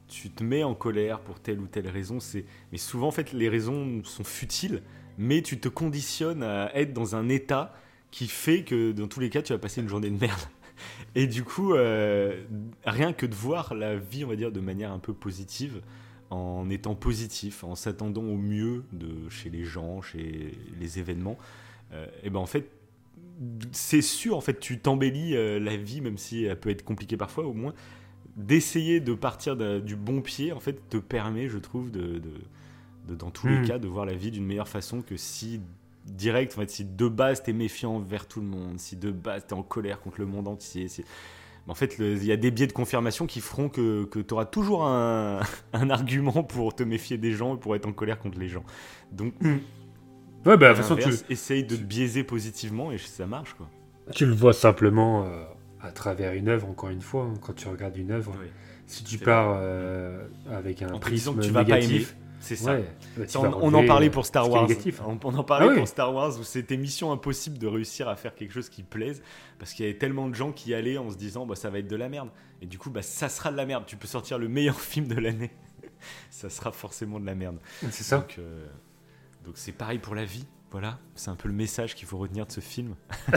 tu 0.08 0.30
te 0.30 0.44
mets 0.44 0.62
en 0.62 0.74
colère 0.74 1.20
pour 1.20 1.40
telle 1.40 1.58
ou 1.60 1.66
telle 1.66 1.88
raison, 1.88 2.20
c'est 2.20 2.44
mais 2.70 2.78
souvent 2.78 3.08
en 3.08 3.10
fait 3.10 3.32
les 3.32 3.48
raisons 3.48 4.02
sont 4.04 4.24
futiles, 4.24 4.82
mais 5.18 5.42
tu 5.42 5.58
te 5.58 5.68
conditionnes 5.68 6.42
à 6.42 6.70
être 6.76 6.92
dans 6.92 7.16
un 7.16 7.28
état 7.28 7.74
qui 8.10 8.28
fait 8.28 8.62
que 8.62 8.92
dans 8.92 9.08
tous 9.08 9.20
les 9.20 9.30
cas 9.30 9.42
tu 9.42 9.52
vas 9.52 9.58
passer 9.58 9.80
une 9.80 9.88
journée 9.88 10.10
de 10.10 10.18
merde. 10.18 10.40
Et 11.14 11.26
du 11.26 11.44
coup, 11.44 11.74
euh, 11.74 12.44
rien 12.84 13.12
que 13.12 13.26
de 13.26 13.34
voir 13.34 13.74
la 13.74 13.96
vie, 13.96 14.24
on 14.24 14.28
va 14.28 14.36
dire, 14.36 14.52
de 14.52 14.60
manière 14.60 14.92
un 14.92 14.98
peu 14.98 15.14
positive, 15.14 15.80
en 16.30 16.68
étant 16.68 16.94
positif, 16.94 17.64
en 17.64 17.76
s'attendant 17.76 18.24
au 18.24 18.36
mieux 18.36 18.84
de 18.92 19.28
chez 19.30 19.50
les 19.50 19.64
gens, 19.64 20.02
chez 20.02 20.58
les 20.78 20.98
événements, 20.98 21.38
et 22.24 22.30
ben 22.30 22.40
en 22.40 22.46
fait 22.46 22.68
c'est 23.72 24.02
sûr, 24.02 24.36
en 24.36 24.40
fait, 24.40 24.60
tu 24.60 24.78
t'embellis 24.78 25.36
euh, 25.36 25.58
la 25.58 25.76
vie, 25.76 26.00
même 26.00 26.18
si 26.18 26.44
elle 26.44 26.58
peut 26.58 26.70
être 26.70 26.84
compliquée 26.84 27.16
parfois, 27.16 27.44
au 27.44 27.52
moins, 27.52 27.74
d'essayer 28.36 29.00
de 29.00 29.14
partir 29.14 29.56
du 29.56 29.96
bon 29.96 30.20
pied, 30.20 30.52
en 30.52 30.60
fait, 30.60 30.88
te 30.88 30.96
permet, 30.96 31.48
je 31.48 31.58
trouve, 31.58 31.90
de, 31.90 32.20
dans 33.08 33.30
tous 33.30 33.46
les 33.46 33.58
hmm. 33.58 33.66
cas, 33.66 33.78
de 33.78 33.88
voir 33.88 34.06
la 34.06 34.14
vie 34.14 34.30
d'une 34.30 34.44
meilleure 34.44 34.68
façon 34.68 35.02
que 35.02 35.16
si 35.16 35.60
direct, 36.04 36.52
en 36.54 36.60
fait, 36.60 36.70
si 36.70 36.84
de 36.84 37.08
base 37.08 37.42
t'es 37.42 37.52
méfiant 37.52 37.98
vers 37.98 38.26
tout 38.26 38.40
le 38.40 38.46
monde, 38.46 38.78
si 38.78 38.96
de 38.96 39.10
base 39.10 39.46
t'es 39.46 39.54
en 39.54 39.62
colère 39.62 40.00
contre 40.00 40.20
le 40.20 40.26
monde 40.26 40.48
entier, 40.48 40.88
en 41.66 41.74
fait, 41.74 41.96
il 41.98 42.24
y 42.24 42.32
a 42.32 42.36
des 42.36 42.50
biais 42.50 42.66
de 42.66 42.72
confirmation 42.72 43.26
qui 43.26 43.40
feront 43.40 43.70
que, 43.70 44.04
que 44.04 44.18
tu 44.18 44.34
auras 44.34 44.44
toujours 44.44 44.84
un, 44.86 45.40
argument 45.72 46.42
pour 46.42 46.74
te 46.74 46.82
méfier 46.82 47.16
des 47.16 47.32
gens 47.32 47.56
et 47.56 47.58
pour 47.58 47.74
être 47.74 47.86
en 47.86 47.92
colère 47.92 48.18
contre 48.18 48.38
les 48.38 48.48
gens. 48.48 48.64
Donc, 49.12 49.34
hmm 49.40 49.58
Ouais, 50.46 50.58
bah, 50.58 50.70
de 50.70 50.74
façon, 50.74 50.96
tu, 50.96 51.08
essaye 51.30 51.64
de 51.64 51.76
te 51.76 51.82
biaiser 51.82 52.22
positivement 52.22 52.92
et 52.92 52.98
ça 52.98 53.26
marche, 53.26 53.54
quoi. 53.54 53.68
tu 54.12 54.26
le 54.26 54.34
vois 54.34 54.52
simplement 54.52 55.24
euh, 55.24 55.44
à 55.84 55.92
travers 55.92 56.32
une 56.32 56.48
œuvre, 56.48 56.68
encore 56.68 56.88
une 56.90 57.02
fois. 57.02 57.24
hein, 57.24 57.34
quand 57.40 57.52
tu 57.54 57.68
regardes 57.68 57.96
une 57.96 58.10
œuvre, 58.10 58.32
Oui. 58.40 58.46
si 58.86 59.04
tu 59.04 59.18
pars 59.18 59.54
euh, 59.58 60.26
avec 60.50 60.82
un 60.82 60.92
En 60.92 60.98
prisme 60.98 61.36
que 61.36 61.40
tu 61.42 61.50
vas 61.50 61.64
pas 61.64 61.78
aimer. 61.80 62.06
C'est 62.40 62.56
ça. 62.56 62.74
ouais, 62.74 62.84
bah, 63.16 63.24
on, 63.36 63.72
on 63.72 63.74
en 63.74 63.86
parlait 63.86 64.10
pour 64.10 64.26
Star 64.26 64.44
qui 64.44 64.50
est 64.50 64.52
Wars. 64.52 64.68
négatif. 64.68 65.00
On, 65.06 65.18
on 65.24 65.34
en 65.34 65.44
parlait 65.44 65.66
Ah 65.66 65.70
oui. 65.72 65.78
pour 65.78 65.88
Star 65.88 66.12
Wars 66.14 66.38
où 66.38 66.42
c'était 66.42 66.76
mission 66.76 67.10
impossible 67.10 67.56
de 67.56 67.66
réussir 67.66 68.06
à 68.06 68.16
faire 68.16 68.34
quelque 68.34 68.52
chose 68.52 68.68
qui 68.68 68.82
plaise 68.82 69.22
parce 69.58 69.72
qu'il 69.72 69.86
y 69.86 69.88
avait 69.88 69.96
tellement 69.96 70.28
de 70.28 70.34
gens 70.34 70.52
qui 70.52 70.70
y 70.70 70.74
allaient 70.74 70.98
en 70.98 71.08
se 71.10 71.16
disant 71.16 71.46
bah, 71.46 71.54
ça 71.56 71.70
va 71.70 71.78
être 71.78 71.88
de 71.88 71.96
la 71.96 72.10
merde. 72.10 72.28
Et 72.60 72.66
du 72.66 72.76
coup, 72.78 72.90
bah, 72.90 73.00
ça 73.00 73.30
sera 73.30 73.50
de 73.50 73.56
la 73.56 73.64
merde. 73.64 73.84
Tu 73.86 73.96
peux 73.96 74.06
sortir 74.06 74.38
le 74.38 74.48
meilleur 74.48 74.78
film 74.80 75.06
de 75.08 75.14
l'année. 75.18 75.52
ça 76.30 76.50
sera 76.50 76.70
forcément 76.70 77.18
de 77.18 77.24
la 77.24 77.34
merde. 77.34 77.56
C'est 77.90 78.04
ça. 78.04 78.18
Donc, 78.18 78.36
euh, 78.38 78.66
donc 79.46 79.54
c'est 79.56 79.72
pareil 79.72 79.98
pour 79.98 80.14
la 80.14 80.26
vie. 80.26 80.44
Voilà, 80.70 80.98
c'est 81.14 81.30
un 81.30 81.36
peu 81.36 81.48
le 81.48 81.54
message 81.54 81.94
qu'il 81.94 82.06
faut 82.06 82.18
retenir 82.18 82.44
de 82.46 82.52
ce 82.52 82.60
film. 82.60 82.94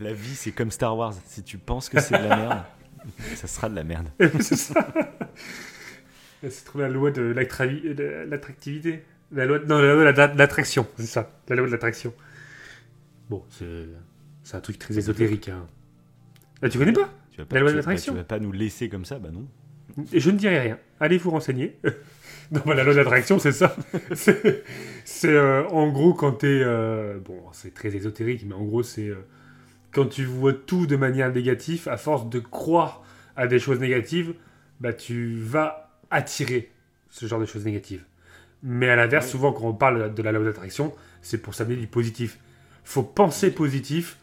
la 0.00 0.12
vie, 0.12 0.34
c'est 0.34 0.52
comme 0.52 0.70
Star 0.70 0.96
Wars. 0.96 1.14
Si 1.26 1.42
tu 1.42 1.58
penses 1.58 1.88
que 1.88 2.00
c'est 2.00 2.16
de 2.20 2.28
la 2.28 2.36
merde, 2.36 2.62
ça 3.36 3.46
sera 3.46 3.68
de 3.68 3.76
la 3.76 3.84
merde. 3.84 4.08
c'est 4.40 4.56
ça. 4.56 4.74
C'est 6.42 6.64
trop 6.64 6.78
la 6.78 6.88
loi 6.88 7.10
de 7.10 7.34
de 7.34 8.24
l'attractivité. 8.28 9.02
La 9.30 9.44
loi, 9.44 9.58
non, 9.58 9.78
la 9.78 9.92
loi 9.94 10.10
de 10.12 10.16
la- 10.18 10.28
de 10.28 10.38
l'attraction, 10.38 10.86
c'est 10.96 11.04
ça. 11.06 11.30
La 11.48 11.56
loi 11.56 11.66
de 11.66 11.70
l'attraction. 11.72 12.14
Bon, 13.28 13.44
c'est 13.50 14.56
un 14.56 14.60
truc 14.60 14.78
très 14.78 14.96
ésotérique. 14.96 15.50
Hein. 15.50 15.66
Ah, 16.62 16.68
tu 16.70 16.78
connais 16.78 16.92
pas 16.94 17.10
Tu 17.30 17.38
vas 17.38 17.44
pas, 17.44 17.56
La 17.56 17.60
loi 17.60 17.68
tu 17.68 17.72
de 17.74 17.76
l'attraction. 17.76 18.12
tu 18.14 18.18
vas 18.18 18.24
pas 18.24 18.38
nous 18.38 18.52
laisser 18.52 18.88
comme 18.88 19.04
ça, 19.04 19.18
bah 19.18 19.28
non. 19.30 19.46
Et 20.14 20.18
Je 20.20 20.30
ne 20.30 20.38
dirai 20.38 20.60
rien. 20.60 20.78
Allez 20.98 21.18
vous 21.18 21.30
renseigner. 21.30 21.76
non, 22.50 22.62
bah, 22.64 22.74
la 22.74 22.84
loi 22.84 22.94
de 22.94 22.98
l'attraction, 22.98 23.38
c'est 23.38 23.52
ça. 23.52 23.76
C'est 24.14 24.64
c'est, 25.04 25.28
euh, 25.34 25.68
en 25.68 25.88
gros 25.92 26.14
quand 26.14 26.32
t'es. 26.32 26.46
euh, 26.64 27.18
bon, 27.18 27.38
c'est 27.52 27.74
très 27.74 27.94
ésotérique, 27.94 28.44
mais 28.46 28.54
en 28.54 28.64
gros, 28.64 28.82
c'est 28.82 29.08
euh, 29.08 29.26
quand 29.92 30.06
tu 30.06 30.24
vois 30.24 30.52
tout 30.52 30.86
de 30.86 30.96
manière 30.96 31.32
négative, 31.32 31.88
à 31.88 31.96
force 31.96 32.28
de 32.28 32.38
croire 32.38 33.02
à 33.36 33.46
des 33.46 33.58
choses 33.58 33.80
négatives, 33.80 34.34
bah, 34.80 34.92
tu 34.92 35.36
vas 35.38 35.90
attirer 36.10 36.70
ce 37.10 37.26
genre 37.26 37.40
de 37.40 37.46
choses 37.46 37.64
négatives. 37.64 38.04
Mais 38.62 38.88
à 38.90 38.96
l'inverse, 38.96 39.26
Oui. 39.26 39.32
souvent 39.32 39.52
quand 39.52 39.64
on 39.68 39.72
parle 39.74 40.14
de 40.14 40.22
la 40.22 40.32
loi 40.32 40.44
d'attraction, 40.44 40.92
c'est 41.22 41.38
pour 41.42 41.54
s'amener 41.54 41.76
du 41.76 41.86
positif. 41.86 42.38
Faut 42.84 43.02
penser 43.02 43.50
positif 43.50 44.18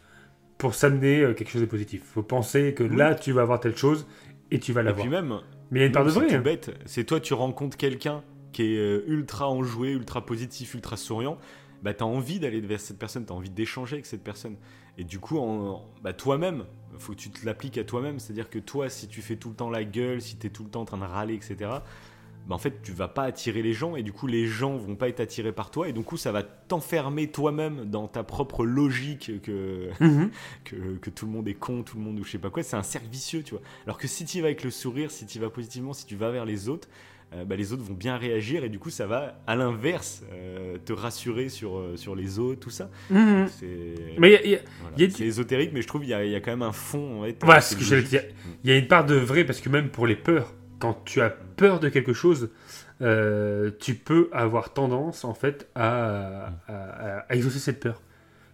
pour 0.58 0.74
s'amener 0.74 1.20
euh, 1.20 1.34
quelque 1.34 1.50
chose 1.50 1.60
de 1.60 1.66
positif. 1.66 2.02
Faut 2.04 2.22
penser 2.22 2.74
que 2.74 2.82
Oui. 2.84 2.96
là, 2.96 3.14
tu 3.14 3.32
vas 3.32 3.42
avoir 3.42 3.60
telle 3.60 3.76
chose 3.76 4.06
et 4.50 4.58
tu 4.58 4.72
vas 4.72 4.80
Et 4.80 4.84
l'avoir. 4.84 5.04
puis 5.06 5.10
même, 5.10 5.40
Mais 5.70 5.80
il 5.80 5.82
y 5.82 5.84
a 5.84 5.86
une 5.86 5.92
part 5.92 6.04
de 6.04 6.10
vrai. 6.10 6.26
C'est 6.28 6.36
hein. 6.36 6.40
bête. 6.40 6.70
C'est 6.86 7.04
toi, 7.04 7.20
tu 7.20 7.34
rencontres 7.34 7.76
quelqu'un 7.76 8.22
qui 8.52 8.62
est 8.74 8.78
euh, 8.78 9.04
ultra 9.06 9.48
enjoué, 9.48 9.90
ultra 9.92 10.24
positif, 10.24 10.74
ultra 10.74 10.96
souriant. 10.96 11.38
Bah, 11.82 11.94
t'as 11.94 12.04
envie 12.06 12.40
d'aller 12.40 12.60
vers 12.60 12.80
cette 12.80 12.98
personne, 12.98 13.24
t'as 13.24 13.34
envie 13.34 13.50
d'échanger 13.50 13.94
avec 13.94 14.06
cette 14.06 14.24
personne. 14.24 14.56
Et 14.98 15.04
du 15.04 15.18
coup, 15.20 15.38
en, 15.38 15.84
bah, 16.02 16.12
toi-même, 16.12 16.64
faut 16.98 17.12
que 17.12 17.18
tu 17.18 17.30
te 17.30 17.46
l'appliques 17.46 17.78
à 17.78 17.84
toi-même. 17.84 18.18
C'est-à-dire 18.18 18.50
que 18.50 18.58
toi, 18.58 18.88
si 18.90 19.06
tu 19.08 19.22
fais 19.22 19.36
tout 19.36 19.48
le 19.50 19.54
temps 19.54 19.70
la 19.70 19.84
gueule, 19.84 20.20
si 20.20 20.36
t'es 20.36 20.50
tout 20.50 20.64
le 20.64 20.70
temps 20.70 20.80
en 20.82 20.84
train 20.84 20.98
de 20.98 21.04
râler, 21.04 21.34
etc., 21.34 21.56
bah, 22.48 22.54
en 22.54 22.58
fait, 22.58 22.82
tu 22.82 22.92
vas 22.92 23.08
pas 23.08 23.24
attirer 23.24 23.62
les 23.62 23.74
gens. 23.74 23.94
Et 23.94 24.02
du 24.02 24.12
coup, 24.12 24.26
les 24.26 24.46
gens 24.46 24.76
vont 24.76 24.96
pas 24.96 25.08
être 25.08 25.20
attirés 25.20 25.52
par 25.52 25.70
toi. 25.70 25.88
Et 25.88 25.92
du 25.92 26.02
coup, 26.02 26.16
ça 26.16 26.32
va 26.32 26.42
t'enfermer 26.42 27.30
toi-même 27.30 27.84
dans 27.84 28.08
ta 28.08 28.24
propre 28.24 28.64
logique 28.64 29.40
que, 29.42 29.90
Mhm. 30.00 30.30
que, 30.64 30.96
que 30.96 31.10
tout 31.10 31.26
le 31.26 31.32
monde 31.32 31.46
est 31.46 31.54
con, 31.54 31.82
tout 31.84 31.96
le 31.98 32.02
monde 32.02 32.18
ou 32.18 32.24
je 32.24 32.30
sais 32.32 32.38
pas 32.38 32.50
quoi, 32.50 32.62
c'est 32.62 32.76
un 32.76 32.82
cercle 32.82 33.08
vicieux, 33.08 33.42
tu 33.42 33.52
vois. 33.54 33.62
Alors 33.84 33.98
que 33.98 34.08
si 34.08 34.24
tu 34.24 34.40
vas 34.40 34.46
avec 34.46 34.64
le 34.64 34.70
sourire, 34.70 35.10
si 35.10 35.26
tu 35.26 35.38
vas 35.38 35.50
positivement, 35.50 35.92
si 35.92 36.06
tu 36.06 36.16
vas 36.16 36.30
vers 36.30 36.44
les 36.44 36.68
autres, 36.68 36.88
euh, 37.34 37.44
bah, 37.44 37.56
les 37.56 37.72
autres 37.72 37.82
vont 37.82 37.94
bien 37.94 38.16
réagir 38.16 38.64
et 38.64 38.68
du 38.70 38.78
coup 38.78 38.90
ça 38.90 39.06
va 39.06 39.38
à 39.46 39.54
l'inverse 39.54 40.22
euh, 40.32 40.78
te 40.84 40.92
rassurer 40.94 41.48
sur, 41.50 41.76
euh, 41.78 41.96
sur 41.96 42.14
les 42.16 42.38
autres, 42.38 42.60
tout 42.60 42.70
ça. 42.70 42.88
Mhm. 43.10 43.46
C'est 43.48 43.94
voilà. 44.80 44.96
ésotérique, 45.26 45.70
mais 45.74 45.82
je 45.82 45.86
trouve 45.86 46.00
qu'il 46.02 46.10
y, 46.10 46.30
y 46.30 46.34
a 46.34 46.40
quand 46.40 46.50
même 46.52 46.62
un 46.62 46.72
fond. 46.72 47.20
En 47.20 47.24
fait, 47.24 47.36
Voilà 47.42 47.58
assez 47.58 47.74
ce 47.74 47.78
que 47.80 47.84
j'allais 47.84 48.02
logique. 48.02 48.20
dire. 48.20 48.30
Il 48.64 48.70
y 48.70 48.72
a 48.72 48.76
une 48.78 48.88
part 48.88 49.04
de 49.04 49.14
vrai 49.14 49.44
parce 49.44 49.60
que 49.60 49.68
même 49.68 49.90
pour 49.90 50.06
les 50.06 50.16
peurs, 50.16 50.54
quand 50.78 51.04
tu 51.04 51.20
as 51.20 51.30
peur 51.30 51.80
de 51.80 51.88
quelque 51.88 52.12
chose, 52.12 52.50
euh, 53.02 53.70
tu 53.78 53.94
peux 53.94 54.28
avoir 54.32 54.72
tendance 54.72 55.24
en 55.24 55.34
fait 55.34 55.68
à, 55.74 56.46
à, 56.66 56.72
à- 56.72 57.18
à 57.28 57.34
exaucer 57.34 57.58
cette 57.58 57.80
peur. 57.80 58.02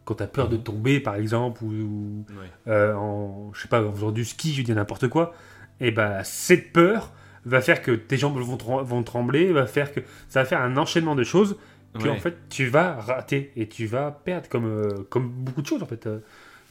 Quand 0.04 0.16
tu 0.16 0.22
as 0.22 0.26
peur 0.26 0.48
de 0.50 0.56
tomber 0.56 1.00
par 1.00 1.14
exemple 1.14 1.62
ou, 1.64 1.68
ou, 1.72 2.24
Ouais. 2.30 2.50
euh, 2.68 2.94
en 2.94 3.52
je 3.54 3.62
sais 3.62 3.68
pas 3.68 3.82
en 3.82 3.92
faisant 3.92 4.10
du 4.10 4.24
ski, 4.24 4.52
je 4.52 4.62
dis 4.62 4.72
n'importe 4.74 5.08
quoi, 5.08 5.32
et 5.80 5.90
bah 5.92 6.24
cette 6.24 6.72
peur 6.72 7.12
va 7.46 7.60
faire 7.60 7.82
que 7.82 7.92
tes 7.92 8.16
jambes 8.16 8.38
vont, 8.38 8.56
trem- 8.56 8.82
vont 8.84 9.02
trembler, 9.02 9.52
va 9.52 9.66
faire 9.66 9.92
que 9.92 10.00
ça 10.28 10.40
va 10.42 10.46
faire 10.46 10.60
un 10.62 10.76
enchaînement 10.76 11.14
de 11.14 11.24
choses 11.24 11.56
que 11.98 12.04
Ouais. 12.04 12.10
en 12.10 12.16
fait 12.18 12.36
tu 12.48 12.66
vas 12.66 12.94
rater 13.00 13.52
et 13.56 13.68
tu 13.68 13.86
vas 13.86 14.10
perdre 14.10 14.48
comme 14.48 14.66
euh, 14.66 15.04
comme 15.10 15.28
beaucoup 15.30 15.62
de 15.62 15.66
choses 15.66 15.82
en 15.82 15.86
fait. 15.86 16.08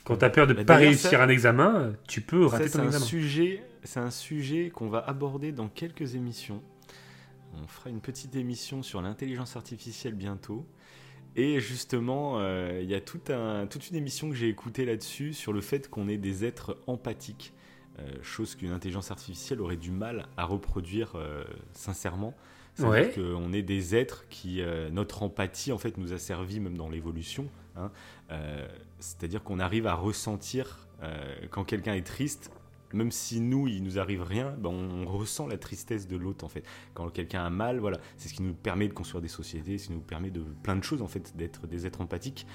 Quand 0.04 0.18
tu 0.18 0.26
as 0.26 0.30
peur 0.30 0.48
de 0.48 0.54
ne 0.54 0.64
pas 0.64 0.76
réussir 0.76 1.12
ça- 1.12 1.24
un 1.24 1.30
examen, 1.30 1.94
tu 2.10 2.20
peux 2.20 2.46
rater 2.46 2.68
c'est 2.68 2.78
ton 2.78 2.84
un 2.84 2.88
examen. 2.88 3.06
sujet, 3.06 3.64
c'est 3.84 4.02
un 4.02 4.12
sujet 4.12 4.70
qu'on 4.70 4.90
va 4.90 5.00
aborder 5.00 5.54
dans 5.54 5.70
quelques 5.70 6.16
émissions. 6.16 6.62
On 7.54 7.68
fera 7.68 7.90
une 7.90 8.02
petite 8.02 8.36
émission 8.36 8.84
sur 8.84 9.02
l'intelligence 9.02 9.56
artificielle 9.56 10.16
bientôt. 10.16 10.66
Et 11.36 11.60
justement, 11.62 12.36
euh, 12.40 12.80
il 12.84 12.90
y 12.90 12.96
a 12.96 13.00
tout 13.02 13.22
un, 13.30 13.66
toute 13.66 13.90
une 13.90 13.96
émission 13.96 14.30
que 14.30 14.36
j'ai 14.36 14.50
écoutée 14.50 14.86
là-dessus 14.86 15.34
sur 15.34 15.54
le 15.54 15.62
fait 15.62 15.90
qu'on 15.90 16.08
est 16.10 16.18
des 16.18 16.44
êtres 16.46 16.78
empathiques, 16.86 17.54
chose 18.22 18.56
qu'une 18.56 18.72
intelligence 18.72 19.12
artificielle 19.12 19.62
aurait 19.62 19.78
du 19.78 19.92
mal 19.92 20.28
à 20.38 20.46
reproduire 20.46 21.14
euh, 21.16 21.44
sincèrement. 21.74 22.34
C'est-à-dire 22.76 23.16
Ouais. 23.16 23.36
qu'on 23.40 23.54
est 23.54 23.62
des 23.62 23.96
êtres 23.96 24.26
qui, 24.30 24.62
euh, 24.62 24.90
notre 24.90 25.22
empathie 25.22 25.72
en 25.72 25.78
fait 25.78 25.98
nous 25.98 26.12
a 26.12 26.18
servi 26.18 26.60
même 26.60 26.76
dans 26.78 26.90
l'évolution. 26.90 27.48
hein. 27.76 27.92
Euh, 28.32 28.68
C'est-à-dire 29.00 29.44
qu'on 29.44 29.60
arrive 29.60 29.86
à 29.86 29.94
ressentir 29.94 30.88
euh, 31.04 31.36
quand 31.52 31.64
quelqu'un 31.66 31.94
est 31.94 32.06
triste, 32.06 32.52
même 32.94 33.12
si 33.12 33.40
nous, 33.42 33.68
il 33.68 33.84
nous 33.84 33.98
arrive 34.00 34.22
rien, 34.24 34.56
ben, 34.60 34.70
on 34.70 35.06
ressent 35.06 35.48
la 35.48 35.58
tristesse 35.58 36.08
de 36.08 36.16
l'autre 36.16 36.46
en 36.46 36.48
fait. 36.50 36.64
Quand 36.94 37.10
quelqu'un 37.10 37.44
a 37.44 37.50
mal, 37.50 37.80
voilà, 37.80 38.00
c'est 38.18 38.30
ce 38.30 38.34
qui 38.36 38.42
nous 38.44 38.54
permet 38.54 38.88
de 38.88 38.94
construire 38.94 39.22
des 39.22 39.28
sociétés, 39.28 39.78
c'est 39.78 39.86
ce 39.86 39.88
qui 39.90 39.94
nous 39.94 40.00
permet 40.00 40.30
de 40.32 40.42
plein 40.64 40.76
de 40.76 40.84
choses 40.84 41.02
en 41.02 41.08
fait, 41.08 41.36
d'être 41.36 41.66
des 41.68 41.86
êtres 41.88 42.02
empathiques. 42.02 42.46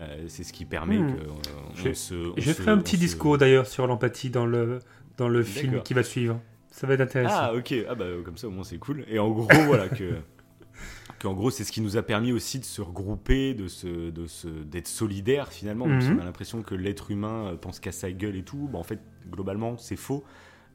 Euh, 0.00 0.24
c'est 0.28 0.44
ce 0.44 0.52
qui 0.52 0.64
permet 0.64 0.98
Hmm. 0.98 1.16
que 1.16 1.20
euh, 1.22 1.26
on 1.72 1.74
Je- 1.74 1.92
se. 1.92 2.14
on 2.14 2.34
Je 2.36 2.50
se- 2.50 2.54
ferai 2.62 2.70
un 2.70 2.78
on 2.78 2.82
petit 2.82 2.96
se- 2.96 3.00
discours 3.00 3.36
d'ailleurs 3.38 3.66
sur 3.66 3.86
l'empathie 3.86 4.30
dans 4.30 4.46
le, 4.46 4.78
dans 5.16 5.28
le 5.28 5.42
film 5.42 5.82
qui 5.82 5.92
va 5.94 6.02
suivre. 6.04 6.40
Ça 6.70 6.86
va 6.86 6.94
être 6.94 7.00
intéressant. 7.00 7.34
Ah 7.36 7.54
ok, 7.54 7.74
ah 7.88 7.94
bah 7.96 8.04
comme 8.24 8.36
ça 8.36 8.46
au 8.46 8.50
moins 8.52 8.62
c'est 8.62 8.78
cool. 8.78 9.04
Et 9.08 9.18
en 9.18 9.28
gros 9.30 9.48
voilà 9.66 9.88
que 9.88 10.14
qu'en 11.20 11.34
gros 11.34 11.50
c'est 11.50 11.64
ce 11.64 11.72
qui 11.72 11.80
nous 11.80 11.96
a 11.96 12.02
permis 12.02 12.30
aussi 12.30 12.60
de 12.60 12.64
se 12.64 12.80
regrouper, 12.80 13.54
de 13.54 13.66
se, 13.66 14.10
de 14.10 14.26
se, 14.28 14.46
d'être 14.46 14.86
solidaires 14.86 15.52
finalement. 15.52 15.86
Si 16.00 16.08
Mhm. 16.10 16.18
on 16.18 16.22
a 16.22 16.24
l'impression 16.24 16.62
que 16.62 16.76
l'être 16.76 17.10
humain 17.10 17.48
euh, 17.48 17.56
pense 17.56 17.80
qu'à 17.80 17.90
sa 17.90 18.12
gueule 18.12 18.36
et 18.36 18.44
tout, 18.44 18.68
bah, 18.72 18.78
en 18.78 18.84
fait 18.84 19.00
globalement 19.28 19.76
c'est 19.78 19.96
faux. 19.96 20.22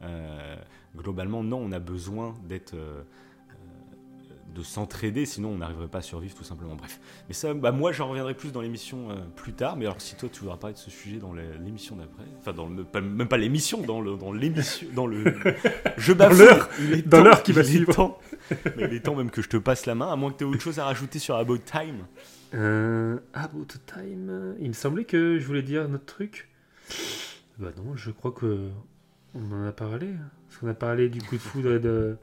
Euh, 0.02 0.58
globalement 0.98 1.44
non, 1.44 1.60
on 1.60 1.72
a 1.72 1.80
besoin 1.80 2.34
d'être 2.50 2.74
euh, 2.74 3.04
de 4.54 4.62
s'entraider, 4.64 5.26
sinon 5.26 5.50
on 5.50 5.58
n'arriverait 5.58 5.88
pas 5.88 5.98
à 6.00 6.02
survivre 6.04 6.36
tout 6.36 6.44
simplement. 6.44 6.76
Bref, 6.76 7.00
mais 7.28 7.34
ça, 7.34 7.54
bah, 7.54 7.72
moi 7.72 7.92
j'en 7.92 8.08
reviendrai 8.10 8.34
plus 8.36 8.52
dans 8.52 8.62
l'émission 8.62 9.10
euh, 9.10 9.16
plus 9.36 9.54
tard. 9.54 9.76
Mais 9.78 9.86
alors 9.86 10.00
si 10.00 10.16
toi 10.16 10.30
tu 10.32 10.42
voudras 10.42 10.58
parler 10.58 10.74
de 10.76 10.80
ce 10.80 10.92
sujet 10.92 11.18
dans 11.18 11.34
l'émission 11.34 11.96
d'après, 11.96 12.24
enfin 12.40 12.54
dans 12.54 12.68
le, 12.68 12.84
pas- 12.84 13.02
même 13.02 13.28
pas 13.28 13.38
l'émission, 13.38 13.82
dans 13.82 14.02
le 14.02 14.16
dans 14.16 14.32
l'émission, 14.32 14.88
dans 14.94 15.08
le 15.08 15.24
je 15.98 16.12
est 16.14 17.08
dans 17.08 17.24
l'heure 17.24 17.42
qui 17.44 17.52
va 17.52 17.64
suivre. 17.64 17.94
temps- 17.94 18.20
mais 18.78 18.86
il 18.90 18.94
est 18.94 19.00
temps 19.00 19.16
même 19.16 19.32
que 19.32 19.42
je 19.42 19.50
te 19.50 19.58
passe 19.58 19.86
la 19.86 19.96
main, 19.96 20.12
à 20.12 20.16
moins 20.16 20.32
que 20.32 20.38
tu 20.38 20.44
aies 20.44 20.48
autre 20.48 20.62
chose 20.62 20.78
à 20.80 20.86
rajouter 20.86 21.18
sur 21.20 21.36
About 21.36 21.58
Time. 21.60 22.06
Euh, 22.54 23.18
About 23.34 23.66
Time. 23.88 24.56
Il 24.60 24.68
me 24.68 24.74
semblait 24.74 25.06
que 25.06 25.40
je 25.40 25.46
voulais 25.48 25.64
dire 25.64 25.88
notre 25.90 26.06
truc. 26.06 26.50
Bah 27.58 27.70
non, 27.78 27.96
je 27.96 28.12
crois 28.12 28.32
que 28.32 28.70
on 29.34 29.52
en 29.52 29.66
a 29.66 29.72
parlé. 29.72 30.10
Parce 30.48 30.60
qu'on 30.60 30.68
a 30.68 30.74
parlé 30.76 31.10
du 31.10 31.22
coup 31.22 31.36
de 31.36 31.42
foudre 31.42 31.74
et 31.74 31.80
de. 31.80 32.18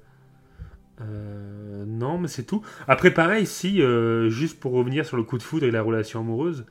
Euh, 1.00 1.84
non, 1.86 2.18
mais 2.18 2.28
c'est 2.28 2.44
tout. 2.44 2.62
Après, 2.88 3.10
pareil, 3.10 3.46
si, 3.46 3.82
euh, 3.82 4.28
juste 4.30 4.60
pour 4.60 4.72
revenir 4.72 5.06
sur 5.06 5.16
le 5.16 5.22
coup 5.22 5.38
de 5.38 5.42
foudre 5.42 5.66
et 5.66 5.70
la 5.70 5.82
relation 5.82 6.20
amoureuse, 6.20 6.66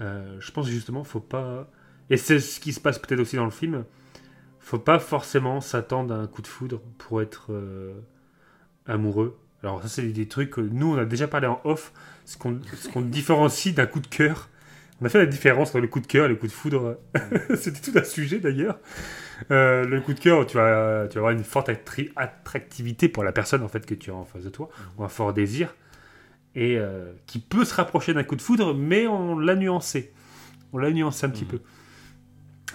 euh, 0.00 0.36
je 0.40 0.50
pense 0.52 0.68
justement, 0.68 1.04
faut 1.04 1.20
pas. 1.20 1.70
Et 2.10 2.16
c'est 2.16 2.40
ce 2.40 2.60
qui 2.60 2.72
se 2.72 2.80
passe 2.80 2.98
peut-être 2.98 3.20
aussi 3.20 3.36
dans 3.36 3.44
le 3.44 3.50
film. 3.50 3.84
Faut 4.60 4.78
pas 4.78 4.98
forcément 4.98 5.60
s'attendre 5.60 6.14
à 6.14 6.18
un 6.18 6.26
coup 6.26 6.42
de 6.42 6.46
foudre 6.46 6.80
pour 6.98 7.22
être 7.22 7.50
amoureux. 8.86 9.38
Alors, 9.62 9.82
ça, 9.82 9.88
c'est 9.88 10.02
des 10.02 10.28
trucs 10.28 10.50
que 10.50 10.60
nous, 10.60 10.94
on 10.94 10.98
a 10.98 11.04
déjà 11.04 11.28
parlé 11.28 11.46
en 11.46 11.60
off, 11.64 11.92
ce 12.24 12.36
qu'on 12.36 13.00
différencie 13.00 13.74
d'un 13.74 13.86
coup 13.86 14.00
de 14.00 14.06
cœur. 14.06 14.48
On 15.02 15.04
a 15.04 15.08
fait 15.08 15.18
la 15.18 15.26
différence 15.26 15.70
entre 15.70 15.80
le 15.80 15.88
coup 15.88 15.98
de 15.98 16.06
cœur 16.06 16.26
et 16.26 16.28
le 16.28 16.36
coup 16.36 16.46
de 16.46 16.52
foudre. 16.52 16.98
C'était 17.56 17.90
tout 17.90 17.98
un 17.98 18.04
sujet 18.04 18.38
d'ailleurs. 18.38 18.78
Euh, 19.50 19.84
le 19.84 20.00
coup 20.00 20.14
de 20.14 20.20
cœur, 20.20 20.46
tu 20.46 20.56
vas, 20.56 21.08
tu 21.08 21.14
vas 21.14 21.20
avoir 21.20 21.30
une 21.32 21.42
forte 21.42 21.68
attractivité 22.16 23.08
pour 23.08 23.24
la 23.24 23.32
personne 23.32 23.62
en 23.64 23.68
fait 23.68 23.84
que 23.84 23.94
tu 23.94 24.10
as 24.10 24.14
en 24.14 24.24
face 24.24 24.44
de 24.44 24.48
toi, 24.48 24.68
ou 24.96 25.02
un 25.04 25.08
fort 25.08 25.32
désir, 25.32 25.74
et 26.54 26.78
euh, 26.78 27.12
qui 27.26 27.40
peut 27.40 27.64
se 27.64 27.74
rapprocher 27.74 28.14
d'un 28.14 28.22
coup 28.22 28.36
de 28.36 28.42
foudre, 28.42 28.74
mais 28.74 29.08
on 29.08 29.36
l'a 29.36 29.56
nuancé. 29.56 30.12
On 30.72 30.78
l'a 30.78 30.92
nuancé 30.92 31.26
un 31.26 31.30
petit 31.30 31.44
Mhm. 31.44 31.50
peu. 31.50 31.60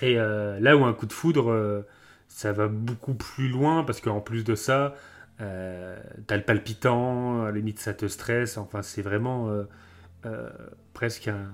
Et 0.02 0.20
euh, 0.20 0.60
là 0.60 0.76
où 0.76 0.84
un 0.84 0.94
coup 0.94 1.06
de 1.06 1.14
foudre, 1.14 1.86
ça 2.28 2.52
va 2.52 2.68
beaucoup 2.68 3.14
plus 3.14 3.48
loin, 3.48 3.86
parce 3.86 4.02
qu'en 4.02 4.20
plus 4.20 4.44
de 4.44 4.54
ça, 4.56 4.96
euh, 5.40 5.98
t'as 6.28 6.36
le 6.36 6.44
palpitant, 6.44 7.44
à 7.44 7.46
la 7.46 7.52
limite 7.52 7.80
ça 7.80 7.94
te 7.94 8.08
stresse, 8.08 8.58
enfin 8.58 8.82
c'est 8.82 9.02
vraiment 9.02 9.50
euh, 9.50 9.64
euh, 10.26 10.50
presque 10.94 11.30
un, 11.30 11.52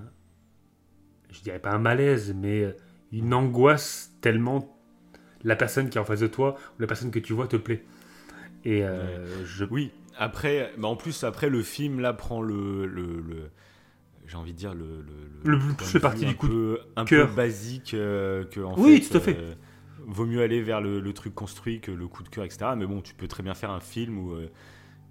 je 1.34 1.42
dirais 1.42 1.58
pas 1.58 1.72
un 1.72 1.78
malaise, 1.78 2.34
mais 2.34 2.74
une 3.12 3.34
angoisse 3.34 4.16
tellement 4.22 4.78
la 5.42 5.56
personne 5.56 5.90
qui 5.90 5.98
est 5.98 6.00
en 6.00 6.04
face 6.04 6.20
de 6.20 6.26
toi 6.26 6.56
ou 6.78 6.80
la 6.80 6.86
personne 6.86 7.10
que 7.10 7.18
tu 7.18 7.32
vois 7.34 7.46
te 7.48 7.56
plaît. 7.56 7.84
Et 8.64 8.82
euh, 8.84 9.44
je... 9.44 9.64
Oui, 9.70 9.92
après, 10.16 10.72
bah 10.78 10.88
en 10.88 10.96
plus, 10.96 11.24
après, 11.24 11.50
le 11.50 11.62
film, 11.62 12.00
là, 12.00 12.12
prend 12.14 12.40
le... 12.42 12.86
le, 12.86 13.20
le 13.20 13.50
j'ai 14.26 14.36
envie 14.38 14.52
de 14.54 14.58
dire 14.58 14.72
le 14.74 15.04
le, 15.44 15.52
le 15.58 15.58
plus 15.76 16.00
parti 16.00 16.24
du 16.24 16.34
coup 16.34 16.48
peu, 16.48 16.80
un 16.96 17.04
peu 17.04 17.26
basique 17.26 17.92
euh, 17.92 18.44
que 18.46 18.60
en 18.60 18.74
oui 18.78 19.02
fait, 19.02 19.08
tout 19.10 19.16
à 19.18 19.20
fait. 19.20 19.36
euh, 19.36 19.54
vaut 20.06 20.24
mieux 20.24 20.40
aller 20.42 20.62
vers 20.62 20.80
le, 20.80 21.12
truc 21.12 21.34
construit 21.34 21.80
que 21.80 21.90
le 21.90 22.08
coup 22.08 22.22
de 22.22 22.30
cœur 22.30 22.44
etc 22.44 22.68
mais 22.74 22.86
bon 22.86 23.02
tu 23.02 23.12
peux 23.14 23.28
très 23.28 23.42
bien 23.42 23.52
faire 23.54 23.70
un 23.70 23.80
film 23.80 24.18
où 24.18 24.34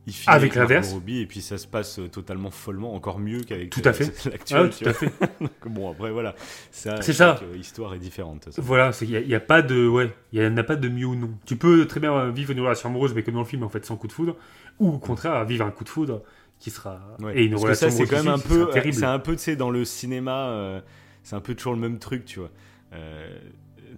il 0.06 0.14
finit 0.14 0.36
avec, 0.36 0.56
l'inverse. 0.56 0.96
Et 1.08 1.26
puis 1.26 1.42
ça 1.42 1.58
se 1.58 1.68
passe 1.68 2.00
totalement 2.12 2.52
follement 2.52 2.94
encore 2.94 3.20
mieux 3.20 3.42
qu'avec 3.44 3.70
tout 3.70 3.82
à 3.86 3.94
fait. 3.94 4.26
l'actuel 4.30 4.70
ah, 4.72 4.78
tout 4.78 4.90
à 4.90 4.94
fait. 4.94 5.12
Bon 5.66 5.92
après 5.92 6.12
voilà. 6.12 6.36
C'est 6.72 7.14
ça. 7.14 7.40
l'histoire 7.54 7.94
est 7.94 8.00
différente 8.00 8.50
voilà 8.58 8.92
il 9.02 9.10
y, 9.10 9.36
a 9.36 9.40
pas 9.40 9.62
de 9.62 9.88
ouais 9.88 10.14
il 10.32 10.42
y 10.42 10.46
en 10.46 10.58
a 10.58 10.64
pas 10.64 10.76
de 10.76 10.90
mieux 10.90 11.06
ou 11.06 11.16
non. 11.16 11.32
Tu 11.46 11.56
peux 11.56 11.86
très 11.86 12.00
bien 12.00 12.30
vivre 12.30 12.52
une 12.52 12.60
relation 12.60 12.90
amoureuse 12.90 13.14
mais 13.14 13.24
comme 13.24 13.36
dans 13.36 13.42
le 13.42 13.46
film 13.46 13.64
en 13.64 13.70
fait 13.70 13.86
sans 13.86 13.96
coup 13.96 14.08
de 14.08 14.14
foudre 14.14 14.36
ou 14.80 14.90
au 14.90 14.98
contraire 14.98 15.46
vivre 15.46 15.66
un 15.66 15.72
coup 15.72 15.84
de 15.84 15.90
foudre 15.90 16.22
qui 16.60 16.70
sera 16.70 17.00
et 17.34 17.46
une 17.46 17.56
relation 17.56 17.90
ça 17.90 17.96
c'est 17.96 18.06
quand 18.06 18.24
même 18.24 18.34
un 18.34 18.40
peu 18.40 18.70
c'est 18.92 19.06
un 19.06 19.20
peu 19.20 19.34
tu 19.34 19.42
sais 19.42 19.56
dans 19.56 19.70
le 19.70 19.86
cinéma 19.86 20.50
euh, 20.50 20.82
c'est 21.24 21.36
un 21.36 21.42
peu 21.42 21.56
toujours 21.56 21.74
le 21.74 21.80
même 21.80 22.00
truc 22.00 22.26
tu 22.26 22.40
vois. 22.40 22.52
Euh, 22.94 23.40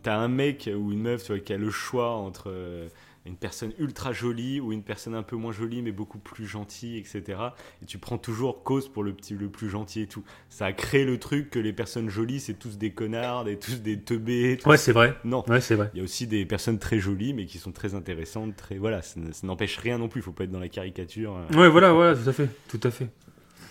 t'as 0.03 0.16
un 0.16 0.28
mec 0.28 0.70
ou 0.74 0.91
une 0.91 1.01
meuf 1.01 1.24
tu 1.24 1.34
vois 1.34 1.39
qui 1.39 1.53
a 1.53 1.58
le 1.58 1.70
choix 1.70 2.12
entre 2.12 2.49
euh, 2.49 2.88
une 3.26 3.38
personne 3.38 3.71
ultra 3.80 4.13
jolie 4.13 4.59
ou 4.59 4.71
une 4.71 4.84
personne 4.84 5.15
un 5.15 5.23
peu 5.23 5.36
moins 5.36 5.51
jolie 5.51 5.82
mais 5.82 5.91
beaucoup 5.91 6.19
plus 6.19 6.45
gentille, 6.45 6.97
etc. 6.97 7.39
Et 7.82 7.86
tu 7.86 7.97
prends 7.97 8.17
toujours 8.17 8.63
cause 8.63 8.88
pour 8.88 9.03
le 9.03 9.13
petit, 9.13 9.34
le 9.34 9.49
plus 9.49 9.69
gentil 9.69 10.01
et 10.01 10.07
tout. 10.07 10.23
Ça 10.49 10.67
a 10.67 10.73
créé 10.73 11.05
le 11.05 11.19
truc 11.19 11.49
que 11.49 11.59
les 11.59 11.73
personnes 11.73 12.09
jolies 12.09 12.39
c'est 12.39 12.53
tous 12.53 12.78
des 12.78 12.91
connards, 12.91 13.47
et 13.47 13.57
tous 13.57 13.82
des 13.82 13.99
teubés. 13.99 14.59
Ouais, 14.65 14.78
c'est 14.78 14.91
vrai. 14.91 15.15
Non. 15.23 15.43
Ouais, 15.47 15.61
c'est 15.61 15.76
vrai. 15.76 15.89
Il 15.93 15.97
y 15.97 16.01
a 16.01 16.03
aussi 16.03 16.28
des 16.28 16.45
personnes 16.45 16.78
très 16.78 16.99
jolies 16.99 17.34
mais 17.34 17.45
qui 17.45 17.57
sont 17.57 17.71
très 17.71 17.95
intéressantes, 17.95 18.55
très 18.55 18.78
voilà. 18.78 19.01
Ça, 19.01 19.19
n'empêche 19.43 19.78
rien 19.78 19.97
non 19.97 20.07
plus. 20.07 20.21
Il 20.21 20.23
faut 20.23 20.32
pas 20.32 20.43
être 20.43 20.51
dans 20.51 20.59
la 20.59 20.69
caricature. 20.69 21.36
Euh. 21.36 21.57
Ouais, 21.57 21.69
voilà, 21.69 21.93
voilà, 21.93 22.15
tout 22.15 22.30
à 22.30 22.34
fait, 22.34 22.49
tout 22.67 22.80
à 22.84 22.91
fait. 22.91 23.09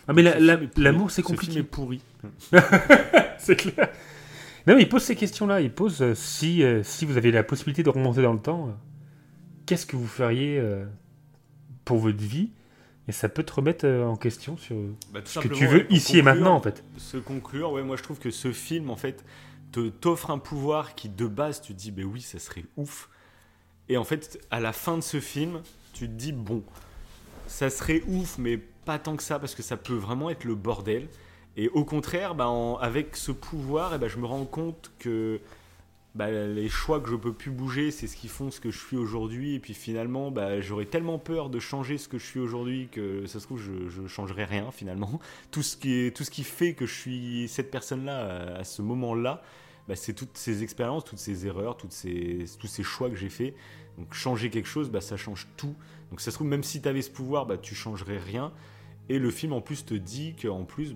Ah 0.06 0.12
mais 0.12 0.22
l'amour 0.76 1.10
c'est 1.10 1.22
compliqué. 1.22 1.60
est 1.60 1.62
pourri. 1.62 2.02
c'est 3.38 3.56
clair. 3.56 3.88
Non, 4.66 4.74
mais 4.74 4.82
il 4.82 4.88
pose 4.88 5.02
ces 5.02 5.16
questions-là. 5.16 5.60
Il 5.60 5.70
pose 5.70 6.02
euh, 6.02 6.14
si, 6.14 6.62
euh, 6.62 6.82
si 6.82 7.04
vous 7.04 7.16
avez 7.16 7.30
la 7.30 7.42
possibilité 7.42 7.82
de 7.82 7.90
remonter 7.90 8.22
dans 8.22 8.32
le 8.32 8.38
temps 8.38 8.74
qu'est-ce 9.66 9.86
que 9.86 9.96
vous 9.96 10.06
feriez 10.06 10.58
euh, 10.58 10.84
pour 11.84 11.98
votre 11.98 12.22
vie? 12.22 12.50
Et 13.06 13.12
ça 13.12 13.28
peut 13.28 13.42
te 13.42 13.52
remettre 13.52 13.86
euh, 13.86 14.04
en 14.04 14.16
question 14.16 14.56
sur 14.56 14.76
bah, 15.12 15.20
ce 15.24 15.38
que 15.38 15.48
tu 15.48 15.66
veux 15.66 15.90
ici 15.92 16.18
et 16.18 16.22
maintenant 16.22 16.54
en 16.54 16.60
fait. 16.60 16.82
Se 16.96 17.18
conclure, 17.18 17.72
ouais, 17.72 17.82
moi 17.82 17.96
je 17.96 18.02
trouve 18.02 18.18
que 18.18 18.30
ce 18.30 18.52
film 18.52 18.90
en 18.90 18.96
fait 18.96 19.24
te 19.72 19.88
t'offre 19.88 20.30
un 20.30 20.38
pouvoir 20.38 20.94
qui 20.94 21.08
de 21.08 21.26
base 21.26 21.60
tu 21.60 21.74
te 21.74 21.78
dis 21.78 21.90
ben 21.90 22.04
oui 22.04 22.22
ça 22.22 22.38
serait 22.38 22.64
ouf. 22.76 23.10
Et 23.88 23.96
en 23.96 24.04
fait 24.04 24.40
à 24.50 24.60
la 24.60 24.72
fin 24.72 24.96
de 24.96 25.02
ce 25.02 25.20
film 25.20 25.60
tu 25.92 26.06
te 26.06 26.12
dis 26.12 26.32
bon 26.32 26.62
ça 27.46 27.68
serait 27.68 28.02
ouf 28.06 28.38
mais 28.38 28.56
pas 28.56 28.98
tant 28.98 29.16
que 29.16 29.22
ça 29.22 29.38
parce 29.38 29.54
que 29.54 29.62
ça 29.62 29.76
peut 29.76 29.94
vraiment 29.94 30.30
être 30.30 30.44
le 30.44 30.54
bordel. 30.54 31.08
Et 31.56 31.68
au 31.68 31.84
contraire 31.84 32.34
bah, 32.34 32.50
avec 32.80 33.16
ce 33.16 33.32
pouvoir 33.32 33.92
et 33.92 33.96
eh 33.96 33.98
ben, 33.98 34.08
je 34.08 34.18
me 34.18 34.26
rends 34.26 34.46
compte 34.46 34.92
que 34.98 35.40
bah, 36.14 36.30
les 36.30 36.68
choix 36.68 37.00
que 37.00 37.10
je 37.10 37.16
peux 37.16 37.32
plus 37.32 37.50
bouger, 37.50 37.90
c'est 37.90 38.06
ce 38.06 38.16
qui 38.16 38.28
font 38.28 38.50
ce 38.52 38.60
que 38.60 38.70
je 38.70 38.78
suis 38.78 38.96
aujourd'hui. 38.96 39.54
Et 39.54 39.58
puis 39.58 39.74
finalement, 39.74 40.30
bah, 40.30 40.60
j'aurais 40.60 40.86
tellement 40.86 41.18
peur 41.18 41.50
de 41.50 41.58
changer 41.58 41.98
ce 41.98 42.06
que 42.06 42.18
je 42.18 42.24
suis 42.24 42.38
aujourd'hui 42.38 42.88
que 42.90 43.26
ça 43.26 43.40
se 43.40 43.46
trouve, 43.46 43.60
je 43.60 44.00
ne 44.00 44.06
changerai 44.06 44.44
rien 44.44 44.70
finalement. 44.70 45.20
Tout 45.50 45.62
ce, 45.62 45.76
qui 45.76 46.12
tout 46.14 46.22
ce 46.22 46.30
qui 46.30 46.44
fait 46.44 46.74
que 46.74 46.86
je 46.86 46.94
suis 46.94 47.48
cette 47.48 47.70
personne-là 47.70 48.56
à, 48.56 48.64
ce 48.64 48.80
moment-là, 48.82 49.42
bah, 49.88 49.96
c'est 49.96 50.14
toutes 50.14 50.36
ces 50.38 50.62
expériences, 50.62 51.04
toutes 51.04 51.18
ces 51.18 51.46
erreurs, 51.46 51.76
toutes 51.76 51.92
ces, 51.92 52.44
tous 52.58 52.68
ces 52.68 52.84
choix 52.84 53.10
que 53.10 53.16
j'ai 53.16 53.28
faits. 53.28 53.54
Donc 53.98 54.14
changer 54.14 54.50
quelque 54.50 54.68
chose, 54.68 54.90
ça 55.00 55.16
change 55.16 55.48
tout. 55.56 55.74
Donc 56.10 56.20
ça 56.20 56.30
se 56.30 56.36
trouve, 56.36 56.46
même 56.46 56.62
si 56.62 56.80
tu 56.80 56.88
avais 56.88 57.02
ce 57.02 57.10
pouvoir, 57.10 57.46
bah, 57.46 57.58
tu 57.58 57.74
changerais 57.74 58.18
rien. 58.18 58.52
Et 59.08 59.18
le 59.18 59.30
film 59.30 59.52
en 59.52 59.60
plus 59.60 59.84
te 59.84 59.94
dit 59.94 60.34
qu'en 60.40 60.64
plus, 60.64 60.94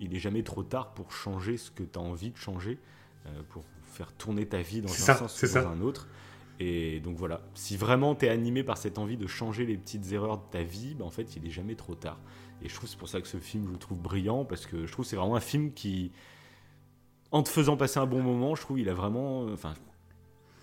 il 0.00 0.14
est 0.14 0.18
jamais 0.18 0.42
trop 0.42 0.62
tard 0.62 0.94
pour 0.94 1.12
changer 1.12 1.58
ce 1.58 1.70
que 1.70 1.82
tu 1.82 1.98
as 1.98 2.02
envie 2.02 2.30
de 2.30 2.36
changer. 2.36 2.78
Euh, 3.26 3.42
faire 3.94 4.12
tourner 4.12 4.46
ta 4.46 4.60
vie 4.60 4.80
dans 4.80 4.90
un 4.90 5.14
sens 5.14 5.42
ou 5.42 5.46
dans 5.46 5.68
un 5.68 5.80
autre. 5.80 6.08
Et 6.60 7.00
donc 7.00 7.16
voilà, 7.16 7.40
si 7.54 7.76
vraiment 7.76 8.14
tu 8.14 8.26
es 8.26 8.28
animé 8.28 8.62
par 8.62 8.78
cette 8.78 8.98
envie 8.98 9.16
de 9.16 9.26
changer 9.26 9.66
les 9.66 9.76
petites 9.76 10.12
erreurs 10.12 10.38
de 10.38 10.44
ta 10.50 10.62
vie, 10.62 10.94
bah 10.94 11.04
en 11.04 11.10
fait, 11.10 11.36
il 11.36 11.46
est 11.46 11.50
jamais 11.50 11.74
trop 11.74 11.94
tard. 11.94 12.18
Et 12.62 12.68
je 12.68 12.74
trouve 12.74 12.88
c'est 12.88 12.98
pour 12.98 13.08
ça 13.08 13.20
que 13.20 13.26
ce 13.26 13.38
film, 13.38 13.66
je 13.66 13.72
le 13.72 13.78
trouve 13.78 13.98
brillant, 13.98 14.44
parce 14.44 14.66
que 14.66 14.86
je 14.86 14.92
trouve 14.92 15.04
c'est 15.04 15.16
vraiment 15.16 15.36
un 15.36 15.40
film 15.40 15.72
qui, 15.72 16.12
en 17.32 17.42
te 17.42 17.48
faisant 17.48 17.76
passer 17.76 17.98
un 17.98 18.06
bon 18.06 18.22
moment, 18.22 18.54
je 18.54 18.60
trouve 18.60 18.78
il 18.78 18.88
a 18.88 18.94
vraiment, 18.94 19.46
enfin, 19.46 19.74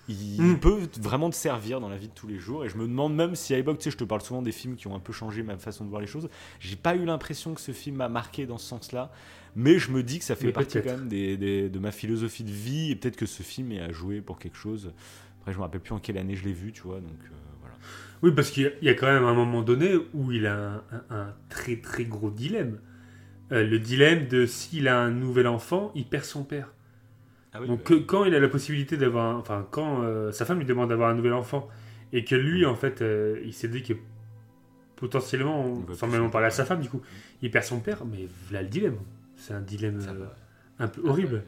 il 0.07 0.41
mm. 0.41 0.59
peut 0.59 0.87
vraiment 0.99 1.29
te 1.29 1.35
servir 1.35 1.79
dans 1.79 1.89
la 1.89 1.97
vie 1.97 2.07
de 2.07 2.13
tous 2.13 2.27
les 2.27 2.39
jours. 2.39 2.65
Et 2.65 2.69
je 2.69 2.77
me 2.77 2.87
demande 2.87 3.13
même 3.13 3.35
si 3.35 3.53
à 3.53 3.57
l'époque, 3.57 3.79
tu 3.79 3.85
sais, 3.85 3.91
je 3.91 3.97
te 3.97 4.03
parle 4.03 4.21
souvent 4.21 4.41
des 4.41 4.51
films 4.51 4.75
qui 4.75 4.87
ont 4.87 4.95
un 4.95 4.99
peu 4.99 5.13
changé 5.13 5.43
ma 5.43 5.57
façon 5.57 5.83
de 5.85 5.89
voir 5.89 6.01
les 6.01 6.07
choses. 6.07 6.29
J'ai 6.59 6.75
pas 6.75 6.95
eu 6.95 7.05
l'impression 7.05 7.53
que 7.53 7.61
ce 7.61 7.71
film 7.71 7.97
m'a 7.97 8.09
marqué 8.09 8.45
dans 8.45 8.57
ce 8.57 8.67
sens-là. 8.67 9.11
Mais 9.55 9.79
je 9.79 9.91
me 9.91 10.01
dis 10.01 10.19
que 10.19 10.25
ça 10.25 10.35
fait 10.35 10.51
partie 10.51 10.79
quand 10.81 10.97
même 10.97 11.09
de 11.09 11.79
ma 11.79 11.91
philosophie 11.91 12.43
de 12.43 12.51
vie 12.51 12.91
et 12.91 12.95
peut-être 12.95 13.17
que 13.17 13.25
ce 13.25 13.43
film 13.43 13.71
est 13.71 13.81
à 13.81 13.91
jouer 13.91 14.21
pour 14.21 14.39
quelque 14.39 14.57
chose. 14.57 14.93
Après, 15.41 15.53
je 15.53 15.57
me 15.57 15.63
rappelle 15.63 15.81
plus 15.81 15.93
en 15.93 15.99
quelle 15.99 16.19
année 16.19 16.35
je 16.35 16.45
l'ai 16.45 16.53
vu, 16.53 16.71
tu 16.71 16.83
vois, 16.83 16.99
donc 16.99 17.17
euh, 17.23 17.35
voilà. 17.59 17.75
Oui, 18.21 18.31
parce 18.31 18.51
qu'il 18.51 18.71
y, 18.83 18.89
a 18.89 18.93
quand 18.93 19.11
même 19.11 19.23
un 19.23 19.33
moment 19.33 19.63
donné 19.63 19.95
où 20.13 20.31
il 20.31 20.45
a 20.45 20.83
un, 21.09 21.33
très 21.49 21.77
très 21.77 22.05
gros 22.05 22.29
dilemme. 22.29 22.77
Euh, 23.51 23.65
le 23.65 23.79
dilemme 23.79 24.27
de 24.27 24.45
s'il 24.45 24.87
a 24.87 24.99
un 24.99 25.09
nouvel 25.09 25.47
enfant, 25.47 25.91
il 25.95 26.05
perd 26.05 26.25
son 26.25 26.43
père. 26.43 26.71
Ah 27.53 27.59
donc 27.65 27.91
quand 28.05 28.23
il 28.23 28.35
a 28.35 28.39
la 28.39 28.47
possibilité 28.47 28.95
d'avoir, 28.95 29.35
enfin 29.37 29.67
quand 29.71 30.03
euh, 30.03 30.31
sa 30.31 30.45
femme 30.45 30.59
lui 30.59 30.65
demande 30.65 30.87
d'avoir 30.87 31.09
un 31.09 31.15
nouvel 31.15 31.33
enfant 31.33 31.67
et 32.13 32.23
que 32.23 32.35
lui 32.35 32.65
en 32.65 32.75
fait 32.75 33.03
il 33.43 33.53
s'est 33.53 33.67
dit 33.67 33.83
que 33.83 33.93
potentiellement, 34.95 35.83
sans 35.93 36.07
même 36.07 36.23
en 36.23 36.29
parler 36.29 36.47
à 36.47 36.51
sa 36.51 36.63
femme 36.63 36.79
du 36.79 36.87
coup, 36.87 37.01
il 37.41 37.51
perd 37.51 37.65
son 37.65 37.79
père, 37.79 38.05
mais 38.05 38.27
voilà 38.47 38.61
le 38.61 38.69
dilemme. 38.69 38.97
C'est 39.41 39.55
un 39.55 39.61
dilemme 39.61 39.99
euh, 40.07 40.25
un 40.77 40.87
peu 40.87 41.01
horrible. 41.03 41.43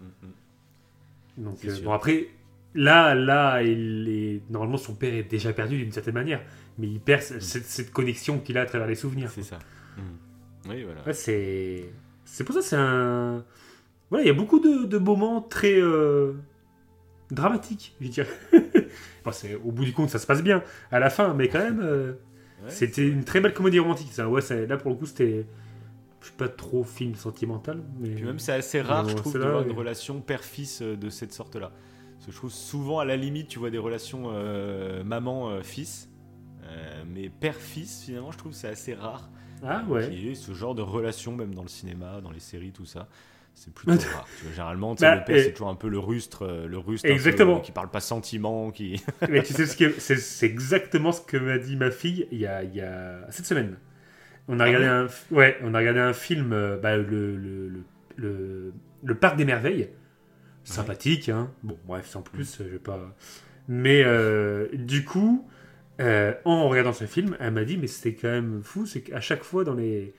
Mm, 0.00 0.04
mm. 0.04 1.44
Donc, 1.44 1.64
euh, 1.64 1.80
bon, 1.82 1.92
après, 1.92 2.28
là, 2.74 3.14
là, 3.14 3.62
il 3.62 4.08
est... 4.08 4.42
normalement, 4.50 4.76
son 4.76 4.94
père 4.94 5.14
est 5.14 5.22
déjà 5.22 5.52
perdu 5.54 5.78
d'une 5.78 5.92
certaine 5.92 6.14
manière, 6.14 6.42
mais 6.78 6.88
il 6.88 7.00
perd 7.00 7.22
mm. 7.22 7.40
cette, 7.40 7.90
connexion 7.90 8.38
qu'il 8.38 8.58
a 8.58 8.62
à 8.62 8.66
travers 8.66 8.86
les 8.86 8.94
souvenirs. 8.94 9.30
C'est 9.30 9.42
ça. 9.42 9.58
Oui, 10.68 10.84
voilà. 10.84 11.12
c'est... 11.14 11.88
c'est 12.24 12.44
pour 12.44 12.54
ça 12.54 12.60
c'est 12.60 12.76
un. 12.76 13.44
Voilà, 14.10 14.24
il 14.24 14.26
y 14.26 14.30
a 14.30 14.34
beaucoup 14.34 14.60
de, 14.60 14.98
moments 14.98 15.40
très 15.40 15.80
euh, 15.80 16.34
dramatiques, 17.30 17.94
je 18.00 18.08
dirais. 18.08 18.28
bon, 19.24 19.30
au 19.64 19.72
bout 19.72 19.84
du 19.84 19.92
compte, 19.92 20.10
ça 20.10 20.18
se 20.18 20.26
passe 20.26 20.42
bien 20.42 20.62
à 20.90 20.98
la 20.98 21.08
fin, 21.08 21.32
mais 21.34 21.48
quand 21.48 21.60
même, 21.60 22.16
c'était 22.68 23.08
une 23.08 23.24
très 23.24 23.40
belle 23.40 23.54
comédie 23.54 23.78
romantique. 23.78 24.12
Ça. 24.12 24.28
Ouais, 24.28 24.42
là, 24.66 24.76
pour 24.76 24.90
le 24.90 24.96
coup, 24.96 25.06
c'était 25.06 25.46
je 26.26 26.30
suis 26.32 26.36
pas 26.36 26.48
trop 26.48 26.82
film 26.82 27.14
sentimental. 27.14 27.82
Mais... 28.00 28.10
Puis 28.10 28.24
même 28.24 28.40
c'est 28.40 28.52
assez 28.52 28.80
rare, 28.80 29.08
je 29.08 29.14
trouve, 29.14 29.34
de 29.34 29.38
voir 29.38 29.62
une 29.62 29.72
relation 29.72 30.20
père-fils 30.20 30.82
euh, 30.82 30.96
de 30.96 31.08
cette 31.08 31.32
sorte-là. 31.32 31.70
Parce 32.14 32.26
que 32.26 32.32
je 32.32 32.36
trouve 32.36 32.50
souvent, 32.50 32.98
à 32.98 33.04
la 33.04 33.16
limite, 33.16 33.48
tu 33.48 33.58
vois 33.60 33.70
des 33.70 33.78
relations 33.78 34.30
euh, 34.32 35.04
maman-fils. 35.04 36.10
Euh, 36.64 37.04
mais 37.06 37.28
père-fils, 37.28 38.04
finalement, 38.04 38.32
je 38.32 38.38
trouve 38.38 38.52
c'est 38.52 38.68
assez 38.68 38.94
rare. 38.94 39.30
Ah 39.62 39.84
ouais. 39.88 40.08
Qu'il 40.08 40.24
y 40.24 40.30
ait 40.30 40.34
ce 40.34 40.52
genre 40.52 40.74
de 40.74 40.82
relation, 40.82 41.36
même 41.36 41.54
dans 41.54 41.62
le 41.62 41.68
cinéma, 41.68 42.20
dans 42.20 42.32
les 42.32 42.40
séries, 42.40 42.72
tout 42.72 42.86
ça. 42.86 43.06
C'est 43.54 43.72
plutôt 43.72 43.92
rare. 44.14 44.26
Tu 44.38 44.44
vois, 44.44 44.52
généralement, 44.52 44.94
bah, 44.94 45.14
le 45.14 45.24
père, 45.24 45.44
c'est 45.44 45.52
toujours 45.52 45.68
un 45.68 45.76
peu 45.76 45.88
le 45.88 46.00
rustre, 46.00 46.66
le 46.66 46.78
rustre 46.78 47.08
exactement. 47.08 47.60
qui 47.60 47.70
parle 47.70 47.90
pas 47.90 48.00
sentiment. 48.00 48.72
Qui... 48.72 49.00
mais 49.30 49.42
tu 49.44 49.52
sais, 49.52 49.66
c'est, 50.18 50.46
exactement 50.46 51.12
ce 51.12 51.20
que 51.20 51.36
m'a 51.36 51.58
dit 51.58 51.76
ma 51.76 51.92
fille 51.92 52.26
il 52.32 52.38
y 52.38 52.46
a, 52.46 52.64
il 52.64 52.74
y 52.74 52.80
a 52.80 53.20
cette 53.30 53.46
semaine. 53.46 53.76
On 54.48 54.60
a, 54.60 54.64
ah 54.64 54.66
regardé 54.66 54.86
un, 54.86 55.08
ouais, 55.32 55.58
on 55.62 55.74
a 55.74 55.78
regardé 55.78 56.00
un 56.00 56.12
film, 56.12 56.52
euh, 56.52 56.76
bah, 56.76 56.96
le, 56.96 57.36
le, 57.36 57.82
le, 58.16 58.72
le, 59.02 59.14
Parc 59.14 59.36
des 59.36 59.44
Merveilles. 59.44 59.88
Sympathique, 60.64 61.28
hein. 61.28 61.50
Bon, 61.62 61.78
bref, 61.86 62.06
sans 62.06 62.22
plus, 62.22 62.60
mm. 62.60 62.64
je 62.64 62.68
vais 62.70 62.78
pas. 62.78 63.14
Mais 63.68 64.02
euh, 64.04 64.68
du 64.72 65.04
coup, 65.04 65.48
euh, 66.00 66.32
en 66.44 66.68
regardant 66.68 66.92
ce 66.92 67.06
film, 67.06 67.36
elle 67.40 67.52
m'a 67.52 67.64
dit, 67.64 67.76
mais 67.76 67.86
c'était 67.88 68.14
quand 68.14 68.30
même 68.30 68.60
fou, 68.62 68.86
c'est 68.86 69.00
qu'à 69.00 69.20
chaque 69.20 69.42
fois 69.42 69.64
dans 69.64 69.74
les, 69.74 70.14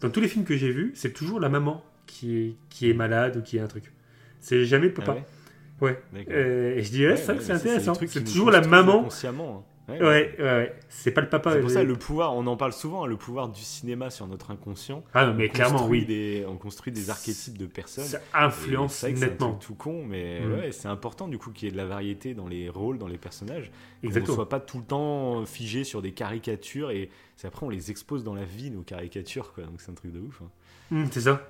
dans 0.00 0.10
tous 0.10 0.20
les 0.20 0.28
films 0.28 0.44
que 0.44 0.56
j'ai 0.56 0.70
vus, 0.70 0.92
c'est 0.94 1.12
toujours 1.12 1.40
la 1.40 1.48
maman 1.48 1.84
qui 2.06 2.36
est, 2.38 2.56
qui 2.68 2.90
est 2.90 2.94
malade 2.94 3.36
ou 3.38 3.42
qui 3.42 3.58
a 3.58 3.64
un 3.64 3.68
truc. 3.68 3.92
C'est 4.40 4.64
jamais 4.64 4.88
le 4.88 4.94
papa. 4.94 5.16
Ah 5.18 5.84
ouais. 5.84 6.02
et 6.26 6.82
je 6.82 6.90
dis, 6.90 7.06
ouais, 7.06 7.16
ça, 7.16 7.34
c'est 7.40 7.52
intéressant. 7.52 7.94
C'est 7.94 8.24
toujours 8.24 8.50
la 8.50 8.60
maman. 8.60 9.06
Hein. 9.06 9.62
Ouais, 10.00 10.00
Ouais, 10.02 10.34
ouais, 10.38 10.44
ouais. 10.44 10.74
C'est 10.88 11.10
pas 11.10 11.20
le 11.20 11.28
papa. 11.28 11.52
C'est 11.52 11.60
pour 11.60 11.70
euh, 11.70 11.74
ça 11.74 11.82
le 11.82 11.96
pouvoir, 11.96 12.34
on 12.34 12.46
en 12.46 12.56
parle 12.56 12.72
souvent, 12.72 13.04
hein, 13.04 13.06
le 13.06 13.16
pouvoir 13.16 13.48
du 13.48 13.60
cinéma 13.60 14.10
sur 14.10 14.26
notre 14.26 14.50
inconscient. 14.50 15.02
Ah 15.14 15.26
non, 15.26 15.34
mais 15.34 15.48
On 15.48 15.52
clairement, 15.52 15.86
oui. 15.86 16.04
Des, 16.04 16.44
on 16.48 16.56
construit 16.56 16.92
des 16.92 17.10
archétypes 17.10 17.58
de 17.58 17.66
personnes. 17.66 18.04
Ça 18.04 18.20
influence 18.34 18.94
c'est 18.94 19.14
c'est 19.16 19.26
nettement. 19.28 19.50
truc 19.54 19.60
tout 19.62 19.74
con, 19.74 20.04
mais 20.06 20.40
Mm. 20.40 20.52
ouais, 20.54 20.72
c'est 20.72 20.88
important 20.88 21.28
du 21.28 21.38
coup 21.38 21.50
qu'il 21.50 21.66
y 21.66 21.68
ait 21.68 21.72
de 21.72 21.76
la 21.76 21.86
variété 21.86 22.34
dans 22.34 22.48
les 22.48 22.68
rôles, 22.68 22.98
dans 22.98 23.08
les 23.08 23.18
personnages. 23.18 23.70
Qu'on 23.70 24.06
ne 24.06 24.08
Exactement. 24.08 24.34
soit 24.36 24.48
pas 24.48 24.60
tout 24.60 24.78
le 24.78 24.84
temps 24.84 25.44
figé 25.46 25.84
sur 25.84 26.02
des 26.02 26.12
caricatures 26.12 26.90
et 26.90 27.10
c'est 27.36 27.46
après 27.46 27.64
on 27.66 27.70
les 27.70 27.90
expose 27.90 28.24
dans 28.24 28.34
la 28.34 28.44
vie, 28.44 28.70
nos 28.70 28.82
caricatures, 28.82 29.52
quoi. 29.52 29.64
Donc 29.64 29.80
c'est 29.80 29.90
un 29.90 29.94
truc 29.94 30.12
de 30.12 30.20
ouf. 30.20 30.40
hein. 30.42 30.48
Hum, 30.92 31.08
c'est 31.10 31.22
ça. 31.22 31.40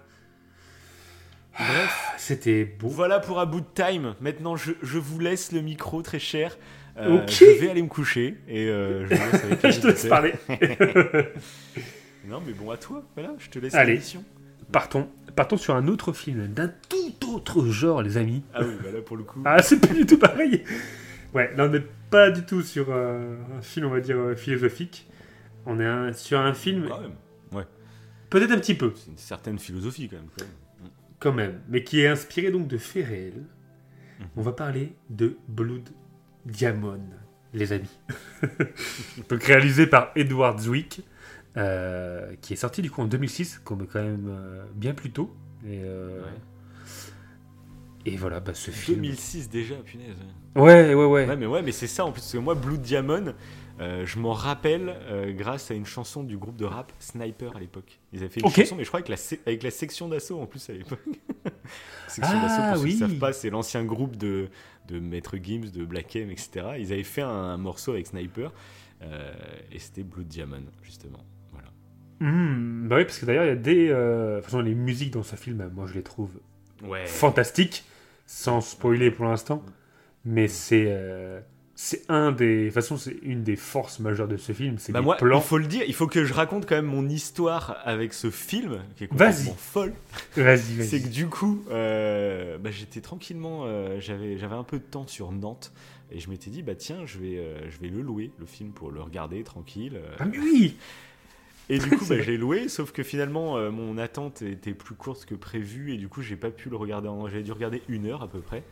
Bref, 1.59 2.13
C'était 2.17 2.65
beau. 2.65 2.89
voilà 2.89 3.21
pour 3.21 3.39
A 3.39 3.45
Bout 3.45 3.61
de 3.61 3.67
Time. 3.75 4.15
Maintenant, 4.23 4.57
je, 4.57 4.73
je 4.83 4.99
vous 4.99 5.19
laisse 5.19 5.53
le 5.53 5.61
micro, 5.61 6.01
très 6.01 6.19
cher. 6.19 6.57
Euh, 6.99 7.23
Ok. 7.23 7.31
Je 7.31 7.61
vais 7.61 7.71
aller 7.71 7.83
me 7.83 7.89
coucher 7.89 8.37
et 8.49 8.67
euh, 8.69 9.07
je, 9.07 9.15
vous 9.15 9.21
laisse 9.33 9.45
avec 9.45 9.63
les 9.63 9.73
Je 9.73 9.81
te 9.81 9.87
laisse 9.87 10.07
parler. 10.07 10.35
Non, 12.29 12.41
mais 12.47 12.53
bon, 12.53 12.71
à 12.71 12.77
toi. 12.77 13.03
Voilà, 13.15 13.35
je 13.39 13.49
te 13.51 13.59
laisse 13.59 13.75
Allez. 13.75 14.01
partons, 14.71 15.09
partons 15.35 15.57
sur 15.57 15.75
un 15.75 15.89
autre 15.89 16.13
film 16.13 16.47
d'un 16.47 16.69
tout 16.89 17.35
autre 17.35 17.67
genre, 17.67 18.01
les 18.03 18.17
amis. 18.17 18.43
Ah 18.55 18.61
oui, 18.63 18.75
bah 18.83 18.91
là 18.93 19.01
pour 19.03 19.17
le 19.17 19.25
coup. 19.25 19.41
Ah, 19.45 19.61
c'est 19.63 19.81
pas 19.81 19.93
du 19.93 20.07
tout 20.07 20.19
pareil. 20.19 20.63
Ouais, 21.35 21.53
là 21.57 21.65
on 21.65 21.69
n'est 21.69 21.83
pas 22.11 22.31
du 22.31 22.43
tout 22.45 22.63
sur 22.63 22.87
euh, 22.91 23.37
un 23.59 23.63
film, 23.63 23.87
on 23.87 23.91
va 23.91 24.01
dire, 24.01 24.19
euh, 24.19 24.37
philosophique. 24.37 25.09
On 25.67 25.81
est 25.81 25.87
un- 25.87 26.13
sur 26.13 26.39
un 26.39 26.55
film, 26.55 26.87
Quand 26.89 27.01
même. 27.01 27.65
peut-être 28.31 28.53
un 28.53 28.59
petit 28.59 28.75
peu, 28.75 28.93
C'est 28.97 29.11
une 29.11 29.19
certaine 29.19 29.59
philosophie 29.59 30.09
quand 30.09 30.17
même. 30.17 30.27
quand 30.39 30.45
même. 30.45 30.91
quand 31.19 31.33
même, 31.33 31.61
mais 31.69 31.83
qui 31.85 32.01
est 32.01 32.07
inspiré 32.09 32.51
donc 32.51 32.69
de 32.69 32.79
faits 32.79 33.07
réels. 33.07 33.43
Mhm. 34.21 34.27
On 34.37 34.43
va 34.43 34.53
parler 34.53 34.93
de 35.11 35.37
Blood 35.49 35.89
Diamond, 36.47 37.01
les 37.55 37.73
amis. 37.73 37.99
donc 39.29 39.43
réalisé 39.45 39.87
par 39.87 40.11
Edward 40.17 40.59
Zwick, 40.61 41.03
euh, 41.57 42.35
qui 42.41 42.55
est 42.55 42.57
sorti 42.57 42.83
du 42.83 42.91
coup 42.91 43.03
en 43.03 43.07
2006, 43.07 43.61
comme 43.65 43.87
quand 43.87 44.03
même 44.03 44.29
euh, 44.29 44.65
bien 44.75 44.95
plus 44.95 45.11
tôt. 45.11 45.35
Et, 45.67 45.81
euh, 45.85 46.23
Ouais. 46.23 46.29
et 48.13 48.17
voilà, 48.17 48.41
bah, 48.41 48.55
ce 48.55 48.71
film. 48.71 48.97
2006 49.01 49.49
déjà, 49.49 49.77
punaise. 49.77 50.17
Ouais, 50.57 50.95
ouais, 50.95 51.05
ouais. 51.05 51.27
Ouais, 51.27 51.37
mais 51.37 51.47
ouais, 51.47 51.63
mais 51.63 51.73
c'est 51.73 51.87
ça 51.87 52.05
en 52.05 52.11
plus. 52.13 52.21
Parce 52.21 52.33
que 52.33 52.39
moi, 52.39 52.55
Blue 52.55 52.79
Diamond, 52.79 53.35
euh, 53.81 54.05
je 54.05 54.19
m'en 54.19 54.33
rappelle 54.33 54.95
euh, 55.09 55.33
grâce 55.33 55.71
à 55.71 55.75
une 55.75 55.87
chanson 55.87 56.23
du 56.25 56.37
groupe 56.37 56.57
de 56.57 56.65
rap 56.65 56.93
Sniper 56.99 57.57
à 57.57 57.61
l'époque. 57.61 58.01
Ils 58.13 58.21
avaient 58.21 58.29
fait 58.29 58.41
une 58.41 58.51
chanson, 58.51 58.77
mais 58.77 58.83
je 58.85 58.89
crois 58.89 59.01
avec 59.01 59.09
la, 59.09 59.17
avec 59.47 59.63
la 59.63 59.71
section 59.71 60.09
d'assaut 60.09 60.41
en 60.41 60.47
plus 60.47 60.69
à 60.69 60.73
l'époque. 60.73 60.99
section 62.09 62.37
Ah, 62.39 62.43
d'assaut, 62.43 62.63
pour 62.73 62.77
ceux 62.83 62.89
qui 62.89 62.95
oui. 62.95 63.01
ne 63.01 63.09
savent 63.09 63.19
pas, 63.19 63.33
c'est 63.33 63.51
l'ancien 63.51 63.85
groupe 63.85 64.17
de, 64.17 64.49
de 64.89 64.99
Maître 65.01 65.37
Gims, 65.43 65.71
de 65.73 65.85
Black 65.85 66.15
M, 66.17 66.31
etc. 66.31 66.51
Ils 66.79 66.93
avaient 66.93 67.03
fait 67.03 67.23
un, 67.23 67.57
morceau 67.57 67.93
avec 67.93 68.07
Sniper 68.07 68.53
euh, 69.03 69.33
et 69.71 69.79
c'était 69.79 70.03
Blue 70.03 70.25
Diamond, 70.25 70.63
justement. 70.83 71.25
Voilà. 71.53 71.69
Hmm, 72.21 72.89
bah 72.89 72.97
oui, 72.97 73.05
parce 73.05 73.19
que 73.19 73.27
d'ailleurs, 73.27 73.45
il 73.45 73.49
y 73.49 73.53
a 73.53 73.57
des. 73.57 73.89
euh, 73.91 74.31
De 74.31 74.41
toute 74.41 74.45
façon, 74.47 74.61
les 74.61 74.75
musiques 74.75 75.13
dans 75.13 75.23
ce 75.23 75.37
film, 75.37 75.69
moi, 75.75 75.87
je 75.87 75.95
les 75.95 76.03
trouve 76.03 76.31
Ouais. 76.85 77.07
fantastiques, 77.07 77.85
sans 78.27 78.61
spoiler 78.61 79.11
pour 79.11 79.25
l'instant. 79.27 79.63
Mais 80.25 80.49
c'est. 80.49 80.87
euh, 80.89 81.41
c'est 81.75 82.03
un 82.11 82.33
des. 82.33 82.61
De 82.61 82.65
toute 82.67 82.75
façon, 82.75 82.97
c'est 82.97 83.17
une 83.23 83.43
des 83.43 83.57
forces 83.57 83.99
majeures 83.99 84.29
de 84.29 84.37
ce 84.37 84.53
film. 84.53 84.77
C'est 84.79 84.93
Bah 84.93 85.01
les 85.01 85.05
moi, 85.05 85.17
plans. 85.17 85.39
il 85.39 85.43
faut 85.43 85.59
le 85.59 85.67
dire, 85.67 85.83
il 85.87 85.95
faut 85.95 86.07
que 86.07 86.25
je 86.25 86.33
raconte 86.35 86.67
quand 86.67 86.77
même 86.77 86.85
mon 86.87 87.09
histoire 87.09 87.79
avec 87.85 88.13
ce 88.13 88.31
film, 88.31 88.83
qui 88.97 89.05
est 89.05 89.13
Vas-y. 89.13 89.49
complètement 89.49 89.55
folle. 89.55 89.95
Vas-y, 90.37 90.83
C'est 90.83 91.01
que 91.03 91.09
vas-y. 91.09 91.11
du 91.11 91.29
coup, 91.29 91.65
euh, 91.71 92.59
bah, 92.59 92.71
j'étais 92.71 93.01
tranquillement, 93.01 93.63
euh, 93.65 93.99
j'avais, 94.01 94.37
j'avais 94.39 94.55
un 94.57 94.65
peu 94.65 94.79
de 94.79 94.85
temps 94.85 95.07
sur 95.07 95.33
Nantes 95.33 95.73
et 96.11 96.21
je 96.21 96.29
m'étais 96.29 96.51
dit 96.51 96.63
bah 96.63 96.75
tiens, 96.75 97.07
je 97.07 97.19
vais, 97.19 97.39
euh, 97.39 97.71
je 97.71 97.79
vais 97.79 97.89
le 97.89 98.03
louer 98.03 98.33
le 98.39 98.47
film 98.47 98.73
pour 98.73 98.91
le 98.91 99.01
regarder 99.01 99.43
tranquille. 99.43 99.99
Ah, 100.19 100.27
mais 100.27 100.39
oui 100.39 100.77
Et 101.71 101.79
du 101.79 101.89
coup, 101.89 102.05
bah, 102.09 102.21
je 102.21 102.31
l'ai 102.31 102.37
loué, 102.37 102.69
sauf 102.69 102.93
que 102.93 103.03
finalement, 103.03 103.57
euh, 103.57 103.71
mon 103.71 103.97
attente 103.97 104.43
était 104.43 104.75
plus 104.75 104.95
courte 104.95 105.25
que 105.25 105.35
prévu 105.35 105.95
et 105.95 105.97
du 105.97 106.09
coup, 106.09 106.21
j'ai 106.21 106.37
pas 106.37 106.51
pu 106.51 106.69
le 106.69 106.77
regarder. 106.77 107.09
En... 107.09 107.29
J'avais 107.29 107.43
dû 107.43 107.53
regarder 107.53 107.83
une 107.89 108.07
heure 108.07 108.23
à 108.23 108.29
peu 108.29 108.41
près. 108.41 108.63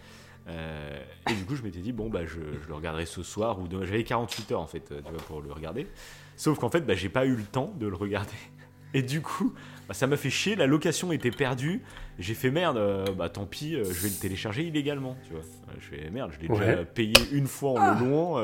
Euh, 0.49 1.03
et 1.30 1.34
du 1.34 1.45
coup, 1.45 1.55
je 1.55 1.62
m'étais 1.62 1.80
dit 1.80 1.93
bon 1.93 2.09
bah 2.09 2.24
je, 2.24 2.41
je 2.62 2.68
le 2.68 2.74
regarderai 2.74 3.07
ce 3.07 3.22
soir 3.22 3.61
ou 3.61 3.68
demain. 3.68 3.84
J'avais 3.84 4.05
48 4.05 4.53
heures 4.53 4.61
en 4.61 4.66
fait, 4.66 4.91
euh, 4.91 5.01
tu 5.05 5.11
vois, 5.12 5.22
pour 5.22 5.41
le 5.41 5.53
regarder. 5.53 5.86
Sauf 6.36 6.59
qu'en 6.59 6.70
fait, 6.70 6.80
bah, 6.80 6.95
j'ai 6.95 7.09
pas 7.09 7.26
eu 7.26 7.34
le 7.34 7.43
temps 7.45 7.72
de 7.78 7.86
le 7.86 7.95
regarder. 7.97 8.32
Et 8.95 9.03
du 9.03 9.20
coup, 9.20 9.55
bah, 9.86 9.95
ça 9.95 10.09
m'a 10.09 10.16
fait 10.16 10.30
chier. 10.30 10.57
La 10.57 10.66
location 10.66 11.12
était 11.12 11.30
perdue. 11.30 11.82
J'ai 12.18 12.34
fait 12.34 12.51
merde. 12.51 12.76
euh, 12.76 13.05
bah 13.16 13.28
tant 13.28 13.47
pis, 13.47 13.76
euh, 13.76 13.84
je 13.84 14.03
vais 14.03 14.09
le 14.09 14.14
télécharger 14.20 14.64
illégalement, 14.64 15.16
tu 15.26 15.32
vois. 15.34 15.43
Je 15.78 15.86
fais 15.97 16.11
merde, 16.11 16.32
je 16.34 16.41
l'ai 16.41 16.49
déjà 16.49 16.84
payé 16.84 17.14
une 17.30 17.47
fois 17.47 17.70
en 17.72 17.95
le 17.95 18.01
louant. 18.05 18.36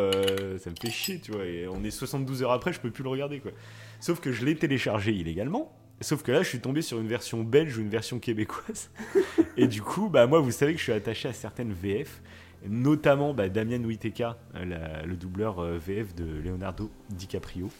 ça 0.58 0.70
me 0.70 0.76
fait 0.80 0.90
chier, 0.90 1.18
tu 1.20 1.32
vois. 1.32 1.44
Et 1.44 1.66
on 1.66 1.82
est 1.82 1.90
72 1.90 2.42
heures 2.44 2.52
après, 2.52 2.72
je 2.72 2.78
peux 2.80 2.90
plus 2.90 3.02
le 3.02 3.10
regarder, 3.10 3.40
quoi. 3.40 3.50
Sauf 3.98 4.20
que 4.20 4.30
je 4.30 4.44
l'ai 4.44 4.54
téléchargé 4.54 5.12
illégalement. 5.12 5.72
Sauf 6.02 6.22
que 6.22 6.30
là, 6.30 6.42
je 6.42 6.48
suis 6.48 6.60
tombé 6.60 6.82
sur 6.82 7.00
une 7.00 7.08
version 7.08 7.42
belge 7.42 7.78
ou 7.78 7.80
une 7.80 7.88
version 7.88 8.18
québécoise. 8.18 8.90
Et 9.56 9.66
du 9.66 9.80
coup, 9.82 10.08
bah, 10.10 10.26
moi, 10.26 10.40
vous 10.40 10.50
savez 10.50 10.72
que 10.72 10.78
je 10.78 10.84
suis 10.84 10.92
attaché 10.92 11.28
à 11.28 11.32
certaines 11.32 11.72
VF, 11.72 12.20
notamment 12.68 13.32
bah, 13.32 13.48
Damien 13.48 13.82
Witeka, 13.82 14.36
euh, 14.56 14.64
la- 14.66 15.02
le 15.06 15.16
doubleur 15.16 15.58
euh, 15.60 15.78
VF 15.78 16.14
de 16.14 16.24
Leonardo 16.24 16.90
DiCaprio. 17.10 17.70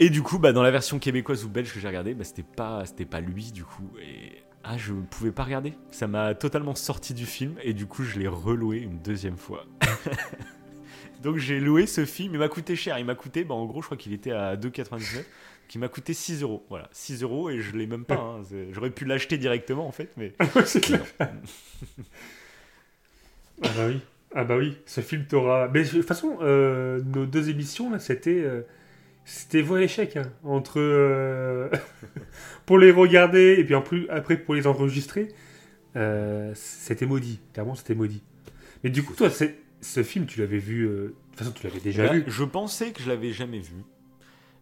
Et 0.00 0.10
du 0.10 0.22
coup, 0.22 0.38
bah, 0.38 0.52
dans 0.52 0.62
la 0.62 0.70
version 0.72 0.98
québécoise 0.98 1.44
ou 1.44 1.48
belge 1.48 1.72
que 1.72 1.78
j'ai 1.80 1.88
regardé, 1.88 2.14
bah, 2.14 2.24
c'était 2.24 2.42
pas, 2.42 2.84
c'était 2.86 3.04
pas 3.04 3.20
lui, 3.20 3.52
du 3.52 3.64
coup. 3.64 3.90
Et 4.02 4.42
ah, 4.64 4.76
je 4.76 4.92
pouvais 4.92 5.32
pas 5.32 5.44
regarder. 5.44 5.74
Ça 5.92 6.08
m'a 6.08 6.34
totalement 6.34 6.74
sorti 6.74 7.14
du 7.14 7.26
film. 7.26 7.54
Et 7.62 7.72
du 7.72 7.86
coup, 7.86 8.02
je 8.02 8.18
l'ai 8.18 8.28
reloué 8.28 8.78
une 8.78 8.98
deuxième 8.98 9.36
fois. 9.36 9.64
Donc 11.22 11.36
j'ai 11.38 11.58
loué 11.58 11.86
ce 11.86 12.04
film, 12.04 12.34
il 12.34 12.38
m'a 12.38 12.48
coûté 12.48 12.76
cher. 12.76 12.98
Il 12.98 13.04
m'a 13.04 13.14
coûté, 13.16 13.44
bah, 13.44 13.54
en 13.54 13.66
gros, 13.66 13.80
je 13.82 13.86
crois 13.86 13.96
qu'il 13.96 14.12
était 14.12 14.30
à 14.32 14.56
2,99, 14.56 15.24
qui 15.68 15.78
m'a 15.78 15.88
coûté 15.88 16.14
6 16.14 16.42
euros. 16.42 16.64
Voilà, 16.70 16.88
6 16.92 17.22
euros 17.22 17.50
et 17.50 17.60
je 17.60 17.76
l'ai 17.76 17.86
même 17.86 18.04
pas. 18.04 18.16
hein. 18.16 18.42
J'aurais 18.72 18.90
pu 18.90 19.04
l'acheter 19.04 19.38
directement 19.38 19.86
en 19.86 19.92
fait, 19.92 20.10
mais. 20.16 20.32
c'est 20.64 20.80
clair. 20.80 21.04
Ah 23.62 23.68
bah 23.76 23.86
oui. 23.88 24.00
Ah 24.34 24.44
bah 24.44 24.56
oui, 24.58 24.76
ce 24.86 25.00
film 25.00 25.24
t'aura. 25.24 25.68
Mais 25.72 25.82
de 25.84 25.88
toute 25.88 26.06
façon, 26.06 26.38
euh, 26.42 27.00
nos 27.14 27.26
deux 27.26 27.48
émissions 27.50 27.90
là, 27.90 27.98
c'était 27.98 28.42
euh, 28.44 28.62
c'était 29.24 29.62
voie 29.62 29.78
à 29.78 29.80
l'échec 29.80 30.16
hein, 30.16 30.30
entre 30.44 30.78
euh, 30.78 31.68
pour 32.66 32.78
les 32.78 32.90
regarder 32.90 33.56
et 33.58 33.64
puis 33.64 33.74
en 33.74 33.82
plus 33.82 34.08
après 34.10 34.36
pour 34.36 34.54
les 34.54 34.66
enregistrer, 34.66 35.28
euh, 35.96 36.52
c'était 36.54 37.06
maudit. 37.06 37.40
Clairement, 37.52 37.74
c'était 37.74 37.94
maudit. 37.94 38.22
Mais 38.84 38.90
du 38.90 39.02
coup, 39.02 39.14
toi, 39.14 39.28
ce 39.80 40.02
film, 40.04 40.26
tu 40.26 40.38
l'avais 40.40 40.58
vu. 40.58 40.86
De 40.86 41.14
toute 41.30 41.38
façon, 41.38 41.50
tu 41.52 41.66
l'avais 41.66 41.80
déjà 41.80 42.04
Là, 42.04 42.12
vu. 42.12 42.24
Je 42.28 42.44
pensais 42.44 42.92
que 42.92 43.02
je 43.02 43.08
l'avais 43.08 43.32
jamais 43.32 43.58
vu. 43.58 43.74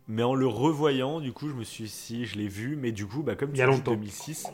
Mais 0.09 0.23
en 0.23 0.35
le 0.35 0.47
revoyant, 0.47 1.21
du 1.21 1.33
coup, 1.33 1.49
je 1.49 1.55
me 1.55 1.65
suis 1.65 1.85
dit, 1.85 1.91
si, 1.91 2.27
je 2.27 2.37
l'ai 2.39 2.49
vu, 2.49 2.77
mais 2.77 2.93
du 2.93 3.07
coup, 3.07 3.23
bah, 3.23 3.35
comme 3.35 3.53
tu 3.53 3.59
y 3.59 3.63
a 3.63 3.67
dis, 3.67 3.73
longtemps. 3.73 3.93
2006, 3.93 4.47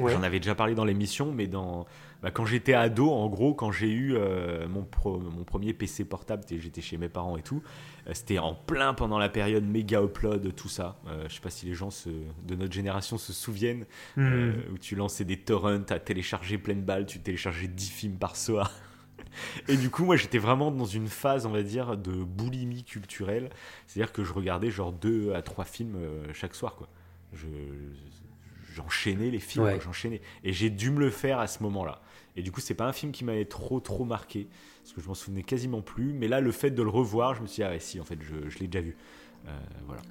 Ouais. 0.00 0.12
j'en 0.12 0.22
avais 0.22 0.38
déjà 0.38 0.54
parlé 0.54 0.74
dans 0.76 0.84
l'émission, 0.84 1.32
mais 1.32 1.46
dans, 1.48 1.84
bah, 2.22 2.30
quand 2.30 2.46
j'étais 2.46 2.72
ado, 2.72 3.10
en 3.10 3.28
gros, 3.28 3.52
quand 3.52 3.72
j'ai 3.72 3.90
eu 3.90 4.14
euh, 4.16 4.68
mon, 4.68 4.84
pro- 4.84 5.18
mon 5.18 5.42
premier 5.44 5.74
PC 5.74 6.04
portable, 6.04 6.44
j'étais 6.48 6.80
chez 6.80 6.96
mes 6.98 7.08
parents 7.08 7.36
et 7.36 7.42
tout, 7.42 7.62
euh, 8.06 8.12
c'était 8.14 8.38
en 8.38 8.54
plein 8.54 8.94
pendant 8.94 9.18
la 9.18 9.28
période 9.28 9.64
méga 9.64 10.00
upload, 10.00 10.54
tout 10.54 10.68
ça. 10.68 10.96
Euh, 11.08 11.24
je 11.28 11.34
sais 11.34 11.40
pas 11.40 11.50
si 11.50 11.66
les 11.66 11.74
gens 11.74 11.90
se- 11.90 12.08
de 12.46 12.54
notre 12.54 12.72
génération 12.72 13.18
se 13.18 13.32
souviennent, 13.32 13.86
Hmm. 14.16 14.20
euh, 14.22 14.52
où 14.72 14.78
tu 14.78 14.94
lançais 14.94 15.24
des 15.24 15.36
torrents, 15.36 15.82
à 15.90 15.98
télécharger 15.98 16.58
pleine 16.58 16.82
balle, 16.82 17.04
tu 17.04 17.18
téléchargeais 17.18 17.66
10 17.68 17.90
films 17.90 18.16
par 18.18 18.36
soir. 18.36 18.70
Et 19.68 19.76
du 19.76 19.90
coup, 19.90 20.04
moi, 20.04 20.16
j'étais 20.16 20.38
vraiment 20.38 20.70
dans 20.70 20.84
une 20.84 21.08
phase, 21.08 21.46
on 21.46 21.50
va 21.50 21.62
dire, 21.62 21.96
de 21.96 22.12
boulimie 22.12 22.84
culturelle. 22.84 23.50
C'est-à-dire 23.86 24.12
que 24.12 24.24
je 24.24 24.32
regardais 24.32 24.70
genre 24.70 24.92
2 24.92 25.32
à 25.34 25.42
3 25.42 25.64
films 25.64 25.96
euh, 25.96 26.32
chaque 26.32 26.54
soir, 26.54 26.74
quoi. 26.76 26.88
Je, 27.34 27.46
j'enchaînais 28.74 29.30
les 29.30 29.40
films, 29.40 29.64
Ouais. 29.64 29.80
j'enchaînais. 29.80 30.20
Et 30.44 30.52
j'ai 30.52 30.70
dû 30.70 30.90
me 30.90 31.00
le 31.00 31.10
faire 31.10 31.38
à 31.38 31.46
ce 31.46 31.62
moment-là. 31.62 32.00
Et 32.36 32.42
du 32.42 32.52
coup, 32.52 32.60
c'est 32.60 32.74
pas 32.74 32.86
un 32.86 32.92
film 32.92 33.12
qui 33.12 33.24
m'avait 33.24 33.44
trop, 33.44 33.80
trop 33.80 34.04
marqué, 34.04 34.46
parce 34.82 34.92
que 34.94 35.00
je 35.00 35.08
m'en 35.08 35.14
souvenais 35.14 35.42
quasiment 35.42 35.82
plus. 35.82 36.12
Mais 36.12 36.28
là, 36.28 36.40
le 36.40 36.52
fait 36.52 36.70
de 36.70 36.82
le 36.82 36.90
revoir, 36.90 37.34
je 37.34 37.42
me 37.42 37.46
suis 37.46 37.56
dit, 37.56 37.62
ah 37.64 37.70
ouais, 37.70 37.80
si, 37.80 37.98
en 38.00 38.04
fait, 38.04 38.18
je, 38.22 38.48
je 38.48 38.58
l'ai 38.58 38.68
déjà 38.68 38.82
vu. 38.82 38.96
Euh, 39.46 39.50
voilà. 39.86 40.02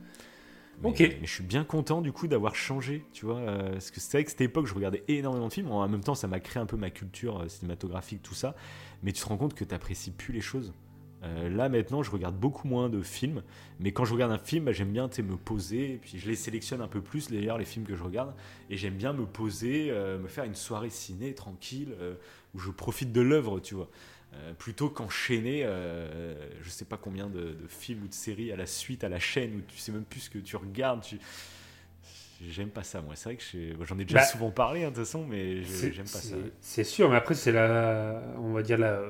Mais, 0.82 0.90
Ok. 0.90 1.00
mais 1.00 1.20
je 1.26 1.34
suis 1.34 1.44
bien 1.44 1.64
content 1.64 2.02
du 2.02 2.12
coup 2.12 2.28
d'avoir 2.28 2.54
changé, 2.56 3.04
tu 3.12 3.26
vois, 3.26 3.38
euh, 3.40 3.72
parce 3.72 3.90
que 3.90 4.00
c'est 4.00 4.12
vrai 4.18 4.24
que 4.26 4.30
cette 4.30 4.42
époque 4.42 4.68
je 4.68 4.76
regardais 4.76 5.04
énormément 5.08 5.48
de 5.48 5.54
films, 5.54 5.72
en 5.72 5.88
même 5.90 6.04
temps 6.04 6.14
ça 6.14 6.28
m'a 6.28 6.40
créé 6.40 6.62
un 6.62 6.68
peu 6.68 6.78
ma 6.78 6.92
culture 6.92 7.42
euh, 7.42 7.48
cinématographique, 7.48 8.22
tout 8.22 8.36
ça, 8.36 8.56
mais 9.04 9.12
tu 9.12 9.22
te 9.22 9.28
rends 9.28 9.38
compte 9.38 9.54
que 9.54 9.64
tu 9.64 9.74
apprécies 9.74 10.12
plus 10.12 10.34
les 10.34 10.42
choses. 10.42 10.74
Euh, 11.24 11.50
là 11.50 11.68
maintenant 11.68 12.04
je 12.04 12.12
regarde 12.12 12.36
beaucoup 12.36 12.68
moins 12.68 12.90
de 12.90 13.02
films, 13.02 13.42
mais 13.80 13.92
quand 13.92 14.06
je 14.06 14.14
regarde 14.14 14.32
un 14.32 14.38
film, 14.38 14.66
bah, 14.66 14.72
j'aime 14.72 14.92
bien 14.92 15.10
me 15.24 15.36
poser, 15.36 16.00
puis 16.02 16.20
je 16.20 16.28
les 16.28 16.36
sélectionne 16.36 16.82
un 16.82 16.88
peu 16.88 17.02
plus 17.02 17.30
d'ailleurs 17.30 17.58
les 17.58 17.66
films 17.66 17.86
que 17.86 17.96
je 17.96 18.04
regarde, 18.04 18.34
et 18.70 18.78
j'aime 18.78 18.94
bien 18.94 19.14
me 19.14 19.26
poser, 19.26 19.88
euh, 19.90 20.20
me 20.20 20.28
faire 20.28 20.44
une 20.44 20.56
soirée 20.56 20.92
ciné 20.92 21.34
tranquille, 21.34 21.96
euh, 22.00 22.14
où 22.54 22.60
je 22.60 22.70
profite 22.70 23.12
de 23.12 23.22
l'œuvre, 23.22 23.60
tu 23.60 23.76
vois. 23.76 23.90
Plutôt 24.60 24.90
qu'enchaîner, 24.90 25.64
je 25.64 26.70
sais 26.70 26.86
pas 26.86 26.98
combien 26.98 27.28
de, 27.28 27.56
films 27.70 28.04
ou 28.04 28.08
de 28.08 28.14
séries 28.14 28.52
à 28.52 28.56
la 28.56 28.68
suite, 28.68 29.04
à 29.04 29.10
la 29.10 29.20
chaîne, 29.20 29.56
où 29.56 29.62
tu 29.68 29.78
sais 29.78 29.92
même 29.92 30.04
plus 30.04 30.20
ce 30.20 30.30
que 30.30 30.38
tu 30.38 30.58
regardes. 30.58 31.02
J'aime 32.42 32.70
pas 32.70 32.84
ça, 32.84 33.02
moi. 33.02 33.16
C'est 33.16 33.30
vrai 33.30 33.38
que 33.38 33.86
j'en 33.86 33.98
ai 33.98 34.06
déjà 34.06 34.20
Bah, 34.20 34.26
souvent 34.26 34.52
parlé, 34.52 34.84
hein, 34.84 34.90
de 34.90 34.96
toute 34.96 35.06
façon, 35.06 35.26
mais 35.26 35.64
j'aime 35.64 35.92
pas 35.98 36.06
ça. 36.06 36.36
c'est- 36.62 36.84
sûr, 36.84 37.10
mais 37.10 37.16
après, 37.16 37.34
c'est 37.36 37.52
la. 37.52 38.22
On 38.40 38.54
va 38.54 38.62
dire 38.64 38.78
la. 38.78 39.02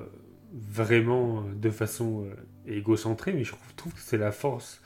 vraiment 0.53 1.41
euh, 1.41 1.53
de 1.53 1.69
façon 1.69 2.23
euh, 2.25 2.33
égocentrée, 2.71 3.33
mais 3.33 3.43
je 3.43 3.53
trouve, 3.75 3.93
que 3.93 3.99
c'est 3.99 4.17
la 4.17 4.31
force 4.31 4.81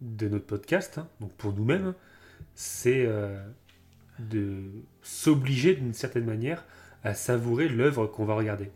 de 0.00 0.26
notre 0.28 0.46
podcast, 0.46 0.96
hein, 0.98 1.08
donc 1.20 1.32
pour 1.34 1.52
nous-mêmes, 1.52 1.92
c'est 2.54 3.04
euh, 3.06 3.38
de 4.18 4.62
s'obliger 5.02 5.74
d'une 5.74 5.92
certaine 5.92 6.24
manière 6.24 6.64
à 7.04 7.12
savourer 7.14 7.68
l'œuvre 7.68 8.06
qu'on 8.06 8.24
va 8.24 8.34
regarder. 8.34 8.70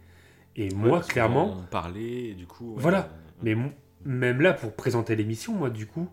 Et 0.56 0.68
Ouais, 0.68 0.74
moi, 0.74 1.00
clairement, 1.00 1.54
va 1.54 1.60
en 1.62 1.62
parler, 1.64 2.30
et 2.30 2.34
du 2.34 2.46
coup. 2.46 2.74
ouais, 2.74 2.82
Voilà. 2.82 2.98
euh, 3.04 3.30
mais 3.42 3.54
mon- 3.54 3.72
même 4.04 4.40
là, 4.42 4.52
pour 4.52 4.74
présenter 4.74 5.16
l'émission, 5.16 5.54
moi, 5.54 5.70
du 5.70 5.86
coup, 5.86 6.08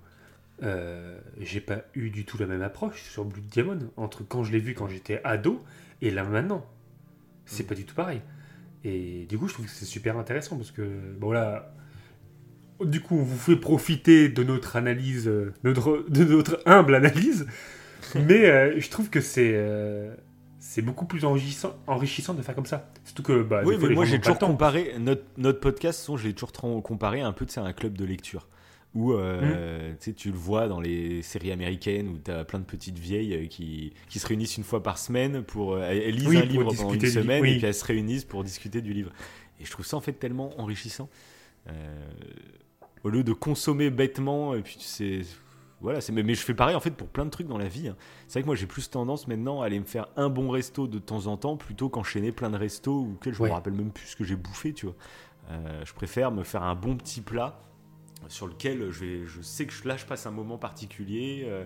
euh, 0.63 1.19
j'ai 1.39 1.61
pas 1.61 1.81
eu 1.93 2.09
du 2.09 2.25
tout 2.25 2.37
la 2.37 2.47
même 2.47 2.61
approche 2.61 3.03
sur 3.03 3.25
Blue 3.25 3.41
Diamond 3.41 3.79
entre 3.95 4.23
quand 4.23 4.43
je 4.43 4.51
l'ai 4.51 4.59
vu 4.59 4.73
quand 4.73 4.87
j'étais 4.87 5.21
ado 5.23 5.63
et 6.01 6.11
là 6.11 6.23
maintenant. 6.23 6.65
C'est 7.45 7.63
Mm. 7.63 7.67
pas 7.67 7.75
du 7.75 7.85
tout 7.85 7.95
pareil. 7.95 8.21
Et 8.83 9.25
du 9.27 9.37
coup, 9.37 9.47
je 9.47 9.53
trouve 9.53 9.65
que 9.65 9.71
c'est 9.71 9.85
super 9.85 10.17
intéressant 10.17 10.55
parce 10.57 10.71
que, 10.71 10.81
bon 11.19 11.31
là, 11.31 11.73
du 12.83 13.01
coup, 13.01 13.15
on 13.17 13.23
vous 13.23 13.37
fait 13.37 13.55
profiter 13.55 14.29
de 14.29 14.43
notre 14.43 14.75
analyse, 14.75 15.27
euh, 15.27 15.53
notre, 15.63 16.05
de 16.09 16.23
notre 16.23 16.61
humble 16.65 16.95
analyse, 16.95 17.47
mais 18.15 18.45
euh, 18.45 18.79
je 18.79 18.89
trouve 18.89 19.09
que 19.09 19.19
c'est 19.21 19.51
euh, 19.55 20.13
c'est 20.59 20.81
beaucoup 20.81 21.05
plus 21.05 21.25
enrichissant, 21.25 21.75
enrichissant 21.87 22.33
de 22.33 22.41
faire 22.41 22.55
comme 22.55 22.65
ça. 22.65 22.89
Surtout 23.03 23.23
que, 23.23 23.41
bah, 23.41 23.61
Oui, 23.65 23.77
fois, 23.77 23.89
mais 23.89 23.95
moi 23.95 24.05
j'ai 24.05 24.19
toujours 24.19 24.37
comparé 24.37 24.95
notre, 24.99 25.23
notre 25.37 25.59
podcast, 25.59 25.99
son, 25.99 26.17
j'ai 26.17 26.33
toujours 26.33 26.51
comparé 26.51 27.21
un 27.21 27.31
peu 27.31 27.45
tu 27.45 27.53
sais, 27.53 27.59
à 27.59 27.63
un 27.63 27.73
club 27.73 27.97
de 27.97 28.05
lecture 28.05 28.47
où 28.95 29.13
euh, 29.13 29.91
tu 29.91 29.97
sais, 29.99 30.13
tu 30.13 30.31
le 30.31 30.37
vois 30.37 30.67
dans 30.67 30.79
les 30.79 31.21
séries 31.21 31.51
américaines 31.51 32.07
où 32.07 32.17
tu 32.17 32.31
as 32.31 32.43
plein 32.45 32.59
de 32.59 32.65
petites 32.65 32.97
vieilles 32.97 33.33
euh, 33.35 33.45
qui, 33.47 33.93
qui 34.09 34.17
se 34.19 34.25
réunissent 34.27 34.57
une 34.57 34.63
fois 34.63 34.81
par 34.81 34.97
semaine 34.97 35.43
pour 35.43 35.73
euh, 35.73 35.81
elles 35.83 36.15
lisent 36.15 36.27
Oui, 36.27 36.37
un 36.37 36.45
livre 36.45 36.73
pendant 36.73 36.93
une 36.93 37.05
semaine 37.05 37.41
oui. 37.41 37.51
et 37.53 37.57
puis 37.57 37.65
elles 37.67 37.73
se 37.73 37.85
réunissent 37.85 38.25
pour 38.25 38.43
discuter 38.43 38.81
du 38.81 38.93
livre. 38.93 39.11
Et 39.59 39.65
je 39.65 39.71
trouve 39.71 39.85
ça 39.85 39.97
en 39.97 40.01
fait 40.01 40.13
tellement 40.13 40.59
enrichissant. 40.59 41.09
Euh, 41.67 41.73
au 43.03 43.09
lieu 43.09 43.23
de 43.23 43.33
consommer 43.33 43.89
bêtement 43.89 44.55
et 44.55 44.61
puis 44.61 44.77
c'est 44.79 45.21
voilà, 45.79 46.01
c'est 46.01 46.11
mais, 46.11 46.23
mais 46.23 46.33
je 46.33 46.41
fais 46.41 46.55
pareil 46.55 46.75
en 46.75 46.79
fait 46.79 46.89
pour 46.91 47.07
plein 47.07 47.25
de 47.25 47.29
trucs 47.29 47.47
dans 47.47 47.57
la 47.59 47.67
vie. 47.67 47.89
hein. 47.89 47.95
C'est 48.27 48.33
vrai 48.39 48.41
que 48.41 48.47
moi 48.47 48.55
j'ai 48.55 48.65
plus 48.65 48.89
tendance 48.89 49.27
maintenant 49.27 49.61
à 49.61 49.67
aller 49.67 49.79
me 49.79 49.85
faire 49.85 50.07
un 50.15 50.29
bon 50.29 50.49
resto 50.49 50.87
de 50.87 50.97
temps 50.97 51.27
en 51.27 51.37
temps 51.37 51.55
plutôt 51.55 51.89
qu'enchaîner 51.89 52.31
plein 52.31 52.49
de 52.49 52.57
restos 52.57 53.01
ou 53.01 53.17
que 53.21 53.31
je 53.31 53.41
Ouais. 53.43 53.49
me 53.49 53.53
rappelle 53.53 53.73
même 53.73 53.91
plus 53.91 54.07
ce 54.07 54.15
que 54.15 54.23
j'ai 54.23 54.35
bouffé, 54.35 54.73
tu 54.73 54.87
vois. 54.87 54.95
Euh, 55.51 55.83
je 55.85 55.93
préfère 55.93 56.31
me 56.31 56.43
faire 56.43 56.63
un 56.63 56.73
bon 56.73 56.95
petit 56.97 57.21
plat 57.21 57.59
sur 58.27 58.47
lequel 58.47 58.89
je, 58.91 59.05
vais, 59.05 59.25
je 59.25 59.41
sais 59.41 59.65
que 59.65 59.87
là 59.87 59.97
je 59.97 60.05
passe 60.05 60.25
un 60.25 60.31
moment 60.31 60.57
particulier 60.57 61.43
euh, 61.45 61.65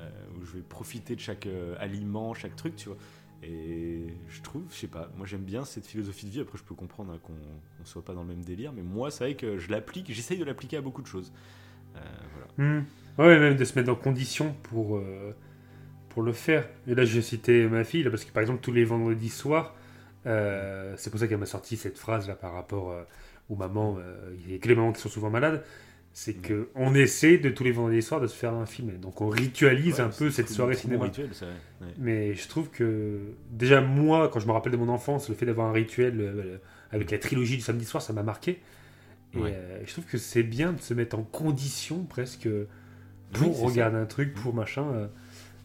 euh, 0.00 0.08
où 0.36 0.44
je 0.44 0.52
vais 0.52 0.62
profiter 0.62 1.14
de 1.14 1.20
chaque 1.20 1.46
euh, 1.46 1.74
aliment, 1.78 2.32
chaque 2.32 2.56
truc, 2.56 2.76
tu 2.76 2.88
vois. 2.88 2.98
Et 3.42 4.06
je 4.28 4.40
trouve, 4.42 4.62
je 4.70 4.76
sais 4.76 4.86
pas, 4.86 5.10
moi 5.16 5.26
j'aime 5.26 5.42
bien 5.42 5.64
cette 5.64 5.86
philosophie 5.86 6.26
de 6.26 6.30
vie. 6.30 6.40
Après, 6.40 6.58
je 6.58 6.62
peux 6.62 6.74
comprendre 6.74 7.12
hein, 7.12 7.18
qu'on 7.22 7.32
ne 7.32 7.84
soit 7.84 8.04
pas 8.04 8.14
dans 8.14 8.22
le 8.22 8.28
même 8.28 8.44
délire, 8.44 8.72
mais 8.72 8.82
moi, 8.82 9.10
c'est 9.10 9.24
vrai 9.24 9.34
que 9.34 9.58
je 9.58 9.70
l'applique, 9.70 10.12
j'essaye 10.12 10.38
de 10.38 10.44
l'appliquer 10.44 10.76
à 10.76 10.80
beaucoup 10.80 11.02
de 11.02 11.06
choses. 11.06 11.32
Euh. 11.96 12.80
Hmm. 12.80 12.84
Ouais, 13.18 13.38
même 13.38 13.56
de 13.56 13.64
se 13.64 13.78
mettre 13.78 13.90
en 13.90 13.94
condition 13.94 14.54
pour, 14.62 15.02
pour 16.10 16.22
le 16.22 16.32
faire. 16.32 16.68
Et 16.86 16.94
là, 16.94 17.04
je 17.04 17.16
vais 17.16 17.22
citer 17.22 17.66
ma 17.66 17.84
fille, 17.84 18.02
là, 18.02 18.10
parce 18.10 18.24
que 18.24 18.32
par 18.32 18.42
exemple, 18.42 18.60
tous 18.60 18.72
les 18.72 18.84
vendredis 18.84 19.30
soirs, 19.30 19.74
c'est 20.24 21.10
pour 21.10 21.18
ça 21.18 21.26
qu'elle 21.26 21.38
m'a 21.38 21.46
sorti 21.46 21.76
cette 21.76 21.98
phrase 21.98 22.28
là 22.28 22.34
par 22.34 22.52
rapport 22.52 22.94
aux 23.48 23.56
mamans, 23.56 23.98
il 24.38 24.52
y 24.52 24.54
a 24.54 24.58
que 24.58 24.68
les 24.68 24.74
mamans 24.74 24.92
qui 24.92 25.00
sont 25.00 25.08
souvent 25.08 25.30
malades, 25.30 25.64
c'est 26.12 26.38
Mm. 26.38 26.42
que 26.42 26.68
on 26.74 26.94
essaie 26.94 27.38
de 27.38 27.50
tous 27.50 27.64
les 27.64 27.72
vendredis 27.72 28.02
soirs 28.02 28.20
de 28.20 28.26
se 28.26 28.34
faire 28.36 28.52
un 28.54 28.66
film. 28.66 28.90
Donc 28.98 29.20
on 29.20 29.28
ritualise 29.28 29.94
Ouais, 29.96 30.00
un 30.00 30.08
peu 30.08 30.30
cette 30.30 30.48
soirée 30.48 30.74
cinéma. 30.74 31.04
rituel, 31.04 31.30
ça, 31.32 31.46
ouais. 31.46 31.86
Ouais. 31.86 31.92
Mais 31.98 32.34
je 32.34 32.48
trouve 32.48 32.68
que 32.68 33.20
déjà 33.50 33.80
moi, 33.80 34.28
quand 34.28 34.40
je 34.40 34.46
me 34.46 34.52
rappelle 34.52 34.72
de 34.72 34.76
mon 34.76 34.88
enfance, 34.88 35.28
le 35.28 35.34
fait 35.34 35.46
d'avoir 35.46 35.68
un 35.68 35.72
rituel 35.72 36.20
euh, 36.20 36.56
avec 36.92 37.10
la 37.10 37.18
trilogie 37.18 37.56
du 37.56 37.62
samedi 37.62 37.84
soir, 37.84 38.02
ça 38.02 38.12
m'a 38.12 38.22
marqué. 38.22 38.60
Et 39.34 39.38
Ouais. 39.38 39.52
euh, 39.54 39.80
je 39.86 39.92
trouve 39.92 40.04
que 40.06 40.18
c'est 40.18 40.42
bien 40.42 40.72
de 40.72 40.80
se 40.80 40.92
mettre 40.94 41.16
en 41.16 41.22
condition 41.22 42.02
presque 42.04 42.48
pour 43.32 43.62
Oui, 43.62 43.66
regarder 43.70 43.96
un 43.96 44.06
truc, 44.06 44.34
pour 44.34 44.52
machin. 44.54 44.84
euh. 44.92 45.06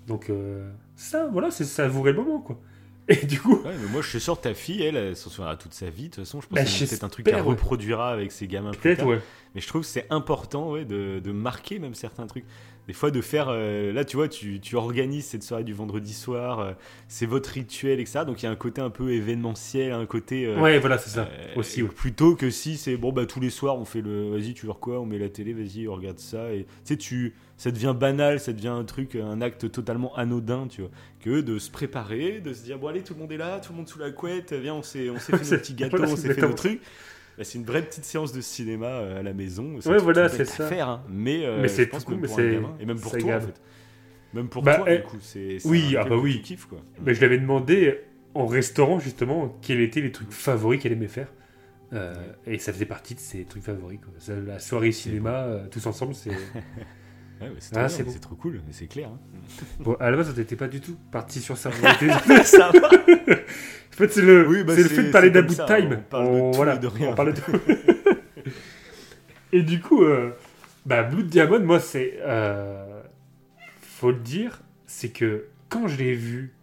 Donc 0.08 0.30
euh, 0.30 0.70
ça, 0.96 1.28
voilà, 1.32 1.50
c'est 1.50 1.64
savourer 1.66 2.12
le 2.12 2.20
moment 2.20 2.39
quoi. 2.39 2.60
Et 3.08 3.26
du 3.26 3.39
coup, 3.39 3.56
Ouais, 3.64 3.74
mais 3.80 3.88
moi 3.91 4.02
je 4.04 4.10
suis 4.10 4.20
sûr 4.20 4.38
que 4.38 4.43
ta 4.43 4.54
fille, 4.54 4.84
elle, 4.84 4.96
elle 4.96 5.16
s'en 5.16 5.30
souviendra 5.32 5.58
toute 5.58 5.74
sa 5.74 5.89
vie. 5.89 6.04
De 6.10 6.16
toute 6.16 6.24
façon, 6.26 6.41
je 6.41 6.48
pense 6.48 6.56
Bah, 6.56 6.64
que 6.64 6.70
c'est 6.70 6.88
peut-être 6.88 7.04
un 7.04 7.10
truc 7.10 7.26
qu'elle 7.26 7.41
reproduira 7.41 8.12
avec 8.12 8.32
ses 8.32 8.48
gamins 8.48 8.72
peut-être 8.72 9.06
ouais. 9.06 9.20
Mais 9.56 9.62
je 9.62 9.68
trouve 9.68 9.82
que 9.82 9.88
c'est 9.88 10.06
important 10.10 10.72
ouais, 10.72 10.86
de, 10.86 11.20
de 11.24 11.32
marquer 11.32 11.80
même 11.80 11.95
certains 11.95 12.28
trucs. 12.28 12.45
Des 12.88 12.93
fois, 12.93 13.10
de 13.10 13.20
faire. 13.20 13.47
euh, 13.49 13.91
là, 13.91 14.06
tu 14.06 14.16
vois, 14.16 14.28
tu, 14.28 14.60
tu 14.60 14.76
organises 14.76 15.26
cette 15.26 15.41
soirée 15.41 15.64
du 15.64 15.74
vendredi 15.74 16.14
soir, 16.14 16.60
euh, 16.60 16.74
c'est 17.08 17.26
votre 17.26 17.49
rituel, 17.49 17.99
etc. 17.99 18.20
Donc 18.28 18.43
il 18.43 18.45
y 18.45 18.47
a 18.47 18.51
un 18.51 18.56
côté 18.56 18.80
un 18.80 18.91
peu 18.91 19.12
événementiel, 19.12 19.91
un 19.91 20.06
côté. 20.06 20.45
euh, 20.45 20.60
Ouais, 20.62 20.78
voilà, 20.78 20.99
c'est 20.99 21.10
ça. 21.10 21.28
Aussi, 21.56 21.82
ouais. 21.82 21.89
Plutôt 21.89 22.36
que 22.36 22.51
si 22.51 22.78
c'est 22.78 22.95
bon, 22.95 23.12
bah 23.12 23.26
tous 23.26 23.39
les 23.39 23.49
soirs, 23.49 23.80
on 23.80 23.86
fait 23.86 24.01
le. 24.01 24.30
Vas-y, 24.30 24.53
tu 24.53 24.68
veux 24.68 24.74
quoi 24.74 24.99
On 24.99 25.06
met 25.08 25.18
la 25.18 25.30
télé, 25.30 25.53
vas-y, 25.53 25.88
on 25.88 25.95
regarde 25.95 26.20
ça. 26.20 26.53
Et 26.53 26.66
tu 26.66 26.70
sais, 26.84 26.97
tu. 26.97 27.34
Ça 27.58 27.72
devient 27.72 27.95
banal, 27.97 28.39
ça 28.41 28.51
devient 28.53 28.68
un 28.68 28.84
truc, 28.84 29.16
un 29.16 29.39
acte 29.41 29.72
totalement 29.72 30.14
anodin, 30.16 30.68
tu 30.68 30.82
vois. 30.82 30.91
Que 31.22 31.39
de 31.41 31.58
se 31.58 31.72
préparer, 31.72 32.39
de 32.41 32.53
se 32.53 32.64
dire, 32.64 32.78
bon, 32.78 32.88
allez, 32.89 33.01
tout 33.01 33.14
le 33.16 33.22
monde 33.22 33.32
est 33.32 33.38
là, 33.38 33.60
tout 33.62 33.72
le 33.72 33.78
monde 33.78 33.88
sous 33.88 33.97
la 33.97 34.12
couette, 34.12 34.51
viens, 34.53 34.76
on 34.76 34.84
s'est 34.84 35.06
fait 35.08 35.32
nos 35.51 35.58
petits 35.58 35.74
gâteaux, 35.74 36.03
on 36.03 36.16
s'est 36.18 36.34
fait 36.34 36.41
nos 36.41 36.53
trucs. 36.53 36.82
Bah, 37.38 37.43
c'est 37.43 37.57
une 37.57 37.65
vraie 37.65 37.81
petite 37.81 38.05
séance 38.05 38.31
de 38.31 38.41
cinéma 38.41 38.88
euh, 38.88 39.19
à 39.19 39.23
la 39.23 39.33
maison. 39.33 39.77
Ouais, 39.86 39.97
voilà, 39.97 40.29
c'est 40.29 40.45
ça. 40.45 40.67
faire, 40.67 40.88
hein. 40.89 41.03
Mais, 41.09 41.45
euh, 41.45 41.61
Mais 41.61 41.67
c'est 41.67 41.88
cool, 41.89 42.17
mais 42.21 42.27
c'est- 42.27 42.59
et 42.79 42.86
même 42.86 42.99
pour 42.99 43.17
toi, 43.17 43.36
en 43.36 43.41
fait. 43.41 43.61
Même 44.33 44.47
pour 44.49 44.63
Bah, 44.63 44.75
toi, 44.77 44.86
eh, 44.89 44.97
du 44.97 45.03
coup, 45.03 45.17
c'est 45.21 45.57
oui, 45.65 45.95
ah 45.97 46.03
bah 46.03 46.17
oui. 46.17 46.38
tu 46.38 46.41
kiffes, 46.41 46.65
quoi. 46.65 46.79
Mais 47.05 47.13
je 47.13 47.21
l'avais 47.21 47.38
demandé 47.38 47.99
en 48.33 48.45
restaurant 48.47 48.99
justement 48.99 49.57
quels 49.61 49.79
étaient 49.81 50.01
les 50.01 50.11
trucs 50.11 50.31
favoris 50.31 50.81
qu'elle 50.81 50.91
aimait 50.91 51.07
faire. 51.07 51.31
Euh, 51.93 52.13
Et 52.45 52.57
ça 52.57 52.73
faisait 52.73 52.86
partie 52.86 53.15
de 53.15 53.19
ses 53.19 53.45
trucs 53.45 53.63
favoris. 53.63 53.99
Quoi. 53.99 54.11
Ça, 54.17 54.33
La 54.36 54.59
soirée 54.59 54.91
cinéma, 54.91 55.43
euh, 55.43 55.67
tous 55.69 55.86
ensemble, 55.88 56.13
c'est. 56.15 56.31
Ouais, 57.41 57.51
c'est 57.59 57.75
Ah, 57.75 57.88
trop 57.88 57.97
c'est 57.97 58.03
bon. 58.03 58.11
trop 58.21 58.36
cool, 58.36 58.61
mais 58.65 58.71
c'est 58.71 58.88
clair. 58.88 59.09
hein. 59.09 59.19
Bon, 59.81 59.95
à 59.99 60.09
la 60.09 60.15
base, 60.15 60.31
on 60.33 60.38
n'était 60.38 60.55
pas 60.55 60.69
du 60.69 60.79
tout 60.79 60.95
parti 61.11 61.41
sur 61.41 61.57
ça. 61.57 61.69
Ça. 62.45 62.71
En 63.96 63.98
fait, 63.98 64.12
c'est 64.12 64.22
le, 64.22 64.48
Oui, 64.48 64.64
bah, 64.64 64.74
c'est 64.76 64.84
le 64.84 64.89
c'est- 64.89 64.96
fait 64.96 65.04
de 65.04 65.12
parler 65.12 65.28
c'est 65.30 65.34
d'un 65.34 65.39
comme 65.39 65.48
bout 65.48 65.54
de 65.54 65.58
ça, 65.58 65.66
time. 65.78 65.89
on 65.93 66.02
parle 66.10 66.26
de 66.34 66.39
tout 66.39 66.52
voilà, 66.54 66.76
et 66.76 66.80
de 66.80 66.88
rien. 66.88 67.10
on 67.10 67.16
parle 67.16 67.34
de 67.34 67.39
tout. 67.39 67.52
et 69.54 69.62
du 69.64 69.80
coup, 69.80 70.04
euh, 70.04 70.32
bah, 70.86 71.04
Blood 71.04 71.28
Diamond, 71.28 71.60
moi, 71.62 71.80
c'est. 71.80 72.16
euh, 72.22 73.02
faut 73.82 74.12
le 74.12 74.18
dire, 74.20 74.62
c'est 74.86 75.10
que 75.10 75.46
quand 75.70 75.88
je 75.88 75.98
l'ai 75.98 76.14
vu, 76.14 76.54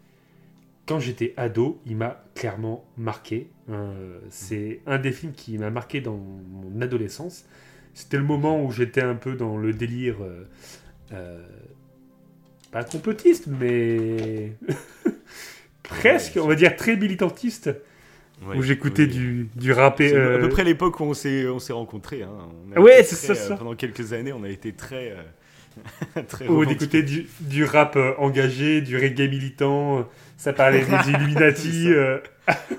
quand 0.87 1.01
j'étais 1.01 1.33
ado, 1.39 1.80
il 1.87 1.97
m'a 1.97 2.22
clairement 2.35 2.85
marqué. 2.99 3.49
Euh, 3.70 4.18
c'est 4.28 4.80
un 4.87 4.99
des 4.99 5.12
films 5.12 5.33
qui 5.33 5.57
m'a 5.57 5.70
marqué 5.70 6.01
dans 6.03 6.16
mon 6.16 6.80
adolescence. 6.83 7.47
C'était 7.95 8.18
le 8.18 8.24
moment 8.24 8.62
où 8.64 8.70
j'étais 8.72 9.03
un 9.03 9.14
peu 9.14 9.37
dans 9.37 9.57
le 9.57 9.72
délire. 9.72 10.16
pas 12.70 12.85
complotiste, 12.85 13.47
mais. 13.47 14.53
presque, 15.83 16.39
on 16.41 16.47
va 16.47 16.55
dire 16.55 16.76
très 16.76 16.97
militantiste 16.97 17.70
Ouais, 18.45 18.57
où 18.57 18.62
j'écoutais 18.62 19.03
oui. 19.05 19.09
du, 19.09 19.49
du 19.55 19.72
rap 19.72 20.01
et, 20.01 20.12
euh, 20.12 20.37
à 20.37 20.41
peu 20.41 20.49
près 20.49 20.64
l'époque 20.64 20.99
où 20.99 21.05
on 21.05 21.14
s'est 21.14 21.47
on 21.47 21.61
s'est 21.61 21.72
rencontrés. 21.72 22.22
Hein. 22.24 22.30
On 22.76 22.80
Ouais, 22.83 23.05
c'est 23.05 23.35
ça. 23.35 23.55
Pendant 23.57 23.76
quelques 23.76 24.12
années, 24.12 24.33
on 24.33 24.43
a 24.43 24.49
été 24.49 24.72
très 24.72 25.14
euh, 26.16 26.22
très 26.28 26.49
où 26.49 26.59
on 26.59 26.68
écoutait 26.68 27.05
du, 27.05 27.28
du 27.41 27.64
rap 27.64 27.95
euh, 27.95 28.14
engagé, 28.18 28.80
du 28.80 28.97
reggae 28.97 29.28
militant, 29.30 29.99
euh, 30.01 30.03
ça 30.37 30.53
parlait 30.53 30.80
des 30.85 31.11
Illuminati. 31.11 31.93
Euh, 31.93 32.18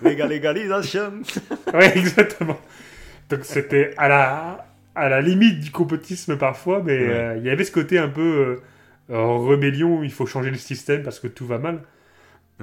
Légal- 0.04 0.28
légalisation. 0.28 1.14
ouais, 1.74 1.98
exactement. 1.98 2.60
Donc 3.30 3.46
c'était 3.46 3.94
à 3.96 4.10
la, 4.10 4.68
à 4.96 5.08
la 5.08 5.22
limite 5.22 5.62
du 5.62 5.72
complotisme 5.72 6.36
parfois, 6.38 6.82
mais 6.84 6.98
Ouais. 6.98 7.08
euh, 7.10 7.36
il 7.38 7.46
y 7.46 7.50
avait 7.50 7.64
ce 7.64 7.72
côté 7.72 7.98
un 7.98 8.10
peu 8.10 8.60
euh, 9.12 9.16
euh, 9.16 9.38
rébellion, 9.48 10.04
il 10.04 10.12
faut 10.12 10.26
changer 10.26 10.52
le 10.52 10.58
système 10.58 11.04
parce 11.04 11.22
que 11.22 11.28
tout 11.28 11.46
va 11.46 11.58
mal. 11.58 11.84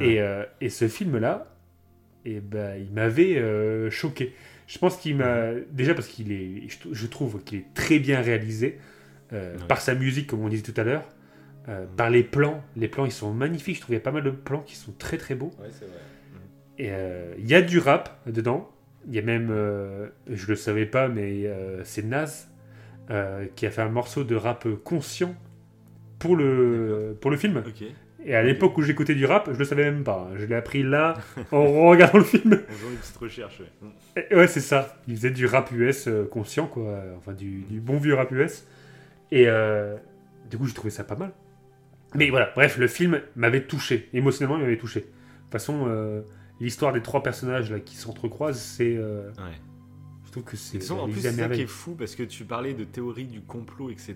Et, 0.01 0.21
euh, 0.21 0.45
et 0.61 0.69
ce 0.69 0.89
film-là, 0.89 1.55
eh 2.25 2.41
ben, 2.41 2.77
il 2.77 2.93
m'avait 2.93 3.39
euh, 3.39 3.91
choqué. 3.91 4.35
Je 4.67 4.79
pense 4.79 4.97
qu'il 4.97 5.17
m'a. 5.17 5.53
Déjà 5.73 5.95
parce 5.95 6.07
qu'il 6.09 6.33
est. 6.33 6.69
Je, 6.93 7.07
trouve 7.07 7.43
qu'il 7.45 7.59
est 7.61 7.75
très 7.75 7.99
bien 7.99 8.21
réalisé. 8.21 8.79
euh. 9.33 9.57
Par 9.69 9.81
sa 9.81 9.95
musique, 9.95 10.29
comme 10.29 10.41
on 10.41 10.49
disait 10.49 10.63
tout 10.73 10.79
à 10.81 10.85
l'heure. 10.85 11.09
euh. 11.69 11.87
Par 11.97 12.11
les 12.11 12.23
plans. 12.23 12.63
Les 12.77 12.89
plans, 12.89 13.05
ils 13.05 13.13
sont 13.13 13.33
magnifiques. 13.33 13.77
Je 13.77 13.81
trouve 13.81 13.89
qu'il 13.89 13.95
y 13.97 13.99
a 13.99 14.05
pas 14.05 14.13
mal 14.13 14.23
de 14.23 14.31
plans 14.31 14.61
qui 14.63 14.77
sont 14.77 14.93
très 14.93 15.19
très 15.19 15.35
beaux. 15.35 15.51
Ouais, 15.61 15.69
c'est 15.71 15.87
vrai. 15.87 15.99
Et 16.79 16.89
euh, 16.93 17.35
il 17.39 17.49
y 17.49 17.55
a 17.55 17.63
du 17.63 17.79
rap 17.79 18.21
dedans. 18.27 18.71
Il 19.09 19.15
y 19.15 19.19
a 19.19 19.23
même. 19.23 19.49
je 20.29 20.47
le 20.47 20.57
savais 20.57 20.87
pas, 20.87 21.09
mais 21.09 21.51
c'est 21.85 22.05
euh, 23.11 23.47
qui 23.57 23.67
a 23.67 23.71
fait 23.71 23.83
un 23.83 23.89
morceau 23.89 24.23
de 24.23 24.37
rap 24.37 24.69
conscient 24.85 25.35
pour 26.19 26.37
le, 26.37 27.17
pour 27.21 27.31
le 27.31 27.37
film. 27.37 27.57
Ok. 27.67 27.85
Et 28.25 28.35
à 28.35 28.43
l'époque 28.43 28.77
où 28.77 28.83
j'écoutais 28.83 29.15
du 29.15 29.25
rap, 29.25 29.49
je 29.53 29.59
le 29.59 29.65
savais 29.65 29.85
même 29.91 30.05
pas. 30.05 30.29
Je 30.37 30.45
l'ai 30.45 30.55
appris 30.55 30.83
là, 30.83 31.15
en 31.53 31.65
regardant 31.89 32.19
le 32.19 32.25
film. 32.25 32.61
On 32.69 32.73
faisant 32.73 32.91
une 32.91 32.97
petite 32.99 33.17
recherche. 33.17 33.63
Ouais. 33.83 34.27
Et 34.31 34.35
ouais, 34.35 34.47
c'est 34.47 34.61
ça. 34.61 35.01
Il 35.09 35.17
faisait 35.17 35.31
du 35.31 35.47
rap 35.47 35.71
US 35.73 36.07
euh, 36.07 36.25
conscient, 36.27 36.67
quoi. 36.67 37.03
Enfin, 37.17 37.33
du, 37.33 37.61
du 37.63 37.81
bon 37.81 37.97
vieux 37.99 38.15
rap 38.15 38.31
US. 38.33 38.67
Et 39.33 39.45
euh, 39.49 39.97
du 40.51 40.59
coup, 40.59 40.67
j'ai 40.67 40.75
trouvé 40.75 40.91
ça 40.91 41.05
pas 41.05 41.17
mal. 41.17 41.33
Mais 42.15 42.29
voilà, 42.31 42.51
bref, 42.55 42.77
le 42.77 42.89
film 42.89 43.21
m'avait 43.37 43.63
touché. 43.63 44.09
Émotionnellement, 44.13 44.59
il 44.59 44.65
m'avait 44.65 44.77
touché. 44.79 45.01
De 45.01 45.05
toute 45.07 45.53
façon, 45.53 45.85
euh, 45.89 46.23
l'histoire 46.61 46.93
des 46.93 47.01
trois 47.03 47.23
personnages 47.23 47.71
là, 47.71 47.81
qui 47.81 47.97
s'entrecroisent, 47.97 48.61
c'est 48.61 48.97
euh, 48.97 49.29
Ouais. 49.39 49.57
Je 50.27 50.33
trouve 50.33 50.45
que 50.45 50.57
c'est 50.57 50.77
Ils 50.79 50.83
sont- 50.83 50.99
en 50.99 51.09
plus, 51.09 51.21
c'est 51.21 51.33
ça 51.33 51.49
qui 51.49 51.63
est 51.63 51.67
fou 51.67 51.95
parce 51.99 52.15
que 52.15 52.23
tu 52.23 52.45
parlais 52.45 52.75
de 52.75 52.85
théories 52.85 53.25
du 53.25 53.41
complot, 53.41 53.91
etc. 53.91 54.15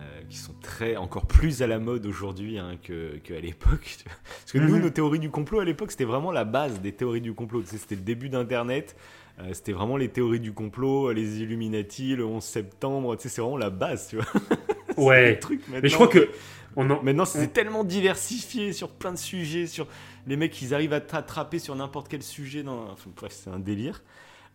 euh, 0.00 0.22
qui 0.28 0.36
sont 0.36 0.54
très 0.60 0.96
encore 0.96 1.26
plus 1.26 1.62
à 1.62 1.66
la 1.66 1.78
mode 1.78 2.06
aujourd'hui 2.06 2.58
hein, 2.58 2.76
que 2.82 3.16
qu'à 3.18 3.40
l'époque. 3.40 3.96
Parce 4.04 4.52
que 4.52 4.58
nous, 4.58 4.76
Mhm. 4.76 4.82
nos 4.82 4.90
théories 4.90 5.18
du 5.18 5.30
complot 5.30 5.60
à 5.60 5.64
l'époque, 5.64 5.90
c'était 5.90 6.04
vraiment 6.04 6.30
la 6.32 6.44
base 6.44 6.80
des 6.80 6.92
théories 6.92 7.20
du 7.20 7.34
complot. 7.34 7.62
C'était 7.64 7.94
le 7.96 8.02
début 8.02 8.28
d'Internet. 8.28 8.96
euh, 9.40 9.50
c'était 9.52 9.72
vraiment 9.72 9.96
les 9.96 10.08
théories 10.08 10.40
du 10.40 10.52
complot, 10.52 11.12
les 11.12 11.40
Illuminati, 11.42 12.16
le 12.16 12.24
11 12.24 12.42
septembre. 12.42 13.14
Tu 13.16 13.22
sais, 13.22 13.28
c'est 13.28 13.40
vraiment 13.40 13.56
la 13.56 13.70
base, 13.70 14.08
tu 14.08 14.16
vois. 14.16 14.26
Ouais. 14.96 15.34
le 15.34 15.38
truc 15.38 15.62
Mais 15.68 15.88
je 15.88 15.94
crois 15.94 16.08
que 16.08 16.28
on 16.74 16.90
en... 16.90 17.00
Maintenant, 17.04 17.24
c'est 17.24 17.52
tellement 17.52 17.84
diversifié 17.84 18.72
sur 18.72 18.88
plein 18.90 19.12
de 19.12 19.16
sujets, 19.18 19.68
sur 19.68 19.86
les 20.26 20.36
mecs, 20.36 20.60
ils 20.60 20.74
arrivent 20.74 20.92
à 20.92 21.00
t'attraper 21.00 21.60
sur 21.60 21.76
n'importe 21.76 22.08
quel 22.08 22.22
sujet. 22.22 22.64
Dans... 22.64 22.90
Enfin, 22.90 23.10
bref, 23.16 23.32
c'est 23.32 23.48
un 23.50 23.60
délire. 23.60 24.02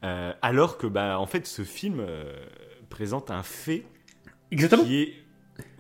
Euh, 0.04 0.34
alors 0.42 0.78
que, 0.78 0.86
bah, 0.86 1.18
en 1.18 1.26
fait, 1.28 1.48
ce 1.48 1.64
film 1.64 2.00
euh, 2.02 2.34
présente 2.90 3.32
un 3.32 3.42
fait 3.42 3.84
exactement. 4.52 4.84
qui 4.84 5.02
est 5.02 5.14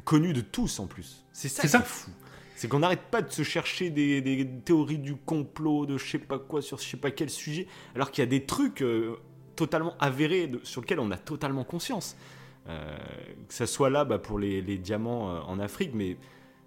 connu 0.05 0.33
de 0.33 0.41
tous 0.41 0.79
en 0.79 0.87
plus. 0.87 1.25
C'est 1.31 1.49
ça 1.49 1.61
qui 1.63 1.69
ça. 1.69 1.79
est 1.79 1.83
fou. 1.85 2.11
C'est 2.55 2.67
qu'on 2.67 2.79
n'arrête 2.79 3.01
pas 3.11 3.21
de 3.21 3.31
se 3.31 3.43
chercher 3.43 3.89
des, 3.89 4.21
des 4.21 4.47
théories 4.63 4.99
du 4.99 5.15
complot, 5.15 5.85
de 5.85 5.97
je 5.97 6.05
sais 6.11 6.17
pas 6.19 6.39
quoi, 6.39 6.61
sur 6.61 6.77
je 6.79 6.85
sais 6.87 6.97
pas 6.97 7.11
quel 7.11 7.29
sujet, 7.29 7.67
alors 7.95 8.11
qu'il 8.11 8.21
y 8.21 8.27
a 8.27 8.29
des 8.29 8.45
trucs 8.45 8.81
euh, 8.81 9.15
totalement 9.55 9.95
avérés 9.99 10.47
de- 10.47 10.61
sur 10.63 10.81
lesquels 10.81 10.99
on 10.99 11.11
a 11.11 11.17
totalement 11.17 11.63
conscience. 11.63 12.15
Euh, 12.69 12.95
que 13.49 13.53
ça 13.53 13.65
soit 13.65 13.89
là 13.89 14.05
bah, 14.05 14.19
pour 14.19 14.39
les, 14.39 14.61
les 14.61 14.77
diamants 14.77 15.29
euh, 15.35 15.39
en 15.41 15.59
Afrique, 15.59 15.91
mais 15.93 16.15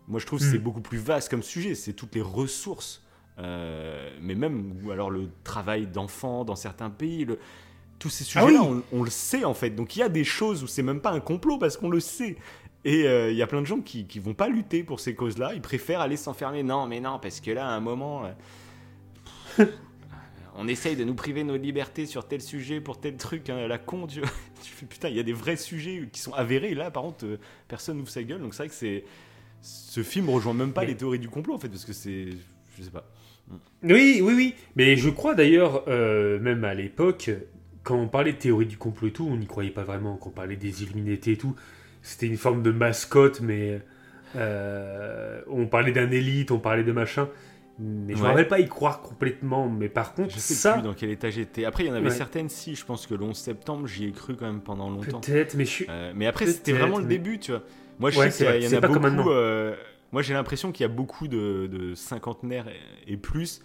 moi 0.08 0.20
je 0.20 0.26
trouve 0.26 0.40
que 0.40 0.44
Mm. 0.44 0.50
c'est 0.52 0.58
beaucoup 0.58 0.82
plus 0.82 0.98
vaste 0.98 1.30
comme 1.30 1.42
sujet. 1.42 1.74
C'est 1.74 1.94
toutes 1.94 2.14
les 2.14 2.20
ressources, 2.20 3.02
mais 3.38 4.34
même 4.34 4.74
ou 4.84 4.90
alors 4.90 5.10
le 5.10 5.28
travail 5.44 5.86
d'enfants 5.86 6.44
dans 6.44 6.56
certains 6.56 6.90
pays. 6.90 7.24
Le, 7.24 7.38
tous 7.98 8.10
ces 8.10 8.24
Ah 8.36 8.42
sujets-là, 8.42 8.62
oui. 8.62 8.82
on, 8.92 8.98
on 8.98 9.02
le 9.02 9.10
sait 9.10 9.44
en 9.44 9.54
fait. 9.54 9.70
Donc 9.70 9.96
il 9.96 10.00
y 10.00 10.02
a 10.02 10.10
des 10.10 10.24
choses 10.24 10.62
où 10.62 10.66
c'est 10.66 10.82
même 10.82 11.00
pas 11.00 11.12
un 11.12 11.20
complot 11.20 11.56
parce 11.58 11.76
qu'on 11.78 11.88
le 11.90 12.00
sait. 12.00 12.36
Et 12.86 13.08
euh, 13.08 13.32
il 13.32 13.36
y 13.36 13.42
a 13.42 13.48
plein 13.48 13.60
de 13.60 13.66
gens 13.66 13.80
qui, 13.80 14.06
qui 14.06 14.20
vont 14.20 14.32
pas 14.32 14.48
lutter 14.48 14.84
pour 14.84 15.00
ces 15.00 15.16
causes-là. 15.16 15.54
Ils 15.54 15.60
préfèrent 15.60 16.00
aller 16.00 16.16
s'enfermer. 16.16 16.62
Non, 16.62 16.86
mais 16.86 17.00
non, 17.00 17.18
parce 17.20 17.40
que 17.40 17.50
là, 17.50 17.66
à 17.66 17.72
un 17.72 17.80
moment, 17.80 18.22
euh, 19.58 19.64
on 20.54 20.68
essaye 20.68 20.94
de 20.94 21.02
nous 21.02 21.16
priver 21.16 21.42
nos 21.42 21.56
libertés 21.56 22.06
sur 22.06 22.28
tel 22.28 22.40
sujet 22.40 22.80
pour 22.80 23.00
tel 23.00 23.16
truc, 23.16 23.50
hein, 23.50 23.66
la 23.66 23.78
con. 23.78 24.06
Tu, 24.62 24.72
fais 24.72 24.86
putain, 24.86 25.08
il 25.08 25.16
y 25.16 25.20
a 25.20 25.24
des 25.24 25.32
vrais 25.32 25.56
sujets 25.56 26.08
qui 26.12 26.20
sont 26.20 26.32
avérés. 26.32 26.74
Là, 26.74 26.92
par 26.92 27.02
contre, 27.02 27.26
euh, 27.26 27.40
personne 27.66 27.98
n'ouvre 27.98 28.08
sa 28.08 28.22
gueule. 28.22 28.40
Donc 28.40 28.54
c'est 28.54 28.62
vrai 28.62 28.68
que 28.68 28.74
c'est 28.74 29.04
ce 29.62 30.04
film 30.04 30.30
rejoint 30.30 30.54
même 30.54 30.72
pas 30.72 30.82
Mais- 30.82 30.86
les 30.88 30.96
théories 30.96 31.18
du 31.18 31.28
complot 31.28 31.54
en 31.54 31.58
fait, 31.58 31.68
parce 31.68 31.84
que 31.84 31.92
c'est, 31.92 32.28
je 32.78 32.82
sais 32.84 32.90
pas. 32.90 33.10
Oui, 33.82 34.20
oui, 34.22 34.32
oui. 34.32 34.54
Mais 34.76 34.96
je 34.96 35.10
crois 35.10 35.34
d'ailleurs, 35.34 35.82
euh, 35.88 36.38
même 36.38 36.62
à 36.62 36.74
l'époque, 36.74 37.30
quand 37.82 37.96
on 37.96 38.06
parlait 38.06 38.32
de 38.32 38.38
théorie 38.38 38.66
du 38.66 38.78
complot 38.78 39.08
et 39.08 39.12
tout, 39.12 39.26
on 39.28 39.36
n'y 39.36 39.46
croyait 39.46 39.70
pas 39.72 39.82
vraiment. 39.82 40.16
Quand 40.16 40.30
on 40.30 40.32
parlait 40.32 40.56
des 40.56 40.84
Illuminati 40.84 41.32
et 41.32 41.36
tout, 41.36 41.56
c'était 42.06 42.26
une 42.26 42.36
forme 42.36 42.62
de 42.62 42.70
mascotte, 42.70 43.40
mais 43.40 43.80
euh, 44.36 45.40
on 45.48 45.66
parlait 45.66 45.92
d'un 45.92 46.10
élite, 46.10 46.50
on 46.50 46.58
parlait 46.58 46.84
de 46.84 46.92
machin. 46.92 47.28
Mais 47.78 48.14
je 48.14 48.18
ne 48.18 48.22
Ouais. 48.22 48.28
me 48.28 48.28
rappelle 48.28 48.48
pas 48.48 48.60
y 48.60 48.68
croire 48.68 49.02
complètement. 49.02 49.68
Mais 49.68 49.88
par 49.88 50.14
contre, 50.14 50.30
Je 50.32 50.38
sais 50.38 50.54
ça, 50.54 50.74
plus 50.74 50.82
dans 50.82 50.94
quel 50.94 51.10
état 51.10 51.28
j'étais. 51.30 51.64
Après, 51.66 51.84
il 51.84 51.88
y 51.88 51.90
en 51.90 51.94
avait 51.94 52.08
Ouais. 52.08 52.14
certaines, 52.14 52.48
si. 52.48 52.74
Je 52.74 52.84
pense 52.86 53.06
que 53.06 53.14
le 53.14 53.24
11 53.24 53.36
septembre, 53.36 53.86
j'y 53.86 54.06
ai 54.06 54.12
cru 54.12 54.34
quand 54.36 54.46
même 54.46 54.62
pendant 54.62 54.88
longtemps. 54.88 55.20
peut-être, 55.20 55.54
mais 55.54 55.64
je 55.66 55.70
suis. 55.70 55.86
Euh, 55.88 56.12
mais 56.14 56.26
après, 56.26 56.46
c'était 56.46 56.72
vraiment 56.72 56.98
le 56.98 57.04
début, 57.06 57.38
tu 57.38 57.50
vois. 57.50 57.62
Moi, 57.98 58.10
je 58.10 58.18
Ouais, 58.18 58.30
sais 58.30 58.44
qu'il 58.60 58.62
y, 58.70 58.74
en 58.74 58.78
a 58.78 58.80
pas 58.80 58.88
beaucoup. 58.88 59.30
euh, 59.30 59.74
moi, 60.12 60.22
j'ai 60.22 60.32
l'impression 60.34 60.72
qu'il 60.72 60.84
y 60.84 60.88
a 60.90 60.92
beaucoup 60.92 61.28
de, 61.28 61.66
de 61.66 61.94
cinquantenaires 61.94 62.66
et, 63.06 63.12
et 63.12 63.16
plus 63.16 63.60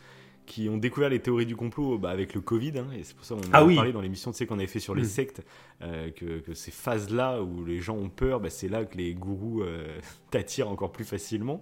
qui 0.46 0.68
ont 0.70 0.78
découvert 0.78 1.10
les 1.10 1.20
théories 1.20 1.46
du 1.46 1.56
complot 1.56 1.98
bah, 1.98 2.10
avec 2.10 2.34
le 2.34 2.42
Covid. 2.42 2.74
hein, 2.80 2.88
et 2.98 3.04
c'est 3.04 3.16
pour 3.16 3.26
ça 3.26 3.36
qu'on 3.36 3.42
Ah 3.54 3.60
a 3.60 3.64
oui. 3.64 3.76
parlé 3.76 3.92
dans 3.94 4.02
l'émission 4.02 4.32
tu 4.32 4.38
sais, 4.38 4.46
qu'on 4.46 4.58
avait 4.58 4.68
fait 4.68 4.80
sur 4.80 4.96
les 4.96 5.04
Mm. 5.04 5.06
sectes. 5.06 5.42
euh, 5.84 6.12
que, 6.12 6.40
que 6.40 6.54
ces 6.54 6.72
phases-là 6.72 7.42
où 7.42 7.66
les 7.66 7.80
gens 7.80 7.96
ont 7.96 8.10
peur, 8.10 8.40
bah, 8.40 8.50
c'est 8.50 8.68
là 8.70 8.86
que 8.86 8.98
les 8.98 9.14
gourous 9.16 9.62
euh, 9.64 9.98
t'attirent 10.32 10.70
encore 10.70 10.92
plus 10.92 11.06
facilement. 11.06 11.62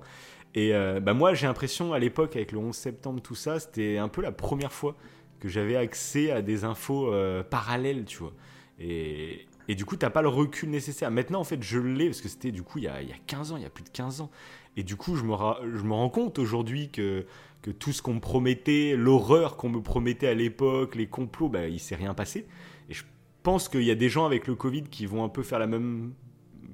Et 0.56 0.74
euh, 0.76 1.00
bah, 1.00 1.14
moi, 1.14 1.34
j'ai 1.36 1.48
l'impression 1.48 1.94
à 1.94 2.00
l'époque, 2.00 2.36
avec 2.36 2.52
le 2.52 2.58
11 2.60 2.76
septembre, 2.76 3.22
tout 3.22 3.36
ça, 3.36 3.60
c'était 3.60 3.98
un 3.98 4.08
peu 4.10 4.22
la 4.22 4.32
première 4.32 4.74
fois 4.74 4.96
que 5.40 5.48
j'avais 5.48 5.76
accès 5.78 6.32
à 6.32 6.42
des 6.42 6.64
infos 6.66 7.14
parallèles, 7.50 8.04
tu 8.06 8.18
vois. 8.18 8.34
Et, 8.80 9.46
et 9.68 9.76
du 9.76 9.86
coup, 9.86 9.96
t'as 9.96 10.10
pas 10.10 10.22
le 10.22 10.28
recul 10.28 10.70
nécessaire. 10.70 11.12
Maintenant, 11.12 11.40
en 11.40 11.44
fait, 11.44 11.62
je 11.64 11.80
l'ai, 11.80 12.06
parce 12.08 12.22
que 12.22 12.28
c'était 12.30 12.52
du 12.52 12.64
coup 12.64 12.78
il 12.80 12.86
y, 12.86 12.88
a, 12.88 13.02
il 13.02 13.10
y 13.10 13.14
a 13.14 13.18
15 13.28 13.52
ans, 13.52 13.58
il 13.58 13.64
y 13.64 13.66
a 13.66 13.70
plus 13.70 13.84
de 13.84 13.90
15 13.90 14.22
ans. 14.22 14.30
Et 14.78 14.84
du 14.84 14.96
coup, 14.96 15.16
je 15.16 15.24
me, 15.24 15.34
ra- 15.34 15.60
je 15.64 15.84
me 15.84 15.94
rends 15.94 16.10
compte 16.10 16.40
aujourd'hui 16.40 16.90
que, 16.90 17.26
que 17.61 17.72
tout 17.72 17.91
ce 17.91 18.02
qu'on 18.02 18.14
me 18.15 18.19
promettait, 18.19 18.95
l'horreur 18.95 19.57
qu'on 19.57 19.69
me 19.69 19.81
promettait 19.81 20.27
à 20.27 20.34
l'époque, 20.34 20.95
les 20.95 21.07
complots, 21.07 21.49
bah, 21.49 21.68
il 21.68 21.80
s'est 21.80 21.95
rien 21.95 22.14
passé. 22.14 22.48
Et 22.90 22.94
je 22.94 23.03
pense 23.44 23.68
qu'il 23.69 23.84
y 23.84 23.91
a 23.91 23.95
des 23.95 24.10
gens 24.10 24.26
avec 24.26 24.48
le 24.48 24.56
Covid 24.56 24.84
qui 24.84 25.06
vont 25.06 25.23
un 25.23 25.30
peu 25.30 25.44
faire 25.44 25.60
la 25.60 25.68
même, 25.68 26.14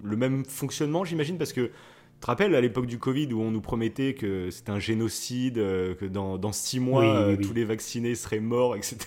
le 0.03 0.15
même 0.15 0.45
fonctionnement, 0.45 1.03
j'imagine, 1.03 1.37
parce 1.37 1.53
que 1.53 1.61
tu 1.67 1.71
te 2.21 2.27
rappelles 2.27 2.53
à 2.55 2.61
l'époque 2.61 2.85
du 2.85 2.97
Covid 2.99 3.33
où 3.33 3.41
on 3.41 3.51
nous 3.51 3.61
promettait 3.61 4.13
que 4.13 4.49
c'était 4.51 4.69
un 4.71 4.79
génocide, 4.79 5.57
euh, 5.57 5.95
que 5.95 6.05
dans, 6.05 6.37
dans 6.37 6.51
six 6.53 6.79
mois, 6.79 7.01
Oui, 7.01 7.07
oui, 7.09 7.15
euh, 7.33 7.35
oui. 7.37 7.45
tous 7.47 7.53
les 7.53 7.65
vaccinés 7.65 8.15
seraient 8.15 8.39
morts, 8.39 8.75
etc. 8.75 8.97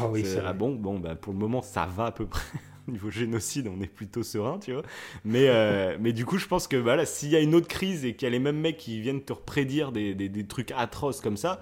Ah 0.00 0.08
oui, 0.08 0.24
C'est- 0.24 0.40
ah 0.44 0.52
bon, 0.52 0.74
bon, 0.74 0.98
bah, 0.98 1.14
pour 1.16 1.32
le 1.32 1.38
moment, 1.38 1.62
ça 1.62 1.86
va 1.86 2.06
à 2.06 2.12
peu 2.12 2.26
près. 2.26 2.42
Niveau 2.88 3.10
génocide, 3.10 3.68
on 3.68 3.80
est 3.80 3.86
plutôt 3.86 4.22
serein, 4.22 4.58
tu 4.58 4.72
vois. 4.72 4.82
Mais, 5.24 5.48
euh, 5.48 5.96
mais 6.00 6.12
du 6.12 6.24
coup, 6.24 6.38
je 6.38 6.46
pense 6.46 6.68
que 6.68 6.76
voilà, 6.76 7.06
s'il 7.06 7.30
y 7.30 7.36
a 7.36 7.40
une 7.40 7.54
autre 7.54 7.68
crise 7.68 8.04
et 8.04 8.14
qu'il 8.14 8.26
y 8.26 8.28
a 8.28 8.30
les 8.30 8.38
mêmes 8.38 8.60
mecs 8.60 8.76
qui 8.76 9.00
viennent 9.00 9.22
te 9.22 9.32
prédire 9.32 9.92
des, 9.92 10.14
des, 10.14 10.28
des 10.28 10.46
trucs 10.46 10.72
atroces 10.72 11.20
comme 11.20 11.36
ça, 11.36 11.60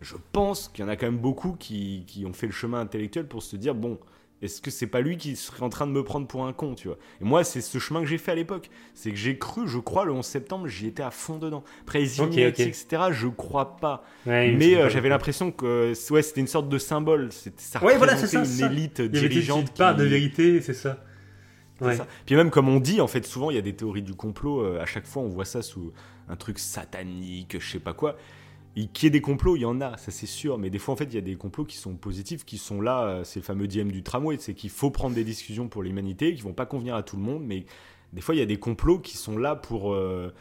je 0.00 0.16
pense 0.32 0.68
qu'il 0.68 0.84
y 0.84 0.86
en 0.86 0.90
a 0.90 0.96
quand 0.96 1.06
même 1.06 1.18
beaucoup 1.18 1.52
qui, 1.52 2.04
qui 2.06 2.26
ont 2.26 2.32
fait 2.32 2.46
le 2.46 2.52
chemin 2.52 2.80
intellectuel 2.80 3.26
pour 3.26 3.42
se 3.42 3.56
dire 3.56 3.74
bon, 3.74 3.98
est-ce 4.44 4.60
que 4.62 4.70
c'est 4.70 4.86
pas 4.86 5.00
lui 5.00 5.16
qui 5.16 5.36
serait 5.36 5.62
en 5.62 5.68
train 5.68 5.86
de 5.86 5.92
me 5.92 6.04
prendre 6.04 6.26
pour 6.26 6.46
un 6.46 6.52
con, 6.52 6.74
tu 6.74 6.88
vois? 6.88 6.98
Et 7.20 7.24
moi, 7.24 7.42
c'est 7.44 7.60
ce 7.60 7.78
chemin 7.78 8.00
que 8.00 8.06
j'ai 8.06 8.18
fait 8.18 8.32
à 8.32 8.34
l'époque. 8.34 8.70
C'est 8.94 9.10
que 9.10 9.16
j'ai 9.16 9.38
cru, 9.38 9.66
je 9.66 9.78
crois, 9.78 10.04
le 10.04 10.12
11 10.12 10.24
septembre, 10.24 10.66
j'y 10.68 10.86
étais 10.86 11.02
à 11.02 11.10
fond 11.10 11.38
dedans. 11.38 11.64
Après, 11.82 12.00
les 12.00 12.20
Ok, 12.20 12.28
Illuminati, 12.34 12.62
ok. 12.62 12.68
etc., 12.68 13.02
je 13.10 13.26
crois 13.28 13.76
pas. 13.76 14.04
Ouais, 14.26 14.52
Mais 14.52 14.76
euh, 14.76 14.88
j'avais 14.88 15.08
l'impression 15.08 15.50
que 15.50 15.66
euh, 15.66 15.94
ouais, 16.14 16.22
c'était 16.22 16.40
une 16.40 16.46
sorte 16.46 16.68
de 16.68 16.78
symbole. 16.78 17.32
C'était- 17.32 17.62
Ça 17.62 17.82
Ouais, 17.82 17.96
voilà, 17.96 18.16
ça, 18.16 18.38
une 18.38 18.44
ça. 18.44 18.66
élite. 18.66 18.98
Il 19.00 19.10
dirigeante. 19.10 19.62
une 19.62 19.68
part 19.74 19.94
qui- 19.94 20.00
de 20.02 20.06
vérité, 20.06 20.60
c'est 20.60 20.74
ça. 20.74 21.02
Ouais. 21.80 21.96
ça. 21.96 22.06
Puis 22.24 22.36
même 22.36 22.50
comme 22.50 22.68
on 22.68 22.78
dit, 22.78 23.00
en 23.00 23.08
fait, 23.08 23.26
souvent 23.26 23.50
il 23.50 23.56
y 23.56 23.58
a 23.58 23.62
des 23.62 23.74
théories 23.74 24.02
du 24.02 24.14
complot. 24.14 24.60
euh, 24.60 24.80
à 24.80 24.86
chaque 24.86 25.06
fois, 25.06 25.22
on 25.22 25.28
voit 25.28 25.44
ça 25.44 25.60
sous 25.62 25.92
un 26.28 26.36
truc 26.36 26.58
satanique, 26.58 27.56
je 27.58 27.68
sais 27.72 27.78
pas 27.80 27.92
quoi. 27.94 28.16
Et 28.76 28.86
qu'il 28.88 29.06
y 29.06 29.08
ait 29.08 29.10
des 29.10 29.20
complots, 29.20 29.54
il 29.56 29.60
y 29.60 29.64
en 29.64 29.80
a, 29.80 29.96
ça 29.96 30.10
c'est 30.10 30.26
sûr. 30.26 30.58
Mais 30.58 30.68
des 30.68 30.78
fois, 30.78 30.94
en 30.94 30.96
fait, 30.96 31.04
il 31.04 31.14
y 31.14 31.18
a 31.18 31.20
des 31.20 31.36
complots 31.36 31.64
qui 31.64 31.76
sont 31.76 31.94
positifs, 31.94 32.44
qui 32.44 32.58
sont 32.58 32.80
là. 32.80 33.04
euh, 33.04 33.24
C'est 33.24 33.40
le 33.40 33.44
fameux 33.44 33.68
dilemme 33.68 33.92
du 33.92 34.02
tramway. 34.02 34.36
C'est 34.38 34.54
qu'il 34.54 34.70
faut 34.70 34.90
prendre 34.90 35.14
des 35.14 35.24
discussions 35.24 35.68
pour 35.68 35.82
l'humanité, 35.82 36.34
qui 36.34 36.42
vont 36.42 36.52
pas 36.54 36.66
convenir 36.66 36.96
à 36.96 37.02
tout 37.02 37.16
le 37.16 37.22
monde. 37.22 37.44
Mais 37.44 37.66
des 38.12 38.20
fois, 38.20 38.34
il 38.34 38.38
y 38.38 38.42
a 38.42 38.46
des 38.46 38.58
complots 38.58 38.98
qui 38.98 39.16
sont 39.16 39.38
là 39.38 39.54
pour 39.54 39.92
euh, 39.92 40.32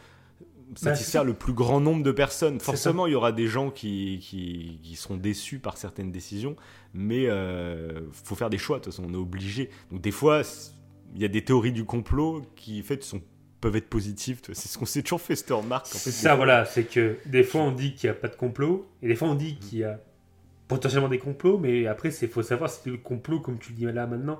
satisfaire 0.75 1.21
ça. 1.21 1.23
le 1.23 1.33
plus 1.33 1.53
grand 1.53 1.79
nombre 1.79 2.01
de 2.03 2.11
personnes. 2.11 2.59
Forcément, 2.59 3.05
il 3.05 3.13
y 3.13 3.15
aura 3.15 3.31
des 3.31 3.47
gens 3.47 3.69
qui, 3.69 4.17
qui, 4.19 4.79
qui 4.81 4.95
seront 4.95 5.17
déçus 5.17 5.59
par 5.59 5.77
certaines 5.77 6.11
décisions. 6.11 6.55
Mais 6.93 7.27
euh, 7.27 8.01
faut 8.11 8.35
faire 8.35 8.49
des 8.49 8.57
choix, 8.57 8.79
de 8.79 8.83
toute 8.83 8.93
façon, 8.93 9.07
on 9.07 9.13
est 9.13 9.17
obligé. 9.17 9.69
Donc 9.91 10.01
des 10.01 10.11
fois, 10.11 10.41
il 11.15 11.21
y 11.21 11.25
a 11.25 11.27
des 11.27 11.43
théories 11.43 11.71
du 11.71 11.85
complot 11.85 12.41
qui, 12.55 12.79
en 12.79 12.83
fait, 12.83 13.03
sont, 13.03 13.21
peuvent 13.63 13.75
être 13.77 13.89
positives. 13.89 14.39
C'est 14.51 14.67
ce 14.67 14.77
qu'on 14.77 14.85
s'est 14.85 15.01
toujours 15.03 15.21
fait, 15.21 15.35
cette 15.35 15.49
remarque. 15.49 15.87
En 15.87 15.97
fait, 15.97 16.11
ça, 16.11 16.35
voilà, 16.35 16.65
c'est 16.65 16.83
que 16.83 17.17
des 17.25 17.43
fois 17.43 17.61
on 17.61 17.71
dit 17.71 17.95
qu'il 17.95 18.09
n'y 18.09 18.15
a 18.15 18.19
pas 18.19 18.27
de 18.27 18.35
complot, 18.35 18.87
et 19.01 19.07
des 19.07 19.15
fois 19.15 19.29
on 19.29 19.35
Mm. 19.35 19.37
dit 19.37 19.55
qu'il 19.57 19.79
y 19.79 19.83
a 19.83 19.99
potentiellement 20.67 21.07
des 21.09 21.19
complots, 21.19 21.57
mais 21.57 21.87
après 21.87 22.09
il 22.09 22.27
faut 22.27 22.43
savoir 22.43 22.69
si 22.69 22.89
le 22.89 22.97
complot, 22.97 23.39
comme 23.39 23.57
tu 23.59 23.71
le 23.71 23.77
dis 23.77 23.85
là 23.85 24.05
maintenant, 24.07 24.39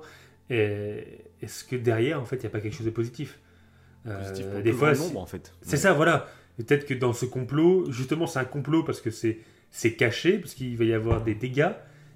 est- 0.50 1.24
est-ce 1.42 1.64
que 1.64 1.76
derrière 1.76 2.20
en 2.20 2.24
fait 2.24 2.36
il 2.36 2.40
n'y 2.40 2.46
a 2.46 2.50
pas 2.50 2.60
quelque 2.60 2.74
chose 2.76 2.86
de 2.86 2.90
positif? 2.90 3.38
Euh, 4.06 4.20
Positif 4.20 4.46
pour 4.46 4.56
le 4.56 4.62
Des 4.62 4.72
fois, 4.72 4.94
c'est- 4.94 5.02
nombre, 5.06 5.20
en 5.20 5.26
fait. 5.26 5.52
c'est 5.62 5.76
ça, 5.78 5.92
voilà. 5.94 6.28
Peut-être 6.58 6.84
que 6.86 6.94
dans 6.94 7.12
ce 7.14 7.24
complot, 7.24 7.90
justement 7.90 8.26
c'est 8.26 8.38
un 8.38 8.44
complot 8.44 8.84
parce 8.84 9.00
que 9.00 9.10
c'est 9.10 9.38
c'est 9.70 9.94
caché, 9.94 10.38
parce 10.38 10.54
qu'il 10.54 10.76
va 10.76 10.84
y 10.84 10.92
avoir 10.92 11.24
des 11.24 11.34
dégâts, 11.34 11.72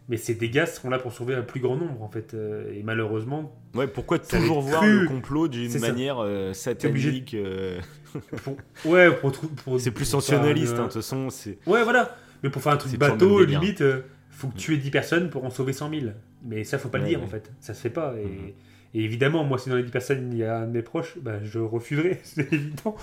mais 0.08 0.16
ces 0.16 0.34
dégâts 0.34 0.64
seront 0.66 0.90
là 0.90 0.98
pour 0.98 1.12
sauver 1.12 1.34
un 1.34 1.42
plus 1.42 1.60
grand 1.60 1.76
nombre 1.76 2.02
en 2.02 2.08
fait. 2.08 2.34
Euh, 2.34 2.72
Et 2.74 2.82
malheureusement, 2.82 3.54
Ouais, 3.74 3.86
pourquoi 3.86 4.18
toujours 4.18 4.60
voir 4.62 4.80
cru. 4.82 5.00
le 5.02 5.06
complot 5.08 5.48
d'une 5.48 5.78
manière 5.80 6.18
euh, 6.20 6.52
satanique 6.54 7.34
euh, 7.34 7.80
pour... 8.44 8.56
ouais, 8.92 9.10
pour, 9.14 9.32
pour- 9.32 9.80
C'est 9.80 9.90
plus 9.90 10.04
sensationnaliste, 10.06 10.72
hein, 10.74 10.78
de 10.78 10.82
toute 10.84 10.92
façon. 10.94 11.30
c'est- 11.30 11.58
Ouais, 11.66 11.82
voilà. 11.84 12.16
Mais 12.42 12.50
pour 12.50 12.62
faire 12.62 12.72
un 12.72 12.76
truc 12.76 12.96
bateau, 12.98 13.40
délire. 13.40 13.60
limite, 13.60 13.80
euh, 13.82 14.00
faut 14.30 14.48
que 14.48 14.56
tuer 14.56 14.76
10 14.76 14.90
personnes 14.90 15.30
pour 15.30 15.44
en 15.44 15.50
sauver 15.50 15.72
100 15.72 15.90
000. 15.90 16.02
Mais 16.44 16.62
ça, 16.64 16.78
faut 16.78 16.88
pas 16.88 16.98
le 16.98 17.04
dire 17.06 17.18
ouais. 17.18 17.24
en 17.24 17.28
fait. 17.28 17.50
Ça 17.60 17.74
se 17.74 17.80
fait 17.80 17.90
pas. 17.90 18.14
Et, 18.16 18.24
Mhm. 18.24 18.52
et 18.94 19.04
évidemment, 19.04 19.42
moi, 19.44 19.58
si 19.58 19.68
dans 19.68 19.76
les 19.76 19.82
10 19.82 19.90
personnes, 19.90 20.28
il 20.32 20.38
y 20.38 20.44
a 20.44 20.58
un 20.60 20.66
de 20.66 20.72
mes 20.72 20.82
proches, 20.82 21.18
bah, 21.20 21.42
je 21.42 21.58
refuserai, 21.58 22.20
c'est 22.22 22.50
évident. 22.52 22.94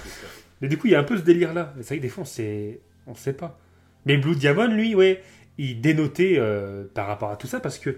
Mais 0.61 0.69
du 0.69 0.77
coup, 0.77 0.87
il 0.87 0.91
y 0.91 0.95
a 0.95 0.99
un 0.99 1.03
peu 1.03 1.17
ce 1.17 1.21
délire-là. 1.23 1.73
C'est 1.81 1.87
vrai 1.89 1.97
que 1.97 2.01
des 2.01 2.09
fois, 2.09 2.21
on 2.21 2.25
sait, 2.25 2.79
on 3.07 3.13
sait 3.13 3.33
pas. 3.33 3.59
Mais 4.05 4.17
Blue 4.17 4.35
Diamond, 4.35 4.67
lui, 4.67 4.95
ouais, 4.95 5.21
il 5.57 5.81
dénotait 5.81 6.35
euh, 6.37 6.85
par 6.93 7.07
rapport 7.07 7.31
à 7.31 7.37
tout 7.37 7.47
ça 7.47 7.59
parce 7.59 7.79
que, 7.79 7.97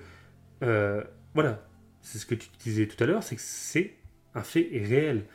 euh, 0.63 1.03
voilà, 1.33 1.63
c'est 2.01 2.17
ce 2.17 2.25
que 2.25 2.35
tu 2.35 2.49
disais 2.63 2.87
tout 2.87 3.01
à 3.03 3.07
l'heure, 3.07 3.23
c'est 3.23 3.35
que 3.35 3.41
c'est 3.43 3.93
un 4.35 4.43
fait 4.43 4.69
réel. 4.73 5.25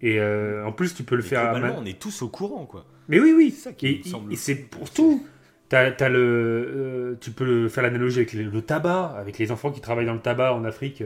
Et 0.00 0.18
euh, 0.20 0.64
en 0.66 0.72
plus, 0.72 0.94
tu 0.94 1.04
peux 1.04 1.16
le 1.16 1.22
faire. 1.22 1.40
à 1.40 1.44
globalement, 1.52 1.74
main- 1.76 1.82
on 1.82 1.86
est 1.86 1.98
tous 2.00 2.22
au 2.22 2.28
courant, 2.28 2.66
quoi. 2.66 2.86
mais 3.08 3.20
oui, 3.20 3.32
oui. 3.36 3.50
C'est 3.56 3.70
ça 3.70 3.72
qui 3.72 3.86
et 3.86 3.98
me 3.98 4.02
semble 4.04 4.32
et 4.32 4.36
c'est 4.36 4.54
pour 4.56 4.90
tout. 4.90 5.26
T'as, 5.68 5.90
t'as 5.90 6.08
le, 6.10 7.16
tu 7.20 7.30
peux 7.30 7.68
faire 7.68 7.82
l'analogie 7.82 8.18
avec 8.18 8.32
le, 8.34 8.60
tabac, 8.62 9.14
avec 9.18 9.38
les 9.38 9.50
enfants 9.50 9.70
qui 9.70 9.80
travaillent 9.80 10.06
dans 10.06 10.12
le 10.14 10.20
tabac 10.20 10.52
en 10.54 10.64
Afrique 10.64 11.02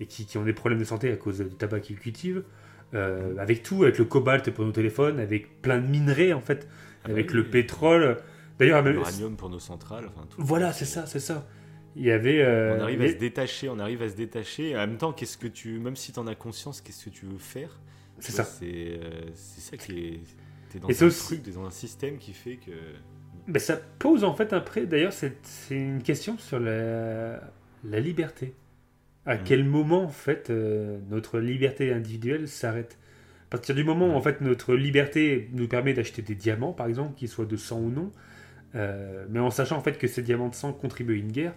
et 0.00 0.06
qui, 0.06 0.26
qui 0.26 0.38
ont 0.38 0.44
des 0.44 0.52
problèmes 0.52 0.80
de 0.80 0.84
santé 0.84 1.12
à 1.12 1.16
cause 1.16 1.38
du 1.38 1.54
tabac 1.54 1.80
qu'ils 1.80 1.98
cultivent. 1.98 2.42
Avec 3.38 3.62
tout, 3.62 3.82
avec 3.84 3.98
le 3.98 4.06
cobalt 4.06 4.50
pour 4.50 4.64
nos 4.64 4.72
téléphones, 4.72 5.20
avec 5.20 5.60
plein 5.62 5.78
de 5.78 5.86
minerais 5.86 6.32
en 6.32 6.40
fait, 6.40 6.66
Ah 7.04 7.10
avec 7.10 7.32
oui, 7.32 7.36
le 7.36 7.42
oui. 7.42 7.48
pétrole. 7.50 8.16
D'ailleurs, 8.58 8.82
L'uranium 8.82 9.36
pour 9.36 9.50
nos 9.50 9.58
centrales. 9.58 10.06
Enfin, 10.08 10.26
tout. 10.28 10.42
voilà, 10.42 10.72
c'est 10.72 10.84
ça, 10.84 11.06
c'est 11.06 11.20
ça. 11.20 11.46
Il 11.96 12.04
y 12.04 12.10
avait. 12.10 12.42
euh, 12.42 12.76
On 12.78 12.82
arrive 12.82 13.02
à 13.02 13.08
se 13.08 13.14
détacher, 13.16 13.68
on 13.68 13.78
arrive 13.78 14.02
à 14.02 14.08
se 14.08 14.16
détacher. 14.16 14.76
En 14.76 14.80
même 14.80 14.98
temps, 14.98 15.12
qu'est-ce 15.12 15.38
que 15.38 15.46
tu, 15.48 15.78
même 15.78 15.96
si 15.96 16.12
tu 16.12 16.18
en 16.18 16.26
as 16.26 16.34
conscience, 16.34 16.80
qu'est-ce 16.80 17.04
que 17.06 17.10
tu 17.10 17.26
veux 17.26 17.38
faire? 17.38 17.80
C'est 18.20 18.32
ça. 18.32 18.44
C'est 18.44 18.66
euh, 19.02 19.30
c'est 19.34 19.60
ça 19.60 19.76
qui 19.76 19.98
est. 19.98 20.20
T'es 20.70 20.78
dans 20.80 20.88
Et 20.88 21.02
un 21.02 21.06
aussi- 21.06 21.24
truc, 21.26 21.42
t'es 21.44 21.50
dans 21.52 21.64
un 21.64 21.70
système 21.70 22.18
qui 22.18 22.32
fait 22.32 22.56
que. 22.56 22.72
Ben, 23.46 23.58
ça 23.58 23.76
pose 23.98 24.24
en 24.24 24.34
fait 24.34 24.52
après, 24.52 24.84
d'ailleurs, 24.86 25.14
c'est 25.14 25.32
une 25.70 26.02
question 26.02 26.36
sur 26.36 26.60
la, 26.60 27.40
la 27.84 28.00
liberté. 28.00 28.54
À 29.24 29.36
Mhm. 29.36 29.40
quel 29.44 29.64
moment 29.64 30.04
en 30.04 30.08
fait 30.10 30.50
euh, 30.50 30.98
notre 31.10 31.38
liberté 31.38 31.92
individuelle 31.92 32.48
s'arrête? 32.48 32.98
À 33.46 33.50
partir 33.50 33.74
du 33.74 33.82
moment 33.84 34.08
où 34.08 34.12
en 34.12 34.20
fait 34.20 34.40
notre 34.42 34.74
liberté 34.74 35.48
nous 35.52 35.66
permet 35.68 35.94
d'acheter 35.94 36.20
des 36.22 36.34
diamants, 36.34 36.72
par 36.74 36.86
exemple, 36.86 37.14
qu'ils 37.14 37.28
soient 37.28 37.46
de 37.46 37.56
sang 37.56 37.78
ou 37.80 37.90
non, 37.90 38.12
euh, 38.74 39.26
mais 39.30 39.40
en 39.40 39.50
sachant 39.50 39.76
en 39.76 39.80
fait 39.80 39.98
que 39.98 40.06
ces 40.06 40.22
diamants 40.22 40.48
de 40.48 40.54
sang 40.54 40.72
contribuent 40.72 41.14
à 41.14 41.18
une 41.18 41.32
guerre, 41.32 41.54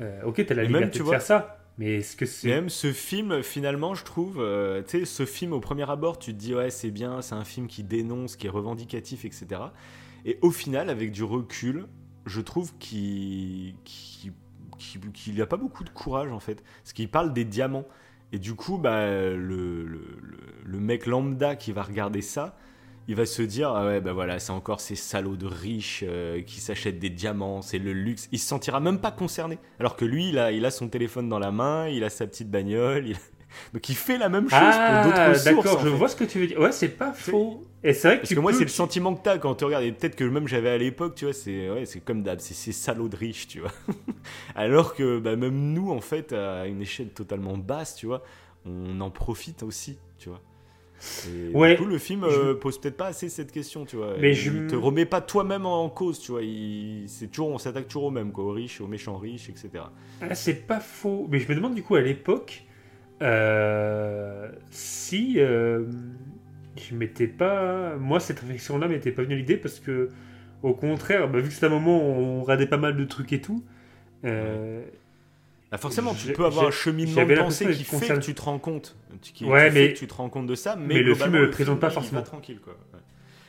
euh, 0.00 0.22
ok, 0.24 0.44
t'as 0.46 0.54
la 0.54 0.62
même, 0.62 0.72
liberté 0.72 0.90
tu 0.92 0.98
de 0.98 1.02
vois- 1.04 1.14
faire 1.14 1.22
ça, 1.22 1.58
mais 1.78 1.96
est-ce 1.96 2.16
que 2.16 2.26
c'est. 2.26 2.48
même 2.48 2.68
ce 2.68 2.92
film, 2.92 3.42
finalement, 3.42 3.94
je 3.94 4.04
trouve, 4.04 4.36
euh, 4.40 4.82
tu 4.82 4.98
sais, 5.00 5.04
ce 5.04 5.24
film 5.26 5.52
au 5.52 5.60
premier 5.60 5.88
abord, 5.90 6.18
tu 6.18 6.32
te 6.34 6.38
dis 6.38 6.54
ouais, 6.54 6.70
c'est 6.70 6.90
bien, 6.90 7.22
c'est 7.22 7.34
un 7.34 7.44
film 7.44 7.66
qui 7.66 7.82
dénonce, 7.82 8.36
qui 8.36 8.46
est 8.46 8.50
revendicatif, 8.50 9.24
etc. 9.24 9.46
Et 10.24 10.38
au 10.42 10.50
final, 10.50 10.90
avec 10.90 11.12
du 11.12 11.22
recul, 11.24 11.86
je 12.26 12.40
trouve 12.40 12.72
qu'il 12.78 13.74
qu'il 13.84 14.32
qu'il- 14.78 15.12
qu'il 15.12 15.34
n'y 15.34 15.40
a 15.40 15.46
pas 15.46 15.56
beaucoup 15.56 15.84
de 15.84 15.88
courage 15.90 16.30
en 16.32 16.40
fait, 16.40 16.62
parce 16.82 16.92
qu'il 16.92 17.08
parle 17.10 17.32
des 17.32 17.44
diamants. 17.46 17.86
Et 18.32 18.38
du 18.38 18.54
coup, 18.54 18.76
bah, 18.76 19.06
le, 19.08 19.36
le, 19.36 19.84
le- 19.84 20.38
le 20.64 20.80
mec 20.80 21.06
lambda 21.06 21.54
qui 21.56 21.72
va 21.72 21.82
regarder 21.82 22.20
ça, 22.20 22.58
il 23.08 23.14
va 23.14 23.26
se 23.26 23.42
dire 23.42 23.70
ah 23.70 23.86
ouais 23.86 24.00
bah 24.00 24.12
voilà 24.12 24.38
c'est 24.38 24.52
encore 24.52 24.80
ces 24.80 24.96
salauds 24.96 25.36
de 25.36 25.46
riches 25.46 26.02
euh, 26.06 26.42
qui 26.42 26.60
s'achètent 26.60 26.98
des 26.98 27.10
diamants 27.10 27.62
c'est 27.62 27.78
le 27.78 27.92
luxe 27.92 28.28
il 28.32 28.38
se 28.38 28.46
sentira 28.48 28.80
même 28.80 28.98
pas 29.00 29.10
concerné 29.12 29.58
alors 29.78 29.96
que 29.96 30.04
lui 30.04 30.30
il 30.30 30.38
a, 30.38 30.50
il 30.52 30.64
a 30.64 30.70
son 30.70 30.88
téléphone 30.88 31.28
dans 31.28 31.38
la 31.38 31.52
main 31.52 31.88
il 31.88 32.02
a 32.04 32.10
sa 32.10 32.26
petite 32.26 32.50
bagnole 32.50 33.08
il- 33.08 33.16
donc 33.72 33.88
il 33.88 33.94
fait 33.94 34.18
la 34.18 34.28
même 34.28 34.50
chose 34.50 34.58
pour 34.58 34.68
Ah, 34.68 35.04
d'autres 35.04 35.34
sources 35.38 35.44
d'accord, 35.44 35.78
je 35.84 35.88
fait. 35.88 35.96
vois 35.96 36.08
ce 36.08 36.16
que 36.16 36.24
tu 36.24 36.40
veux 36.40 36.46
dire. 36.46 36.58
Ouais, 36.60 36.72
c'est 36.72 36.88
pas 36.90 37.12
faux. 37.14 37.64
Et 37.82 37.94
c'est 37.94 38.08
vrai 38.08 38.16
que 38.16 38.20
parce 38.22 38.28
tu 38.28 38.34
que 38.34 38.40
moi 38.40 38.52
c'est 38.52 38.64
le 38.64 38.68
sentiment 38.68 39.14
que 39.14 39.22
t'as 39.22 39.38
quand 39.38 39.54
tu 39.54 39.64
regardes 39.64 39.84
et 39.84 39.92
peut-être 39.92 40.16
que 40.16 40.24
même 40.24 40.46
j'avais 40.46 40.68
à 40.68 40.76
l'époque 40.76 41.14
tu 41.14 41.24
vois 41.24 41.32
c'est 41.32 41.70
ouais, 41.70 41.86
c'est 41.86 42.00
comme 42.00 42.22
d'hab 42.22 42.38
c'est 42.40 42.52
ces 42.54 42.72
salauds 42.72 43.08
de 43.08 43.16
riches 43.16 43.46
tu 43.46 43.60
vois 43.60 43.72
alors 44.56 44.94
que 44.94 45.18
bah, 45.20 45.36
même 45.36 45.72
nous 45.72 45.90
en 45.90 46.00
fait 46.00 46.32
à 46.32 46.66
une 46.66 46.82
échelle 46.82 47.08
totalement 47.10 47.56
basse 47.56 47.94
tu 47.94 48.06
vois 48.06 48.22
on 48.66 49.00
en 49.00 49.10
profite 49.10 49.62
aussi 49.62 49.96
et 51.28 51.54
Ouais. 51.54 51.74
du 51.76 51.82
coup, 51.82 51.88
le 51.88 51.98
film 51.98 52.24
euh, 52.24 52.54
pose 52.54 52.80
peut-être 52.80 52.96
pas 52.96 53.06
assez 53.06 53.28
cette 53.28 53.52
question, 53.52 53.84
tu 53.84 53.96
vois. 53.96 54.14
Mais 54.20 54.30
il 54.30 54.34
je- 54.34 54.66
te 54.66 54.74
remet 54.76 55.04
pas 55.06 55.20
toi-même 55.20 55.66
en 55.66 55.88
cause, 55.88 56.18
tu 56.20 56.32
vois. 56.32 56.42
Il... 56.42 57.04
C'est 57.08 57.28
toujours, 57.28 57.48
on 57.48 57.58
s'attaque 57.58 57.86
toujours 57.88 58.04
au 58.04 58.10
même, 58.10 58.32
quoi, 58.32 58.44
aux 58.44 58.52
riches, 58.52 58.80
aux 58.80 58.86
méchants 58.86 59.16
riches, 59.18 59.48
etc. 59.48 59.84
Ah, 60.20 60.34
c'est 60.34 60.66
pas 60.66 60.80
faux. 60.80 61.26
Mais 61.30 61.38
je 61.38 61.48
me 61.48 61.54
demande 61.54 61.74
du 61.74 61.82
coup 61.82 61.94
à 61.96 62.00
l'époque 62.00 62.64
euh, 63.22 64.48
si 64.70 65.34
euh, 65.38 65.84
je 66.76 66.94
m'étais 66.94 67.26
pas. 67.26 67.96
Moi, 67.96 68.20
cette 68.20 68.40
réflexion-là 68.40 68.88
m'était 68.88 69.12
pas 69.12 69.22
venue 69.22 69.34
à 69.34 69.38
l'idée 69.38 69.56
parce 69.56 69.80
que, 69.80 70.08
au 70.62 70.74
contraire, 70.74 71.28
bah, 71.30 71.38
vu 71.40 71.48
que 71.48 71.54
c'était 71.54 71.66
un 71.66 71.70
moment 71.70 71.98
où 71.98 72.12
on 72.12 72.42
radait 72.42 72.66
pas 72.66 72.76
mal 72.78 72.96
de 72.96 73.04
trucs 73.04 73.32
et 73.32 73.40
tout. 73.40 73.62
Bah, 75.70 75.78
forcément, 75.78 76.14
tu 76.14 76.32
peux 76.32 76.44
avoir 76.44 76.66
un 76.68 76.70
cheminement 76.70 77.24
de 77.26 77.34
pensée 77.34 77.66
qui 77.72 77.84
fait 77.84 78.08
que 78.14 78.20
tu 78.20 78.34
te 78.34 78.42
rends 78.42 78.58
compte. 78.58 78.96
Qui, 79.20 79.44
Ouais, 79.44 79.68
qui 79.68 79.74
fait 79.74 79.80
mais- 79.88 79.92
que 79.92 79.98
tu 79.98 80.06
te 80.06 80.14
rends 80.14 80.28
compte 80.28 80.46
de 80.46 80.54
ça, 80.54 80.76
mais, 80.76 80.94
mais 80.94 81.02
le 81.02 81.14
film 81.14 81.32
le 81.32 81.50
présente 81.50 81.80
pas 81.80 81.86
il 81.88 81.94
va 81.94 81.94
forcément. 82.00 82.22
tranquille, 82.22 82.60
quoi. 82.62 82.74
Ouais. 82.94 83.00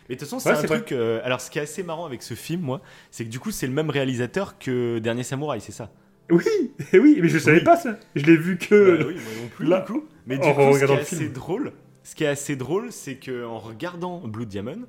Mais 0.10 0.15
de 0.15 0.19
toute 0.19 0.27
façon, 0.30 0.39
c'est 0.39 0.49
Ouais, 0.52 0.57
un 0.57 0.64
truc. 0.80 0.91
euh, 0.94 1.19
alors, 1.23 1.41
ce 1.41 1.52
qui 1.52 1.60
est 1.60 1.61
assez 1.64 1.84
marrant 1.84 2.06
avec 2.06 2.23
ce 2.23 2.34
film, 2.34 2.61
moi, 2.61 2.81
c'est 3.11 3.26
que 3.26 3.30
du 3.30 3.39
coup, 3.39 3.52
c'est 3.52 3.68
le 3.68 3.73
même 3.73 3.89
réalisateur 3.89 4.57
que 4.57 4.99
Dernier 4.99 5.23
Samouraï, 5.23 5.60
c'est 5.61 5.73
ça? 5.73 5.91
Oui, 6.31 6.44
oui, 6.94 7.19
mais 7.22 7.27
je 7.30 7.38
savais 7.38 7.57
Oui. 7.60 7.64
pas 7.64 7.76
ça. 7.77 7.98
Je 8.15 8.26
l'ai 8.26 8.38
vu 8.38 8.57
que. 8.57 8.98
Bah 8.98 9.06
oui, 9.07 9.14
moi 9.15 9.34
non 9.44 9.48
plus, 9.49 9.65
là, 9.68 9.81
du 9.81 9.91
coup. 9.94 10.06
Mais 10.26 10.38
en 10.38 10.48
du 10.49 10.53
coup, 10.56 10.73
ce 10.77 10.85
qui 10.85 10.91
est 10.91 10.95
assez 10.99 11.15
film. 11.18 11.34
drôle, 11.34 11.72
ce 12.03 12.15
qui 12.15 12.23
est 12.23 12.27
assez 12.27 12.56
drôle, 12.56 12.91
c'est 12.91 13.15
que 13.15 13.45
en 13.45 13.60
regardant 13.60 14.19
Blue 14.27 14.45
Diamond, 14.45 14.84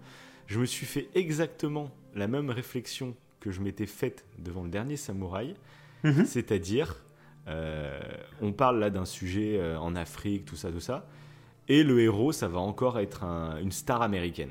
je 0.47 0.59
me 0.61 0.65
suis 0.65 0.87
fait 0.87 1.09
exactement 1.15 1.91
la 2.15 2.27
même 2.29 2.49
réflexion 2.51 3.15
que 3.41 3.51
je 3.51 3.61
m'étais 3.61 3.87
faite 3.87 4.25
devant 4.39 4.63
le 4.63 4.71
dernier 4.71 4.97
Samouraï, 4.97 5.55
Mhm. 6.05 6.25
c'est-à-dire, 6.27 7.05
on 8.43 8.53
parle 8.53 8.79
là 8.79 8.91
d'un 8.91 9.05
sujet 9.05 9.59
euh, 9.59 9.79
en 9.79 9.95
Afrique, 9.97 10.45
tout 10.45 10.57
ça, 10.57 10.71
tout 10.71 10.81
ça, 10.81 11.07
et 11.69 11.83
le 11.83 12.01
héros, 12.01 12.33
ça 12.33 12.49
va 12.49 12.59
encore 12.61 12.99
être 12.99 13.25
un- 13.25 13.59
une 13.61 13.73
star 13.73 14.03
américaine. 14.03 14.51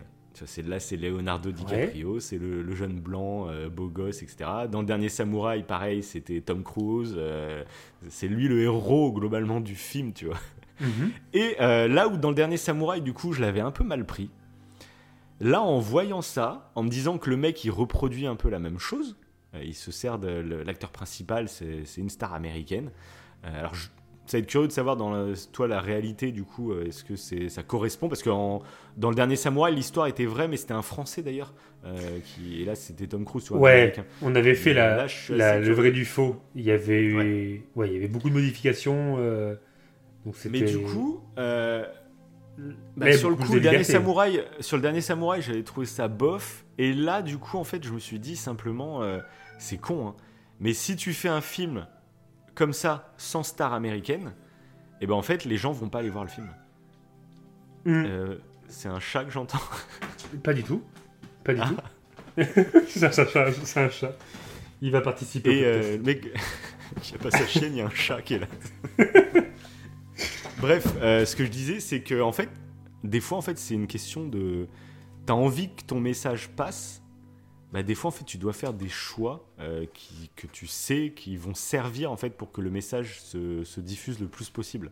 Là, 0.67 0.79
c'est 0.79 0.97
Leonardo 0.97 1.51
DiCaprio, 1.51 2.19
c'est 2.19 2.37
le, 2.37 2.61
le 2.61 2.75
jeune 2.75 2.99
blanc, 2.99 3.47
euh, 3.49 3.69
beau 3.69 3.87
gosse, 3.87 4.21
etc. 4.21 4.47
Dans 4.71 4.81
le 4.81 4.85
dernier 4.85 5.09
Samouraï, 5.09 5.63
pareil, 5.63 6.03
c'était 6.03 6.41
Tom 6.41 6.61
Cruise. 6.63 7.15
euh, 7.17 7.63
c'est 8.09 8.27
lui 8.27 8.47
le 8.47 8.61
héros 8.61 9.11
globalement 9.11 9.59
du 9.61 9.73
film, 9.73 10.13
tu 10.13 10.25
vois. 10.27 10.37
Mhm. 10.79 11.09
Et 11.33 11.55
euh, 11.59 11.87
là 11.87 12.07
où 12.07 12.17
dans 12.17 12.29
le 12.29 12.35
dernier 12.35 12.57
Samouraï, 12.57 13.01
du 13.01 13.13
coup, 13.13 13.33
je 13.33 13.41
l'avais 13.41 13.61
un 13.61 13.71
peu 13.71 13.83
mal 13.83 14.05
pris. 14.05 14.29
Là, 15.39 15.61
en 15.63 15.79
voyant 15.79 16.21
ça, 16.21 16.71
en 16.75 16.83
me 16.83 16.89
disant 16.89 17.17
que 17.17 17.31
le 17.31 17.37
mec, 17.37 17.63
il 17.65 17.71
reproduit 17.71 18.27
un 18.27 18.35
peu 18.35 18.49
la 18.49 18.59
même 18.59 18.77
chose, 18.77 19.15
euh, 19.15 19.26
il 19.63 19.73
se 19.73 19.91
sert 19.91 20.19
de 20.19 20.63
l'acteur 20.65 20.91
principal, 20.91 21.47
c'est 21.49 21.83
une 21.97 22.09
star 22.09 22.33
américaine. 22.33 22.91
Euh, 23.45 23.59
alors, 23.59 23.73
je- 23.75 23.87
ça 24.25 24.37
va 24.37 24.39
être 24.39 24.47
curieux 24.47 24.67
de 24.67 24.73
savoir 24.73 24.97
dans 24.97 25.09
la- 25.11 25.33
toi 25.53 25.67
la 25.69 25.79
réalité, 25.79 26.31
du 26.33 26.43
coup, 26.43 26.73
euh, 26.73 26.85
est-ce 26.85 27.03
que 27.05 27.15
ça 27.15 27.63
correspond? 27.63 28.09
Parce 28.09 28.21
que 28.23 28.29
en- 28.29 28.61
dans 28.97 29.09
le 29.09 29.15
dernier 29.15 29.35
Samouraï, 29.37 29.73
l'histoire 29.73 30.07
était 30.07 30.25
vraie, 30.25 30.47
mais 30.49 30.57
c'était 30.57 30.73
un 30.73 30.81
Français 30.81 31.21
d'ailleurs. 31.21 31.53
euh, 31.85 32.19
qui, 32.25 32.61
et 32.61 32.65
là, 32.65 32.75
c'était 32.75 33.07
Tom 33.07 33.23
Cruise, 33.23 33.49
Ouais, 33.51 33.93
on 34.21 34.35
avait 34.35 34.55
fait 34.55 34.73
la, 34.73 35.05
là, 35.29 35.59
le 35.59 35.71
vrai 35.73 35.91
du 35.91 36.03
faux. 36.03 36.35
Il 36.55 36.63
y 36.63 36.71
avait, 36.71 37.01
eu- 37.01 37.63
ouais. 37.75 37.87
il 37.87 37.93
y 37.93 37.95
avait 37.97 38.07
beaucoup 38.09 38.29
de 38.29 38.33
modifications. 38.33 39.15
euh, 39.19 39.55
donc 40.25 40.35
Mais 40.49 40.61
du 40.63 40.79
coup, 40.79 41.21
euh, 41.37 41.85
bah, 42.95 43.11
sur 43.13 43.29
le 43.29 43.35
coup, 43.35 43.53
le 43.53 43.59
dernier 43.59 43.83
samouraï, 43.83 44.43
sur 44.59 44.77
le 44.77 44.81
dernier 44.81 45.01
samouraï, 45.01 45.41
j'avais 45.41 45.63
trouvé 45.63 45.85
ça 45.85 46.07
bof. 46.07 46.65
Et 46.77 46.93
là, 46.93 47.21
du 47.21 47.37
coup, 47.37 47.57
en 47.57 47.63
fait, 47.63 47.83
je 47.83 47.91
me 47.93 47.99
suis 47.99 48.19
dit 48.19 48.35
simplement, 48.35 49.03
euh, 49.03 49.19
c'est 49.59 49.77
con, 49.77 50.07
hein, 50.09 50.15
mais 50.59 50.73
si 50.73 50.95
tu 50.95 51.13
fais 51.13 51.29
un 51.29 51.41
film 51.41 51.87
comme 52.55 52.73
ça, 52.73 53.13
sans 53.17 53.43
star 53.43 53.73
américaine, 53.73 54.33
et 55.01 55.05
ben 55.07 55.13
en 55.13 55.21
fait, 55.21 55.45
les 55.45 55.57
gens 55.57 55.71
vont 55.71 55.89
pas 55.89 55.99
aller 55.99 56.09
voir 56.09 56.23
le 56.23 56.29
film. 56.29 56.47
Hmm, 57.85 58.03
Euh, 58.05 58.37
c'est 58.67 58.89
un 58.89 58.99
chat 58.99 59.23
que 59.23 59.31
j'entends. 59.31 59.61
Pas 60.43 60.53
du 60.53 60.63
tout. 60.63 60.81
Pas 61.43 61.53
du 61.53 61.61
Ah. 61.63 61.69
tout. 61.69 62.43
c'est 62.87 63.05
un 63.05 63.83
un 63.85 63.89
chat. 63.89 64.11
Il 64.81 64.91
va 64.91 65.01
participer. 65.01 65.59
Et 65.59 65.65
euh, 65.65 65.97
le 65.97 66.03
mec, 66.03 66.25
il 67.05 67.09
n'y 67.11 67.15
a 67.15 67.23
pas 67.23 67.31
sa 67.31 67.47
chienne, 67.47 67.73
il 67.73 67.77
y 67.77 67.81
a 67.81 67.85
un 67.85 67.89
chat 67.91 68.21
qui 68.21 68.35
est 68.35 68.39
là. 68.39 68.47
Bref, 70.59 70.87
euh, 71.01 71.23
ce 71.23 71.35
que 71.35 71.45
je 71.45 71.51
disais, 71.51 71.79
c'est 71.79 72.01
que 72.01 72.19
en 72.19 72.31
fait, 72.31 72.49
des 73.03 73.21
fois, 73.21 73.37
en 73.37 73.41
fait, 73.41 73.59
c'est 73.59 73.75
une 73.75 73.85
question 73.85 74.27
de. 74.27 74.67
T'as 75.27 75.33
envie 75.33 75.69
que 75.69 75.83
ton 75.83 75.99
message 75.99 76.49
passe. 76.49 77.03
Bah, 77.71 77.83
des 77.83 77.93
fois, 77.93 78.07
en 78.07 78.11
fait, 78.11 78.23
tu 78.23 78.37
dois 78.37 78.53
faire 78.53 78.73
des 78.73 78.89
choix 78.89 79.47
euh, 79.59 79.85
qui, 79.93 80.31
que 80.35 80.47
tu 80.47 80.65
sais 80.65 81.13
qui 81.15 81.35
vont 81.35 81.53
servir 81.53 82.11
en 82.11 82.17
fait 82.17 82.31
pour 82.31 82.51
que 82.51 82.61
le 82.61 82.71
message 82.71 83.19
se, 83.21 83.63
se 83.65 83.81
diffuse 83.81 84.19
le 84.19 84.27
plus 84.27 84.49
possible. 84.49 84.91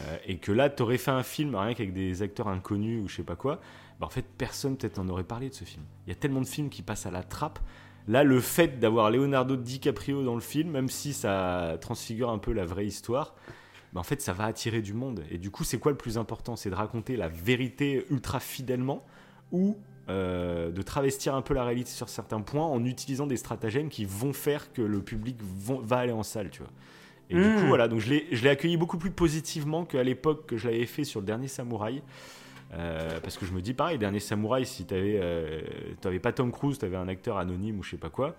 Euh, 0.00 0.16
et 0.26 0.38
que 0.38 0.50
là, 0.50 0.70
t'aurais 0.70 0.98
fait 0.98 1.10
un 1.10 1.22
film 1.22 1.54
rien 1.54 1.74
qu'avec 1.74 1.92
des 1.92 2.22
acteurs 2.22 2.48
inconnus 2.48 3.04
ou 3.04 3.08
je 3.08 3.16
sais 3.16 3.22
pas 3.22 3.36
quoi. 3.36 3.60
Bah, 4.00 4.06
en 4.06 4.10
fait, 4.10 4.24
personne 4.38 4.76
peut-être 4.76 4.98
en 4.98 5.08
aurait 5.08 5.24
parlé 5.24 5.50
de 5.50 5.54
ce 5.54 5.64
film. 5.64 5.84
Il 6.06 6.08
y 6.08 6.12
a 6.12 6.16
tellement 6.16 6.40
de 6.40 6.46
films 6.46 6.68
qui 6.68 6.82
passent 6.82 7.06
à 7.06 7.12
la 7.12 7.22
trappe. 7.22 7.60
Là, 8.08 8.24
le 8.24 8.40
fait 8.40 8.80
d'avoir 8.80 9.10
Leonardo 9.10 9.54
DiCaprio 9.54 10.24
dans 10.24 10.34
le 10.34 10.40
film, 10.40 10.70
même 10.70 10.88
si 10.88 11.12
ça 11.12 11.76
transfigure 11.80 12.30
un 12.30 12.38
peu 12.38 12.52
la 12.52 12.64
vraie 12.64 12.86
histoire, 12.86 13.36
bah, 13.92 14.00
en 14.00 14.04
fait, 14.04 14.20
ça 14.20 14.32
va 14.32 14.44
attirer 14.44 14.82
du 14.82 14.94
monde. 14.94 15.24
Et 15.30 15.38
du 15.38 15.50
coup, 15.50 15.64
c'est 15.64 15.78
quoi 15.78 15.92
le 15.92 15.98
plus 15.98 16.18
important? 16.18 16.56
C'est 16.56 16.70
de 16.70 16.74
raconter 16.74 17.16
la 17.16 17.28
vérité 17.28 18.06
ultra 18.10 18.40
fidèlement 18.40 19.04
ou 19.52 19.76
euh, 20.08 20.70
de 20.70 20.82
travestir 20.82 21.34
un 21.34 21.42
peu 21.42 21.54
la 21.54 21.64
réalité 21.64 21.90
sur 21.90 22.08
certains 22.08 22.40
points 22.40 22.66
en 22.66 22.84
utilisant 22.84 23.26
des 23.26 23.36
stratagèmes 23.36 23.88
qui 23.88 24.04
vont 24.04 24.32
faire 24.32 24.72
que 24.72 24.82
le 24.82 25.00
public 25.02 25.36
vont- 25.40 25.80
va 25.80 25.98
aller 25.98 26.12
en 26.12 26.22
salle, 26.22 26.50
tu 26.50 26.60
vois. 26.60 26.70
Et 27.30 27.34
du 27.34 27.40
coup, 27.60 27.66
voilà, 27.68 27.86
donc 27.86 28.00
je 28.00 28.10
l'ai 28.12 28.48
accueilli 28.48 28.76
beaucoup 28.76 28.98
plus 28.98 29.12
positivement 29.12 29.84
qu'à 29.84 30.02
l'époque 30.02 30.46
que 30.46 30.56
je 30.56 30.68
l'avais 30.68 30.86
fait 30.86 31.04
sur 31.04 31.20
le 31.20 31.26
dernier 31.26 31.46
Samouraï. 31.46 32.02
Euh, 32.72 33.18
parce 33.20 33.36
que 33.36 33.46
je 33.46 33.52
me 33.52 33.60
dis 33.60 33.74
pareil, 33.74 33.98
dernier 33.98 34.20
Samouraï, 34.20 34.64
si 34.66 34.84
t'avais 34.84 35.18
euh, 35.20 35.60
t'avais 36.00 36.18
pas 36.20 36.32
Tom 36.32 36.52
Cruise, 36.52 36.78
t'avais 36.78 36.96
un 36.96 37.08
acteur 37.08 37.36
anonyme 37.38 37.78
ou 37.80 37.82
je 37.82 37.90
sais 37.90 37.96
pas 37.96 38.10
quoi, 38.10 38.36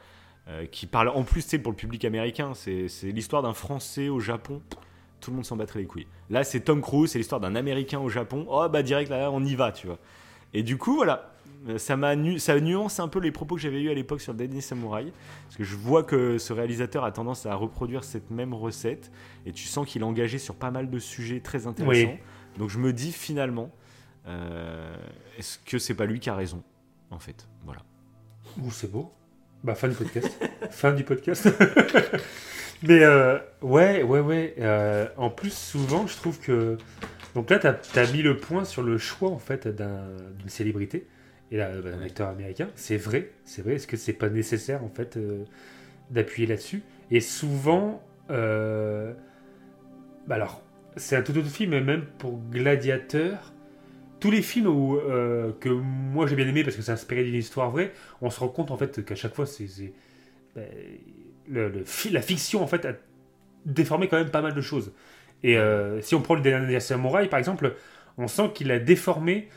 euh, 0.48 0.66
qui 0.66 0.88
parle 0.88 1.10
en 1.10 1.24
plus, 1.24 1.42
c'est 1.42 1.60
pour 1.60 1.72
le 1.72 1.78
public 1.78 2.04
américain, 2.06 2.54
c'est 2.54 2.88
l'histoire 3.04 3.42
d'un 3.44 3.54
Français 3.54 4.08
au 4.10 4.20
Japon. 4.20 4.62
Tout 5.22 5.32
le 5.32 5.36
monde 5.38 5.46
s'en 5.46 5.56
battrait 5.56 5.80
les 5.80 5.86
couilles. 5.86 6.08
Là, 6.30 6.44
c'est 6.44 6.62
Tom 6.62 6.82
Cruise, 6.82 7.12
c'est 7.12 7.20
l'histoire 7.20 7.40
d'un 7.40 7.56
Américain 7.56 8.00
au 8.00 8.10
Japon. 8.10 8.46
Oh 8.50 8.68
bah 8.68 8.84
direct 8.84 9.10
là, 9.10 9.32
on 9.32 9.44
y 9.44 9.56
va, 9.56 9.72
tu 9.72 9.88
vois. 9.88 10.00
Et 10.54 10.64
du 10.64 10.78
coup, 10.78 10.96
voilà. 10.96 11.32
ça 11.78 11.96
m'a 11.96 12.16
nu 12.16 12.40
ça 12.40 12.60
nuance 12.60 13.00
un 13.00 13.08
peu 13.08 13.20
les 13.20 13.32
propos 13.32 13.56
que 13.56 13.62
j'avais 13.62 13.82
eu 13.82 13.90
à 13.90 13.94
l'époque 13.94 14.20
sur 14.20 14.34
Deadly 14.34 14.62
Samurai 14.62 15.14
parce 15.46 15.56
que 15.56 15.64
je 15.64 15.76
vois 15.76 16.04
que 16.04 16.38
ce 16.38 16.52
réalisateur 16.54 17.06
a 17.06 17.12
tendance 17.12 17.46
à 17.46 17.56
reproduire 17.56 18.04
cette 18.04 18.32
même 18.32 18.54
recette 18.54 19.12
et 19.46 19.52
tu 19.52 19.66
sens 19.66 19.88
qu'il 19.88 20.02
est 20.02 20.06
engagé 20.06 20.40
sur 20.40 20.56
pas 20.56 20.72
mal 20.72 20.90
de 20.90 21.00
sujets 21.00 21.40
très 21.40 21.68
intéressants. 21.68 22.18
Donc 22.58 22.70
je 22.70 22.80
me 22.80 22.92
dis 22.92 23.12
finalement, 23.12 23.72
euh, 24.28 24.96
est-ce 25.38 25.58
que 25.60 25.78
c'est 25.80 25.96
pas 25.96 26.06
lui 26.06 26.20
qui 26.20 26.30
a 26.30 26.36
raison 26.36 26.64
en 27.12 27.20
fait? 27.20 27.48
Voilà. 27.64 27.82
Ouh, 28.62 28.72
c'est 28.72 28.92
beau. 28.92 29.12
Bah 29.64 29.76
fin 29.76 29.88
du 29.88 29.96
podcast. 29.96 30.30
fin 30.72 30.92
du 30.92 31.04
podcast. 31.04 31.48
Mais 32.84 33.04
euh, 33.04 33.38
ouais, 33.62 34.02
ouais, 34.04 34.20
ouais. 34.20 34.56
Euh, 34.60 35.08
en 35.18 35.30
plus, 35.30 35.54
souvent, 35.54 36.08
je 36.08 36.16
trouve 36.16 36.40
que. 36.40 36.78
Donc 37.36 37.50
là, 37.50 37.60
tu 37.60 38.00
as, 38.00 38.12
mis 38.12 38.22
le 38.22 38.38
point 38.38 38.66
sur 38.66 38.84
le 38.84 38.98
choix 38.98 39.30
en 39.30 39.38
fait 39.38 39.68
d'une 39.68 40.50
célébrité 40.50 41.08
et 41.52 41.58
là, 41.58 41.70
bah, 41.82 41.92
d'un 41.92 42.02
acteur 42.02 42.28
américain. 42.28 42.68
C'est 42.76 42.98
vrai, 42.98 43.30
c'est 43.46 43.62
vrai. 43.62 43.76
Est-ce 43.76 43.88
que 43.88 43.98
c'est 43.98 44.14
pas 44.14 44.30
nécessaire 44.30 44.84
en 44.84 44.90
fait 44.90 45.16
euh, 45.16 45.46
d'appuyer 46.10 46.48
là-dessus? 46.48 46.84
Et 47.10 47.22
souvent, 47.22 48.04
bah 48.28 49.16
alors, 50.30 50.62
c'est 50.96 51.16
un 51.16 51.22
tout 51.22 51.38
autre 51.38 51.50
film, 51.50 51.80
même 51.80 52.06
pour 52.18 52.40
Gladiateur. 52.52 53.54
Tous 54.20 54.32
les 54.32 54.42
films 54.42 54.68
où, 54.68 55.00
que 55.60 55.70
moi 55.70 56.28
j'ai 56.28 56.36
bien 56.36 56.48
aimé 56.48 56.64
parce 56.64 56.76
que 56.76 56.82
c'est 56.82 56.92
inspiré 56.92 57.24
d'une 57.24 57.36
histoire 57.36 57.72
vraie, 57.72 57.92
on 58.22 58.30
se 58.30 58.40
rend 58.40 58.50
compte 58.50 58.72
en 58.72 58.78
fait 58.78 59.04
qu'à 59.04 59.16
chaque 59.16 59.34
fois 59.34 59.46
c'est 59.46 59.68
bah, 60.56 60.62
le, 61.52 61.84
la 62.12 62.22
fiction 62.22 62.64
en 62.64 62.68
fait 62.68 62.86
a 62.86 62.94
déformé 63.66 64.08
quand 64.08 64.18
même 64.18 64.32
pas 64.32 64.42
mal 64.42 64.54
de 64.54 64.62
choses. 64.62 64.94
Et 65.44 65.58
euh, 65.58 66.02
si 66.02 66.16
on 66.16 66.22
prend 66.22 66.36
le 66.36 66.42
dernier 66.42 66.80
Samurai 66.80 67.28
par 67.28 67.40
exemple, 67.40 67.76
on 68.18 68.28
sent 68.28 68.52
qu'il 68.54 68.72
a 68.72 68.80
déformé. 68.80 69.50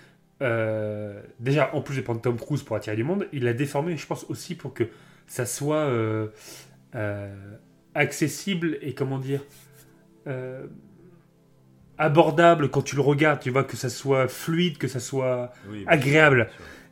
Euh, 0.42 1.22
déjà, 1.38 1.74
en 1.74 1.80
plus 1.80 1.96
de 1.96 2.02
prendre 2.02 2.20
Tom 2.20 2.36
Cruise 2.36 2.62
pour 2.62 2.76
attirer 2.76 2.96
du 2.96 3.04
monde, 3.04 3.28
il 3.32 3.46
a 3.46 3.52
déformé, 3.52 3.96
je 3.96 4.06
pense 4.06 4.24
aussi 4.28 4.54
pour 4.54 4.74
que 4.74 4.84
ça 5.26 5.46
soit 5.46 5.76
euh, 5.76 6.28
accessible 7.94 8.78
et 8.82 8.94
comment 8.94 9.18
dire 9.18 9.42
abordable 11.98 12.70
quand 12.70 12.82
tu 12.82 12.96
le 12.96 13.02
regardes. 13.02 13.40
Tu 13.40 13.50
vois 13.50 13.64
que 13.64 13.76
ça 13.76 13.88
soit 13.88 14.26
fluide, 14.26 14.78
que 14.78 14.88
ça 14.88 15.00
soit 15.00 15.52
agréable. 15.86 16.48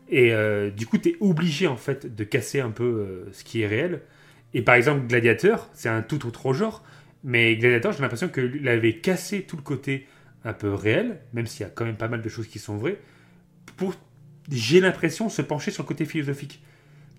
Et 0.08 0.32
du 0.76 0.86
coup, 0.86 0.98
tu 0.98 1.10
es 1.10 1.16
obligé 1.20 1.66
en 1.66 1.76
fait 1.76 2.14
de 2.14 2.24
casser 2.24 2.60
un 2.60 2.70
peu 2.70 3.26
ce 3.32 3.42
qui 3.42 3.62
est 3.62 3.66
réel. 3.66 4.02
Et 4.54 4.62
par 4.62 4.74
exemple, 4.74 5.06
Gladiateur, 5.06 5.68
c'est 5.72 5.88
un 5.88 6.02
tout 6.02 6.26
autre 6.26 6.52
genre, 6.52 6.84
mais 7.24 7.56
Gladiateur, 7.56 7.92
j'ai 7.92 8.02
l'impression 8.02 8.28
qu'il 8.28 8.68
avait 8.68 8.98
cassé 8.98 9.42
tout 9.42 9.56
le 9.56 9.62
côté 9.62 10.06
un 10.44 10.52
peu 10.52 10.72
réel, 10.74 11.20
même 11.32 11.46
s'il 11.46 11.62
y 11.62 11.68
a 11.68 11.70
quand 11.70 11.84
même 11.84 11.96
pas 11.96 12.08
mal 12.08 12.22
de 12.22 12.28
choses 12.28 12.48
qui 12.48 12.58
sont 12.58 12.76
vraies, 12.76 12.98
pour, 13.76 13.94
j'ai 14.50 14.80
l'impression, 14.80 15.28
se 15.28 15.42
pencher 15.42 15.70
sur 15.70 15.84
le 15.84 15.88
côté 15.88 16.04
philosophique. 16.04 16.62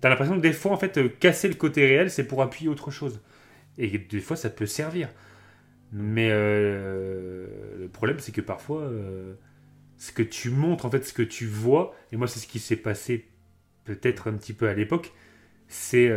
T'as 0.00 0.10
l'impression 0.10 0.36
que 0.36 0.42
des 0.42 0.52
fois, 0.52 0.72
en 0.72 0.76
fait, 0.76 0.98
euh, 0.98 1.08
casser 1.08 1.48
le 1.48 1.54
côté 1.54 1.86
réel, 1.86 2.10
c'est 2.10 2.24
pour 2.24 2.42
appuyer 2.42 2.68
autre 2.68 2.90
chose. 2.90 3.20
Et 3.78 3.98
des 3.98 4.20
fois, 4.20 4.36
ça 4.36 4.50
peut 4.50 4.66
servir. 4.66 5.08
Mais 5.92 6.28
euh, 6.30 7.46
le 7.80 7.88
problème, 7.88 8.18
c'est 8.18 8.32
que 8.32 8.40
parfois, 8.40 8.82
euh, 8.82 9.34
ce 9.96 10.12
que 10.12 10.22
tu 10.22 10.50
montres, 10.50 10.84
en 10.84 10.90
fait, 10.90 11.04
ce 11.06 11.12
que 11.12 11.22
tu 11.22 11.46
vois, 11.46 11.94
et 12.12 12.16
moi, 12.16 12.28
c'est 12.28 12.40
ce 12.40 12.46
qui 12.46 12.58
s'est 12.58 12.76
passé 12.76 13.28
peut-être 13.84 14.28
un 14.28 14.34
petit 14.34 14.52
peu 14.52 14.68
à 14.68 14.74
l'époque, 14.74 15.12
c'est 15.68 16.10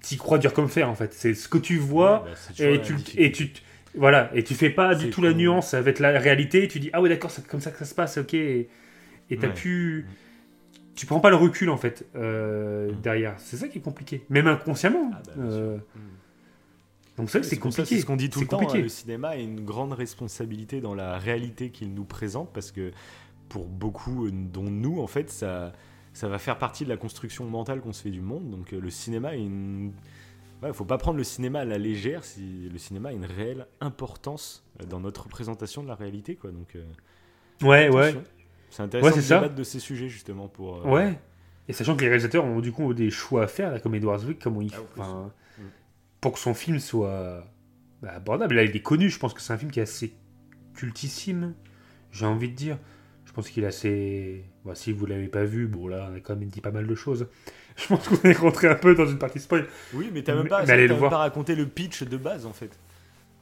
t'y 0.00 0.16
crois 0.16 0.38
dur 0.38 0.52
comme 0.52 0.68
fer 0.68 0.88
en 0.88 0.94
fait. 0.94 1.12
C'est 1.12 1.34
ce 1.34 1.48
que 1.48 1.58
tu 1.58 1.78
vois 1.78 2.26
bah, 2.58 2.64
et, 2.64 2.80
tu, 2.80 2.96
et 3.16 3.32
tu 3.32 3.52
voilà 3.94 4.30
et 4.34 4.44
tu 4.44 4.54
fais 4.54 4.70
pas 4.70 4.94
du 4.94 5.10
tout 5.10 5.22
la 5.22 5.32
nuance 5.32 5.74
avec 5.74 5.98
la 5.98 6.18
réalité. 6.18 6.68
tu 6.68 6.80
dis 6.80 6.90
ah 6.92 7.00
ouais 7.00 7.08
d'accord 7.08 7.30
c'est 7.30 7.46
comme 7.46 7.60
ça 7.60 7.70
que 7.70 7.78
ça 7.78 7.84
se 7.84 7.94
passe 7.94 8.18
ok 8.18 8.34
et 8.34 8.68
t'as 9.38 9.48
pu 9.48 10.06
tu 10.94 11.06
prends 11.06 11.20
pas 11.20 11.30
le 11.30 11.36
recul 11.36 11.70
en 11.70 11.76
fait 11.76 12.06
euh, 12.14 12.92
mm. 12.92 13.00
derrière. 13.00 13.34
C'est 13.38 13.56
ça 13.56 13.68
qui 13.68 13.78
est 13.78 13.80
compliqué 13.80 14.24
même 14.28 14.46
inconsciemment. 14.46 15.10
Ah, 15.14 15.22
bah, 15.26 15.32
euh, 15.38 15.76
mm. 15.76 16.00
Donc 17.16 17.30
c'est 17.30 17.42
c'est 17.42 17.58
compliqué. 17.58 17.94
C'est 17.94 18.00
ce 18.00 18.06
qu'on 18.06 18.16
dit 18.16 18.30
tout 18.30 18.40
le 18.40 18.46
temps. 18.46 18.60
Hein, 18.60 18.78
le 18.78 18.88
cinéma 18.88 19.28
a 19.28 19.36
une 19.36 19.64
grande 19.64 19.92
responsabilité 19.92 20.80
dans 20.80 20.94
la 20.94 21.18
réalité 21.18 21.70
qu'il 21.70 21.94
nous 21.94 22.04
présente 22.04 22.50
parce 22.52 22.70
que 22.70 22.90
pour 23.48 23.66
beaucoup 23.66 24.30
dont 24.30 24.70
nous 24.70 25.00
en 25.00 25.06
fait 25.06 25.30
ça 25.30 25.72
ça 26.12 26.28
va 26.28 26.38
faire 26.38 26.58
partie 26.58 26.84
de 26.84 26.88
la 26.88 26.96
construction 26.96 27.44
mentale 27.44 27.80
qu'on 27.80 27.92
se 27.92 28.02
fait 28.02 28.10
du 28.10 28.20
monde. 28.20 28.50
Donc 28.50 28.72
euh, 28.72 28.80
le 28.80 28.90
cinéma 28.90 29.36
il 29.36 29.46
une... 29.46 29.92
faut 30.72 30.84
pas 30.84 30.98
prendre 30.98 31.18
le 31.18 31.24
cinéma 31.24 31.60
à 31.60 31.64
la 31.64 31.78
légère. 31.78 32.24
Si 32.24 32.68
le 32.68 32.78
cinéma 32.78 33.10
a 33.10 33.12
une 33.12 33.24
réelle 33.24 33.66
importance 33.80 34.64
euh, 34.80 34.86
dans 34.86 35.00
notre 35.00 35.24
représentation 35.24 35.82
de 35.82 35.88
la 35.88 35.94
réalité, 35.94 36.36
quoi. 36.36 36.50
Donc 36.50 36.76
euh, 36.76 36.84
ouais, 37.62 37.88
ouais. 37.88 38.14
C'est 38.70 38.82
intéressant 38.82 39.16
de 39.16 39.22
débattre 39.22 39.54
de 39.54 39.64
ces 39.64 39.80
sujets 39.80 40.08
justement 40.08 40.48
pour. 40.48 40.84
Ouais. 40.86 41.18
Et 41.68 41.72
sachant 41.72 41.96
que 41.96 42.02
les 42.02 42.08
réalisateurs 42.08 42.44
ont 42.44 42.60
du 42.60 42.72
coup 42.72 42.94
des 42.94 43.10
choix 43.10 43.44
à 43.44 43.46
faire, 43.46 43.80
comme 43.82 43.94
Edward 43.94 44.20
Zwick, 44.20 44.40
comme 44.40 44.60
il, 44.60 44.72
ah, 44.98 45.30
mm. 45.58 45.62
pour 46.20 46.32
que 46.32 46.38
son 46.38 46.54
film 46.54 46.80
soit 46.80 47.44
bah, 48.02 48.12
abordable. 48.14 48.56
Là, 48.56 48.64
il 48.64 48.74
est 48.74 48.82
connu. 48.82 49.08
Je 49.08 49.18
pense 49.18 49.34
que 49.34 49.40
c'est 49.40 49.52
un 49.52 49.58
film 49.58 49.70
qui 49.70 49.78
est 49.78 49.84
assez 49.84 50.12
cultissime. 50.74 51.54
J'ai 52.10 52.26
envie 52.26 52.48
de 52.48 52.56
dire. 52.56 52.78
Je 53.30 53.34
pense 53.36 53.48
qu'il 53.48 53.62
est 53.62 53.68
assez. 53.68 54.42
Bon, 54.64 54.74
si 54.74 54.90
vous 54.90 55.06
l'avez 55.06 55.28
pas 55.28 55.44
vu, 55.44 55.68
bon 55.68 55.86
là, 55.86 56.08
on 56.10 56.16
a 56.16 56.18
quand 56.18 56.34
même 56.34 56.48
dit 56.48 56.60
pas 56.60 56.72
mal 56.72 56.88
de 56.88 56.94
choses. 56.96 57.28
Je 57.76 57.86
pense 57.86 58.08
qu'on 58.08 58.28
est 58.28 58.36
rentré 58.36 58.66
un 58.66 58.74
peu 58.74 58.96
dans 58.96 59.06
une 59.06 59.18
partie 59.18 59.38
spoil. 59.38 59.68
Oui, 59.94 60.10
mais 60.12 60.24
t'as 60.24 60.34
même 60.34 60.48
pas, 60.48 60.66
même 60.66 60.98
pas 60.98 61.18
raconté 61.18 61.54
le 61.54 61.66
pitch 61.66 62.02
de 62.02 62.16
base 62.16 62.44
en 62.44 62.52
fait. 62.52 62.76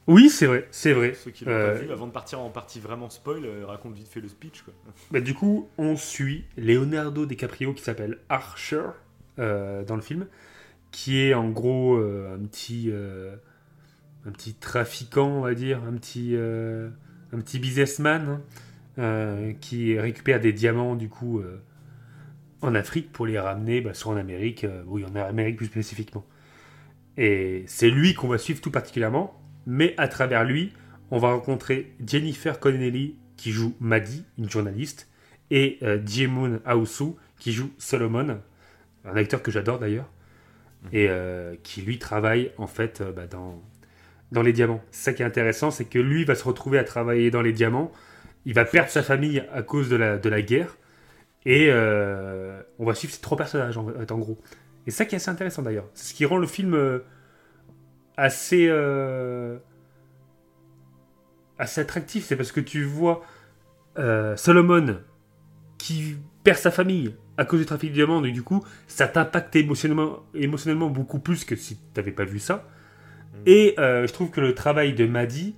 Oui, 0.06 0.28
c'est 0.28 0.44
vrai, 0.44 0.68
c'est 0.72 0.92
vrai. 0.92 1.14
Ceux 1.14 1.30
qui 1.30 1.46
l'ont 1.46 1.52
pas 1.52 1.56
euh, 1.56 1.74
vu, 1.74 1.90
avant 1.90 2.06
de 2.06 2.12
partir 2.12 2.38
en 2.40 2.50
partie 2.50 2.80
vraiment 2.80 3.08
spoil, 3.08 3.46
euh, 3.46 3.64
raconte 3.64 3.94
vite 3.94 4.08
fait 4.08 4.20
le 4.20 4.28
speech 4.28 4.60
quoi. 4.60 4.74
Bah, 5.10 5.22
du 5.22 5.32
coup, 5.32 5.70
on 5.78 5.96
suit 5.96 6.44
Leonardo 6.58 7.24
DiCaprio 7.24 7.72
qui 7.72 7.82
s'appelle 7.82 8.18
Archer 8.28 8.88
euh, 9.38 9.84
dans 9.84 9.96
le 9.96 10.02
film, 10.02 10.26
qui 10.90 11.18
est 11.18 11.32
en 11.32 11.48
gros 11.48 11.96
un 11.96 12.44
petit 12.44 12.92
un 12.92 14.30
petit 14.32 14.52
trafiquant, 14.52 15.28
on 15.28 15.40
va 15.40 15.54
dire, 15.54 15.82
un 15.82 15.94
petit 15.94 16.36
un 16.36 17.40
petit 17.40 17.58
businessman. 17.58 18.28
Hein. 18.28 18.42
Euh, 18.98 19.52
qui 19.60 19.96
récupère 19.96 20.40
des 20.40 20.52
diamants 20.52 20.96
du 20.96 21.08
coup 21.08 21.38
euh, 21.38 21.62
en 22.62 22.74
Afrique 22.74 23.12
pour 23.12 23.26
les 23.26 23.38
ramener 23.38 23.80
bah, 23.80 23.94
soit 23.94 24.12
en 24.12 24.16
Amérique, 24.16 24.64
euh, 24.64 24.82
oui 24.88 25.04
en 25.04 25.14
Amérique 25.14 25.56
plus 25.56 25.66
spécifiquement. 25.66 26.26
Et 27.16 27.62
c'est 27.68 27.90
lui 27.90 28.14
qu'on 28.14 28.26
va 28.26 28.38
suivre 28.38 28.60
tout 28.60 28.72
particulièrement, 28.72 29.40
mais 29.66 29.94
à 29.98 30.08
travers 30.08 30.42
lui, 30.42 30.72
on 31.12 31.18
va 31.18 31.28
rencontrer 31.28 31.92
Jennifer 32.04 32.58
Connelly 32.58 33.14
qui 33.36 33.52
joue 33.52 33.76
Maddie, 33.78 34.24
une 34.36 34.50
journaliste, 34.50 35.08
et 35.52 35.78
Jiemoon 36.04 36.58
Aosu 36.64 37.12
qui 37.38 37.52
joue 37.52 37.70
Solomon, 37.78 38.40
un 39.04 39.16
acteur 39.16 39.44
que 39.44 39.52
j'adore 39.52 39.78
d'ailleurs, 39.78 40.10
mmh. 40.82 40.88
et 40.92 41.10
qui 41.62 41.82
lui 41.82 41.98
travaille 42.00 42.50
en 42.58 42.66
fait 42.66 43.02
bah, 43.14 43.28
dans, 43.28 43.62
dans 44.32 44.42
les 44.42 44.52
diamants. 44.52 44.82
Ça 44.90 45.12
qui 45.12 45.22
est 45.22 45.26
intéressant, 45.26 45.70
c'est 45.70 45.84
que 45.84 46.00
lui 46.00 46.24
va 46.24 46.34
se 46.34 46.44
retrouver 46.44 46.78
à 46.78 46.84
travailler 46.84 47.30
dans 47.30 47.42
les 47.42 47.52
diamants 47.52 47.92
il 48.48 48.54
va 48.54 48.64
perdre 48.64 48.88
sa 48.88 49.02
famille 49.02 49.44
à 49.52 49.62
cause 49.62 49.90
de 49.90 49.96
la, 49.96 50.16
de 50.16 50.26
la 50.30 50.40
guerre. 50.40 50.78
Et 51.44 51.66
euh, 51.68 52.62
on 52.78 52.86
va 52.86 52.94
suivre 52.94 53.12
ces 53.12 53.20
trois 53.20 53.36
personnages, 53.36 53.76
en, 53.76 53.86
en 53.86 54.18
gros. 54.18 54.38
Et 54.86 54.90
ça 54.90 55.04
qui 55.04 55.14
est 55.14 55.16
assez 55.16 55.28
intéressant 55.28 55.60
d'ailleurs. 55.60 55.84
C'est 55.92 56.12
ce 56.12 56.14
qui 56.14 56.24
rend 56.24 56.38
le 56.38 56.46
film 56.46 56.72
euh, 56.72 57.00
assez, 58.16 58.66
euh, 58.70 59.58
assez 61.58 61.82
attractif. 61.82 62.24
C'est 62.24 62.36
parce 62.36 62.50
que 62.50 62.60
tu 62.60 62.84
vois 62.84 63.22
Solomon 64.36 65.00
qui 65.76 66.16
perd 66.42 66.56
sa 66.56 66.70
famille 66.70 67.14
à 67.36 67.44
cause 67.44 67.60
du 67.60 67.66
trafic 67.66 67.90
de 67.90 67.96
diamants. 67.96 68.24
Et 68.24 68.32
du 68.32 68.42
coup, 68.42 68.64
ça 68.86 69.08
t'impacte 69.08 69.54
émotionnellement, 69.56 70.20
émotionnellement 70.32 70.88
beaucoup 70.88 71.18
plus 71.18 71.44
que 71.44 71.54
si 71.54 71.76
tu 71.76 71.82
n'avais 71.96 72.12
pas 72.12 72.24
vu 72.24 72.38
ça. 72.38 72.66
Mm. 73.34 73.38
Et 73.44 73.74
je 73.76 74.10
trouve 74.10 74.30
que 74.30 74.40
le 74.40 74.54
travail 74.54 74.94
de 74.94 75.04
Maddy 75.04 75.54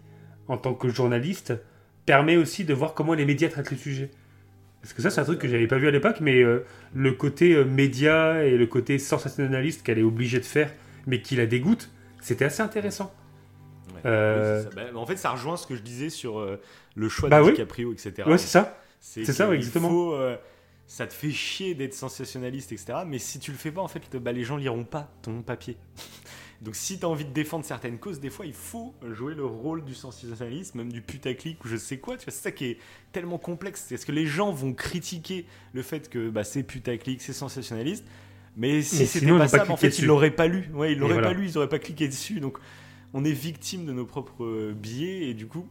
en 0.48 0.56
tant 0.56 0.74
que 0.74 0.88
journaliste 0.88 1.54
permet 2.10 2.36
aussi 2.36 2.64
de 2.64 2.74
voir 2.74 2.94
comment 2.94 3.14
les 3.14 3.24
médias 3.24 3.48
traitent 3.48 3.70
le 3.70 3.76
sujet. 3.76 4.10
Parce 4.82 4.92
que 4.92 5.00
ça, 5.00 5.10
c'est 5.10 5.20
un 5.20 5.24
truc 5.24 5.38
que 5.38 5.46
j'avais 5.46 5.68
pas 5.68 5.78
vu 5.78 5.86
à 5.86 5.92
l'époque, 5.92 6.16
mais 6.20 6.42
euh, 6.42 6.64
le 6.92 7.12
côté 7.12 7.52
euh, 7.52 7.64
média 7.64 8.44
et 8.44 8.56
le 8.56 8.66
côté 8.66 8.98
sensationnaliste 8.98 9.84
qu'elle 9.84 10.00
est 10.00 10.02
obligée 10.02 10.40
de 10.40 10.44
faire, 10.44 10.72
mais 11.06 11.22
qui 11.22 11.36
la 11.36 11.46
dégoûte, 11.46 11.88
c'était 12.20 12.46
assez 12.46 12.62
intéressant. 12.62 13.14
Euh, 14.04 14.64
bah, 14.74 14.82
en 14.96 15.06
fait, 15.06 15.18
ça 15.18 15.30
rejoint 15.30 15.56
ce 15.56 15.68
que 15.68 15.76
je 15.76 15.82
disais 15.82 16.10
sur 16.10 16.44
le 16.96 17.08
choix 17.08 17.28
bah 17.28 17.42
de 17.44 17.50
DiCaprio, 17.50 17.92
etc. 17.92 18.26
Ouais, 18.26 18.38
c'est 18.38 18.48
ça. 18.48 18.76
C'est 18.98 19.24
ça, 19.24 19.54
exactement. 19.54 20.12
ça 20.88 21.06
te 21.06 21.14
fait 21.14 21.30
chier 21.30 21.76
d'être 21.76 21.94
sensationnaliste, 21.94 22.72
etc. 22.72 23.00
Mais 23.06 23.20
si 23.20 23.38
tu 23.38 23.52
le 23.52 23.56
fais 23.56 23.70
pas, 23.70 23.82
en 23.82 23.88
fait, 23.88 24.02
bah, 24.16 24.32
les 24.32 24.42
gens 24.42 24.56
liront 24.56 24.82
pas 24.82 25.12
ton 25.22 25.42
papier. 25.42 25.76
Donc 26.60 26.76
si 26.76 26.98
tu 26.98 27.06
as 27.06 27.08
envie 27.08 27.24
de 27.24 27.32
défendre 27.32 27.64
certaines 27.64 27.98
causes, 27.98 28.20
des 28.20 28.28
fois 28.28 28.44
il 28.44 28.52
faut 28.52 28.94
jouer 29.12 29.34
le 29.34 29.46
rôle 29.46 29.84
du 29.84 29.94
sensationnalisme, 29.94 30.78
même 30.78 30.92
du 30.92 31.00
putaclic 31.00 31.64
ou 31.64 31.68
je 31.68 31.76
sais 31.76 31.98
quoi. 31.98 32.16
Tu 32.18 32.26
vois, 32.26 32.32
c'est 32.32 32.42
ça 32.42 32.52
qui 32.52 32.66
est 32.66 32.78
tellement 33.12 33.38
complexe. 33.38 33.90
Est-ce 33.92 34.04
que 34.04 34.12
les 34.12 34.26
gens 34.26 34.52
vont 34.52 34.74
critiquer 34.74 35.46
le 35.72 35.82
fait 35.82 36.10
que 36.10 36.28
bah, 36.28 36.44
c'est 36.44 36.62
putaclic, 36.62 37.22
c'est 37.22 37.32
sensationnaliste? 37.32 38.04
Mais 38.56 38.82
si 38.82 39.06
c'était 39.06 39.28
pas 39.28 39.48
ça, 39.48 39.70
en 39.70 39.76
fait, 39.76 39.98
ils 40.00 40.06
l'auraient 40.06 40.30
pas 40.30 40.46
lu. 40.48 40.68
Ouais, 40.74 40.92
ils 40.92 40.98
l'auraient 40.98 41.22
pas 41.22 41.32
lu, 41.32 41.46
ils 41.46 41.56
auraient 41.56 41.68
pas 41.68 41.78
cliqué 41.78 42.08
dessus. 42.08 42.40
Donc, 42.40 42.58
on 43.14 43.24
est 43.24 43.32
victime 43.32 43.86
de 43.86 43.92
nos 43.92 44.04
propres 44.04 44.72
biais 44.72 45.28
et 45.28 45.34
du 45.34 45.46
coup, 45.46 45.66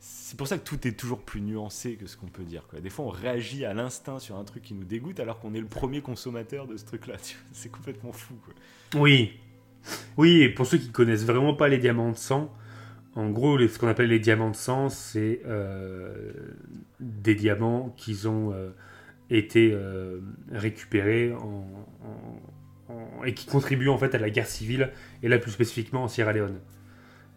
c'est 0.00 0.36
pour 0.36 0.48
ça 0.48 0.56
que 0.56 0.64
tout 0.64 0.86
est 0.88 0.92
toujours 0.92 1.20
plus 1.20 1.40
nuancé 1.40 1.94
que 1.94 2.06
ce 2.06 2.16
qu'on 2.16 2.26
peut 2.26 2.44
dire. 2.44 2.66
Quoi. 2.68 2.80
Des 2.80 2.90
fois, 2.90 3.04
on 3.04 3.10
réagit 3.10 3.64
à 3.64 3.74
l'instinct 3.74 4.18
sur 4.18 4.36
un 4.36 4.44
truc 4.44 4.62
qui 4.62 4.74
nous 4.74 4.84
dégoûte 4.84 5.20
alors 5.20 5.40
qu'on 5.40 5.54
est 5.54 5.60
le 5.60 5.66
premier 5.66 6.00
consommateur 6.00 6.66
de 6.66 6.76
ce 6.76 6.84
truc-là. 6.84 7.16
C'est 7.52 7.70
complètement 7.70 8.12
fou. 8.12 8.34
Quoi. 8.44 8.54
Oui. 9.00 9.38
Oui, 10.16 10.42
et 10.42 10.48
pour 10.48 10.66
ceux 10.66 10.78
qui 10.78 10.90
connaissent 10.90 11.24
vraiment 11.24 11.54
pas 11.54 11.68
les 11.68 11.78
diamants 11.78 12.10
de 12.10 12.16
sang, 12.16 12.52
en 13.16 13.30
gros, 13.30 13.58
ce 13.58 13.78
qu'on 13.78 13.88
appelle 13.88 14.10
les 14.10 14.18
diamants 14.18 14.50
de 14.50 14.56
sang, 14.56 14.90
c'est 14.90 15.40
euh, 15.46 16.32
des 17.00 17.34
diamants 17.34 17.94
qui 17.96 18.26
ont 18.26 18.52
euh, 18.52 18.70
été 19.30 19.72
euh, 19.72 20.20
récupérés 20.52 21.34
et 23.24 23.32
qui 23.32 23.46
contribuent 23.46 23.88
en 23.88 23.96
fait 23.96 24.14
à 24.14 24.18
la 24.18 24.28
guerre 24.28 24.46
civile, 24.46 24.92
et 25.22 25.28
là 25.28 25.38
plus 25.38 25.50
spécifiquement 25.50 26.04
en 26.04 26.08
Sierra 26.08 26.34
Leone. 26.34 26.58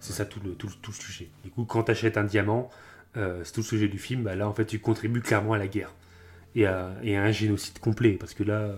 C'est 0.01 0.11
ça 0.11 0.26
tout 0.26 0.41
le, 0.43 0.51
tout, 0.51 0.69
tout, 0.81 0.91
le 0.91 0.95
sujet. 0.95 1.30
Du 1.45 1.49
coup, 1.49 1.63
quand 1.63 1.84
tu 1.84 1.91
achètes 1.91 2.17
un 2.17 2.26
diamant, 2.26 2.69
c'est 3.15 3.51
tout 3.53 3.61
le 3.61 3.65
sujet 3.65 3.88
du 3.88 3.97
film, 3.97 4.23
bah 4.23 4.35
là 4.35 4.47
en 4.47 4.53
fait 4.53 4.65
tu 4.65 4.80
contribues 4.80 5.21
clairement 5.21 5.53
à 5.53 5.57
la 5.57 5.67
guerre 5.67 5.93
et 6.55 6.65
à 6.65 6.93
un 7.05 7.31
génocide 7.31 7.80
complet, 7.80 8.13
parce 8.13 8.34
que 8.34 8.43
là, 8.43 8.76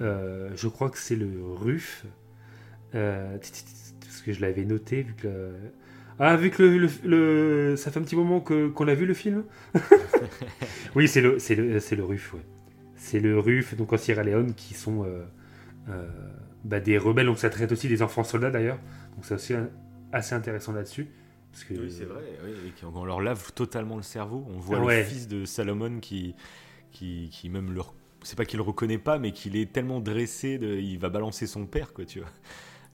je 0.00 0.68
crois 0.68 0.90
que 0.90 0.98
c'est 0.98 1.16
le 1.16 1.30
RUF, 1.54 2.06
parce 2.92 4.22
que 4.24 4.32
je 4.32 4.40
l'avais 4.40 4.64
noté, 4.64 5.02
vu 5.02 5.14
que 5.14 5.52
ah, 6.22 6.36
vu 6.36 6.50
que 6.50 6.62
le, 6.62 7.76
ça 7.76 7.90
fait 7.90 7.98
un 7.98 8.02
petit 8.02 8.14
moment 8.14 8.40
que, 8.40 8.68
qu'on 8.68 8.86
a 8.88 8.94
vu 8.94 9.06
le 9.06 9.14
film 9.14 9.44
Oui, 10.94 11.08
c'est 11.08 11.22
le, 11.22 11.38
c'est 11.38 11.54
le, 11.54 11.80
c'est 11.80 11.96
le 11.96 12.04
RUF, 12.04 12.34
ouais. 12.34 12.40
C'est 12.94 13.20
le 13.20 13.38
RUF, 13.38 13.74
donc 13.74 13.94
en 13.94 13.96
Sierra 13.96 14.22
Leone, 14.22 14.52
qui 14.52 14.74
sont 14.74 15.04
euh, 15.04 15.24
euh, 15.88 16.06
bah, 16.64 16.78
des 16.78 16.98
rebelles, 16.98 17.24
donc 17.24 17.38
ça 17.38 17.48
traite 17.48 17.72
aussi 17.72 17.88
des 17.88 18.02
enfants 18.02 18.22
soldats 18.22 18.50
d'ailleurs. 18.50 18.78
Donc 19.14 19.24
c'est 19.24 19.34
aussi 19.34 19.54
assez 20.12 20.34
intéressant 20.34 20.72
là-dessus. 20.72 21.08
Parce 21.52 21.64
que, 21.64 21.72
oui, 21.72 21.90
c'est 21.90 22.04
vrai, 22.04 22.22
oui, 22.44 22.50
et 22.68 22.84
on 22.84 23.04
leur 23.06 23.22
lave 23.22 23.52
totalement 23.54 23.96
le 23.96 24.02
cerveau. 24.02 24.46
On 24.54 24.58
voit 24.58 24.78
le 24.78 25.02
fils 25.02 25.26
de 25.26 25.46
Salomon 25.46 26.00
qui, 26.00 26.34
qui, 26.92 27.30
qui 27.32 27.48
même 27.48 27.72
leur 27.72 27.94
c'est 28.22 28.36
pas 28.36 28.44
qu'il 28.44 28.58
le 28.58 28.62
reconnaît 28.62 28.98
pas, 28.98 29.18
mais 29.18 29.32
qu'il 29.32 29.56
est 29.56 29.72
tellement 29.72 29.98
dressé, 29.98 30.58
de, 30.58 30.76
il 30.76 30.98
va 30.98 31.08
balancer 31.08 31.46
son 31.46 31.64
père, 31.64 31.94
quoi, 31.94 32.04
tu 32.04 32.20
vois. 32.20 32.28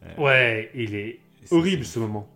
Euh, 0.06 0.22
ouais, 0.22 0.70
il 0.74 0.94
est 0.94 1.18
horrible 1.50 1.84
ce 1.84 1.98
moment 1.98 2.28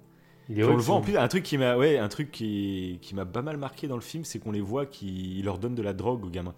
on 0.56 0.76
le 0.76 0.82
voit 0.82 0.96
en 0.96 1.00
plus, 1.00 1.16
un 1.16 1.28
truc 1.28 1.42
qui 1.42 1.58
m'a, 1.58 1.76
ouais, 1.76 1.98
un 1.98 2.08
truc 2.08 2.30
qui, 2.30 2.98
qui 3.02 3.14
m'a 3.14 3.24
pas 3.24 3.42
mal 3.42 3.56
marqué 3.56 3.86
dans 3.86 3.94
le 3.94 4.00
film, 4.00 4.24
c'est 4.24 4.38
qu'on 4.38 4.52
les 4.52 4.60
voit 4.60 4.86
qui 4.86 5.40
leur 5.44 5.58
donnent 5.58 5.74
de 5.74 5.82
la 5.82 5.92
drogue 5.92 6.24
aux 6.24 6.30
gamins. 6.30 6.54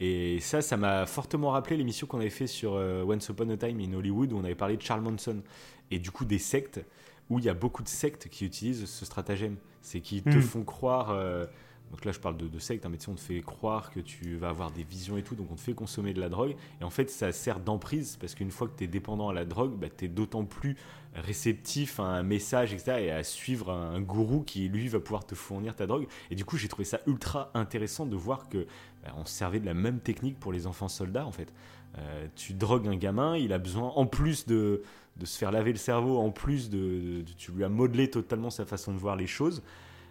Et 0.00 0.40
ça, 0.40 0.62
ça 0.62 0.76
m'a 0.76 1.06
fortement 1.06 1.50
rappelé 1.50 1.76
l'émission 1.76 2.06
qu'on 2.06 2.20
avait 2.20 2.30
fait 2.30 2.46
sur 2.46 2.74
euh, 2.74 3.02
Once 3.04 3.28
Upon 3.28 3.48
a 3.50 3.56
Time 3.56 3.80
in 3.80 3.94
Hollywood 3.94 4.32
où 4.32 4.38
on 4.38 4.44
avait 4.44 4.54
parlé 4.54 4.76
de 4.76 4.82
Charles 4.82 5.00
Manson 5.00 5.42
et 5.90 5.98
du 5.98 6.10
coup 6.10 6.24
des 6.24 6.38
sectes 6.38 6.84
où 7.30 7.38
il 7.38 7.44
y 7.44 7.48
a 7.48 7.54
beaucoup 7.54 7.82
de 7.82 7.88
sectes 7.88 8.28
qui 8.28 8.44
utilisent 8.44 8.86
ce 8.86 9.04
stratagème. 9.04 9.56
C'est 9.80 10.00
qui 10.00 10.22
te 10.22 10.28
hmm. 10.36 10.42
font 10.42 10.64
croire. 10.64 11.10
Euh, 11.10 11.46
donc 11.90 12.04
là, 12.04 12.12
je 12.12 12.18
parle 12.18 12.36
de, 12.36 12.48
de 12.48 12.58
secte, 12.58 12.84
hein, 12.84 12.88
mais 12.90 12.98
on 13.08 13.14
te 13.14 13.20
fait 13.20 13.40
croire 13.40 13.90
que 13.90 14.00
tu 14.00 14.36
vas 14.36 14.48
avoir 14.48 14.70
des 14.70 14.82
visions 14.82 15.16
et 15.16 15.22
tout, 15.22 15.34
donc 15.34 15.48
on 15.52 15.54
te 15.54 15.60
fait 15.60 15.74
consommer 15.74 16.12
de 16.12 16.20
la 16.20 16.28
drogue. 16.28 16.56
Et 16.80 16.84
en 16.84 16.90
fait, 16.90 17.10
ça 17.10 17.30
sert 17.32 17.60
d'emprise 17.60 18.16
parce 18.20 18.34
qu'une 18.34 18.50
fois 18.50 18.66
que 18.66 18.76
tu 18.76 18.84
es 18.84 18.86
dépendant 18.88 19.28
à 19.28 19.32
la 19.32 19.44
drogue, 19.44 19.76
bah, 19.78 19.86
tu 19.96 20.06
es 20.06 20.08
d'autant 20.08 20.44
plus 20.44 20.76
réceptif 21.14 22.00
à 22.00 22.04
un 22.04 22.22
message, 22.22 22.74
etc., 22.74 22.98
et 23.00 23.10
à 23.10 23.22
suivre 23.22 23.70
un 23.70 24.00
gourou 24.00 24.42
qui, 24.42 24.68
lui, 24.68 24.88
va 24.88 25.00
pouvoir 25.00 25.24
te 25.24 25.34
fournir 25.34 25.76
ta 25.76 25.86
drogue. 25.86 26.06
Et 26.30 26.34
du 26.34 26.44
coup, 26.44 26.56
j'ai 26.56 26.68
trouvé 26.68 26.84
ça 26.84 27.00
ultra 27.06 27.50
intéressant 27.54 28.04
de 28.04 28.16
voir 28.16 28.48
que 28.48 28.66
bah, 29.04 29.14
on 29.16 29.24
servait 29.24 29.60
de 29.60 29.66
la 29.66 29.74
même 29.74 30.00
technique 30.00 30.38
pour 30.38 30.52
les 30.52 30.66
enfants 30.66 30.88
soldats, 30.88 31.24
en 31.24 31.32
fait. 31.32 31.52
Euh, 31.98 32.26
tu 32.34 32.52
drogues 32.52 32.88
un 32.88 32.96
gamin, 32.96 33.36
il 33.36 33.52
a 33.52 33.58
besoin, 33.58 33.88
en 33.88 34.06
plus 34.06 34.46
de, 34.46 34.82
de 35.16 35.24
se 35.24 35.38
faire 35.38 35.50
laver 35.50 35.72
le 35.72 35.78
cerveau, 35.78 36.18
en 36.18 36.30
plus 36.30 36.68
de, 36.68 37.24
tu 37.38 37.52
lui 37.52 37.64
as 37.64 37.68
modelé 37.68 38.10
totalement 38.10 38.50
sa 38.50 38.66
façon 38.66 38.92
de 38.92 38.98
voir 38.98 39.16
les 39.16 39.26
choses. 39.26 39.62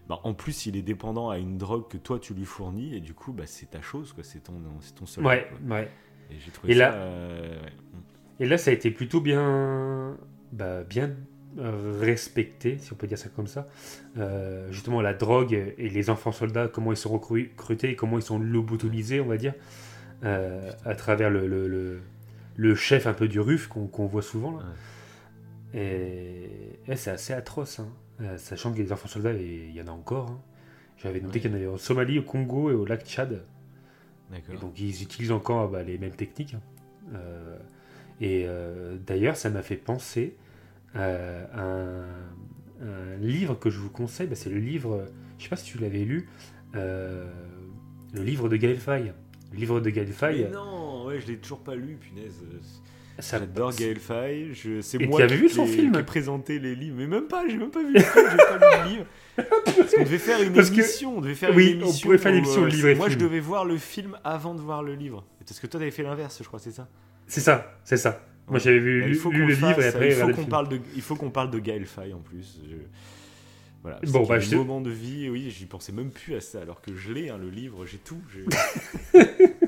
Bah, 0.07 0.19
en 0.23 0.33
plus, 0.33 0.67
il 0.67 0.75
est 0.77 0.81
dépendant 0.81 1.29
à 1.29 1.37
une 1.37 1.57
drogue 1.57 1.87
que 1.87 1.97
toi 1.97 2.19
tu 2.19 2.33
lui 2.33 2.45
fournis, 2.45 2.95
et 2.95 2.99
du 2.99 3.13
coup, 3.13 3.33
bah, 3.33 3.45
c'est 3.45 3.71
ta 3.71 3.81
chose, 3.81 4.13
quoi. 4.13 4.23
C'est 4.23 4.39
ton, 4.39 4.53
ton 4.95 5.05
soldat. 5.05 5.29
Ouais, 5.29 5.47
ouais. 5.67 5.89
Et 6.31 6.35
j'ai 6.39 6.51
trouvé 6.51 6.75
ça. 6.75 6.93
Euh, 6.93 7.59
et 8.39 8.45
là, 8.45 8.57
ça 8.57 8.71
a 8.71 8.73
été 8.73 8.91
plutôt 8.91 9.21
bien 9.21 10.17
bah, 10.51 10.83
bien 10.83 11.11
euh, 11.57 11.97
respecté, 11.99 12.77
si 12.79 12.91
on 12.91 12.95
peut 12.95 13.07
dire 13.07 13.17
ça 13.17 13.29
comme 13.29 13.47
ça. 13.47 13.67
Euh, 14.17 14.71
justement, 14.71 15.01
la 15.01 15.13
drogue 15.13 15.53
et 15.53 15.89
les 15.89 16.09
enfants 16.09 16.31
soldats, 16.31 16.67
comment 16.67 16.91
ils 16.91 16.97
sont 16.97 17.17
recrutés, 17.17 17.95
comment 17.95 18.17
ils 18.17 18.23
sont 18.23 18.39
lobotomisés, 18.39 19.21
on 19.21 19.27
va 19.27 19.37
dire, 19.37 19.53
euh, 20.23 20.71
à 20.83 20.95
travers 20.95 21.29
le, 21.29 21.47
le, 21.47 22.01
le, 22.55 22.75
chef 22.75 23.07
un 23.07 23.13
peu 23.13 23.27
du 23.27 23.39
RUF 23.39 23.67
qu'on 23.67 24.05
voit 24.05 24.21
souvent. 24.21 24.57
Là. 24.57 24.63
Et, 25.73 26.49
c'est 26.95 27.11
assez 27.11 27.33
atroce, 27.33 27.79
hein. 27.79 27.87
Sachant 28.37 28.73
que 28.73 28.77
les 28.77 28.91
enfants 28.91 29.07
soldats, 29.07 29.33
il 29.33 29.71
y 29.71 29.81
en 29.81 29.87
a 29.87 29.91
encore. 29.91 30.29
Hein. 30.29 30.39
J'avais 30.97 31.19
noté 31.19 31.39
qu'il 31.39 31.51
y 31.51 31.53
en 31.53 31.57
avait 31.57 31.65
au 31.65 31.77
Somalie, 31.77 32.19
au 32.19 32.23
Congo 32.23 32.71
et 32.71 32.73
au 32.73 32.85
lac 32.85 33.05
Tchad. 33.05 33.43
Et 34.33 34.57
donc 34.57 34.79
ils 34.79 35.03
utilisent 35.03 35.31
encore 35.31 35.69
bah, 35.69 35.83
les 35.83 35.97
mêmes 35.97 36.15
techniques. 36.15 36.55
Hein. 36.55 37.19
et 38.21 38.47
d'ailleurs, 39.05 39.35
ça 39.35 39.49
m'a 39.49 39.61
fait 39.61 39.75
penser 39.75 40.35
euh, 40.95 41.45
un, 41.53 42.05
livre 43.19 43.55
que 43.55 43.69
je 43.69 43.79
vous 43.79 43.89
conseille, 43.89 44.27
bah, 44.27 44.35
c'est 44.35 44.49
le 44.49 44.59
livre, 44.59 45.05
je 45.37 45.43
sais 45.43 45.49
pas 45.49 45.55
si 45.55 45.65
tu 45.65 45.77
l'avais 45.79 46.03
lu, 46.03 46.27
euh, 46.75 47.31
le 48.13 48.21
livre 48.21 48.49
de 48.49 48.57
Gaël 48.57 48.77
Faye. 48.77 49.13
Le 49.51 49.57
livre 49.57 49.79
de 49.79 49.89
Gaël 49.89 50.11
Faye. 50.11 50.49
non, 50.51 51.05
ouais, 51.05 51.19
je 51.19 51.27
l'ai 51.27 51.37
toujours 51.37 51.63
pas 51.63 51.75
lu, 51.75 51.95
punaise. 51.95 52.43
J'adore 53.19 53.73
Gaël 53.73 53.99
Faye. 53.99 54.53
Je... 54.53 54.81
C'est 54.81 54.99
moi 54.99 55.25
qui, 55.25 55.35
vu 55.35 55.49
son 55.49 55.65
film 55.65 55.91
qui 55.93 55.99
ai 55.99 56.03
présenté 56.03 56.59
les 56.59 56.75
livres. 56.75 56.95
Mais 56.97 57.07
même 57.07 57.27
pas, 57.27 57.47
j'ai 57.47 57.57
même 57.57 57.71
pas 57.71 57.81
vu 57.81 57.93
le 57.93 57.99
film, 57.99 58.25
j'ai 58.29 58.37
pas 58.37 58.57
lu 58.57 58.83
le 58.83 58.89
livre. 58.89 59.05
Parce 59.75 59.95
qu'on 59.95 60.03
devait 60.03 60.17
faire 60.17 60.41
une 60.41 60.55
émission. 60.55 61.17
On 61.17 61.21
devait 61.21 61.35
faire 61.35 61.55
oui, 61.55 61.71
une 61.71 61.81
émission. 61.81 61.97
on 61.97 62.01
pouvait 62.01 62.17
faire 62.17 62.31
l'émission 62.31 62.63
euh, 62.63 62.67
livre 62.67 62.93
Moi, 62.95 63.09
je 63.09 63.17
devais 63.17 63.39
voir 63.39 63.65
le 63.65 63.77
film 63.77 64.17
avant 64.23 64.53
de 64.53 64.61
voir 64.61 64.83
le 64.83 64.95
livre. 64.95 65.25
Parce 65.45 65.59
que 65.59 65.67
toi, 65.67 65.79
t'avais 65.79 65.91
fait 65.91 66.03
l'inverse, 66.03 66.39
je 66.41 66.47
crois, 66.47 66.59
c'est 66.59 66.71
ça? 66.71 66.87
C'est 67.27 67.41
ça, 67.41 67.79
c'est 67.83 67.97
ça. 67.97 68.21
Moi, 68.47 68.59
j'avais 68.59 68.79
vu 68.79 69.05
il 69.07 69.15
faut 69.15 69.31
lu 69.31 69.45
le 69.45 69.53
livre 69.53 69.81
et 69.81 69.87
après. 69.87 70.09
Il 70.09 70.15
faut 70.15 70.33
qu'on 70.33 70.45
parle 70.45 70.69
de, 70.69 70.79
il 70.95 71.01
faut 71.01 71.15
qu'on 71.15 71.31
parle 71.31 71.51
de 71.51 71.59
Gaël 71.59 71.85
Faye 71.85 72.13
en 72.13 72.19
plus. 72.19 72.59
Voilà. 73.81 73.99
Bon, 74.07 74.25
bah, 74.25 74.37
un 74.39 74.55
moment 74.55 74.81
de 74.81 74.89
vie, 74.89 75.29
oui, 75.29 75.51
j'y 75.51 75.67
pensais 75.67 75.91
même 75.91 76.09
plus 76.09 76.33
à 76.33 76.41
ça, 76.41 76.59
alors 76.59 76.81
que 76.81 76.95
je 76.95 77.13
l'ai, 77.13 77.29
hein, 77.29 77.37
le 77.39 77.49
livre, 77.49 77.85
j'ai 77.85 77.99
tout. 77.99 78.19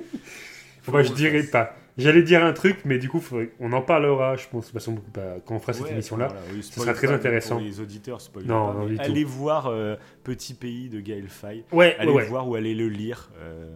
Moi, 0.88 1.04
je 1.04 1.14
dirais 1.14 1.44
pas. 1.44 1.76
J'allais 1.98 2.22
dire 2.22 2.46
un 2.46 2.54
truc, 2.54 2.78
mais 2.86 3.00
du 3.00 3.10
coup, 3.10 3.24
on 3.60 3.74
en 3.74 3.82
parlera, 3.82 4.36
je 4.36 4.48
pense, 4.48 4.68
de 4.68 4.72
façon, 4.72 5.00
quand 5.46 5.56
on 5.56 5.60
fera 5.60 5.74
cette 5.74 5.92
émission-là. 5.92 6.30
ce 6.62 6.80
sera 6.80 6.94
très 6.94 7.12
intéressant. 7.12 7.56
Pour 7.56 7.66
les 7.66 7.80
auditeurs, 7.80 8.20
non, 8.46 8.74
non, 8.74 8.98
allez 9.00 9.24
voir 9.24 9.68
euh, 9.68 9.96
Petit 10.24 10.54
Pays 10.54 10.90
de 10.90 11.00
Gaël 11.00 11.28
Faye. 11.28 11.64
Ouais, 11.72 11.96
allez 11.98 12.12
ouais, 12.12 12.26
voir 12.26 12.48
ou 12.48 12.56
allez 12.56 12.76
le 12.76 12.88
lire. 12.88 13.32
Euh, 13.40 13.76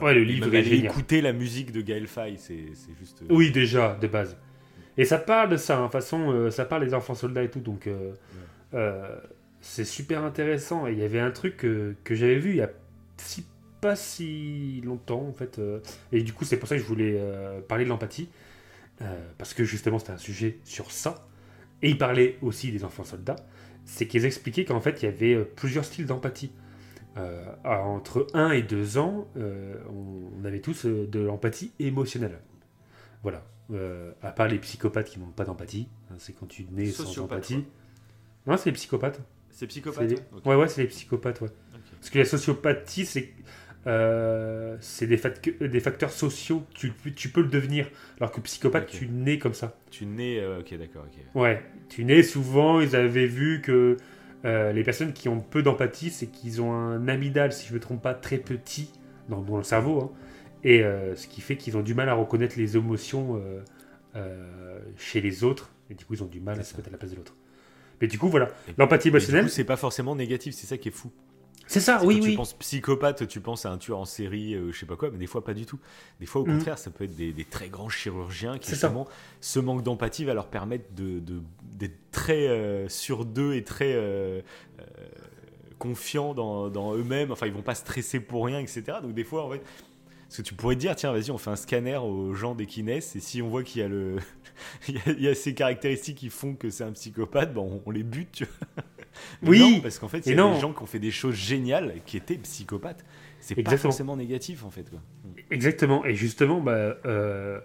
Ouais, 0.00 0.14
le 0.14 0.22
livre 0.22 0.54
est 0.54 0.62
génial. 0.62 0.92
Écouter 0.92 1.20
la 1.20 1.32
musique 1.32 1.72
de 1.72 1.80
Gaël 1.80 2.06
Faye, 2.06 2.36
c'est 2.38 2.66
juste. 3.00 3.22
Euh, 3.22 3.26
oui, 3.30 3.50
déjà, 3.50 3.98
de 4.00 4.06
base. 4.06 4.36
Et 4.96 5.04
ça 5.04 5.18
parle 5.18 5.48
de 5.48 5.56
ça, 5.56 5.76
hein. 5.78 5.88
façon, 5.88 6.30
euh, 6.30 6.50
ça 6.52 6.64
parle 6.64 6.84
des 6.84 6.94
enfants 6.94 7.16
soldats 7.16 7.42
et 7.42 7.50
tout, 7.50 7.58
donc 7.58 7.88
c'est 9.60 9.84
super 9.84 10.22
intéressant. 10.22 10.86
Et 10.86 10.92
il 10.92 10.98
y 10.98 11.02
avait 11.02 11.18
un 11.18 11.32
truc 11.32 11.56
que, 11.56 11.96
que 12.04 12.14
j'avais 12.14 12.38
vu 12.38 12.50
il 12.50 12.56
y 12.56 12.62
a 12.62 12.70
si, 13.16 13.44
pas 13.80 13.96
si 13.96 14.80
longtemps, 14.84 15.26
en 15.28 15.32
fait. 15.32 15.60
et 16.12 16.22
du 16.22 16.32
coup, 16.32 16.44
c'est 16.44 16.56
pour 16.56 16.68
ça 16.68 16.76
que 16.76 16.82
je 16.82 16.86
voulais 16.86 17.20
parler 17.68 17.84
de 17.84 17.88
l'empathie, 17.88 18.28
parce 19.38 19.54
que 19.54 19.64
justement, 19.64 19.98
c'était 19.98 20.12
un 20.12 20.18
sujet 20.18 20.58
sur 20.64 20.90
ça. 20.90 21.26
Et 21.82 21.90
il 21.90 21.98
parlait 21.98 22.38
aussi 22.42 22.72
des 22.72 22.84
enfants 22.84 23.04
soldats. 23.04 23.36
C'est 23.84 24.06
qu'ils 24.06 24.24
expliquaient 24.24 24.64
qu'en 24.64 24.80
fait, 24.80 25.02
il 25.02 25.06
y 25.06 25.08
avait 25.08 25.44
plusieurs 25.44 25.84
styles 25.84 26.06
d'empathie. 26.06 26.50
Euh, 27.18 27.44
entre 27.64 28.26
1 28.34 28.50
et 28.50 28.62
2 28.62 28.98
ans, 28.98 29.26
euh, 29.36 29.74
on, 29.90 30.44
avait 30.44 30.60
tous 30.60 30.86
euh, 30.86 31.06
de 31.06 31.20
l'empathie 31.20 31.72
émotionnelle. 31.78 32.38
Voilà. 33.22 33.42
à 34.22 34.30
part 34.30 34.48
les 34.48 34.58
psychopathes 34.58 35.08
qui 35.08 35.18
n'ont 35.18 35.26
pas 35.26 35.44
d'empathie. 35.44 35.88
Hein, 36.10 36.14
c'est 36.18 36.32
quand 36.32 36.46
tu 36.46 36.66
nais 36.70 36.86
sans 36.86 37.18
empathie. 37.18 37.64
Non, 38.46 38.56
c'est 38.56 38.66
les 38.66 38.74
psychopathes. 38.74 39.20
C'est 39.50 39.66
psychopathes 39.66 40.22
Ouais, 40.44 40.54
ouais, 40.54 40.68
c'est 40.68 40.82
les 40.82 40.88
psychopathes, 40.88 41.40
ouais. 41.40 41.50
Parce 41.98 42.10
que 42.10 42.18
la 42.18 42.24
sociopathie, 42.24 43.04
c'est 43.04 43.32
c'est 43.84 45.06
des, 45.06 45.20
des, 45.68 45.80
facteurs 45.80 46.10
sociaux, 46.12 46.64
tu, 46.74 46.92
tu, 47.16 47.28
peux 47.30 47.42
le 47.42 47.48
devenir. 47.48 47.88
Alors 48.20 48.32
que 48.32 48.40
psychopathe, 48.40 48.86
tu 48.86 49.08
nais 49.08 49.38
comme 49.38 49.54
ça. 49.54 49.78
Tu 49.90 50.06
nais, 50.06 50.44
ok, 50.58 50.76
d'accord, 50.78 51.04
ok. 51.06 51.40
Ouais, 51.40 51.62
tu 51.88 52.04
nais 52.04 52.22
souvent, 52.22 52.80
ils 52.80 52.94
avaient 52.96 53.26
vu 53.26 53.60
que 53.62 53.96
euh, 54.44 54.72
les 54.72 54.84
personnes 54.84 55.12
qui 55.12 55.28
ont 55.28 55.40
peu 55.40 55.62
d'empathie, 55.62 56.10
c'est 56.10 56.28
qu'ils 56.28 56.62
ont 56.62 56.72
un 56.72 57.08
amygdale, 57.08 57.52
si 57.52 57.66
je 57.66 57.72
ne 57.72 57.76
me 57.76 57.80
trompe 57.80 58.02
pas, 58.02 58.14
très 58.14 58.38
petit 58.38 58.90
dans, 59.28 59.44
le 59.56 59.62
cerveau. 59.62 60.00
Hein. 60.00 60.10
et 60.64 60.82
euh, 60.82 61.14
ce 61.16 61.26
qui 61.26 61.40
fait 61.40 61.56
qu'ils 61.56 61.76
ont 61.76 61.82
du 61.82 61.94
mal 61.94 62.08
à 62.08 62.14
reconnaître 62.14 62.54
les 62.56 62.76
émotions 62.76 63.42
euh, 64.16 64.80
chez 64.96 65.20
les 65.20 65.44
autres. 65.44 65.70
Et 65.90 65.94
du 65.94 66.04
coup, 66.04 66.14
ils 66.14 66.22
ont 66.22 66.28
du 66.28 66.40
mal 66.40 66.58
à 66.58 66.62
se 66.62 66.76
mettre 66.76 66.88
à 66.88 66.92
la 66.92 66.98
place 66.98 67.10
de 67.10 67.16
l'autre. 67.16 67.34
Mais 68.00 68.06
du 68.06 68.18
coup, 68.18 68.28
voilà. 68.28 68.48
L'empathie 68.76 69.08
émotionnelle. 69.08 69.50
c'est 69.50 69.64
pas 69.64 69.76
forcément 69.76 70.14
négatif, 70.14 70.54
c'est 70.54 70.66
ça 70.66 70.76
qui 70.78 70.88
est 70.88 70.92
fou. 70.92 71.10
C'est 71.68 71.80
ça, 71.80 72.00
oui, 72.02 72.18
oui. 72.22 72.30
Tu 72.30 72.36
penses 72.36 72.54
psychopathe, 72.54 73.28
tu 73.28 73.40
penses 73.40 73.66
à 73.66 73.70
un 73.70 73.78
tueur 73.78 73.98
en 73.98 74.04
série, 74.04 74.54
euh, 74.54 74.72
je 74.72 74.78
sais 74.78 74.86
pas 74.86 74.96
quoi, 74.96 75.10
mais 75.10 75.18
des 75.18 75.26
fois 75.26 75.44
pas 75.44 75.54
du 75.54 75.66
tout. 75.66 75.78
Des 76.18 76.26
fois, 76.26 76.40
au 76.40 76.46
mhm. 76.46 76.54
contraire, 76.56 76.78
ça 76.78 76.90
peut 76.90 77.04
être 77.04 77.14
des, 77.14 77.44
très 77.44 77.68
grands 77.68 77.90
chirurgiens 77.90 78.58
qui, 78.58 78.70
justement, 78.70 79.06
ce 79.40 79.60
manque 79.60 79.82
d'empathie 79.82 80.24
va 80.24 80.34
leur 80.34 80.48
permettre 80.48 80.86
d'être 80.92 81.24
de, 81.24 81.90
très 82.10 82.48
euh, 82.48 82.88
sur 82.88 83.24
deux 83.24 83.54
et 83.54 83.64
très. 83.64 83.92
Euh, 83.94 84.40
confiants 85.78 86.34
dans, 86.34 86.70
dans 86.70 86.96
eux-mêmes. 86.96 87.30
Enfin, 87.30 87.46
ils 87.46 87.52
vont 87.52 87.62
pas 87.62 87.76
stresser 87.76 88.18
pour 88.18 88.46
rien, 88.46 88.58
etc. 88.58 88.98
Donc 89.00 89.14
des 89.14 89.22
fois, 89.22 89.44
en 89.44 89.50
fait, 89.52 89.62
parce 90.28 90.38
que 90.38 90.42
tu 90.42 90.54
pourrais 90.54 90.74
te 90.74 90.80
dire, 90.80 90.94
tiens, 90.94 91.10
vas-y, 91.10 91.30
on 91.30 91.38
fait 91.38 91.50
un 91.50 91.56
scanner 91.56 91.96
aux 91.96 92.34
gens 92.34 92.54
dès 92.54 92.66
qu'ils 92.66 92.84
naissent, 92.84 93.16
et 93.16 93.20
si 93.20 93.40
on 93.40 93.48
voit 93.48 93.62
qu'il 93.62 93.80
y 93.80 93.84
a 93.84 93.88
le, 93.88 94.18
il, 94.88 95.22
y 95.22 95.28
a, 95.28 95.34
ces 95.34 95.54
caractéristiques 95.54 96.18
qui 96.18 96.28
font 96.28 96.54
que 96.54 96.68
c'est 96.68 96.84
un 96.84 96.92
psychopathe, 96.92 97.54
bon, 97.54 97.80
on, 97.86 97.90
les 97.90 98.02
bute, 98.02 98.32
tu 98.32 98.44
vois. 98.44 98.84
Oui. 99.42 99.80
parce 99.82 99.98
qu'en 99.98 100.08
fait, 100.08 100.26
il 100.26 100.36
y 100.36 100.40
a 100.40 100.52
des 100.54 100.60
gens 100.60 100.72
qui 100.72 100.82
ont 100.82 100.86
fait 100.86 100.98
des 100.98 101.10
choses 101.10 101.34
géniales 101.34 101.94
qui 102.06 102.16
étaient 102.16 102.36
psychopathes. 102.36 103.04
C'est 103.40 103.54
pas 103.62 103.76
forcément 103.76 104.16
négatif, 104.16 104.64
en 104.64 104.70
fait. 104.70 104.88
Quoi. 104.90 105.00
Exactement. 105.50 106.04
Et 106.04 106.14
justement, 106.14 106.60
bah, 106.60 106.96
euh, 107.06 107.60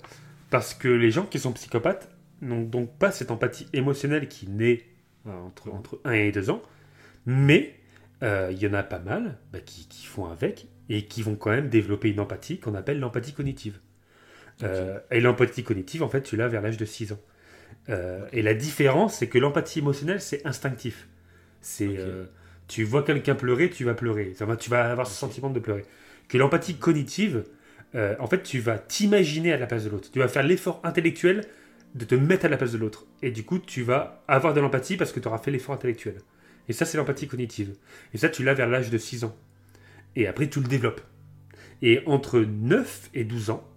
parce 0.49 0.73
que 0.73 0.87
les 0.87 1.11
gens 1.11 1.25
qui 1.25 1.39
sont 1.39 1.51
psychopathes 1.51 2.09
n'ont 2.41 2.61
donc 2.61 2.97
pas 2.97 3.11
cette 3.11 3.31
empathie 3.31 3.67
émotionnelle 3.73 4.27
qui 4.27 4.47
naît 4.47 4.85
euh, 5.27 5.31
entre, 5.39 5.71
entre 5.71 5.99
1 6.05 6.11
et 6.11 6.31
2 6.31 6.49
ans, 6.49 6.61
mais 7.25 7.75
euh, 8.21 8.49
il 8.51 8.59
y 8.61 8.67
en 8.67 8.73
a 8.73 8.83
pas 8.83 8.99
mal 8.99 9.37
bah, 9.51 9.59
qui, 9.59 9.87
qui, 9.87 10.05
font 10.05 10.25
avec 10.25 10.67
et 10.89 11.05
qui 11.05 11.21
vont 11.21 11.35
quand 11.35 11.49
même 11.49 11.69
développer 11.69 12.09
une 12.09 12.19
empathie 12.19 12.59
qu'on 12.59 12.75
appelle 12.75 12.99
l'empathie 12.99 13.33
cognitive. 13.33 13.79
Euh, 14.61 14.99
et 15.11 15.19
l'empathie 15.19 15.63
cognitive, 15.63 16.03
en 16.03 16.09
fait, 16.09 16.21
tu 16.21 16.37
l'as 16.37 16.47
vers 16.47 16.61
l'âge 16.61 16.77
de 16.77 16.85
6 16.85 17.13
ans. 17.13 17.19
Euh, 17.89 18.25
et 18.31 18.41
la 18.41 18.53
différence, 18.53 19.15
c'est 19.15 19.27
que 19.27 19.37
l'empathie 19.37 19.79
émotionnelle, 19.79 20.21
c'est 20.21 20.45
instinctif. 20.45 21.07
C'est 21.64 21.98
euh, 21.98 22.26
tu 22.68 22.84
vois 22.84 23.02
quelqu'un 23.02 23.34
pleurer, 23.34 23.72
tu 23.72 23.84
vas 23.84 23.95
pleurer. 23.95 24.34
tu 24.60 24.69
vas 24.69 24.91
avoir 24.91 25.07
ce 25.07 25.18
sentiment 25.18 25.49
de 25.49 25.60
pleurer. 25.60 25.85
Que 26.27 26.38
l'empathie 26.38 26.76
cognitive, 26.76 27.44
en 27.95 28.27
fait, 28.27 28.44
tu 28.44 28.60
vas 28.60 28.77
t'imaginer 28.77 29.53
à 29.53 29.57
la 29.57 29.65
place 29.65 29.85
de 29.85 29.90
l'autre. 29.90 30.10
Tu 30.11 30.19
vas 30.19 30.27
faire 30.27 30.44
l'effort 30.44 30.80
intellectuel 30.84 31.45
de 31.95 32.06
te 32.06 32.15
mettre 32.15 32.45
à 32.45 32.49
la 32.49 32.57
place 32.57 32.72
de 32.72 32.77
l'autre. 32.77 33.06
Et 33.22 33.31
du 33.31 33.44
coup, 33.44 33.60
tu 33.60 33.84
vas 33.84 34.23
avoir 34.27 34.53
de 34.53 34.61
l'empathie 34.61 34.98
parce 34.98 35.11
que 35.11 35.19
tu 35.19 35.27
auras 35.27 35.38
fait 35.38 35.52
l'effort 35.52 35.76
intellectuel. 35.76 36.18
Et 36.68 36.73
ça, 36.73 36.85
c'est 36.85 36.98
l'empathie 36.98 37.27
cognitive. 37.27 37.76
Et 38.14 38.18
ça, 38.18 38.30
tu 38.30 38.44
l'as 38.44 38.53
vers 38.53 38.68
l'âge 38.68 38.90
de 38.90 38.98
6 38.98 39.26
ans. 39.26 39.35
Et 40.15 40.27
après, 40.27 40.49
tu 40.49 40.60
le 40.60 40.68
développes. 40.68 41.02
Et 41.81 42.02
entre 42.06 42.40
9 42.40 43.10
et 43.14 43.23
12 43.23 43.49
ans, 43.49 43.68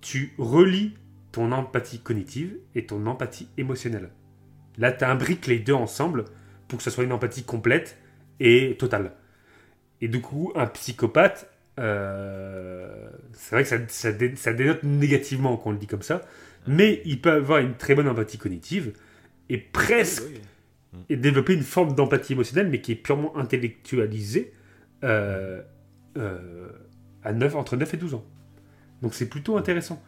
tu 0.00 0.34
relis 0.38 0.94
ton 1.32 1.52
empathie 1.52 2.00
cognitive 2.00 2.56
et 2.74 2.86
ton 2.86 3.06
empathie 3.06 3.48
émotionnelle. 3.56 4.10
Là, 4.78 4.92
tu 4.92 5.04
imbriques 5.04 5.46
les 5.46 5.58
deux 5.58 5.74
ensemble 5.74 6.24
pour 6.70 6.78
que 6.78 6.84
ce 6.84 6.90
soit 6.90 7.04
une 7.04 7.12
empathie 7.12 7.42
complète 7.42 7.98
et 8.38 8.76
totale. 8.78 9.12
Et 10.00 10.08
du 10.08 10.20
coup, 10.20 10.52
un 10.54 10.66
psychopathe, 10.66 11.50
euh, 11.78 13.10
c'est 13.32 13.54
vrai 13.54 13.64
que 13.64 13.68
ça, 13.68 13.78
ça, 14.36 14.52
dénote 14.52 14.82
négativement 14.84 15.56
quand 15.56 15.70
on 15.70 15.72
le 15.72 15.78
dit 15.78 15.86
comme 15.86 16.02
ça, 16.02 16.22
mais 16.66 17.02
il 17.04 17.20
peut 17.20 17.32
avoir 17.32 17.58
une 17.58 17.74
très 17.74 17.94
bonne 17.94 18.08
empathie 18.08 18.38
cognitive 18.38 18.92
et 19.48 19.58
presque 19.58 20.22
et 21.08 21.16
développer 21.16 21.54
une 21.54 21.62
forme 21.62 21.94
d'empathie 21.94 22.32
émotionnelle, 22.32 22.68
mais 22.68 22.80
qui 22.80 22.92
est 22.92 22.96
purement 22.96 23.36
intellectualisée 23.36 24.52
euh, 25.04 25.60
euh, 26.16 26.68
à 27.22 27.32
9, 27.32 27.56
entre 27.56 27.76
9 27.76 27.94
et 27.94 27.96
12 27.96 28.14
ans. 28.14 28.24
Donc 29.02 29.14
c'est 29.14 29.28
plutôt 29.28 29.56
intéressant. 29.56 30.02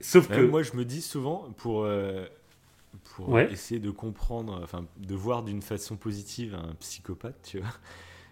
Sauf 0.00 0.28
que. 0.28 0.40
Moi, 0.40 0.62
je 0.62 0.74
me 0.74 0.84
dis 0.84 1.02
souvent, 1.02 1.52
pour, 1.56 1.84
euh, 1.84 2.26
pour 3.24 3.40
essayer 3.40 3.80
de 3.80 3.90
comprendre, 3.90 4.60
enfin, 4.62 4.86
de 4.96 5.14
voir 5.16 5.42
d'une 5.42 5.60
façon 5.60 5.96
positive 5.96 6.54
un 6.54 6.74
psychopathe, 6.76 7.40
tu 7.42 7.58
vois, 7.58 7.68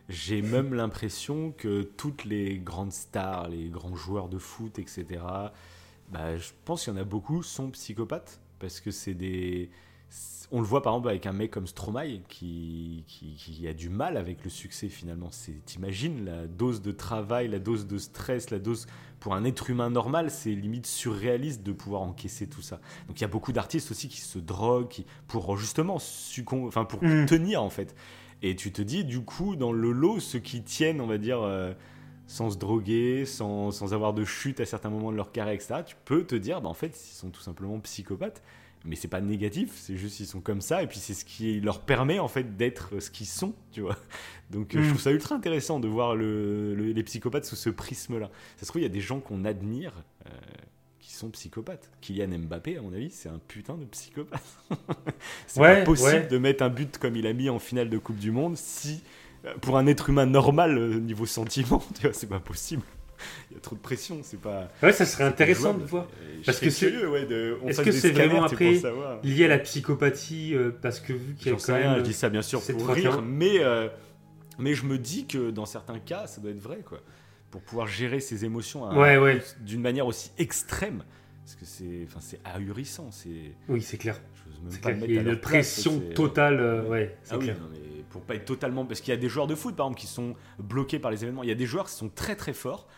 j'ai 0.08 0.42
même 0.42 0.74
l'impression 0.74 1.50
que 1.50 1.82
toutes 1.82 2.24
les 2.24 2.58
grandes 2.58 2.92
stars, 2.92 3.48
les 3.48 3.68
grands 3.68 3.96
joueurs 3.96 4.28
de 4.28 4.38
foot, 4.38 4.78
etc., 4.78 5.04
bah, 6.10 6.36
je 6.36 6.50
pense 6.64 6.84
qu'il 6.84 6.92
y 6.92 6.96
en 6.96 7.00
a 7.00 7.04
beaucoup 7.04 7.42
sont 7.42 7.70
psychopathes 7.70 8.40
parce 8.60 8.78
que 8.78 8.92
c'est 8.92 9.14
des 9.14 9.70
on 10.52 10.60
le 10.60 10.66
voit 10.66 10.82
par 10.82 10.92
exemple 10.94 11.08
avec 11.08 11.26
un 11.26 11.32
mec 11.32 11.50
comme 11.50 11.66
Stromae 11.66 12.20
qui, 12.28 13.04
qui, 13.06 13.66
a 13.66 13.72
du 13.72 13.88
mal 13.88 14.16
avec 14.16 14.44
le 14.44 14.50
succès 14.50 14.88
finalement. 14.88 15.30
T'imagines 15.64 16.24
la 16.24 16.46
dose 16.46 16.82
de 16.82 16.92
travail, 16.92 17.48
la 17.48 17.58
dose 17.58 17.86
de 17.86 17.98
stress, 17.98 18.50
la 18.50 18.58
dose 18.58 18.86
pour 19.18 19.34
un 19.34 19.44
être 19.44 19.70
humain 19.70 19.90
normal, 19.90 20.30
c'est 20.30 20.50
limite 20.50 20.86
surréaliste 20.86 21.62
de 21.62 21.72
pouvoir 21.72 22.02
encaisser 22.02 22.46
tout 22.46 22.62
ça. 22.62 22.80
Donc 23.08 23.18
il 23.18 23.22
y 23.22 23.24
a 23.24 23.28
beaucoup 23.28 23.52
d'artistes 23.52 23.90
aussi 23.90 24.08
qui 24.08 24.20
se 24.20 24.38
droguent 24.38 25.04
pour 25.26 25.56
justement 25.56 25.96
enfin 25.96 26.84
pour 26.84 27.02
mm. 27.02 27.26
tenir 27.26 27.62
en 27.62 27.70
fait. 27.70 27.96
Et 28.42 28.54
tu 28.54 28.70
te 28.70 28.82
dis 28.82 29.04
du 29.04 29.22
coup 29.22 29.56
dans 29.56 29.72
le 29.72 29.90
lot 29.90 30.20
ceux 30.20 30.38
qui 30.38 30.62
tiennent, 30.62 31.00
on 31.00 31.06
va 31.06 31.18
dire. 31.18 31.42
Euh, 31.42 31.72
sans 32.28 32.50
se 32.50 32.58
droguer, 32.58 33.24
sans, 33.24 33.70
sans, 33.70 33.94
avoir 33.94 34.12
de 34.12 34.24
chute 34.24 34.58
à 34.58 34.66
certains 34.66 34.90
moments 34.90 35.12
de 35.12 35.16
leur 35.16 35.30
carrière, 35.30 35.54
etc., 35.54 35.82
tu 35.86 35.94
peux 36.04 36.24
te 36.24 36.34
dire, 36.34 36.60
bah, 36.60 36.68
en 36.68 36.74
fait, 36.74 36.88
ils 36.88 37.14
sont 37.14 37.30
tout 37.30 37.40
simplement 37.40 37.78
psychopathes 37.78 38.42
mais 38.84 38.96
c'est 38.96 39.08
pas 39.08 39.20
négatif, 39.20 39.72
c'est 39.74 39.96
juste 39.96 40.16
qu'ils 40.16 40.26
sont 40.26 40.40
comme 40.40 40.60
ça 40.60 40.82
et 40.82 40.86
puis 40.86 40.98
c'est 40.98 41.14
ce 41.14 41.24
qui 41.24 41.60
leur 41.60 41.80
permet 41.80 42.18
en 42.18 42.28
fait 42.28 42.56
d'être 42.56 43.00
ce 43.00 43.10
qu'ils 43.10 43.26
sont, 43.26 43.54
tu 43.72 43.80
vois. 43.80 43.96
Donc 44.50 44.74
euh, 44.74 44.78
je 44.80 44.84
mm. 44.84 44.88
trouve 44.88 45.00
ça 45.00 45.10
ultra 45.10 45.34
intéressant 45.34 45.80
de 45.80 45.88
voir 45.88 46.14
le, 46.14 46.74
les 46.74 47.02
psychopathes 47.02 47.44
sous 47.44 47.56
ce 47.56 47.70
prisme-là. 47.70 48.30
Ça 48.56 48.62
se 48.62 48.66
trouve 48.66 48.80
il 48.80 48.84
y 48.84 48.88
a 48.88 48.90
des 48.90 49.00
gens 49.00 49.20
qu'on 49.20 49.44
admire 49.44 49.92
euh, 50.26 50.30
qui 51.00 51.12
sont 51.12 51.30
psychopathes. 51.30 51.90
Kylian 52.00 52.38
Mbappé 52.38 52.78
à 52.78 52.82
mon 52.82 52.92
avis 52.92 53.10
c'est 53.10 53.28
un 53.28 53.40
putain 53.48 53.76
de 53.76 53.84
psychopathe. 53.86 54.58
c'est 55.46 55.60
pas 55.60 55.82
possible 55.82 56.28
de 56.28 56.38
mettre 56.38 56.62
un 56.62 56.70
but 56.70 56.98
comme 56.98 57.16
il 57.16 57.26
a 57.26 57.32
mis 57.32 57.48
en 57.48 57.58
finale 57.58 57.90
de 57.90 57.98
Coupe 57.98 58.18
du 58.18 58.30
Monde 58.30 58.56
si 58.56 59.02
euh, 59.44 59.54
pour 59.60 59.76
un 59.78 59.86
être 59.86 60.10
humain 60.10 60.26
normal 60.26 61.00
niveau 61.00 61.26
sentiment, 61.26 61.82
tu 61.94 62.02
vois, 62.02 62.12
c'est 62.12 62.28
pas 62.28 62.40
possible. 62.40 62.82
il 63.50 63.54
y 63.54 63.56
a 63.56 63.60
trop 63.60 63.76
de 63.76 63.80
pression, 63.80 64.20
c'est 64.22 64.40
pas. 64.40 64.68
Ouais, 64.82 64.92
ça 64.92 65.04
serait 65.04 65.24
intéressant 65.24 65.74
de 65.74 65.84
voir. 65.84 66.06
Parce 66.44 66.60
que 66.60 66.70
c'est. 66.70 67.06
Ouais, 67.06 67.26
Est-ce 67.66 67.82
que 67.82 67.92
c'est 67.92 68.10
vraiment 68.10 68.44
après 68.44 68.80
lié 69.22 69.44
à 69.44 69.48
la 69.48 69.58
psychopathie 69.58 70.54
euh, 70.54 70.70
Parce 70.82 71.00
que 71.00 71.12
vu 71.12 71.34
qu'il 71.34 71.52
y 71.52 71.54
a 71.54 71.58
quand 71.58 71.72
même. 71.72 71.98
je 71.98 72.02
dis 72.02 72.12
ça 72.12 72.28
bien 72.28 72.42
sûr 72.42 72.60
pour 72.62 72.88
rire, 72.88 73.22
mais, 73.22 73.60
euh, 73.60 73.88
mais 74.58 74.74
je 74.74 74.84
me 74.84 74.98
dis 74.98 75.26
que 75.26 75.50
dans 75.50 75.66
certains 75.66 75.98
cas, 75.98 76.26
ça 76.26 76.40
doit 76.40 76.50
être 76.50 76.60
vrai, 76.60 76.80
quoi. 76.84 77.00
Pour 77.50 77.62
pouvoir 77.62 77.86
gérer 77.86 78.20
ses 78.20 78.44
émotions 78.44 78.88
d'une 79.60 79.80
manière 79.80 80.06
aussi 80.06 80.30
extrême. 80.38 81.02
Parce 81.46 81.54
que 81.54 81.64
c'est 81.64 82.08
enfin, 82.08 82.36
ahurissant. 82.44 83.10
Oui, 83.68 83.80
c'est 83.80 83.98
clair. 83.98 84.20
Il 85.04 85.12
y 85.12 85.18
a 85.18 85.22
une 85.22 85.36
pression 85.36 86.00
totale. 86.12 86.58
Euh, 86.58 86.82
ouais, 86.88 87.16
ah 87.30 87.38
clair. 87.38 87.56
Oui, 87.70 87.78
mais 87.80 88.02
pour 88.10 88.22
pas 88.22 88.34
être 88.34 88.46
totalement. 88.46 88.84
Parce 88.84 89.00
qu'il 89.00 89.14
y 89.14 89.16
a 89.16 89.20
des 89.20 89.28
joueurs 89.28 89.46
de 89.46 89.54
foot, 89.54 89.76
par 89.76 89.86
exemple, 89.86 90.00
qui 90.00 90.08
sont 90.08 90.34
bloqués 90.58 90.98
par 90.98 91.12
les 91.12 91.22
événements. 91.22 91.44
Il 91.44 91.48
y 91.48 91.52
a 91.52 91.56
des 91.56 91.66
joueurs 91.66 91.86
qui 91.86 91.92
sont 91.92 92.08
très 92.08 92.34
très 92.34 92.52
forts 92.52 92.88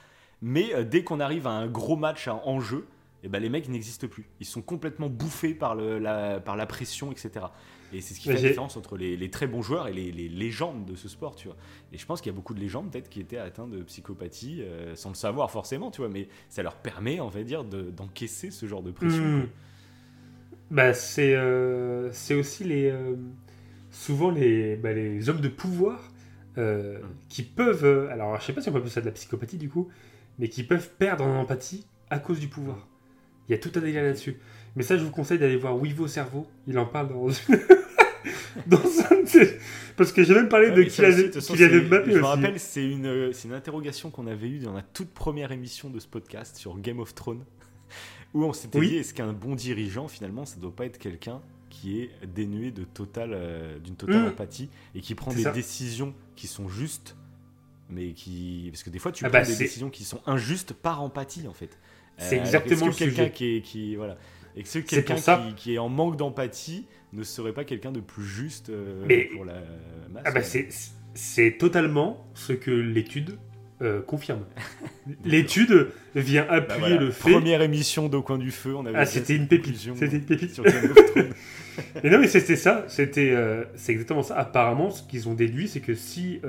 mais 0.42 0.74
euh, 0.74 0.84
dès 0.84 1.02
qu'on 1.02 1.20
arrive 1.20 1.46
à 1.46 1.50
un 1.50 1.66
gros 1.66 1.96
match 1.96 2.28
en 2.28 2.60
jeu, 2.60 2.86
eh 3.24 3.28
ben, 3.28 3.42
les 3.42 3.48
mecs 3.48 3.68
n'existent 3.68 4.06
plus. 4.06 4.28
Ils 4.40 4.46
sont 4.46 4.62
complètement 4.62 5.08
bouffés 5.08 5.54
par, 5.54 5.74
le, 5.74 5.98
la, 5.98 6.40
par 6.40 6.56
la 6.56 6.66
pression, 6.66 7.10
etc. 7.10 7.46
Et 7.92 8.00
c'est 8.00 8.14
ce 8.14 8.20
qui 8.20 8.28
fait 8.28 8.34
la 8.34 8.40
différence 8.40 8.76
entre 8.76 8.96
les, 8.96 9.30
très 9.30 9.46
bons 9.46 9.62
joueurs 9.62 9.88
et 9.88 9.92
les, 9.92 10.28
légendes 10.28 10.84
de 10.84 10.94
ce 10.94 11.08
sport, 11.08 11.34
tu 11.34 11.48
vois. 11.48 11.56
Et 11.92 11.98
je 11.98 12.06
pense 12.06 12.20
qu'il 12.20 12.30
y 12.30 12.34
a 12.34 12.36
beaucoup 12.36 12.54
de 12.54 12.60
légendes 12.60 12.90
peut-être 12.90 13.08
qui 13.08 13.20
étaient 13.20 13.38
atteints 13.38 13.66
de 13.66 13.82
psychopathie, 13.82 14.62
euh, 14.62 14.94
sans 14.94 15.08
le 15.08 15.14
savoir 15.14 15.50
forcément, 15.50 15.90
tu 15.90 16.00
vois, 16.00 16.10
mais 16.10 16.28
ça 16.48 16.62
leur 16.62 16.76
permet, 16.76 17.18
on 17.20 17.28
va 17.28 17.42
dire, 17.42 17.64
d'encaisser 17.64 18.50
ce 18.50 18.66
genre 18.66 18.82
de 18.82 18.90
pression. 18.90 19.24
Hmm. 19.24 19.46
Bah, 20.70 20.92
c'est 20.92 21.34
euh, 21.34 22.10
aussi 22.30 22.64
les 22.64 22.92
souvent 23.90 24.30
les, 24.30 24.76
bah, 24.76 24.92
les 24.92 25.30
hommes 25.30 25.40
de 25.40 25.48
pouvoir 25.48 26.12
hmm. 26.56 26.98
qui 27.28 27.42
peuvent. 27.42 28.08
alors, 28.10 28.38
je 28.38 28.44
sais 28.44 28.52
pas 28.52 28.60
si 28.60 28.68
on 28.68 28.72
peut 28.72 28.78
appeler 28.78 28.92
ça 28.92 29.00
de 29.00 29.06
la 29.06 29.12
psychopathie 29.12 29.56
du 29.56 29.70
coup, 29.70 29.88
mais 30.38 30.48
qui 30.48 30.62
peuvent 30.62 30.90
perdre 30.98 31.24
en 31.24 31.40
empathie 31.40 31.86
à 32.10 32.18
cause 32.18 32.40
du 32.40 32.48
pouvoir. 32.48 32.86
Il 33.48 33.52
y 33.52 33.54
a 33.54 33.58
tout 33.58 33.70
un 33.74 33.80
délire 33.80 34.02
là-dessus. 34.02 34.38
Mais 34.76 34.82
ça, 34.82 34.96
je 34.96 35.04
vous 35.04 35.10
conseille 35.10 35.38
d'aller 35.38 35.56
voir 35.56 35.76
Wivo 35.76 36.06
Cerveau. 36.06 36.46
Il 36.66 36.78
en 36.78 36.86
parle 36.86 37.08
dans, 37.08 37.26
dans 38.66 38.78
un 38.78 39.56
Parce 39.96 40.12
que 40.12 40.22
j'ai 40.22 40.34
même 40.34 40.48
parlé 40.48 40.70
de 40.70 40.82
qui 40.82 41.04
avait, 41.04 41.30
qui 41.30 41.56
Je 41.56 42.18
me 42.18 42.24
rappelle, 42.24 42.60
c'est 42.60 42.84
une, 42.84 43.32
une 43.44 43.52
interrogation 43.52 44.10
qu'on 44.10 44.26
avait 44.26 44.48
eue 44.48 44.58
dans 44.58 44.74
la 44.74 44.82
toute 44.82 45.10
première 45.10 45.52
émission 45.52 45.90
de 45.90 45.98
ce 45.98 46.06
podcast 46.06 46.56
sur 46.56 46.78
Game 46.78 47.00
of 47.00 47.14
Thrones. 47.14 47.44
Où 48.34 48.44
on 48.44 48.52
s'était 48.52 48.80
dit, 48.80 48.96
est-ce 48.96 49.14
qu'un 49.14 49.32
bon 49.32 49.54
dirigeant, 49.54 50.06
finalement, 50.06 50.44
ça 50.44 50.56
ne 50.56 50.60
doit 50.60 50.76
pas 50.76 50.84
être 50.84 50.98
quelqu'un 50.98 51.40
qui 51.70 52.00
est 52.02 52.10
dénué 52.26 52.70
de 52.70 52.84
total, 52.84 53.30
euh, 53.32 53.78
d'une 53.78 53.96
totale 53.96 54.24
mmh. 54.24 54.28
empathie 54.28 54.68
et 54.94 55.00
qui 55.00 55.14
prend 55.14 55.32
des 55.32 55.50
décisions 55.52 56.14
qui 56.36 56.46
sont 56.46 56.68
justes 56.68 57.16
mais 57.88 58.12
qui 58.12 58.68
parce 58.72 58.82
que 58.82 58.90
des 58.90 58.98
fois 58.98 59.12
tu 59.12 59.24
ah 59.24 59.30
prends 59.30 59.38
bah, 59.38 59.44
des 59.44 59.56
décisions 59.56 59.90
qui 59.90 60.04
sont 60.04 60.20
injustes 60.26 60.72
par 60.72 61.02
empathie 61.02 61.46
en 61.48 61.52
fait. 61.52 61.78
C'est 62.18 62.38
euh, 62.38 62.40
exactement 62.40 62.90
quelqu'un 62.90 63.28
qui 63.28 63.56
est 63.56 63.60
qui 63.60 63.96
voilà 63.96 64.18
et 64.56 64.62
que 64.62 64.78
quelqu'un 64.80 65.14
qui, 65.14 65.54
qui, 65.54 65.74
est 65.74 65.78
en 65.78 65.88
manque 65.88 66.16
d'empathie 66.16 66.86
ne 67.12 67.22
serait 67.22 67.52
pas 67.52 67.64
quelqu'un 67.64 67.92
de 67.92 68.00
plus 68.00 68.24
juste 68.24 68.70
euh, 68.70 69.06
pour 69.34 69.44
la 69.44 69.62
masse. 70.10 70.24
Ah 70.24 70.32
bah 70.32 70.40
c'est 71.14 71.58
totalement 71.58 72.26
ce 72.34 72.52
que 72.52 72.70
l'étude 72.70 73.38
euh, 73.80 74.02
confirme. 74.02 74.44
L'étude 75.24 75.88
vient 76.14 76.44
bah 76.44 76.54
appuyer 76.54 76.98
le 76.98 77.12
fait. 77.12 77.30
Première 77.30 77.62
émission 77.62 78.08
d'au 78.08 78.22
coin 78.22 78.38
du 78.38 78.50
feu, 78.50 78.74
on 78.74 78.84
avait. 78.84 78.98
Ah, 78.98 79.06
c'était 79.06 79.36
une 79.36 79.46
pépite. 79.46 79.76
C'était 79.76 80.16
une 80.16 80.24
pépite. 80.24 80.52
Sur 80.52 80.66
et 80.66 80.72
non, 82.10 82.18
mais 82.18 82.26
c'était 82.26 82.56
ça. 82.56 82.84
C'était, 82.88 83.36
c'est 83.76 83.92
exactement 83.92 84.24
ça. 84.24 84.36
Apparemment, 84.36 84.90
ce 84.90 85.04
qu'ils 85.04 85.28
ont 85.28 85.34
déduit, 85.34 85.68
c'est 85.68 85.80
que 85.80 85.94
si 85.94 86.40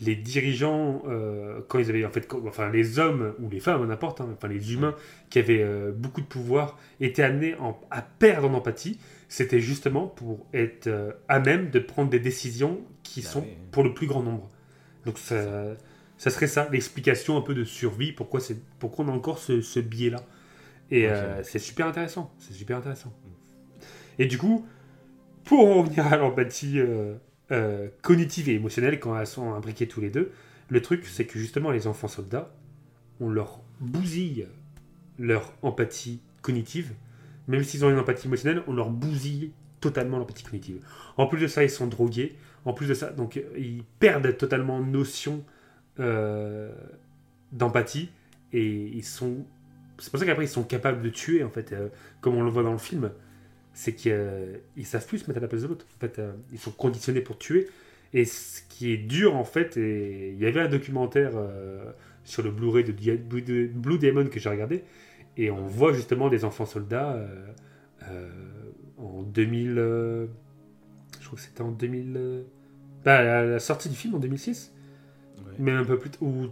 les 0.00 0.16
dirigeants, 0.16 1.02
euh, 1.06 1.60
quand 1.68 1.78
ils 1.78 1.90
avaient 1.90 2.04
en 2.04 2.10
fait, 2.10 2.26
enfin 2.46 2.70
les 2.70 2.98
hommes 2.98 3.34
ou 3.38 3.50
les 3.50 3.60
femmes, 3.60 3.86
n'importe, 3.86 4.20
hein, 4.20 4.28
enfin 4.32 4.48
les 4.48 4.72
humains 4.72 4.94
qui 5.28 5.38
avaient 5.38 5.62
euh, 5.62 5.92
beaucoup 5.92 6.22
de 6.22 6.26
pouvoir, 6.26 6.78
étaient 7.00 7.22
amenés 7.22 7.54
à 7.90 8.02
perdre 8.02 8.48
en 8.48 8.54
empathie, 8.54 8.98
c'était 9.28 9.60
justement 9.60 10.06
pour 10.06 10.46
être 10.54 10.86
euh, 10.86 11.12
à 11.28 11.38
même 11.38 11.70
de 11.70 11.78
prendre 11.78 12.08
des 12.08 12.18
décisions 12.18 12.80
qui 13.02 13.20
bah 13.20 13.28
sont 13.28 13.46
pour 13.72 13.84
le 13.84 13.92
plus 13.92 14.06
grand 14.06 14.22
nombre. 14.22 14.48
Donc 15.04 15.18
ça, 15.18 15.76
ça 16.16 16.30
serait 16.30 16.46
ça, 16.46 16.68
l'explication 16.72 17.36
un 17.36 17.42
peu 17.42 17.54
de 17.54 17.64
survie, 17.64 18.12
pourquoi, 18.12 18.40
c'est, 18.40 18.56
pourquoi 18.78 19.04
on 19.04 19.08
a 19.08 19.12
encore 19.12 19.38
ce, 19.38 19.60
ce 19.60 19.80
biais-là. 19.80 20.22
Et 20.90 21.08
c'est 21.42 21.58
super 21.58 21.86
intéressant, 21.86 22.34
c'est 22.38 22.52
super 22.52 22.76
intéressant. 22.76 23.12
Et 24.18 24.26
du 24.26 24.36
coup, 24.36 24.66
pour 25.44 25.66
en 25.66 25.82
revenir 25.82 26.06
à 26.06 26.16
l'empathie 26.16 26.80
euh, 27.50 27.54
euh, 27.54 27.88
cognitive 28.02 28.48
et 28.48 28.54
émotionnelle, 28.54 29.00
quand 29.00 29.18
elles 29.18 29.26
sont 29.26 29.54
imbriquées 29.54 29.88
tous 29.88 30.00
les 30.00 30.10
deux, 30.10 30.32
le 30.68 30.82
truc, 30.82 31.06
c'est 31.06 31.26
que 31.26 31.38
justement, 31.38 31.70
les 31.70 31.86
enfants 31.86 32.08
soldats, 32.08 32.52
on 33.20 33.28
leur 33.28 33.60
bousille 33.80 34.46
leur 35.18 35.52
empathie 35.62 36.20
cognitive. 36.42 36.94
Même 37.46 37.62
s'ils 37.62 37.84
ont 37.84 37.90
une 37.90 37.98
empathie 37.98 38.26
émotionnelle, 38.26 38.62
on 38.66 38.72
leur 38.72 38.90
bousille 38.90 39.52
totalement 39.80 40.18
l'empathie 40.18 40.44
cognitive. 40.44 40.84
En 41.16 41.26
plus 41.26 41.40
de 41.40 41.46
ça, 41.46 41.62
ils 41.62 41.70
sont 41.70 41.86
drogués. 41.86 42.36
En 42.64 42.72
plus 42.72 42.86
de 42.86 42.94
ça, 42.94 43.10
donc 43.10 43.40
ils 43.56 43.84
perdent 43.98 44.36
totalement 44.36 44.80
notion 44.80 45.44
euh, 45.98 46.70
d'empathie 47.52 48.10
et 48.52 48.66
ils 48.66 49.04
sont. 49.04 49.46
C'est 49.98 50.10
pour 50.10 50.20
ça 50.20 50.26
qu'après 50.26 50.44
ils 50.44 50.48
sont 50.48 50.62
capables 50.62 51.02
de 51.02 51.08
tuer 51.08 51.42
en 51.42 51.50
fait, 51.50 51.72
euh, 51.72 51.88
comme 52.20 52.36
on 52.36 52.42
le 52.42 52.50
voit 52.50 52.62
dans 52.62 52.72
le 52.72 52.78
film. 52.78 53.10
C'est 53.72 53.94
qu'ils 53.94 54.60
savent 54.84 55.06
plus 55.06 55.18
se 55.18 55.26
mettre 55.28 55.38
à 55.38 55.40
la 55.42 55.48
place 55.48 55.62
de 55.62 55.68
l'autre. 55.68 55.86
En 55.96 56.00
fait, 56.00 56.18
euh, 56.18 56.32
ils 56.52 56.58
sont 56.58 56.72
conditionnés 56.72 57.20
pour 57.20 57.38
tuer. 57.38 57.68
Et 58.12 58.24
ce 58.24 58.62
qui 58.68 58.92
est 58.92 58.96
dur 58.96 59.36
en 59.36 59.44
fait, 59.44 59.76
et 59.76 60.30
il 60.32 60.38
y 60.40 60.46
avait 60.46 60.60
un 60.60 60.68
documentaire 60.68 61.32
euh, 61.36 61.92
sur 62.24 62.42
le 62.42 62.50
Blu-ray 62.50 62.82
de, 62.84 62.92
Blue 63.16 63.42
de 63.42 63.66
Blue 63.68 63.98
Demon 63.98 64.26
que 64.26 64.40
j'ai 64.40 64.48
regardé, 64.48 64.82
et 65.36 65.50
on 65.52 65.64
voit 65.66 65.92
justement 65.92 66.28
des 66.28 66.44
enfants 66.44 66.66
soldats 66.66 67.12
euh, 67.14 67.46
euh, 68.08 68.28
en 68.98 69.22
2000. 69.22 69.78
euh, 69.78 70.26
je 71.20 71.26
crois 71.26 71.36
que 71.38 71.44
c'était 71.44 71.62
en 71.62 71.70
2000. 71.70 72.14
euh, 72.16 72.42
bah, 73.04 73.18
à 73.40 73.44
la 73.44 73.58
sortie 73.60 73.88
du 73.88 73.94
film 73.96 74.14
en 74.16 74.18
2006, 74.18 74.72
Ouais. 75.38 75.52
même 75.58 75.76
un 75.76 75.84
peu 75.84 75.98
plus 75.98 76.10
tôt, 76.10 76.24
où 76.26 76.46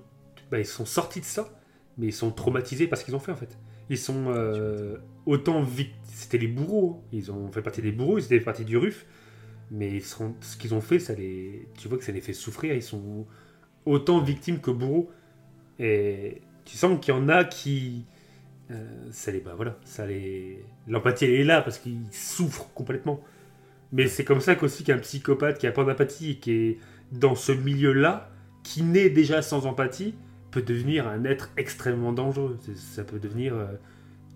bah, 0.51 0.61
ils 0.61 0.65
sont 0.66 0.86
sortis 0.86 1.20
de 1.20 1.24
ça, 1.27 1.61
mais 1.99 2.07
ils 2.07 2.12
sont 2.12 2.31
traumatisés 2.31 2.86
par 2.86 2.99
ce 2.99 3.05
qu'ils 3.05 3.16
ont 3.16 3.20
fait 3.20 3.32
en 3.32 3.36
fait. 3.36 3.59
Ils 3.90 3.99
sont 3.99 4.27
euh, 4.28 4.97
autant. 5.28 5.64
C'était 6.05 6.38
les 6.38 6.48
bourreaux, 6.48 6.98
hein. 6.98 7.09
ils 7.12 7.30
ont 7.30 7.52
fait 7.52 7.62
partie 7.62 7.82
des 7.82 7.92
bourreaux, 7.92 8.18
ils 8.18 8.24
étaient 8.24 8.40
partie 8.40 8.64
du 8.64 8.76
RUF, 8.76 9.06
mais 9.70 10.00
ce 10.00 10.56
qu'ils 10.59 10.74
ont 10.74 10.80
fait, 10.80 10.98
ça 10.98 11.14
les... 11.14 11.68
tu 11.78 11.86
vois 11.88 11.98
que 11.98 12.05
ça 12.05 12.10
les 12.12 12.20
fait 12.20 12.32
souffrir, 12.32 12.74
ils 12.74 12.82
sont 12.82 13.26
autant 13.86 14.20
victimes 14.20 14.60
que 14.60 14.70
bourreaux. 14.72 15.10
Et 15.78 16.42
tu 16.64 16.76
sens 16.76 16.98
qu'il 17.00 17.14
y 17.14 17.16
en 17.16 17.28
a 17.28 17.44
qui. 17.44 18.05
euh, 18.70 19.09
ça 19.12 19.30
les. 19.32 19.40
Bah 19.40 19.55
voilà, 19.56 19.78
ça 19.84 20.06
les. 20.06 20.64
L'empathie, 20.88 21.26
elle 21.26 21.34
est 21.34 21.44
là 21.44 21.62
parce 21.62 21.78
qu'ils 21.78 22.02
souffrent 22.12 22.72
complètement. 22.74 23.22
Mais 23.92 24.09
c'est 24.09 24.24
comme 24.24 24.40
ça 24.40 24.55
qu'aussi 24.56 24.84
qu'un 24.84 24.98
psychopathe 24.98 25.59
qui 25.59 25.66
a 25.66 25.72
pas 25.72 25.84
d'empathie 25.84 26.32
et 26.32 26.36
qui 26.38 26.52
est 26.52 26.78
dans 27.12 27.34
ce 27.34 27.52
milieu-là, 27.52 28.30
qui 28.64 28.82
naît 28.82 29.10
déjà 29.10 29.42
sans 29.42 29.66
empathie, 29.66 30.14
peut 30.50 30.62
devenir 30.62 31.09
un 31.09 31.24
être 31.24 31.50
extrêmement 31.56 32.12
dangereux. 32.12 32.59
Ça 32.74 33.05
peut 33.05 33.18
devenir 33.18 33.55
euh, 33.55 33.66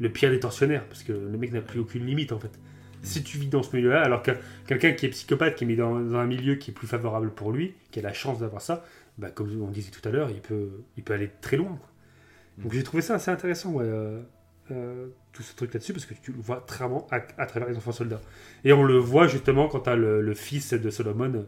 le 0.02 0.08
pire 0.10 0.30
des 0.30 0.40
tortionnaires, 0.40 0.84
parce 0.88 1.02
que 1.04 1.12
le 1.12 1.38
mec 1.38 1.52
n'a 1.52 1.60
plus 1.60 1.80
aucune 1.80 2.04
limite 2.04 2.32
en 2.32 2.40
fait. 2.40 2.58
Si 3.02 3.22
tu 3.22 3.38
vis 3.38 3.48
dans 3.48 3.62
ce 3.62 3.74
milieu-là, 3.74 4.02
alors 4.02 4.22
que 4.22 4.32
quelqu'un 4.66 4.92
qui 4.92 5.06
est 5.06 5.08
psychopathe, 5.10 5.54
qui 5.56 5.64
est 5.64 5.66
mis 5.66 5.76
dans, 5.76 5.98
dans 5.98 6.18
un 6.18 6.26
milieu 6.26 6.56
qui 6.56 6.70
est 6.70 6.74
plus 6.74 6.86
favorable 6.86 7.30
pour 7.30 7.52
lui, 7.52 7.74
qui 7.90 7.98
a 8.00 8.02
la 8.02 8.12
chance 8.12 8.40
d'avoir 8.40 8.62
ça, 8.62 8.84
bah, 9.18 9.30
comme 9.30 9.48
on 9.62 9.70
disait 9.70 9.90
tout 9.90 10.06
à 10.08 10.12
l'heure, 10.12 10.30
il 10.30 10.40
peut, 10.40 10.70
il 10.96 11.02
peut 11.02 11.14
aller 11.14 11.30
très 11.40 11.56
loin. 11.56 11.76
quoi. 11.80 11.88
Donc 12.58 12.72
j'ai 12.72 12.82
trouvé 12.82 13.02
ça 13.02 13.14
assez 13.14 13.30
intéressant, 13.30 13.72
ouais, 13.72 13.84
euh, 13.86 14.20
euh, 14.70 15.08
tout 15.32 15.42
ce 15.42 15.54
truc 15.56 15.72
là-dessus, 15.74 15.92
parce 15.92 16.06
que 16.06 16.14
tu 16.14 16.32
le 16.32 16.40
vois 16.40 16.60
très 16.66 16.84
vraiment 16.84 17.06
à, 17.10 17.20
à 17.38 17.46
travers 17.46 17.68
les 17.68 17.76
enfants 17.76 17.92
soldats. 17.92 18.20
Et 18.64 18.72
on 18.72 18.84
le 18.84 18.98
voit 18.98 19.26
justement 19.26 19.68
quand 19.68 19.80
t'as 19.80 19.96
le, 19.96 20.20
le 20.20 20.34
fils 20.34 20.72
de 20.72 20.90
Solomon 20.90 21.32
euh, 21.34 21.42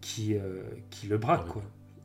qui, 0.00 0.36
euh, 0.36 0.62
qui 0.90 1.06
le 1.06 1.18
braque. 1.18 1.46
Quoi. 1.46 1.62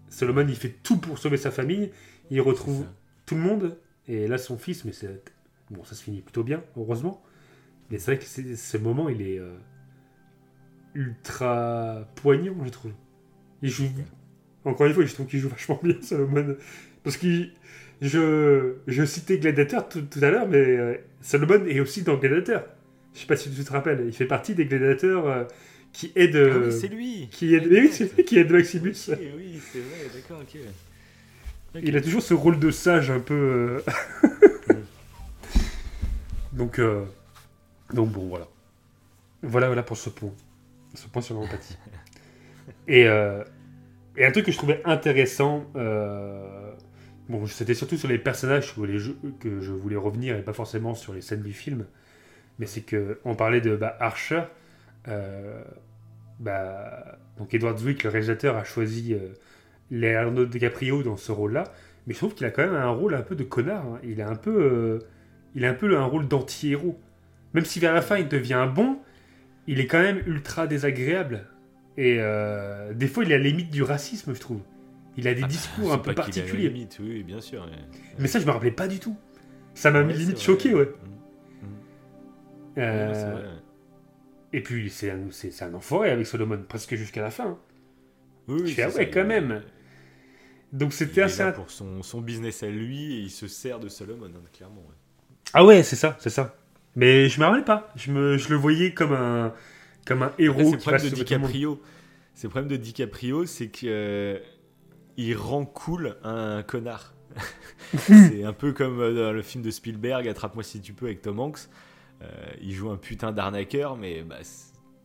Solomon, 0.09 0.45
il 0.47 0.55
fait 0.55 0.75
tout 0.83 0.97
pour 0.97 1.17
sauver 1.17 1.37
sa 1.37 1.51
famille, 1.51 1.91
il 2.31 2.41
retrouve 2.41 2.85
tout 3.25 3.35
le 3.35 3.41
monde, 3.41 3.77
et 4.07 4.27
là 4.27 4.37
son 4.37 4.57
fils, 4.57 4.85
mais 4.85 4.93
c'est 4.93 5.21
bon, 5.69 5.83
ça 5.83 5.95
se 5.95 6.03
finit 6.03 6.21
plutôt 6.21 6.43
bien, 6.43 6.63
heureusement. 6.77 7.21
Mais 7.89 7.97
c'est 7.97 8.15
vrai 8.15 8.19
que 8.19 8.55
ce 8.55 8.77
moment, 8.77 9.09
il 9.09 9.21
est 9.21 9.39
euh, 9.39 9.55
ultra 10.93 12.07
poignant, 12.15 12.55
je 12.63 12.69
trouve. 12.69 12.91
Il 13.61 13.69
joue, 13.69 13.89
encore 14.65 14.87
une 14.87 14.93
fois, 14.93 15.05
je 15.05 15.13
trouve 15.13 15.27
qu'il 15.27 15.39
joue 15.39 15.49
vachement 15.49 15.79
bien, 15.83 15.95
Solomon, 16.01 16.55
parce 17.03 17.17
qu'il 17.17 17.53
je, 18.01 18.75
je 18.87 19.03
citais 19.05 19.37
Gladiator 19.39 19.89
tout, 19.89 20.01
tout 20.01 20.19
à 20.21 20.29
l'heure, 20.29 20.47
mais 20.47 20.57
euh, 20.57 20.95
Solomon 21.21 21.65
est 21.65 21.79
aussi 21.79 22.03
dans 22.03 22.15
Gladiator. 22.15 22.61
Je 23.13 23.19
sais 23.21 23.25
pas 23.27 23.35
si 23.35 23.49
tu 23.51 23.63
te 23.63 23.71
rappelles, 23.71 24.03
il 24.05 24.13
fait 24.13 24.25
partie 24.25 24.55
des 24.55 24.65
gladiateurs 24.65 25.27
euh, 25.27 25.43
qui 25.91 26.11
aident. 26.15 26.35
Ah 26.35 26.39
euh, 26.39 26.65
oui, 26.67 26.77
c'est 26.79 26.87
lui 26.87 27.27
qui 27.31 27.47
mais 27.47 27.81
oui, 27.81 27.89
c'est 27.91 28.15
lui 28.15 28.23
qui 28.23 28.37
aide 28.37 28.51
Maximus. 28.51 28.93
Oui, 29.35 29.59
c'est 29.71 29.79
vrai, 29.79 30.09
d'accord, 30.13 30.41
ok. 30.41 30.59
Il 31.83 31.97
a 31.97 32.01
toujours 32.01 32.21
ce 32.21 32.33
rôle 32.33 32.59
de 32.59 32.71
sage 32.71 33.11
un 33.11 33.19
peu. 33.19 33.33
euh, 33.33 33.79
donc, 36.59 36.79
euh, 36.79 37.05
donc 37.93 38.11
bon, 38.11 38.27
voilà. 38.27 38.47
Voilà, 39.43 39.67
voilà 39.67 39.83
pour 39.83 39.97
ce 39.97 40.09
point. 40.09 40.33
Ce 40.95 41.07
point 41.07 41.21
sur 41.21 41.35
l'empathie. 41.35 41.77
et, 42.87 43.07
euh, 43.07 43.43
et 44.17 44.25
un 44.25 44.31
truc 44.31 44.45
que 44.45 44.51
je 44.51 44.57
trouvais 44.57 44.81
intéressant, 44.85 45.65
euh, 45.75 46.71
bon, 47.29 47.45
c'était 47.47 47.73
surtout 47.75 47.97
sur 47.97 48.09
les 48.09 48.19
personnages 48.19 48.75
que, 48.75 48.81
les 48.81 48.99
jeux- 48.99 49.19
que 49.39 49.61
je 49.61 49.71
voulais 49.73 49.97
revenir 49.97 50.37
et 50.37 50.43
pas 50.43 50.53
forcément 50.53 50.95
sur 50.95 51.13
les 51.13 51.21
scènes 51.21 51.43
du 51.43 51.53
film. 51.53 51.85
Mais 52.59 52.67
c'est 52.67 52.81
que 52.81 53.19
on 53.25 53.35
parlait 53.35 53.61
de 53.61 53.75
bah, 53.75 53.97
Archer. 53.99 54.43
bah, 56.39 57.17
donc 57.37 57.53
Edward 57.53 57.77
Zwick, 57.77 58.03
le 58.03 58.09
réalisateur, 58.09 58.55
a 58.57 58.63
choisi 58.63 59.15
Leonardo 59.91 60.45
DiCaprio 60.45 61.03
dans 61.03 61.17
ce 61.17 61.31
rôle-là, 61.31 61.65
mais 62.07 62.13
je 62.13 62.19
trouve 62.19 62.35
qu'il 62.35 62.45
a 62.47 62.51
quand 62.51 62.63
même 62.65 62.75
un 62.75 62.89
rôle 62.89 63.15
un 63.15 63.21
peu 63.21 63.35
de 63.35 63.43
connard. 63.43 63.85
hein. 63.85 63.99
Il 64.03 64.21
a 64.21 64.29
un 64.29 64.35
peu, 64.35 64.99
il 65.55 65.65
a 65.65 65.69
un 65.69 65.73
peu 65.73 65.97
un 65.97 66.05
rôle 66.05 66.27
d'anti-héros. 66.27 66.99
Même 67.53 67.65
si 67.65 67.79
vers 67.79 67.93
la 67.93 68.01
fin 68.01 68.17
il 68.17 68.27
devient 68.27 68.69
bon, 68.73 68.99
il 69.67 69.79
est 69.79 69.87
quand 69.87 70.01
même 70.01 70.21
ultra 70.27 70.67
désagréable. 70.67 71.47
Et 71.97 72.17
euh, 72.19 72.93
des 72.93 73.07
fois, 73.07 73.23
il 73.25 73.31
est 73.31 73.35
à 73.35 73.37
la 73.39 73.43
limite 73.43 73.71
du 73.71 73.83
racisme, 73.83 74.33
je 74.33 74.39
trouve. 74.39 74.61
Il 75.17 75.27
a 75.27 75.33
des 75.33 75.43
discours 75.43 75.91
un 75.93 75.97
peu 75.97 76.13
particuliers. 76.13 76.69
limite, 76.69 76.97
oui, 77.01 77.23
bien 77.23 77.41
sûr. 77.41 77.67
Mais 78.19 78.27
ça, 78.27 78.39
je 78.39 78.45
me 78.45 78.51
rappelais 78.51 78.71
pas 78.71 78.87
du 78.87 78.99
tout. 78.99 79.17
Ça 79.73 79.91
m'a 79.91 80.03
Ouais, 80.03 80.13
limite 80.13 80.39
choqué, 80.39 80.73
ouais. 80.73 80.85
Mm. 80.85 81.67
Euh, 82.77 83.11
Ouais, 83.11 83.41
vrai. 83.41 83.49
et 84.53 84.61
puis, 84.63 84.89
c'est 84.89 85.11
un, 85.11 85.19
c'est, 85.31 85.61
un 85.63 85.73
enfoiré 85.73 86.11
avec 86.11 86.25
Solomon, 86.25 86.63
presque 86.67 86.95
jusqu'à 86.95 87.21
la 87.21 87.31
fin. 87.31 87.47
hein. 87.49 87.59
Oui, 88.47 88.61
oui, 88.63 88.67
Je 88.69 88.75
fais, 88.75 88.83
ah 88.83 88.89
ouais, 88.89 89.09
quand 89.09 89.25
même. 89.25 89.61
Donc, 90.71 90.91
Il 90.91 90.95
c'était 90.95 91.21
est 91.21 91.23
assez. 91.23 91.43
là 91.43 91.51
pour 91.51 91.69
son, 91.71 92.01
son 92.03 92.21
business 92.21 92.63
à 92.63 92.67
lui 92.69 93.15
et 93.15 93.19
il 93.21 93.31
se 93.31 93.47
sert 93.47 93.79
de 93.79 93.89
Solomon, 93.89 94.27
hein, 94.27 94.41
clairement. 94.53 94.85
Ah 95.53 95.65
ouais, 95.65 95.83
c'est 95.83 95.95
ça, 95.95 96.15
c'est 96.19 96.29
ça. 96.29 96.55
Mais 96.95 97.29
je 97.29 97.39
me 97.39 97.45
rappelais 97.45 97.63
pas. 97.63 97.91
Je, 97.95 98.11
me, 98.11 98.37
je 98.37 98.49
le 98.49 98.55
voyais 98.55 98.93
comme 98.93 99.13
un, 99.13 99.53
comme 100.05 100.23
un 100.23 100.31
héros 100.37 100.57
c'est 100.65 100.71
le 100.71 100.77
problème 100.77 101.01
de. 101.01 101.09
DiCaprio. 101.15 101.81
C'est 102.33 102.43
le 102.47 102.49
problème 102.51 102.69
de 102.69 102.77
DiCaprio, 102.77 103.45
c'est 103.45 103.67
que 103.67 103.85
euh, 103.85 104.39
il 105.17 105.35
rend 105.35 105.65
cool 105.65 106.17
un 106.23 106.63
connard. 106.63 107.13
c'est 107.97 108.43
un 108.43 108.53
peu 108.53 108.73
comme 108.73 108.99
euh, 108.99 109.13
dans 109.27 109.31
le 109.33 109.41
film 109.41 109.63
de 109.63 109.71
Spielberg, 109.71 110.27
Attrape-moi 110.27 110.63
si 110.63 110.81
tu 110.81 110.93
peux 110.93 111.05
avec 111.07 111.21
Tom 111.21 111.39
Hanks. 111.39 111.59
Euh, 112.21 112.27
il 112.61 112.73
joue 112.73 112.89
un 112.89 112.97
putain 112.97 113.31
d'arnaqueur, 113.31 113.95
mais 113.97 114.23
bah, 114.23 114.37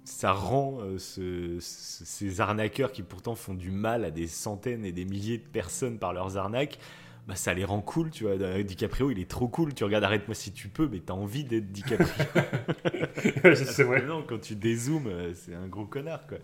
ça 0.05 0.33
rend 0.33 0.81
euh, 0.81 0.99
ce- 0.99 1.59
ce- 1.61 2.05
ces 2.05 2.41
arnaqueurs 2.41 2.93
qui 2.93 3.03
pourtant 3.03 3.35
font 3.35 3.55
du 3.55 3.71
mal 3.71 4.05
à 4.05 4.11
des 4.11 4.27
centaines 4.27 4.85
et 4.85 4.93
des 4.93 5.05
milliers 5.05 5.39
de 5.39 5.47
personnes 5.47 5.99
par 5.99 6.13
leurs 6.13 6.37
arnaques. 6.37 6.79
Bah, 7.27 7.37
ça 7.37 7.55
les 7.55 7.65
rend 7.65 7.81
cool, 7.81 8.11
tu 8.11 8.25
vois. 8.25 8.35
Euh, 8.35 8.63
DiCaprio, 8.63 9.11
il 9.11 9.19
est 9.19 9.31
trop 9.31 9.49
cool. 9.49 9.73
Tu 9.73 9.83
regardes 9.85 10.05
Arrête-moi 10.05 10.35
si 10.35 10.53
tu 10.53 10.69
peux, 10.69 10.89
mais 10.93 11.01
t'as 11.01 11.15
envie 11.15 11.45
d'être 11.45 11.73
DiCaprio. 11.73 12.07
c'est 13.55 13.83
vrai. 13.85 14.03
Non, 14.05 14.23
quand 14.27 14.39
tu 14.41 14.55
dézoomes, 14.57 15.07
euh, 15.07 15.33
c'est 15.35 15.55
un 15.55 15.67
gros 15.67 15.87
connard, 15.87 16.27
quoi. 16.27 16.39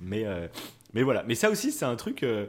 Mais, 0.00 0.24
euh, 0.26 0.48
mais 0.94 1.02
voilà. 1.02 1.22
Mais 1.28 1.34
ça 1.36 1.48
aussi, 1.50 1.70
c'est 1.70 1.84
un 1.84 1.94
truc 1.94 2.22
euh, 2.24 2.46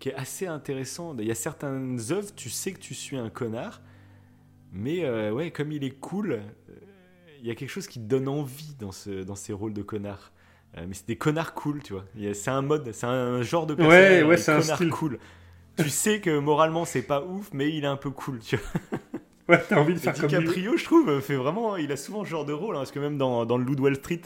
qui 0.00 0.08
est 0.08 0.14
assez 0.14 0.46
intéressant. 0.48 1.16
Il 1.18 1.26
y 1.26 1.30
a 1.30 1.34
certaines 1.36 2.00
œuvres, 2.10 2.34
tu 2.34 2.50
sais 2.50 2.72
que 2.72 2.80
tu 2.80 2.94
suis 2.94 3.16
un 3.16 3.30
connard, 3.30 3.80
mais 4.72 5.04
euh, 5.04 5.30
ouais, 5.30 5.52
comme 5.52 5.70
il 5.70 5.84
est 5.84 5.90
cool, 6.00 6.40
il 7.40 7.46
y 7.46 7.50
a 7.50 7.54
quelque 7.54 7.70
chose 7.70 7.86
qui 7.86 8.00
te 8.00 8.04
donne 8.06 8.26
envie 8.28 8.74
dans, 8.80 8.92
ce, 8.92 9.22
dans 9.22 9.36
ces 9.36 9.52
rôles 9.52 9.74
de 9.74 9.82
connard. 9.82 10.32
Mais 10.74 10.94
c'est 10.94 11.06
des 11.06 11.16
connards 11.16 11.52
cool, 11.52 11.82
tu 11.82 11.92
vois. 11.92 12.06
C'est 12.32 12.50
un 12.50 12.62
mode, 12.62 12.90
c'est 12.92 13.04
un 13.06 13.42
genre 13.42 13.66
de 13.66 13.74
Ouais, 13.74 13.78
personnage. 13.78 14.24
ouais, 14.24 14.36
des 14.36 14.42
c'est 14.42 14.52
un 14.52 14.62
style. 14.62 14.88
cool. 14.90 15.18
Tu 15.78 15.90
sais 15.90 16.20
que 16.20 16.38
moralement 16.38 16.84
c'est 16.84 17.02
pas 17.02 17.22
ouf, 17.22 17.50
mais 17.52 17.70
il 17.70 17.84
est 17.84 17.88
un 17.88 17.96
peu 17.96 18.10
cool, 18.10 18.40
tu 18.40 18.56
vois. 18.56 19.00
Ouais, 19.48 19.60
t'as 19.68 19.80
envie 19.80 19.94
de 19.94 19.98
faire 19.98 20.14
comme 20.14 20.30
lui. 20.30 20.38
DiCaprio, 20.38 20.76
je 20.76 20.84
trouve, 20.84 21.20
fait 21.20 21.34
vraiment, 21.34 21.76
il 21.76 21.90
a 21.90 21.96
souvent 21.96 22.24
ce 22.24 22.30
genre 22.30 22.44
de 22.44 22.52
rôle, 22.52 22.76
hein, 22.76 22.78
parce 22.78 22.92
que 22.92 23.00
même 23.00 23.18
dans, 23.18 23.44
dans 23.44 23.58
le 23.58 23.64
Loup 23.64 23.74
de 23.74 23.80
Wall 23.80 23.96
Street, 23.96 24.20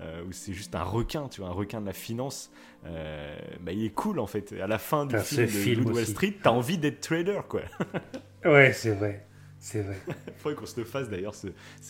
euh, 0.00 0.22
où 0.28 0.32
c'est 0.32 0.52
juste 0.52 0.74
un 0.74 0.82
requin, 0.82 1.26
tu 1.28 1.40
vois, 1.40 1.48
un 1.50 1.54
requin 1.54 1.80
de 1.80 1.86
la 1.86 1.94
finance, 1.94 2.52
euh, 2.84 3.36
bah, 3.60 3.72
il 3.72 3.84
est 3.84 3.90
cool 3.90 4.18
en 4.20 4.26
fait. 4.26 4.54
À 4.60 4.66
la 4.66 4.78
fin 4.78 5.06
du 5.06 5.18
film 5.18 5.46
de 5.46 5.50
film 5.50 5.86
Wall. 5.86 6.06
Street, 6.06 6.34
t'as 6.42 6.50
envie 6.50 6.76
d'être 6.76 7.00
trader, 7.00 7.40
quoi. 7.48 7.62
Ouais, 8.44 8.72
c'est 8.72 8.92
vrai. 8.92 9.26
C'est 9.60 9.82
vrai. 9.82 9.98
Il 10.08 10.32
faudrait 10.38 10.54
qu'on 10.56 10.66
se 10.66 10.78
le 10.78 10.84
fasse 10.86 11.08
d'ailleurs. 11.08 11.34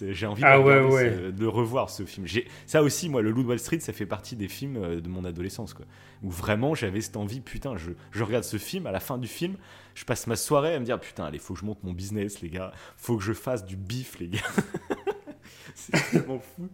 J'ai 0.00 0.26
envie 0.26 0.42
Ah 0.44 0.56
de, 0.58 0.62
ouais, 0.62 0.74
regarder 0.78 0.94
ouais. 0.94 1.10
ce- 1.26 1.30
de 1.30 1.40
le 1.40 1.48
revoir 1.48 1.90
ce 1.90 2.04
film. 2.06 2.26
Ça 2.66 2.82
aussi, 2.82 3.08
moi, 3.08 3.20
le 3.22 3.30
Loup 3.30 3.42
de 3.42 3.48
Wall 3.48 3.58
Street, 3.58 3.80
ça 3.80 3.92
fait 3.92 4.06
partie 4.06 4.36
des 4.36 4.48
films 4.48 4.76
euh, 4.76 5.00
de 5.00 5.08
mon 5.08 5.24
adolescence. 5.24 5.74
Quoi. 5.74 5.84
Où 6.22 6.30
vraiment 6.30 6.74
j'avais 6.74 7.00
cette 7.02 7.16
envie, 7.16 7.40
putain, 7.40 7.76
je, 7.76 7.90
je 8.10 8.24
regarde 8.24 8.44
ce 8.44 8.56
film, 8.56 8.86
à 8.86 8.90
la 8.92 9.00
fin 9.00 9.18
du 9.18 9.28
film, 9.28 9.56
je 9.94 10.04
passe 10.04 10.26
ma 10.26 10.36
soirée 10.36 10.74
à 10.74 10.80
me 10.80 10.84
dire, 10.84 10.98
putain, 10.98 11.24
allez, 11.24 11.38
faut 11.38 11.54
que 11.54 11.60
je 11.60 11.64
monte 11.66 11.82
mon 11.84 11.92
business, 11.92 12.40
les 12.40 12.48
gars. 12.48 12.72
Faut 12.96 13.16
que 13.18 13.22
je 13.22 13.32
fasse 13.34 13.64
du 13.66 13.76
bif, 13.76 14.18
les 14.18 14.28
gars. 14.28 14.40
C'est 15.74 15.92
tellement 16.10 16.40
fou. 16.40 16.68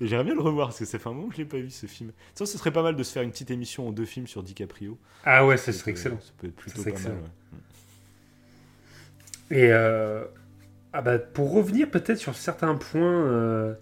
Et 0.00 0.06
j'aimerais 0.06 0.24
bien 0.24 0.34
le 0.34 0.40
revoir 0.40 0.68
parce 0.68 0.78
que 0.78 0.84
ça 0.84 0.98
fait 0.98 1.08
un 1.08 1.12
moment 1.12 1.28
que 1.28 1.34
je 1.34 1.38
l'ai 1.40 1.44
pas 1.46 1.58
vu 1.58 1.70
ce 1.70 1.86
film. 1.86 2.12
Ça, 2.34 2.46
ce 2.46 2.56
serait 2.58 2.70
pas 2.72 2.82
mal 2.82 2.94
de 2.94 3.02
se 3.02 3.12
faire 3.12 3.22
une 3.22 3.30
petite 3.30 3.50
émission 3.50 3.88
en 3.88 3.92
deux 3.92 4.04
films 4.04 4.26
sur 4.26 4.42
DiCaprio. 4.42 4.96
Ah 5.24 5.44
ouais, 5.46 5.56
Ça 5.56 5.72
serait 5.72 5.90
excellent. 5.90 6.20
Ça 6.20 6.32
peut 6.38 6.46
être 6.46 6.54
plutôt 6.56 6.82
pas 6.84 6.90
excellent. 6.90 7.14
mal. 7.16 7.24
ouais. 7.24 7.58
Et 9.50 9.72
euh, 9.72 10.24
ah 10.92 11.02
bah, 11.02 11.18
pour 11.18 11.52
revenir 11.52 11.90
peut-être 11.90 12.18
sur 12.18 12.34
certains 12.36 12.74
points 12.74 13.24
euh, 13.26 13.74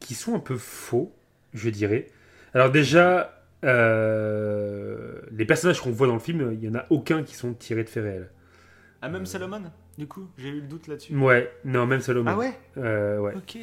qui 0.00 0.14
sont 0.14 0.34
un 0.34 0.38
peu 0.40 0.56
faux, 0.56 1.14
je 1.52 1.68
dirais. 1.70 2.06
Alors 2.54 2.70
déjà, 2.70 3.44
euh, 3.64 5.20
les 5.32 5.44
personnages 5.44 5.80
qu'on 5.80 5.90
voit 5.90 6.06
dans 6.06 6.14
le 6.14 6.20
film, 6.20 6.52
il 6.52 6.64
y 6.64 6.68
en 6.68 6.74
a 6.74 6.86
aucun 6.90 7.22
qui 7.22 7.34
sont 7.34 7.52
tirés 7.52 7.84
de 7.84 7.88
faits 7.88 8.02
réels. 8.04 8.30
Ah, 9.02 9.08
même 9.08 9.26
Salomon, 9.26 9.62
du 9.98 10.06
coup, 10.06 10.28
j'ai 10.36 10.48
eu 10.48 10.60
le 10.60 10.66
doute 10.66 10.86
là-dessus. 10.86 11.16
Ouais, 11.16 11.50
non, 11.64 11.86
même 11.86 12.00
Salomon. 12.00 12.30
Ah 12.30 12.36
ouais? 12.36 12.52
Ouais. 12.76 13.34
Ok. 13.34 13.56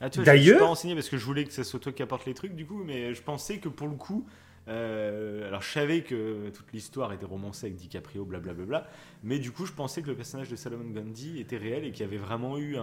Ah, 0.00 0.08
vois, 0.08 0.10
je 0.14 0.18
me 0.20 0.24
suis 0.24 0.24
D'ailleurs- 0.24 0.58
pas 0.58 0.64
renseigné 0.66 0.94
parce 0.94 1.08
que 1.08 1.16
je 1.16 1.24
voulais 1.24 1.44
que 1.44 1.52
ce 1.52 1.62
soit 1.62 1.78
toi 1.78 1.92
qui 1.92 2.02
apporte 2.02 2.26
les 2.26 2.34
trucs 2.34 2.56
du 2.56 2.66
coup, 2.66 2.82
mais 2.84 3.14
je 3.14 3.22
pensais 3.22 3.58
que 3.58 3.68
pour 3.68 3.86
le 3.86 3.94
coup, 3.94 4.26
euh, 4.68 5.48
alors 5.48 5.62
je 5.62 5.68
savais 5.70 6.02
que 6.02 6.50
toute 6.50 6.72
l'histoire 6.72 7.12
était 7.12 7.24
romancée 7.26 7.66
avec 7.66 7.76
DiCaprio, 7.76 8.24
blablabla, 8.24 8.86
mais 9.24 9.38
du 9.38 9.50
coup 9.50 9.66
je 9.66 9.72
pensais 9.72 10.02
que 10.02 10.06
le 10.08 10.14
personnage 10.14 10.48
de 10.48 10.56
Salomon 10.56 10.88
Gandhi 10.90 11.40
était 11.40 11.56
réel 11.56 11.84
et 11.84 11.90
qu'il 11.90 12.04
y 12.06 12.08
avait 12.08 12.16
vraiment 12.18 12.58
eu 12.58 12.76
un, 12.76 12.82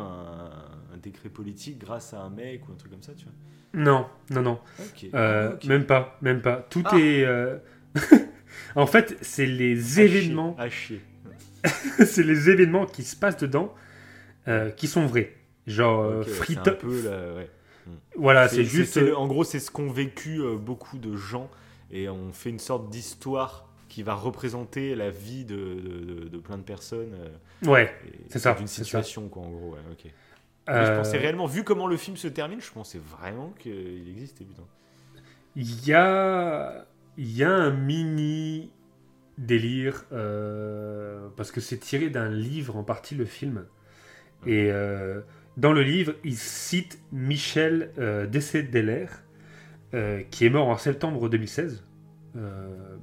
un 0.93 0.97
décret 1.01 1.30
politique 1.30 1.80
grâce 1.80 2.14
à 2.14 2.22
un 2.22 2.30
mec 2.30 2.68
ou 2.68 2.73
un 2.73 2.76
truc 2.76 2.91
comme 2.91 3.03
ça, 3.03 3.14
tu 3.14 3.26
vois. 3.26 3.34
Non, 3.73 4.07
non, 4.31 4.41
non. 4.41 4.60
Euh, 5.14 5.51
Ah. 5.61 5.68
Même 5.68 5.85
pas, 5.85 6.18
même 6.22 6.41
pas. 6.41 6.65
Tout 6.69 6.84
Ah. 6.85 6.97
est. 6.97 7.23
euh, 7.23 7.57
en 8.76 8.88
fait, 8.88 9.15
c'est 9.22 9.45
les 9.45 9.99
À 9.99 10.03
événements, 10.03 10.56
À 10.57 10.69
chier. 10.69 11.01
c'est 12.06 12.23
les 12.23 12.49
événements 12.49 12.85
qui 12.85 13.03
se 13.03 13.15
passent 13.15 13.38
dedans 13.38 13.73
qui 14.77 14.88
sont 14.88 15.06
vrais. 15.06 15.35
Genre 15.68 16.22
Ok, 16.22 16.26
ouais, 16.27 16.34
Free 16.34 16.53
c'est 16.56 16.60
un 16.60 16.64
Top- 16.64 16.80
peu 16.80 17.03
la- 17.03 17.34
ouais. 17.35 17.49
Voilà, 18.15 18.47
c'est 18.47 18.64
juste. 18.64 18.97
le- 18.97 19.15
en 19.15 19.27
gros, 19.27 19.43
c'est 19.43 19.60
ce 19.60 19.69
qu'ont 19.69 19.91
vécu 19.91 20.41
beaucoup 20.60 20.97
de 20.97 21.15
gens 21.15 21.49
et 21.91 22.09
on 22.09 22.31
fait 22.33 22.49
une 22.49 22.59
sorte 22.59 22.89
d'histoire 22.89 23.67
qui 23.87 24.03
va 24.03 24.13
représenter 24.13 24.93
la 24.95 25.09
vie 25.09 25.45
de, 25.45 25.55
de- 25.55 26.05
de- 26.23 26.27
de 26.29 26.37
plein 26.37 26.57
de 26.57 26.63
personnes. 26.63 27.13
euh, 27.15 27.67
Ouais. 27.69 27.91
C'est 28.29 28.39
ça, 28.39 28.53
D'une 28.53 28.67
ça. 28.67 28.83
situation, 28.83 29.27
quoi, 29.29 29.43
en 29.43 29.49
gros. 29.49 29.71
Ouais, 29.73 29.79
ok. 29.91 30.11
Euh, 30.69 30.85
Je 30.85 30.91
pensais 30.99 31.17
réellement, 31.17 31.47
vu 31.47 31.63
comment 31.63 31.87
le 31.87 31.97
film 31.97 32.15
se 32.15 32.27
termine, 32.27 32.61
je 32.61 32.71
pensais 32.71 32.99
vraiment 32.99 33.53
qu'il 33.57 34.07
existait, 34.09 34.45
putain. 34.45 34.61
Il 35.55 35.87
y 35.87 35.93
a, 35.93 36.85
il 37.17 37.35
y 37.35 37.43
a 37.43 37.49
un 37.51 37.71
mini 37.71 38.69
délire 39.39 40.05
euh, 40.11 41.27
parce 41.37 41.51
que 41.51 41.59
c'est 41.61 41.77
tiré 41.79 42.09
d'un 42.09 42.29
livre 42.29 42.75
en 42.75 42.83
partie 42.83 43.15
le 43.15 43.25
film 43.25 43.65
et 44.45 44.69
euh, 44.71 45.21
dans 45.57 45.71
le 45.71 45.81
livre 45.81 46.13
il 46.25 46.35
cite 46.37 46.99
Michel 47.13 47.91
euh, 47.97 48.27
Dessé-Deller 48.27 49.07
euh, 49.93 50.21
qui 50.29 50.45
est 50.45 50.49
mort 50.49 50.67
en 50.67 50.77
septembre 50.77 51.29
2016 51.29 51.83
euh, 52.35 52.97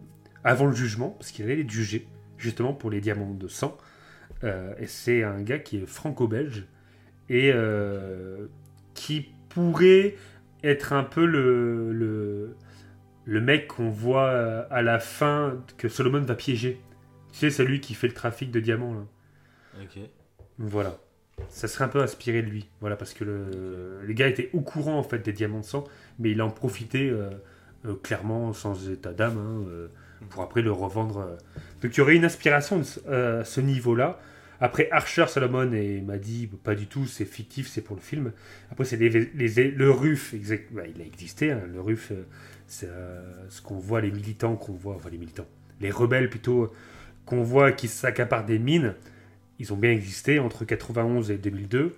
avant 0.44 0.66
le 0.66 0.72
jugement 0.74 1.10
parce 1.10 1.32
qu'il 1.32 1.44
allait 1.44 1.60
être 1.60 1.70
jugé 1.70 2.06
justement 2.38 2.72
pour 2.74 2.90
les 2.90 3.00
diamants 3.00 3.34
de 3.34 3.48
sang 3.48 3.76
Euh, 4.44 4.74
et 4.78 4.86
c'est 4.86 5.22
un 5.22 5.40
gars 5.42 5.58
qui 5.58 5.78
est 5.78 5.86
franco-belge 5.86 6.66
et 7.28 7.52
qui 8.94 9.34
pourrait 9.48 10.14
être 10.62 10.92
un 10.92 11.04
peu 11.04 11.24
le, 11.24 11.92
le, 11.92 12.56
le 13.24 13.40
mec 13.40 13.68
qu'on 13.68 13.90
voit 13.90 14.30
à 14.70 14.82
la 14.82 14.98
fin 15.00 15.64
que 15.78 15.88
Solomon 15.88 16.20
va 16.20 16.34
piéger. 16.34 16.80
Tu 17.32 17.38
sais, 17.38 17.50
celui 17.50 17.80
qui 17.80 17.94
fait 17.94 18.08
le 18.08 18.14
trafic 18.14 18.50
de 18.50 18.60
diamants. 18.60 18.94
Là. 18.94 19.06
Ok. 19.82 19.98
Voilà. 20.58 20.98
Ça 21.48 21.68
serait 21.68 21.84
un 21.84 21.88
peu 21.88 22.00
inspiré 22.00 22.42
de 22.42 22.48
lui. 22.48 22.68
Voilà, 22.80 22.96
parce 22.96 23.12
que 23.12 23.24
le, 23.24 24.12
gars 24.12 24.28
était 24.28 24.50
au 24.52 24.60
courant 24.60 24.98
en 24.98 25.02
fait 25.02 25.18
des 25.18 25.32
diamants 25.32 25.60
de 25.60 25.64
sang, 25.64 25.84
mais 26.18 26.30
il 26.30 26.40
en 26.40 26.50
profitait 26.50 27.08
euh, 27.10 27.30
euh, 27.84 27.94
clairement 28.02 28.52
sans 28.52 28.90
état 28.90 29.12
d'âme 29.12 29.38
hein, 29.38 29.64
euh, 29.68 29.88
pour 30.30 30.42
après 30.42 30.62
le 30.62 30.72
revendre. 30.72 31.36
Donc 31.82 31.94
il 31.94 31.98
y 31.98 32.00
aurait 32.00 32.16
une 32.16 32.24
inspiration 32.24 32.82
à 33.10 33.44
ce 33.44 33.60
niveau-là. 33.60 34.18
Après 34.58 34.88
Archer, 34.90 35.26
Solomon 35.28 35.70
et 35.72 36.00
m'a 36.00 36.16
dit 36.16 36.48
pas 36.64 36.74
du 36.74 36.86
tout, 36.86 37.04
c'est 37.04 37.26
fictif, 37.26 37.68
c'est 37.68 37.82
pour 37.82 37.96
le 37.96 38.02
film. 38.02 38.32
Après 38.70 38.86
c'est 38.86 38.96
le 38.96 39.90
RUF, 39.90 40.34
bah, 40.70 40.82
il 40.86 41.02
a 41.02 41.04
existé. 41.04 41.52
hein, 41.52 41.60
le 41.70 41.80
RUF, 41.80 42.12
c'est 42.66 42.88
ce 43.50 43.60
qu'on 43.60 43.78
voit 43.78 44.00
les 44.00 44.10
militants 44.10 44.56
qu'on 44.56 44.72
voit, 44.72 44.94
enfin 44.94 45.10
les 45.10 45.18
militants, 45.18 45.46
les 45.82 45.90
rebelles 45.90 46.30
plutôt 46.30 46.72
qu'on 47.26 47.42
voit 47.42 47.72
qui 47.72 47.88
s'accaparent 47.88 48.46
des 48.46 48.58
mines 48.58 48.94
ils 49.58 49.72
ont 49.72 49.76
bien 49.76 49.90
existé 49.90 50.38
entre 50.38 50.64
91 50.64 51.30
et 51.30 51.38
2002 51.38 51.96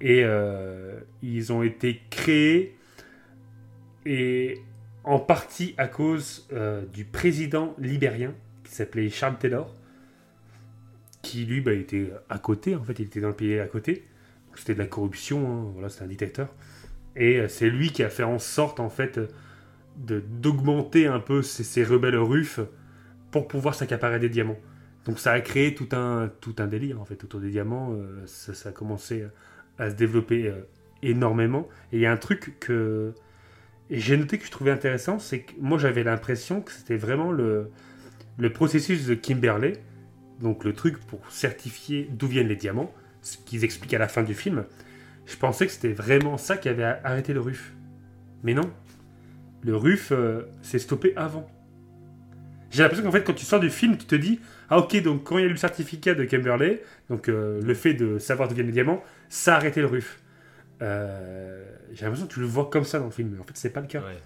et 0.00 0.22
euh, 0.24 0.98
ils 1.22 1.52
ont 1.52 1.62
été 1.62 2.02
créés 2.10 2.76
et 4.04 4.60
en 5.04 5.18
partie 5.18 5.74
à 5.78 5.88
cause 5.88 6.46
euh, 6.52 6.84
du 6.86 7.04
président 7.04 7.74
libérien 7.78 8.34
qui 8.64 8.72
s'appelait 8.72 9.08
Charles 9.08 9.38
Taylor 9.38 9.74
qui 11.22 11.44
lui 11.44 11.60
bah, 11.60 11.72
était 11.72 12.10
à 12.28 12.38
côté 12.38 12.76
en 12.76 12.84
fait 12.84 12.98
il 12.98 13.06
était 13.06 13.20
dans 13.20 13.28
le 13.28 13.34
pays 13.34 13.58
à 13.58 13.66
côté. 13.66 14.04
C'était 14.54 14.74
de 14.74 14.78
la 14.78 14.86
corruption 14.86 15.50
hein, 15.50 15.70
voilà 15.74 15.88
c'était 15.88 16.04
un 16.04 16.08
dictateur. 16.08 16.48
Et 17.14 17.38
euh, 17.38 17.48
c'est 17.48 17.70
lui 17.70 17.90
qui 17.90 18.02
a 18.02 18.10
fait 18.10 18.22
en 18.22 18.38
sorte 18.38 18.80
en 18.80 18.90
fait 18.90 19.20
d'augmenter 19.96 21.06
un 21.06 21.20
peu 21.20 21.40
ces, 21.42 21.82
rebelles 21.82 22.18
russes 22.18 22.60
pour 23.30 23.48
pouvoir 23.48 23.74
s'accaparer 23.74 24.18
des 24.18 24.28
diamants 24.28 24.58
donc 25.06 25.18
ça 25.20 25.32
a 25.32 25.40
créé 25.40 25.74
tout 25.74 25.88
un, 25.92 26.28
tout 26.40 26.56
un 26.58 26.66
délire 26.66 27.00
en 27.00 27.04
fait 27.04 27.22
autour 27.24 27.40
des 27.40 27.50
diamants. 27.50 27.92
euh, 27.92 28.26
ça, 28.26 28.68
a 28.68 28.72
commencé 28.72 29.24
à 29.78 29.90
se 29.90 29.94
développer 29.94 30.48
euh, 30.48 30.60
énormément. 31.02 31.68
Et 31.92 31.96
il 31.96 32.00
y 32.00 32.06
a 32.06 32.12
un 32.12 32.16
truc 32.16 32.58
que 32.58 33.14
j'ai 33.88 34.16
noté 34.16 34.38
que 34.38 34.44
je 34.44 34.50
trouvais 34.50 34.72
intéressant, 34.72 35.18
c'est 35.18 35.40
que 35.40 35.52
moi 35.60 35.78
j'avais 35.78 36.02
l'impression 36.02 36.60
que 36.60 36.72
c'était 36.72 36.96
vraiment 36.96 37.30
le, 37.30 37.70
le 38.36 38.52
processus 38.52 39.06
de 39.06 39.14
Kimberley, 39.14 39.74
donc 40.40 40.64
le 40.64 40.72
truc 40.72 40.98
pour 40.98 41.30
certifier 41.30 42.08
d'où 42.12 42.26
viennent 42.26 42.48
les 42.48 42.56
diamants, 42.56 42.92
ce 43.22 43.38
qu'ils 43.38 43.64
expliquent 43.64 43.94
à 43.94 43.98
la 43.98 44.08
fin 44.08 44.24
du 44.24 44.34
film. 44.34 44.64
Je 45.24 45.36
pensais 45.36 45.66
que 45.66 45.72
c'était 45.72 45.92
vraiment 45.92 46.36
ça 46.36 46.56
qui 46.56 46.68
avait 46.68 46.84
arrêté 46.84 47.32
le 47.32 47.40
RUF. 47.40 47.72
Mais 48.42 48.54
non, 48.54 48.70
le 49.62 49.76
RUF 49.76 50.12
euh, 50.12 50.42
s'est 50.62 50.78
stoppé 50.78 51.12
avant. 51.16 51.48
J'ai 52.70 52.82
l'impression 52.82 53.04
qu'en 53.04 53.12
fait, 53.12 53.24
quand 53.24 53.34
tu 53.34 53.44
sors 53.44 53.60
du 53.60 53.70
film, 53.70 53.96
tu 53.96 54.06
te 54.06 54.16
dis 54.16 54.40
Ah, 54.70 54.78
ok, 54.78 55.00
donc 55.02 55.24
quand 55.24 55.38
il 55.38 55.42
y 55.42 55.44
a 55.44 55.48
eu 55.48 55.52
le 55.52 55.56
certificat 55.56 56.14
de 56.14 56.24
Kimberley, 56.24 56.82
donc 57.08 57.28
euh, 57.28 57.60
le 57.62 57.74
fait 57.74 57.94
de 57.94 58.18
savoir 58.18 58.48
d'où 58.48 58.54
viennent 58.54 58.66
les 58.66 58.72
diamants, 58.72 59.02
ça 59.28 59.54
a 59.54 59.56
arrêté 59.58 59.80
le 59.80 59.86
RUF. 59.86 60.20
Euh, 60.82 61.64
J'ai 61.92 62.04
l'impression 62.04 62.26
que 62.26 62.32
tu 62.34 62.40
le 62.40 62.46
vois 62.46 62.68
comme 62.70 62.84
ça 62.84 62.98
dans 62.98 63.06
le 63.06 63.10
film, 63.12 63.30
mais 63.34 63.40
en 63.40 63.44
fait, 63.44 63.52
c'est 63.54 63.70
pas 63.70 63.80
le 63.80 63.86
cas. 63.86 64.00
Ouais. 64.00 64.18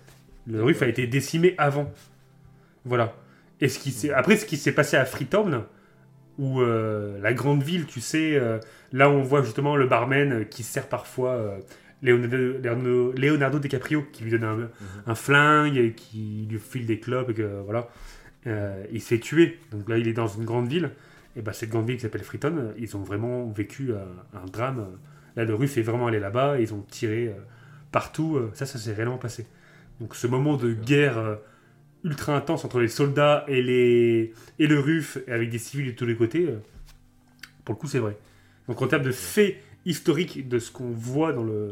Le 0.47 0.63
RUF 0.65 0.83
a 0.83 0.87
été 0.89 1.07
décimé 1.07 1.55
avant. 1.59 1.93
Voilà. 2.85 3.15
Et 3.61 3.69
ce 3.69 3.79
qui 3.79 3.91
s'est- 3.93 4.11
après, 4.13 4.37
ce 4.37 4.47
qui 4.47 4.57
s'est 4.57 4.73
passé 4.73 4.97
à 4.97 5.05
Freetown, 5.05 5.65
où 6.39 6.61
euh, 6.63 7.21
la 7.21 7.35
grande 7.35 7.63
ville, 7.63 7.85
tu 7.87 8.01
sais, 8.01 8.35
euh, 8.37 8.59
là 8.93 9.11
où 9.11 9.13
on 9.13 9.23
voit 9.23 9.43
justement 9.43 9.77
le 9.77 9.87
barman 9.87 10.47
qui 10.49 10.63
sert 10.63 10.89
parfois 10.89 11.59
Leonardo, 12.03 13.59
DiCaprio, 13.59 14.05
qui 14.13 14.25
lui 14.25 14.31
donne 14.31 14.45
un, 14.45 14.71
un 15.07 15.15
flingue, 15.15 15.77
et 15.77 15.93
qui 15.93 16.47
lui 16.51 16.59
file 16.59 16.87
des 16.87 16.99
clopes, 16.99 17.31
et 17.31 17.35
que 17.35 17.61
voilà. 17.65 17.89
Euh, 18.47 18.85
il 18.93 19.01
s'est 19.03 19.19
tué. 19.21 19.59
Donc 19.71 19.89
là, 19.89 19.99
il 19.99 20.09
est 20.09 20.13
dans 20.13 20.29
une 20.29 20.45
grande 20.45 20.69
ville. 20.69 20.91
Et 21.37 21.43
ben 21.43 21.53
cette 21.53 21.71
grande 21.71 21.87
ville 21.87 21.97
qui 21.97 22.03
s'appelle 22.03 22.25
Freetown, 22.25 22.59
euh, 22.59 22.73
ils 22.79 22.97
ont 22.97 23.03
vraiment 23.03 23.47
vécu 23.51 23.93
un, 23.93 24.39
un 24.39 24.47
drame. 24.47 24.87
Là, 25.37 25.45
le 25.45 25.55
RUF 25.55 25.79
est 25.79 25.83
vraiment 25.83 26.07
allé 26.09 26.19
là-bas. 26.19 26.59
Ils 26.61 26.75
ont 26.75 26.83
tiré 26.83 27.29
euh, 27.29 27.35
partout. 27.93 28.37
euh, 28.37 28.51
Ça, 28.55 28.67
ça 28.67 28.79
s'est 28.79 28.93
réellement 28.93 29.19
passé. 29.19 29.47
Donc 30.01 30.15
ce 30.17 30.27
moment 30.27 30.57
de 30.57 30.73
guerre 30.73 31.19
euh, 31.19 31.37
ultra 32.05 32.35
intense 32.35 32.65
entre 32.65 32.81
les 32.81 32.89
soldats 32.89 33.45
et, 33.49 33.63
les... 33.63 34.33
et 34.59 34.67
le 34.67 34.81
RUF, 34.81 35.19
avec 35.29 35.51
des 35.51 35.59
civils 35.59 35.87
de 35.89 35.93
tous 35.93 36.07
les 36.07 36.17
côtés, 36.17 36.47
euh, 36.49 36.59
pour 37.65 37.75
le 37.75 37.79
coup, 37.79 37.87
c'est 37.87 37.99
vrai. 37.99 38.17
Donc 38.69 38.81
en 38.83 38.87
termes 38.87 39.03
de 39.03 39.13
faits 39.13 39.57
historiques 39.85 40.49
de 40.49 40.59
ce 40.59 40.71
qu'on 40.71 40.91
voit 40.91 41.33
dans 41.33 41.45
le, 41.45 41.71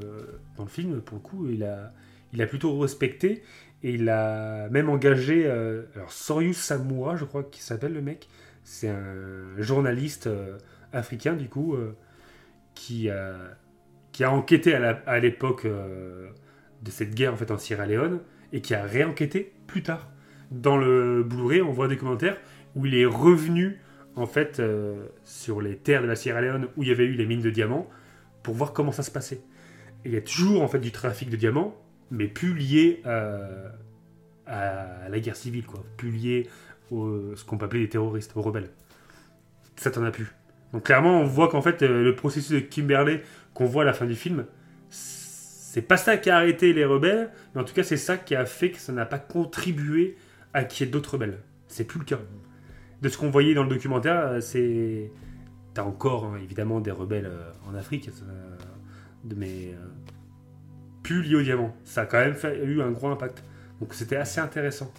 dans 0.56 0.64
le 0.64 0.68
film, 0.68 1.00
pour 1.00 1.16
le 1.16 1.22
coup, 1.22 1.48
il 1.50 1.64
a, 1.64 1.92
il 2.32 2.42
a 2.42 2.46
plutôt 2.46 2.78
respecté. 2.78 3.42
Et 3.82 3.92
il 3.92 4.08
a 4.08 4.68
même 4.70 4.88
engagé, 4.88 5.44
euh, 5.46 5.82
alors 5.94 6.12
Soryu 6.12 6.52
Samura, 6.52 7.16
je 7.16 7.24
crois 7.24 7.44
qu'il 7.44 7.62
s'appelle 7.62 7.92
le 7.92 8.02
mec, 8.02 8.28
c'est 8.64 8.88
un 8.88 9.56
journaliste 9.58 10.26
euh, 10.26 10.58
africain 10.92 11.34
du 11.34 11.48
coup, 11.48 11.74
euh, 11.74 11.92
qui, 12.74 13.08
a, 13.10 14.32
enquêté 14.32 14.74
à 14.74 15.18
l'époque 15.20 15.64
de 15.66 16.90
cette 16.90 17.14
guerre 17.14 17.34
en 17.34 17.36
fait 17.36 17.52
en 17.52 17.58
Sierra 17.58 17.86
Leone 17.86 18.20
et 18.52 18.60
qui 18.60 18.74
a 18.74 18.82
réenquêté 18.82 19.52
plus 19.68 19.82
tard. 19.82 20.10
Dans 20.50 20.76
le 20.76 21.22
Blu-ray, 21.22 21.62
on 21.62 21.70
voit 21.70 21.86
des 21.86 21.96
commentaires 21.96 22.36
où 22.74 22.86
il 22.86 22.96
est 22.96 23.06
revenu 23.06 23.78
en 24.16 24.26
fait, 24.26 24.60
sur 25.24 25.60
les 25.60 25.76
terres 25.76 26.02
de 26.02 26.08
la 26.08 26.16
Sierra 26.16 26.40
Leone 26.40 26.68
où 26.76 26.82
il 26.82 26.88
y 26.88 26.92
avait 26.92 27.04
eu 27.04 27.12
les 27.12 27.26
mines 27.26 27.42
de 27.42 27.50
diamants, 27.50 27.88
pour 28.42 28.54
voir 28.54 28.72
comment 28.72 28.92
ça 28.92 29.04
se 29.04 29.10
passait. 29.10 29.40
Il 30.04 30.12
y 30.12 30.16
a 30.16 30.20
toujours 30.20 30.62
en 30.62 30.68
fait 30.68 30.80
du 30.80 30.90
trafic 30.90 31.30
de 31.30 31.36
diamants, 31.36 31.76
mais 32.10 32.28
plus 32.28 32.54
lié 32.54 33.02
à, 33.04 33.38
à 34.46 35.08
la 35.08 35.20
guerre 35.20 35.36
civile, 35.36 35.66
quoi. 35.66 35.84
Plus 35.96 36.10
lié 36.10 36.48
à 36.90 37.36
ce 37.36 37.44
qu'on 37.44 37.58
peut 37.58 37.66
appeler 37.66 37.82
les 37.82 37.88
terroristes, 37.88 38.32
aux 38.34 38.42
rebelles. 38.42 38.70
Ça, 39.76 39.90
t'en 39.90 40.04
as 40.04 40.10
plus. 40.10 40.32
Donc 40.72 40.84
clairement, 40.84 41.20
on 41.20 41.24
voit 41.24 41.48
qu'en 41.48 41.62
fait, 41.62 41.82
euh, 41.82 42.02
le 42.02 42.14
processus 42.14 42.50
de 42.52 42.60
Kimberley 42.60 43.22
qu'on 43.54 43.66
voit 43.66 43.82
à 43.82 43.86
la 43.86 43.92
fin 43.92 44.06
du 44.06 44.14
film, 44.14 44.44
c'est 44.90 45.82
pas 45.82 45.96
ça 45.96 46.16
qui 46.16 46.30
a 46.30 46.36
arrêté 46.36 46.72
les 46.72 46.84
rebelles, 46.84 47.30
mais 47.54 47.60
en 47.60 47.64
tout 47.64 47.74
cas, 47.74 47.82
c'est 47.82 47.96
ça 47.96 48.16
qui 48.16 48.34
a 48.34 48.44
fait 48.44 48.70
que 48.70 48.78
ça 48.78 48.92
n'a 48.92 49.06
pas 49.06 49.18
contribué 49.18 50.16
à 50.52 50.64
qu'il 50.64 50.86
y 50.86 50.88
ait 50.88 50.92
d'autres 50.92 51.14
rebelles. 51.14 51.38
C'est 51.68 51.84
plus 51.84 51.98
le 51.98 52.04
cas. 52.04 52.18
De 53.00 53.08
ce 53.08 53.16
qu'on 53.16 53.30
voyait 53.30 53.54
dans 53.54 53.62
le 53.62 53.68
documentaire, 53.68 54.18
euh, 54.26 54.40
c'est. 54.40 55.10
T'as 55.74 55.84
encore, 55.84 56.24
hein, 56.24 56.38
évidemment, 56.42 56.80
des 56.80 56.90
rebelles 56.90 57.26
euh, 57.26 57.52
en 57.70 57.74
Afrique, 57.74 58.10
mais 59.36 59.74
plus 61.02 61.22
liés 61.22 61.36
au 61.36 61.42
diamant. 61.42 61.76
Ça 61.84 62.02
a 62.02 62.06
quand 62.06 62.18
même 62.18 62.36
eu 62.64 62.80
un 62.80 62.90
gros 62.90 63.08
impact. 63.08 63.42
Donc 63.80 63.94
c'était 63.94 64.16
assez 64.16 64.40
intéressant. 64.40 64.92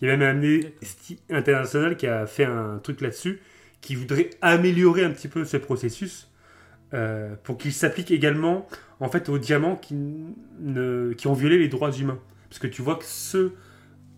Il 0.00 0.08
y 0.08 0.10
a 0.10 0.16
même 0.16 0.22
un 0.22 0.30
Amnesty 0.30 1.20
International 1.30 1.96
qui 1.96 2.06
a 2.06 2.26
fait 2.26 2.44
un 2.44 2.78
truc 2.78 3.00
là-dessus, 3.00 3.40
qui 3.80 3.94
voudrait 3.94 4.30
améliorer 4.42 5.04
un 5.04 5.10
petit 5.10 5.28
peu 5.28 5.44
ce 5.44 5.56
processus 5.56 6.30
euh, 6.92 7.34
pour 7.42 7.58
qu'il 7.58 7.72
s'applique 7.72 8.10
également 8.10 8.66
en 9.00 9.08
fait 9.08 9.28
aux 9.28 9.38
diamants 9.38 9.76
qui 9.76 9.94
ont 11.26 11.32
violé 11.32 11.58
les 11.58 11.68
droits 11.68 11.92
humains. 11.92 12.18
Parce 12.48 12.58
que 12.58 12.66
tu 12.66 12.82
vois 12.82 12.96
que 12.96 13.04
ceux 13.04 13.54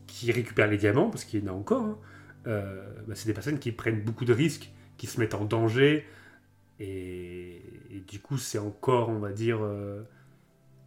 qui 0.07 0.33
récupèrent 0.33 0.69
les 0.69 0.77
diamants, 0.77 1.11
parce 1.11 1.25
qu'il 1.25 1.45
y 1.45 1.49
en 1.49 1.53
a 1.53 1.57
encore, 1.57 1.85
hein, 1.85 1.99
euh, 2.47 2.87
bah, 3.07 3.15
c'est 3.15 3.27
des 3.27 3.33
personnes 3.33 3.59
qui 3.59 3.73
prennent 3.73 4.03
beaucoup 4.03 4.25
de 4.25 4.33
risques, 4.33 4.73
qui 4.97 5.07
se 5.07 5.21
mettent 5.21 5.35
en 5.35 5.45
danger, 5.45 6.07
et, 6.79 7.63
du 8.07 8.21
coup 8.21 8.39
c'est 8.39 8.59
encore, 8.59 9.09
on 9.09 9.19
va 9.19 9.33
dire, 9.33 9.59
euh, 9.63 10.03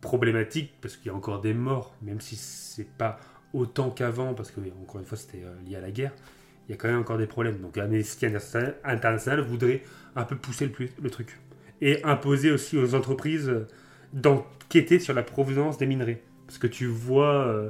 problématique, 0.02 0.74
parce 0.82 0.98
qu'il 0.98 1.08
y 1.08 1.10
a 1.10 1.16
encore 1.16 1.42
des 1.42 1.54
morts, 1.54 1.96
même 2.02 2.22
si 2.22 2.36
c'est 2.36 2.88
pas 2.88 3.20
autant 3.54 3.90
qu'avant, 3.90 4.34
parce 4.34 4.52
que, 4.52 4.60
encore 4.82 5.00
une 5.02 5.06
fois, 5.06 5.18
c'était 5.18 5.44
lié 5.66 5.76
à 5.76 5.82
la 5.82 5.92
guerre, 5.92 6.14
il 6.68 6.72
y 6.72 6.76
a 6.76 6.78
quand 6.78 6.88
même 6.88 7.00
encore 7.00 7.18
des 7.18 7.26
problèmes. 7.26 7.60
Donc 7.60 7.78
Amnesty 7.78 8.28
International 8.28 9.42
voudrait 9.42 9.82
un 10.16 10.24
peu 10.24 10.36
pousser 10.36 10.72
le, 11.02 11.10
truc. 11.10 11.40
Et 11.82 12.04
imposer 12.04 12.52
aussi 12.52 12.78
aux 12.78 12.94
entreprises 12.94 13.52
d'enquêter 14.14 15.00
sur 15.00 15.14
la 15.14 15.24
provenance 15.24 15.78
des 15.78 15.88
minerais. 15.88 16.22
Parce 16.46 16.60
que 16.60 16.68
tu 16.68 16.86
vois, 16.86 17.48
euh, 17.48 17.70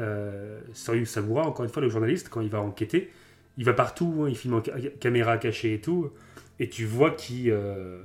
euh, 0.00 0.60
Samoura, 0.72 1.46
encore 1.46 1.64
une 1.64 1.70
fois, 1.70 1.82
le 1.82 1.88
journaliste, 1.88 2.28
quand 2.28 2.40
il 2.40 2.50
va 2.50 2.60
enquêter, 2.60 3.10
il 3.56 3.64
va 3.64 3.72
partout, 3.72 4.24
hein, 4.24 4.28
il 4.28 4.36
filme 4.36 4.54
en 4.54 4.62
caméra 5.00 5.38
cachée 5.38 5.74
et 5.74 5.80
tout, 5.80 6.10
et 6.58 6.68
tu 6.68 6.84
vois 6.84 7.16
euh, 7.30 8.02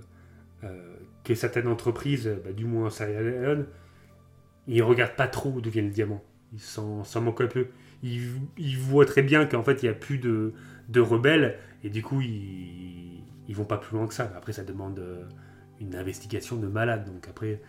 euh, 0.64 0.89
que 1.34 1.40
certaines 1.40 1.68
entreprises, 1.68 2.30
bah, 2.44 2.52
du 2.52 2.66
moins 2.66 2.90
Sierra 2.90 3.22
ils 4.68 4.84
regardent 4.84 5.16
pas 5.16 5.28
trop 5.28 5.62
d'où 5.62 5.70
vient 5.70 5.82
le 5.82 5.90
diamant. 5.90 6.24
Ils 6.54 6.60
s'en 6.60 7.04
manquent 7.22 7.42
un 7.42 7.48
peu 7.48 7.68
ils, 8.04 8.78
voient 8.78 9.06
très 9.06 9.22
bien 9.22 9.46
qu'en 9.46 9.64
fait, 9.64 9.82
il 9.84 9.86
n'y 9.86 9.90
a 9.90 9.94
plus 9.94 10.18
de, 10.18 10.54
rebelles, 11.00 11.58
et 11.84 11.90
du 11.90 12.02
coup, 12.02 12.22
ils, 12.22 13.24
ils 13.48 13.56
vont 13.56 13.66
pas 13.66 13.78
plus 13.78 13.98
loin 13.98 14.08
que 14.08 14.14
ça. 14.14 14.32
Après, 14.36 14.54
ça 14.54 14.64
demande 14.64 15.00
euh, 15.00 15.24
une 15.80 15.96
investigation 15.96 16.58
de 16.58 16.68
malade, 16.68 17.06
donc 17.06 17.28
après, 17.28 17.62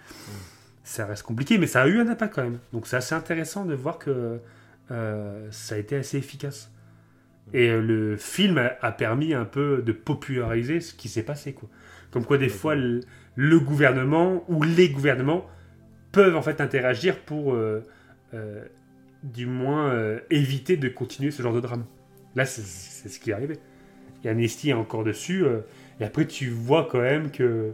ça 0.84 1.06
reste 1.06 1.22
compliqué, 1.22 1.58
mais 1.58 1.66
ça 1.66 1.82
a 1.82 1.88
eu 1.88 1.98
un 2.00 2.08
impact 2.08 2.34
quand 2.34 2.42
même. 2.42 2.58
Donc 2.72 2.86
c'est 2.86 2.96
assez 2.96 3.14
intéressant 3.14 3.64
de 3.64 3.74
voir 3.74 3.98
que 3.98 4.40
euh, 4.90 5.48
ça 5.50 5.74
a 5.74 5.78
été 5.78 5.96
assez 5.96 6.18
efficace. 6.18 6.72
Et 7.52 7.68
euh, 7.68 7.80
le 7.80 8.16
film 8.16 8.58
a, 8.80 8.92
permis 8.92 9.34
un 9.34 9.44
peu 9.44 9.82
de 9.82 9.92
populariser 9.92 10.80
ce 10.80 10.94
qui 10.94 11.08
s'est 11.08 11.24
passé. 11.24 11.52
Quoi. 11.52 11.68
Comme 12.12 12.24
quoi, 12.24 12.38
des 12.38 12.48
fois, 12.48 12.74
le, 12.74 13.00
gouvernement 13.58 14.44
ou 14.48 14.62
les 14.62 14.90
gouvernements 14.90 15.46
peuvent 16.12 16.36
en 16.36 16.42
fait 16.42 16.60
interagir 16.60 17.18
pour 17.20 17.56
du 19.22 19.46
moins 19.46 19.90
euh, 19.90 20.20
éviter 20.30 20.76
de 20.76 20.88
continuer 20.88 21.30
ce 21.30 21.42
genre 21.42 21.52
de 21.52 21.60
drame. 21.60 21.84
Là, 22.34 22.46
c'est 22.46 23.08
ce 23.08 23.18
qui 23.18 23.30
est 23.30 23.32
arrivé. 23.32 23.58
Et 24.24 24.28
Amnesty 24.28 24.70
est 24.70 24.74
encore 24.74 25.04
dessus. 25.04 25.44
Euh, 25.44 25.60
et 25.98 26.04
après, 26.04 26.26
tu 26.26 26.48
vois 26.48 26.88
quand 26.90 27.00
même 27.00 27.30
que 27.30 27.72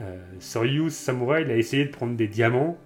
euh, 0.00 0.22
Soryus 0.40 0.94
Samurai, 0.94 1.44
a 1.50 1.56
essayé 1.56 1.84
de 1.84 1.90
prendre 1.90 2.16
des 2.16 2.28
diamants 2.28 2.78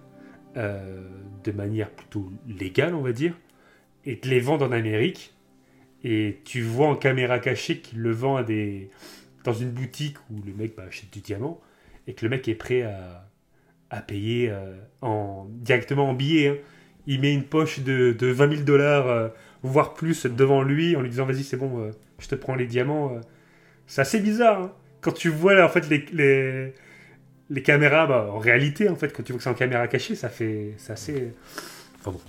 de 1.44 1.52
manière 1.52 1.90
plutôt 1.90 2.32
légale, 2.48 2.94
on 2.94 3.02
va 3.02 3.12
dire, 3.12 3.34
et 4.06 4.16
de 4.16 4.26
les 4.26 4.40
vendre 4.40 4.66
en 4.66 4.72
Amérique. 4.72 5.34
Et 6.02 6.40
tu 6.44 6.62
vois 6.62 6.88
en 6.88 6.96
caméra 6.96 7.38
cachée 7.40 7.80
qu'il 7.80 8.00
le 8.00 8.10
vend 8.10 8.42
dans 9.44 9.52
une 9.52 9.70
boutique 9.70 10.16
où 10.30 10.40
le 10.46 10.54
mec 10.54 10.74
bah, 10.74 10.84
achète 10.88 11.12
du 11.12 11.20
diamant 11.20 11.60
et 12.06 12.14
que 12.14 12.24
le 12.24 12.30
mec 12.30 12.46
est 12.48 12.54
prêt 12.54 12.82
à, 12.82 13.28
à 13.90 14.00
payer 14.00 14.52
en... 15.02 15.46
directement 15.50 16.10
en 16.10 16.14
billets. 16.14 16.48
Hein 16.48 16.56
il 17.06 17.20
met 17.20 17.32
une 17.32 17.44
poche 17.44 17.80
de, 17.80 18.12
de 18.12 18.26
20 18.26 18.50
000 18.50 18.62
dollars, 18.62 19.08
euh, 19.08 19.28
voire 19.62 19.94
plus, 19.94 20.26
devant 20.26 20.62
lui 20.62 20.96
en 20.96 21.02
lui 21.02 21.10
disant 21.10 21.24
vas-y 21.24 21.44
c'est 21.44 21.56
bon, 21.56 21.80
euh, 21.80 21.90
je 22.18 22.28
te 22.28 22.34
prends 22.34 22.54
les 22.54 22.66
diamants. 22.66 23.14
Euh. 23.14 23.20
C'est 23.86 24.00
assez 24.00 24.20
bizarre. 24.20 24.62
Hein. 24.62 24.72
Quand 25.00 25.12
tu 25.12 25.28
vois 25.28 25.54
là, 25.54 25.64
en 25.64 25.68
fait 25.68 25.88
les, 25.88 26.72
les, 27.48 27.62
caméras, 27.62 28.06
bah, 28.06 28.28
en 28.32 28.38
réalité 28.38 28.88
en 28.88 28.96
fait 28.96 29.12
quand 29.12 29.22
tu 29.22 29.32
vois 29.32 29.38
que 29.38 29.44
c'est 29.44 29.50
en 29.50 29.54
caméra 29.54 29.86
cachée, 29.86 30.16
ça 30.16 30.28
fait, 30.28 30.74
c'est 30.78 30.92
assez, 30.92 31.32
enfin 32.00 32.10
bon, 32.10 32.20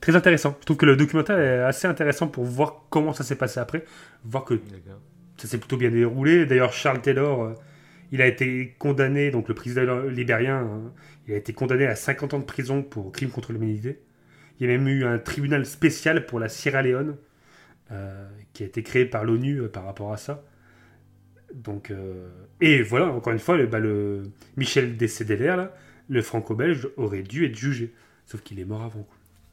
très 0.00 0.14
intéressant. 0.16 0.54
Je 0.60 0.66
trouve 0.66 0.76
que 0.76 0.86
le 0.86 0.96
documentaire 0.96 1.38
est 1.38 1.62
assez 1.62 1.86
intéressant 1.86 2.28
pour 2.28 2.44
voir 2.44 2.84
comment 2.90 3.14
ça 3.14 3.24
s'est 3.24 3.36
passé 3.36 3.58
après, 3.58 3.84
voir 4.24 4.44
que 4.44 4.60
ça 5.38 5.48
s'est 5.48 5.58
plutôt 5.58 5.78
bien 5.78 5.90
déroulé. 5.90 6.44
D'ailleurs 6.44 6.74
Charles 6.74 7.00
Taylor 7.00 7.54
il 8.12 8.20
a 8.20 8.26
été 8.26 8.74
condamné, 8.78 9.30
donc 9.30 9.48
le 9.48 9.54
président 9.54 10.02
libérien, 10.02 10.58
hein, 10.58 10.92
il 11.26 11.32
a 11.32 11.36
été 11.38 11.54
condamné 11.54 11.86
à 11.86 11.96
50 11.96 12.34
ans 12.34 12.38
de 12.38 12.44
prison 12.44 12.82
pour 12.82 13.10
crime 13.10 13.30
contre 13.30 13.52
l'humanité. 13.52 14.00
Il 14.60 14.66
y 14.66 14.72
a 14.72 14.76
même 14.76 14.86
eu 14.86 15.04
un 15.04 15.18
tribunal 15.18 15.64
spécial 15.64 16.26
pour 16.26 16.38
la 16.38 16.50
Sierra 16.50 16.82
Leone, 16.82 17.16
euh, 17.90 18.28
qui 18.52 18.64
a 18.64 18.66
été 18.66 18.82
créé 18.82 19.06
par 19.06 19.24
l'ONU 19.24 19.62
euh, 19.62 19.68
par 19.68 19.84
rapport 19.84 20.12
à 20.12 20.18
ça. 20.18 20.44
Donc, 21.54 21.90
euh, 21.90 22.28
et 22.60 22.82
voilà, 22.82 23.06
encore 23.06 23.32
une 23.32 23.38
fois, 23.38 23.56
le, 23.56 23.66
bah, 23.66 23.80
Michel 24.58 24.98
Décédéler, 24.98 25.46
là, 25.46 25.74
le 26.10 26.20
franco-belge, 26.20 26.90
aurait 26.98 27.22
dû 27.22 27.46
être 27.46 27.56
jugé. 27.56 27.94
Sauf 28.26 28.42
qu'il 28.42 28.60
est 28.60 28.66
mort 28.66 28.82
avant. 28.82 29.06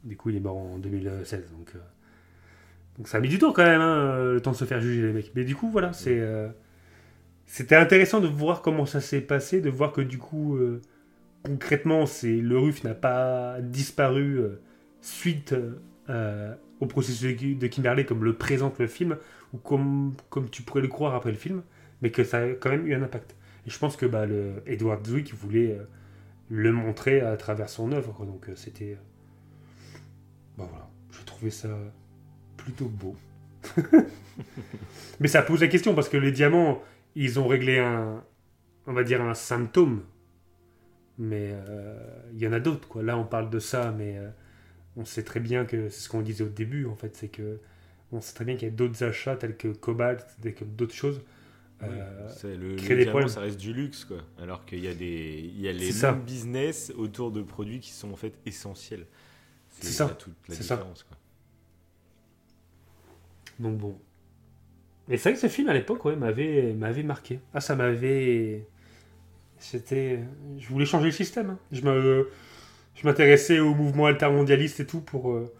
Du 0.04 0.18
coup, 0.18 0.28
il 0.28 0.36
est 0.36 0.40
mort 0.40 0.58
en 0.58 0.78
2016. 0.78 1.50
Donc, 1.50 1.72
donc 2.98 3.08
ça 3.08 3.18
a 3.18 3.20
mis 3.20 3.28
du 3.28 3.38
temps 3.38 3.52
quand 3.52 3.64
même, 3.64 3.80
hein, 3.80 4.32
le 4.32 4.40
temps 4.40 4.52
de 4.52 4.56
se 4.56 4.66
faire 4.66 4.82
juger, 4.82 5.06
les 5.06 5.12
mecs. 5.14 5.32
Mais 5.34 5.44
du 5.44 5.56
coup, 5.56 5.70
voilà, 5.70 5.92
c'est 5.92 6.20
c'était 7.50 7.74
intéressant 7.74 8.20
de 8.20 8.28
voir 8.28 8.62
comment 8.62 8.86
ça 8.86 9.00
s'est 9.00 9.20
passé, 9.20 9.60
de 9.60 9.70
voir 9.70 9.90
que 9.90 10.00
du 10.00 10.18
coup, 10.18 10.54
euh, 10.54 10.80
concrètement, 11.42 12.06
c'est 12.06 12.36
le 12.36 12.56
RUF 12.56 12.84
n'a 12.84 12.94
pas 12.94 13.60
disparu 13.60 14.38
euh, 14.38 14.60
suite 15.00 15.56
euh, 16.08 16.54
au 16.78 16.86
processus 16.86 17.36
de 17.36 17.66
Kimberley 17.66 18.04
comme 18.04 18.22
le 18.22 18.34
présente 18.34 18.78
le 18.78 18.86
film, 18.86 19.16
ou 19.52 19.58
comme, 19.58 20.14
comme 20.28 20.48
tu 20.48 20.62
pourrais 20.62 20.80
le 20.80 20.86
croire 20.86 21.16
après 21.16 21.32
le 21.32 21.36
film, 21.36 21.62
mais 22.02 22.12
que 22.12 22.22
ça 22.22 22.38
a 22.38 22.48
quand 22.50 22.70
même 22.70 22.86
eu 22.86 22.94
un 22.94 23.02
impact. 23.02 23.34
Et 23.66 23.70
je 23.70 23.78
pense 23.80 23.96
que 23.96 24.06
bah, 24.06 24.26
le 24.26 24.62
Edward 24.66 25.04
Zwick 25.04 25.34
voulait 25.34 25.76
le 26.50 26.70
montrer 26.70 27.20
à 27.20 27.36
travers 27.36 27.68
son 27.68 27.90
œuvre, 27.90 28.24
donc 28.26 28.46
c'était... 28.54 28.96
Bah 30.56 30.68
voilà, 30.70 30.88
j'ai 31.10 31.24
trouvé 31.24 31.50
ça 31.50 31.76
plutôt 32.56 32.86
beau. 32.86 33.16
mais 35.18 35.26
ça 35.26 35.42
pose 35.42 35.62
la 35.62 35.68
question, 35.68 35.96
parce 35.96 36.08
que 36.08 36.16
les 36.16 36.30
diamants 36.30 36.80
ils 37.14 37.38
ont 37.40 37.46
réglé 37.46 37.78
un, 37.78 38.24
on 38.86 38.92
va 38.92 39.04
dire 39.04 39.22
un 39.22 39.34
symptôme, 39.34 40.02
mais 41.18 41.50
euh, 41.52 41.98
il 42.32 42.38
y 42.38 42.46
en 42.46 42.52
a 42.52 42.60
d'autres. 42.60 42.88
Quoi. 42.88 43.02
Là, 43.02 43.18
on 43.18 43.24
parle 43.24 43.50
de 43.50 43.58
ça, 43.58 43.92
mais 43.92 44.16
euh, 44.18 44.30
on 44.96 45.04
sait 45.04 45.22
très 45.24 45.40
bien 45.40 45.64
que 45.64 45.88
c'est 45.88 46.00
ce 46.00 46.08
qu'on 46.08 46.22
disait 46.22 46.44
au 46.44 46.48
début, 46.48 46.86
en 46.86 46.94
fait, 46.94 47.16
c'est 47.16 47.28
que 47.28 47.60
on 48.12 48.20
sait 48.20 48.34
très 48.34 48.44
bien 48.44 48.56
qu'il 48.56 48.68
y 48.68 48.70
a 48.70 48.74
d'autres 48.74 49.04
achats 49.04 49.36
tels 49.36 49.56
que 49.56 49.68
Cobalt, 49.68 50.26
d'autres 50.76 50.94
choses. 50.94 51.22
Euh, 51.82 52.28
le, 52.44 52.76
le 52.76 53.28
ça 53.28 53.40
reste 53.40 53.58
du 53.58 53.72
luxe, 53.72 54.04
quoi. 54.04 54.18
Alors 54.38 54.66
qu'il 54.66 54.80
y 54.80 54.88
a 54.88 54.94
des, 54.94 55.50
il 55.54 55.60
y 55.60 55.68
a 55.68 55.72
les 55.72 55.92
mêmes 55.92 56.20
business 56.20 56.92
autour 56.96 57.30
de 57.30 57.42
produits 57.42 57.80
qui 57.80 57.90
sont 57.90 58.10
en 58.12 58.16
fait 58.16 58.34
essentiels. 58.44 59.06
C'est 59.68 59.86
ça. 59.86 60.08
Toute 60.08 60.34
la 60.48 60.56
différence, 60.56 61.04
quoi. 61.04 61.16
Donc 63.60 63.78
bon, 63.78 63.98
et 65.10 65.16
c'est 65.16 65.30
vrai 65.30 65.34
que 65.34 65.40
ce 65.40 65.48
film 65.48 65.68
à 65.68 65.74
l'époque 65.74 66.04
ouais, 66.04 66.14
m'avait, 66.14 66.72
m'avait 66.72 67.02
marqué. 67.02 67.40
Ah, 67.52 67.60
ça 67.60 67.74
m'avait. 67.74 68.64
C'était. 69.58 70.20
Je 70.56 70.68
voulais 70.68 70.86
changer 70.86 71.06
le 71.06 71.12
système. 71.12 71.50
Hein. 71.50 71.58
Je, 71.72 71.82
me... 71.82 72.30
je 72.94 73.06
m'intéressais 73.06 73.58
au 73.58 73.74
mouvement 73.74 74.06
altermondialiste 74.06 74.78
et 74.80 74.86
tout 74.86 75.00
pour, 75.00 75.32
euh, 75.32 75.52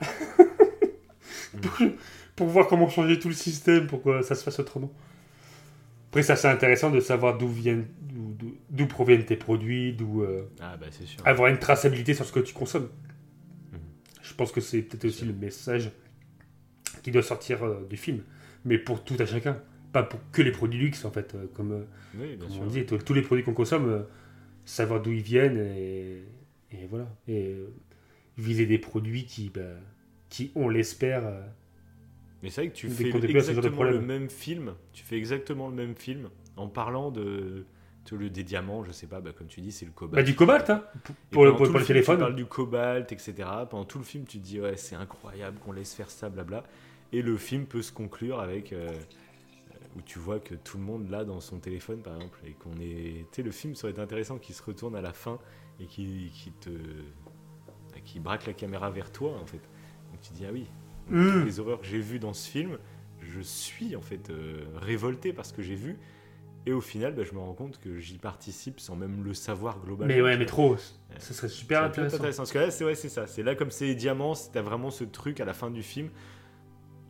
pour... 2.36 2.46
voir 2.48 2.66
comment 2.66 2.90
changer 2.90 3.18
tout 3.18 3.28
le 3.28 3.34
système, 3.34 3.86
pour 3.86 4.02
que 4.02 4.20
ça 4.20 4.34
se 4.34 4.44
fasse 4.44 4.60
autrement. 4.60 4.92
Après, 6.10 6.22
ça 6.22 6.36
c'est 6.36 6.48
intéressant 6.48 6.90
de 6.90 7.00
savoir 7.00 7.38
d'où 7.38 7.48
viennent, 7.48 7.86
d'où, 8.70 8.86
proviennent 8.86 9.24
tes 9.24 9.36
produits, 9.36 9.94
d'où 9.94 10.22
euh, 10.22 10.50
ah, 10.60 10.76
bah, 10.76 10.86
c'est 10.90 11.06
sûr. 11.06 11.26
avoir 11.26 11.48
une 11.48 11.58
traçabilité 11.58 12.12
sur 12.12 12.26
ce 12.26 12.32
que 12.32 12.40
tu 12.40 12.52
consommes. 12.52 12.90
Mhm. 13.72 13.78
Je 14.22 14.34
pense 14.34 14.52
que 14.52 14.60
c'est 14.60 14.82
peut-être 14.82 15.06
aussi 15.06 15.24
le 15.24 15.32
message 15.32 15.90
qui 17.02 17.10
doit 17.10 17.22
sortir 17.22 17.64
euh, 17.64 17.86
du 17.88 17.96
film. 17.96 18.22
Mais 18.64 18.78
pour 18.78 19.04
tout 19.04 19.16
à 19.18 19.26
chacun. 19.26 19.60
Pas 19.92 20.02
pour 20.02 20.20
que 20.32 20.42
les 20.42 20.52
produits 20.52 20.78
luxe, 20.78 21.04
en 21.04 21.10
fait, 21.10 21.34
euh, 21.34 21.46
comme, 21.54 21.72
euh, 21.72 21.84
Oui, 22.14 22.36
bien 22.36 22.38
comme 22.46 22.50
sûr. 22.50 22.62
on 22.62 22.66
dit. 22.66 22.84
Tous 22.84 23.14
les 23.14 23.22
produits 23.22 23.44
qu'on 23.44 23.54
consomme, 23.54 23.88
euh, 23.88 24.02
savoir 24.64 25.00
d'où 25.00 25.12
ils 25.12 25.22
viennent 25.22 25.58
et, 25.58 26.24
et 26.72 26.86
voilà. 26.90 27.08
Et 27.26 27.56
viser 28.36 28.66
des 28.66 28.78
produits 28.78 29.24
qui, 29.24 29.50
bah, 29.50 29.60
qui 30.28 30.52
on 30.54 30.68
l'espère, 30.68 31.22
Mais 32.42 32.50
c'est 32.50 32.62
vrai 32.62 32.70
que 32.70 32.76
tu 32.76 32.88
fais 32.88 33.12
de 33.12 33.26
exactement 33.26 33.82
le 33.82 34.00
même 34.00 34.28
film, 34.30 34.74
tu 34.92 35.02
fais 35.04 35.16
exactement 35.16 35.68
le 35.68 35.74
même 35.74 35.94
film 35.96 36.28
en 36.56 36.68
parlant 36.68 37.10
de, 37.10 37.64
le- 38.12 38.30
des 38.30 38.42
diamants, 38.44 38.84
je 38.84 38.92
sais 38.92 39.06
pas, 39.06 39.20
bah, 39.20 39.30
comme 39.36 39.46
tu 39.48 39.60
dis, 39.60 39.72
c'est 39.72 39.84
le 39.86 39.92
cobalt. 39.92 40.22
bah, 40.22 40.22
du 40.22 40.34
cobalt, 40.36 40.70
hein, 40.70 40.84
pour, 41.30 41.44
le, 41.44 41.54
film, 41.56 41.84
téléphone. 41.84 42.16
Tu 42.16 42.20
parles 42.20 42.36
du 42.36 42.46
cobalt, 42.46 43.10
etc. 43.12 43.48
Pendant 43.70 43.84
tout 43.84 43.98
le 43.98 44.04
film, 44.04 44.24
tu 44.24 44.38
te 44.38 44.44
dis, 44.44 44.60
ouais, 44.60 44.76
c'est 44.76 44.96
incroyable 44.96 45.58
qu'on 45.58 45.72
laisse 45.72 45.94
faire 45.94 46.10
ça, 46.10 46.28
blabla. 46.28 46.64
Et 47.12 47.22
le 47.22 47.36
film 47.36 47.66
peut 47.66 47.82
se 47.82 47.92
conclure 47.92 48.40
avec. 48.40 48.72
euh, 48.72 48.90
où 49.96 50.02
tu 50.02 50.18
vois 50.18 50.38
que 50.38 50.54
tout 50.54 50.76
le 50.76 50.82
monde 50.84 51.08
là 51.10 51.24
dans 51.24 51.40
son 51.40 51.58
téléphone, 51.58 52.02
par 52.02 52.14
exemple, 52.16 52.38
et 52.46 52.52
qu'on 52.52 52.78
est. 52.80 53.24
Tu 53.32 53.36
sais, 53.36 53.42
le 53.42 53.50
film 53.50 53.74
serait 53.74 53.98
intéressant 53.98 54.38
qu'il 54.38 54.54
se 54.54 54.62
retourne 54.62 54.94
à 54.94 55.00
la 55.00 55.12
fin 55.12 55.38
et 55.80 55.86
qui, 55.86 56.30
qui 56.34 56.52
te. 56.52 56.70
qui 58.04 58.20
braque 58.20 58.46
la 58.46 58.52
caméra 58.52 58.90
vers 58.90 59.10
toi, 59.12 59.32
en 59.40 59.46
fait. 59.46 59.58
Donc 60.10 60.20
tu 60.22 60.32
dis, 60.32 60.44
ah 60.46 60.50
oui, 60.52 60.66
Mm. 61.10 61.32
toutes 61.32 61.44
les 61.46 61.58
horreurs 61.58 61.80
que 61.80 61.86
j'ai 61.86 62.00
vues 62.00 62.18
dans 62.18 62.34
ce 62.34 62.46
film, 62.50 62.76
je 63.22 63.40
suis 63.40 63.96
en 63.96 64.02
fait 64.02 64.28
euh, 64.28 64.66
révolté 64.76 65.32
par 65.32 65.46
ce 65.46 65.54
que 65.54 65.62
j'ai 65.62 65.74
vu. 65.74 65.96
Et 66.66 66.72
au 66.72 66.82
final, 66.82 67.14
bah, 67.14 67.22
je 67.24 67.32
me 67.32 67.38
rends 67.38 67.54
compte 67.54 67.80
que 67.80 67.98
j'y 67.98 68.18
participe 68.18 68.78
sans 68.78 68.94
même 68.94 69.24
le 69.24 69.32
savoir 69.32 69.80
globalement. 69.80 70.14
Mais 70.14 70.20
ouais, 70.20 70.36
mais 70.36 70.44
trop. 70.44 70.76
Ça 71.16 71.32
serait 71.32 71.48
super 71.48 71.82
intéressant. 71.84 72.16
intéressant. 72.16 72.42
Parce 72.42 72.52
que 72.52 72.58
là, 72.58 72.70
c'est 72.70 72.84
ouais, 72.84 72.94
c'est 72.94 73.08
ça. 73.08 73.26
C'est 73.26 73.42
là 73.42 73.54
comme 73.54 73.70
c'est 73.70 73.94
diamants, 73.94 74.34
t'as 74.52 74.60
vraiment 74.60 74.90
ce 74.90 75.04
truc 75.04 75.40
à 75.40 75.46
la 75.46 75.54
fin 75.54 75.70
du 75.70 75.82
film. 75.82 76.10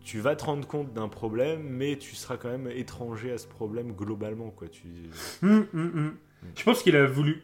Tu 0.08 0.20
vas 0.20 0.34
te 0.36 0.44
rendre 0.44 0.66
compte 0.66 0.94
d'un 0.94 1.08
problème, 1.08 1.60
mais 1.68 1.96
tu 1.98 2.14
seras 2.16 2.38
quand 2.38 2.48
même 2.48 2.66
étranger 2.74 3.30
à 3.30 3.36
ce 3.36 3.46
problème 3.46 3.92
globalement, 3.92 4.48
quoi. 4.48 4.66
Tu... 4.66 4.84
Hum, 5.42 5.66
hum, 5.74 5.92
hum. 5.94 6.14
Je 6.56 6.62
pense 6.64 6.82
qu'il 6.82 6.96
a 6.96 7.04
voulu 7.04 7.42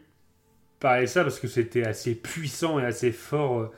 parler 0.81 1.07
ça 1.07 1.25
parce 1.25 1.39
que 1.39 1.47
c'était 1.47 1.85
assez 1.85 2.15
puissant 2.15 2.79
et 2.79 2.85
assez 2.87 3.13
fort 3.13 3.71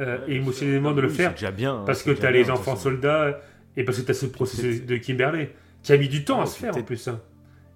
euh, 0.00 0.26
Ouais, 0.26 0.34
émotionnellement 0.34 0.90
de 0.94 1.02
le 1.02 1.06
oui, 1.08 1.14
faire. 1.14 1.30
Déjà 1.30 1.52
bien. 1.52 1.76
hein, 1.76 1.82
Parce 1.86 2.02
que 2.02 2.10
tu 2.10 2.26
as 2.26 2.32
les 2.32 2.50
enfants 2.50 2.74
soldats 2.74 3.40
et 3.76 3.84
parce 3.84 4.00
que 4.00 4.04
tu 4.04 4.10
as 4.10 4.14
ce 4.14 4.26
processus 4.26 4.84
de 4.84 4.96
Kimberley 4.96 5.54
qui 5.84 5.92
a 5.92 5.96
mis 5.96 6.08
du 6.08 6.24
temps 6.24 6.40
à 6.40 6.46
se 6.46 6.58
faire 6.58 6.76
en 6.76 6.82
plus. 6.82 7.06
hein. 7.06 7.20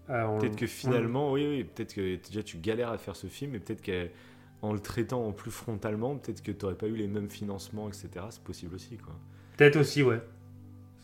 Ah, 0.08 0.28
on- 0.28 0.40
Peut-être 0.40 0.56
que 0.56 0.64
on- 0.64 0.68
finalement, 0.68 1.30
oui, 1.32 1.46
oui, 1.46 1.62
peut-être 1.62 1.94
que 1.94 2.16
déjà 2.16 2.42
tu 2.42 2.56
galères 2.58 2.90
à 2.90 2.98
faire 2.98 3.14
ce 3.14 3.28
film, 3.28 3.54
et 3.54 3.60
peut-être 3.60 3.84
qu'en 4.60 4.72
le 4.72 4.80
traitant 4.80 5.24
en 5.24 5.30
plus 5.30 5.52
frontalement, 5.52 6.16
peut-être 6.16 6.42
que 6.42 6.50
tu 6.50 6.64
n'aurais 6.64 6.76
pas 6.76 6.88
eu 6.88 6.96
les 6.96 7.06
mêmes 7.06 7.30
financements, 7.30 7.88
etc. 7.88 8.26
C'est 8.30 8.42
possible 8.42 8.74
aussi, 8.74 8.96
quoi. 8.96 9.14
Peut-être 9.56 9.76
aussi, 9.76 10.02
ouais. 10.02 10.20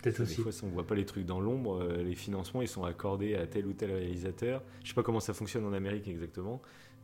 Peut-être 0.05 0.19
Des 0.19 0.23
aussi. 0.23 0.43
fois, 0.43 0.53
si 0.53 0.65
on 0.65 0.69
voit 0.69 0.87
pas 0.87 0.95
les 0.95 1.07
trucs 1.07 1.25
dans 1.27 1.41
l'ombre, 1.41 1.83
euh, 1.83 2.03
les 2.03 2.15
financements 2.15 2.61
ils 2.63 2.69
sont 2.69 2.85
accordés 2.85 3.35
à 3.37 3.47
tel 3.47 3.67
ou 3.67 3.73
tel 3.73 3.91
réalisateur. 3.93 4.63
Je 4.83 4.89
sais 4.89 4.95
pas 4.95 5.03
comment 5.03 5.21
ça 5.21 5.33
fonctionne 5.35 5.65
en 5.67 5.73
Amérique 5.73 6.09
exactement, 6.09 6.61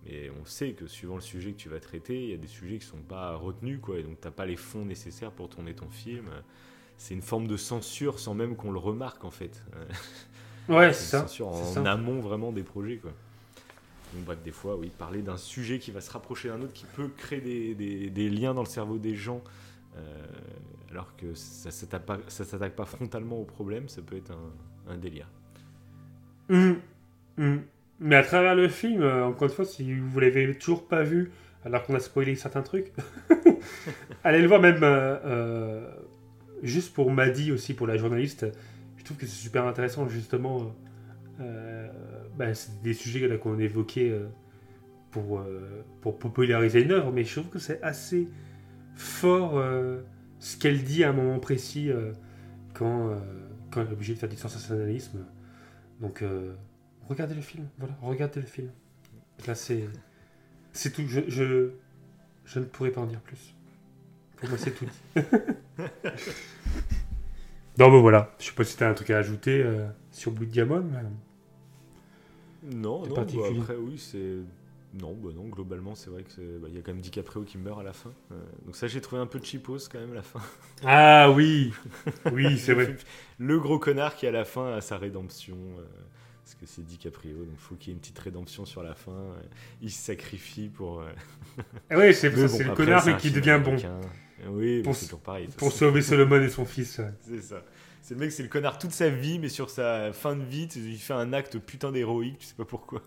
mais 0.07 0.31
on 0.41 0.45
sait 0.45 0.73
que 0.73 0.87
suivant 0.87 1.15
le 1.15 1.21
sujet 1.23 1.53
que 1.53 1.57
tu 1.59 1.69
vas 1.71 1.81
traiter, 1.81 2.23
il 2.25 2.31
y 2.31 2.35
a 2.35 2.37
des 2.37 2.47
sujets 2.47 2.79
qui 2.79 2.87
sont 2.87 2.99
pas 2.99 3.35
retenus, 3.37 3.79
quoi. 3.81 3.99
Et 3.99 4.03
donc 4.03 4.21
t'as 4.21 4.31
pas 4.31 4.45
les 4.47 4.57
fonds 4.57 4.85
nécessaires 4.85 5.33
pour 5.33 5.49
tourner 5.49 5.75
ton 5.75 5.89
film. 5.89 6.27
C'est 6.99 7.15
une 7.15 7.23
forme 7.23 7.47
de 7.47 7.57
censure 7.57 8.19
sans 8.21 8.35
même 8.35 8.57
qu'on 8.57 8.73
le 8.73 8.79
remarque 8.79 9.25
en 9.25 9.31
fait. 9.31 9.63
Ouais, 10.69 10.93
C'est 10.93 11.05
ça. 11.17 11.21
censure 11.23 11.49
en 11.49 11.65
ça. 11.65 11.91
amont 11.91 12.21
vraiment 12.21 12.53
des 12.53 12.63
projets, 12.63 12.99
quoi. 12.99 13.11
Donc 14.15 14.25
bref, 14.25 14.39
des 14.45 14.53
fois, 14.53 14.77
oui, 14.77 14.91
parler 14.97 15.23
d'un 15.23 15.37
sujet 15.37 15.79
qui 15.79 15.91
va 15.91 16.01
se 16.01 16.11
rapprocher 16.11 16.49
d'un 16.49 16.61
autre, 16.63 16.73
qui 16.73 16.85
peut 16.95 17.09
créer 17.17 17.41
des, 17.41 17.75
des- 17.75 18.11
des 18.11 18.29
liens 18.29 18.55
dans 18.55 18.63
le 18.63 18.69
cerveau 18.69 18.99
des 18.99 19.17
gens, 19.17 19.43
euh, 19.97 20.27
alors 20.91 21.17
que 21.17 21.35
ça 21.35 21.71
s'attaque 21.71 22.75
pas, 22.75 22.85
frontalement 22.85 23.41
au 23.41 23.45
problème, 23.45 23.89
ça 23.89 24.03
peut 24.03 24.17
être 24.17 24.33
un, 24.89 24.99
délire. 24.99 25.29
Hum, 26.49 26.79
hum. 27.39 27.63
Mais 28.01 28.17
à 28.17 28.23
travers 28.23 28.55
le 28.55 28.69
film, 28.69 29.03
euh, 29.03 29.27
encore 29.27 29.49
une 29.49 29.55
fois, 29.55 29.65
si 29.65 29.95
vous 29.95 30.21
l'avez 30.21 30.55
toujours 30.55 30.89
pas 30.89 31.03
vu, 31.03 31.31
alors 31.65 31.85
qu'on 31.85 31.95
a 31.95 32.01
spoilé 32.01 32.35
certains 32.35 32.63
trucs, 32.63 32.93
allez 34.25 34.41
le 34.41 34.49
voir 34.49 34.61
même 34.61 34.83
euh, 34.83 35.19
euh, 35.25 35.91
juste 36.63 36.93
pour 36.93 37.13
Maddy 37.13 37.53
aussi, 37.53 37.75
pour 37.75 37.87
la 37.87 37.97
journaliste. 37.97 38.47
Je 38.97 39.05
trouve 39.05 39.17
que 39.17 39.27
c'est 39.27 39.43
super 39.43 39.67
intéressant 39.67 40.09
justement. 40.09 40.75
bah, 41.39 42.55
c'est 42.55 42.83
des 42.83 42.95
sujets 42.95 43.39
qu'on 43.39 43.59
évoquait 43.59 44.13
pour, 45.11 45.43
populariser 46.19 46.83
une 46.83 46.93
œuvre, 46.93 47.13
mais 47.13 47.25
je 47.25 47.41
trouve 47.41 47.51
que 47.51 47.59
c'est 47.59 47.83
assez 47.83 48.29
fort 48.95 49.63
ce 50.41 50.57
qu'elle 50.57 50.83
dit 50.83 51.05
à 51.05 51.11
un 51.11 51.13
moment 51.13 51.39
précis 51.39 51.91
euh, 51.91 52.13
quand, 52.75 53.09
euh, 53.11 53.17
quand 53.71 53.83
elle 53.83 53.89
est 53.89 53.93
obligée 53.93 54.15
de 54.15 54.19
faire 54.19 54.29
du 54.29 54.37
sensationnalisme. 54.37 55.25
Donc, 56.01 56.23
euh, 56.23 56.55
regardez 57.09 57.35
le 57.37 57.43
film. 57.43 57.69
Voilà, 57.79 57.95
regardez 58.03 58.41
le 58.41 58.47
film. 58.47 58.71
Là, 59.47 59.55
c'est. 59.55 59.89
C'est 60.73 60.91
tout. 60.93 61.03
Je, 61.07 61.21
je, 61.29 61.71
je 62.45 62.59
ne 62.59 62.65
pourrais 62.65 62.91
pas 62.91 63.01
en 63.03 63.07
dire 63.07 63.21
plus. 63.21 63.55
Pour 64.37 64.49
moi, 64.49 64.59
c'est 64.59 64.71
tout 64.73 64.87
dit. 64.87 65.23
non, 67.79 67.91
mais 67.91 68.01
voilà. 68.01 68.35
Je 68.39 68.47
sais 68.47 68.53
pas 68.53 68.65
si 68.65 68.77
tu 68.77 68.85
as 68.85 68.89
un 68.89 68.95
truc 68.95 69.11
à 69.11 69.19
ajouter 69.19 69.65
sur 70.11 70.33
Blue 70.33 70.47
Diamond. 70.47 70.83
mais- 70.91 72.75
Non, 72.77 73.07
non, 73.07 73.15
bah, 73.15 73.23
après, 73.23 73.77
oui, 73.77 73.99
c'est. 73.99 74.37
Non, 74.93 75.15
bah 75.15 75.31
non, 75.35 75.45
globalement, 75.45 75.95
c'est 75.95 76.11
vrai 76.11 76.25
c'est- 76.29 76.59
bah, 76.59 76.69
y 76.69 76.77
a 76.77 76.81
quand 76.81 76.93
même 76.93 77.01
DiCaprio 77.01 77.43
qui 77.45 77.59
meurt 77.59 77.79
à 77.79 77.85
la 77.85 77.93
fin. 77.93 78.11
Euh, 78.33 78.35
donc 78.67 78.75
ça, 78.75 78.89
j'ai 78.89 79.01
trouvé 79.01 79.23
un 79.23 79.27
peu 79.27 79.41
cheapos 79.43 79.79
quand 79.91 80.01
même 80.01 80.11
à 80.13 80.17
la 80.17 80.23
fin. 80.23 80.41
Ah 80.85 81.31
oui 81.31 81.73
Oui, 82.33 82.59
c'est 82.59 82.75
vrai. 82.75 82.97
Le 83.39 83.61
gros 83.61 83.79
connard 83.79 84.17
qui 84.17 84.27
à 84.27 84.33
la 84.33 84.45
fin 84.45 84.75
a 84.75 84.81
sa 84.81 84.99
rédemption. 84.99 85.57
euh, 85.79 85.85
parce 86.43 86.55
que 86.57 86.67
c'est 86.67 86.85
DiCaprio, 86.85 87.37
donc 87.45 87.53
il 87.53 87.59
faut 87.61 87.77
qu'il 87.77 87.89
y 87.89 87.91
ait 87.93 87.95
une 87.95 88.01
petite 88.01 88.19
rédemption 88.19 88.67
sur 88.67 88.83
la 88.83 88.97
fin. 88.97 89.13
euh, 89.13 89.41
il 89.81 89.93
se 89.93 90.03
sacrifie 90.03 90.69
pour. 90.69 91.05
Ah 91.89 91.97
oui, 91.97 92.13
c'est 92.15 92.31
bon, 92.31 92.43
le 92.43 92.75
connard 92.75 93.07
mais 93.07 93.17
qui 93.17 93.31
devient 93.31 93.61
bon. 93.63 93.77
Oui, 94.49 94.83
Pour 94.83 94.99
toujours 94.99 95.21
pareil. 95.21 95.49
Pour 95.57 95.71
sauver 95.71 96.03
Solomon 96.03 96.43
et 96.43 96.49
son 96.49 96.65
fils. 96.65 96.99
ouais. 96.99 97.13
C'est 97.21 97.43
ça. 97.43 97.63
C'est 98.03 98.15
le 98.15 98.21
mec, 98.21 98.33
c'est 98.33 98.43
le 98.43 98.49
connard 98.49 98.79
toute 98.79 98.91
sa 98.93 99.11
vie, 99.11 99.39
mais 99.39 99.49
sur 99.51 99.71
sa 99.71 100.13
fin 100.13 100.35
de 100.35 100.43
vie, 100.43 100.65
il 100.75 100.97
fait 100.99 101.13
un 101.13 101.33
acte 101.33 101.59
putain 101.59 101.93
d'héroïque, 101.93 102.39
tu 102.41 102.47
sais 102.47 102.55
pas 102.55 102.65
pourquoi. 102.65 103.03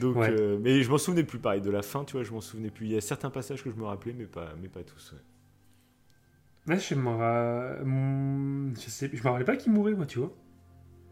Donc, 0.00 0.16
Ouais. 0.16 0.30
euh, 0.30 0.58
mais 0.60 0.82
je 0.82 0.90
m'en 0.90 0.98
souvenais 0.98 1.24
plus, 1.24 1.38
pareil, 1.38 1.60
de 1.60 1.70
la 1.70 1.82
fin, 1.82 2.04
tu 2.04 2.12
vois, 2.12 2.22
je 2.22 2.32
m'en 2.32 2.40
souvenais 2.40 2.70
plus. 2.70 2.86
Il 2.86 2.92
y 2.92 2.96
a 2.96 3.00
certains 3.00 3.30
passages 3.30 3.62
que 3.62 3.70
je 3.70 3.76
me 3.76 3.84
rappelais, 3.84 4.14
mais 4.16 4.26
pas, 4.26 4.54
mais 4.60 4.68
pas 4.68 4.82
tous. 4.82 5.12
ouais. 5.12 6.74
Ouais, 6.74 6.78
je 6.80 6.94
me 6.94 7.08
ra- 7.10 7.82
Hmm, 7.84 8.72
je 8.76 8.88
sais, 8.90 9.10
je 9.12 9.22
me 9.22 9.28
rappelais 9.28 9.44
pas 9.44 9.56
qu'il 9.56 9.72
mourait, 9.72 9.92
moi, 9.94 10.06
tu 10.06 10.18
vois. 10.18 10.32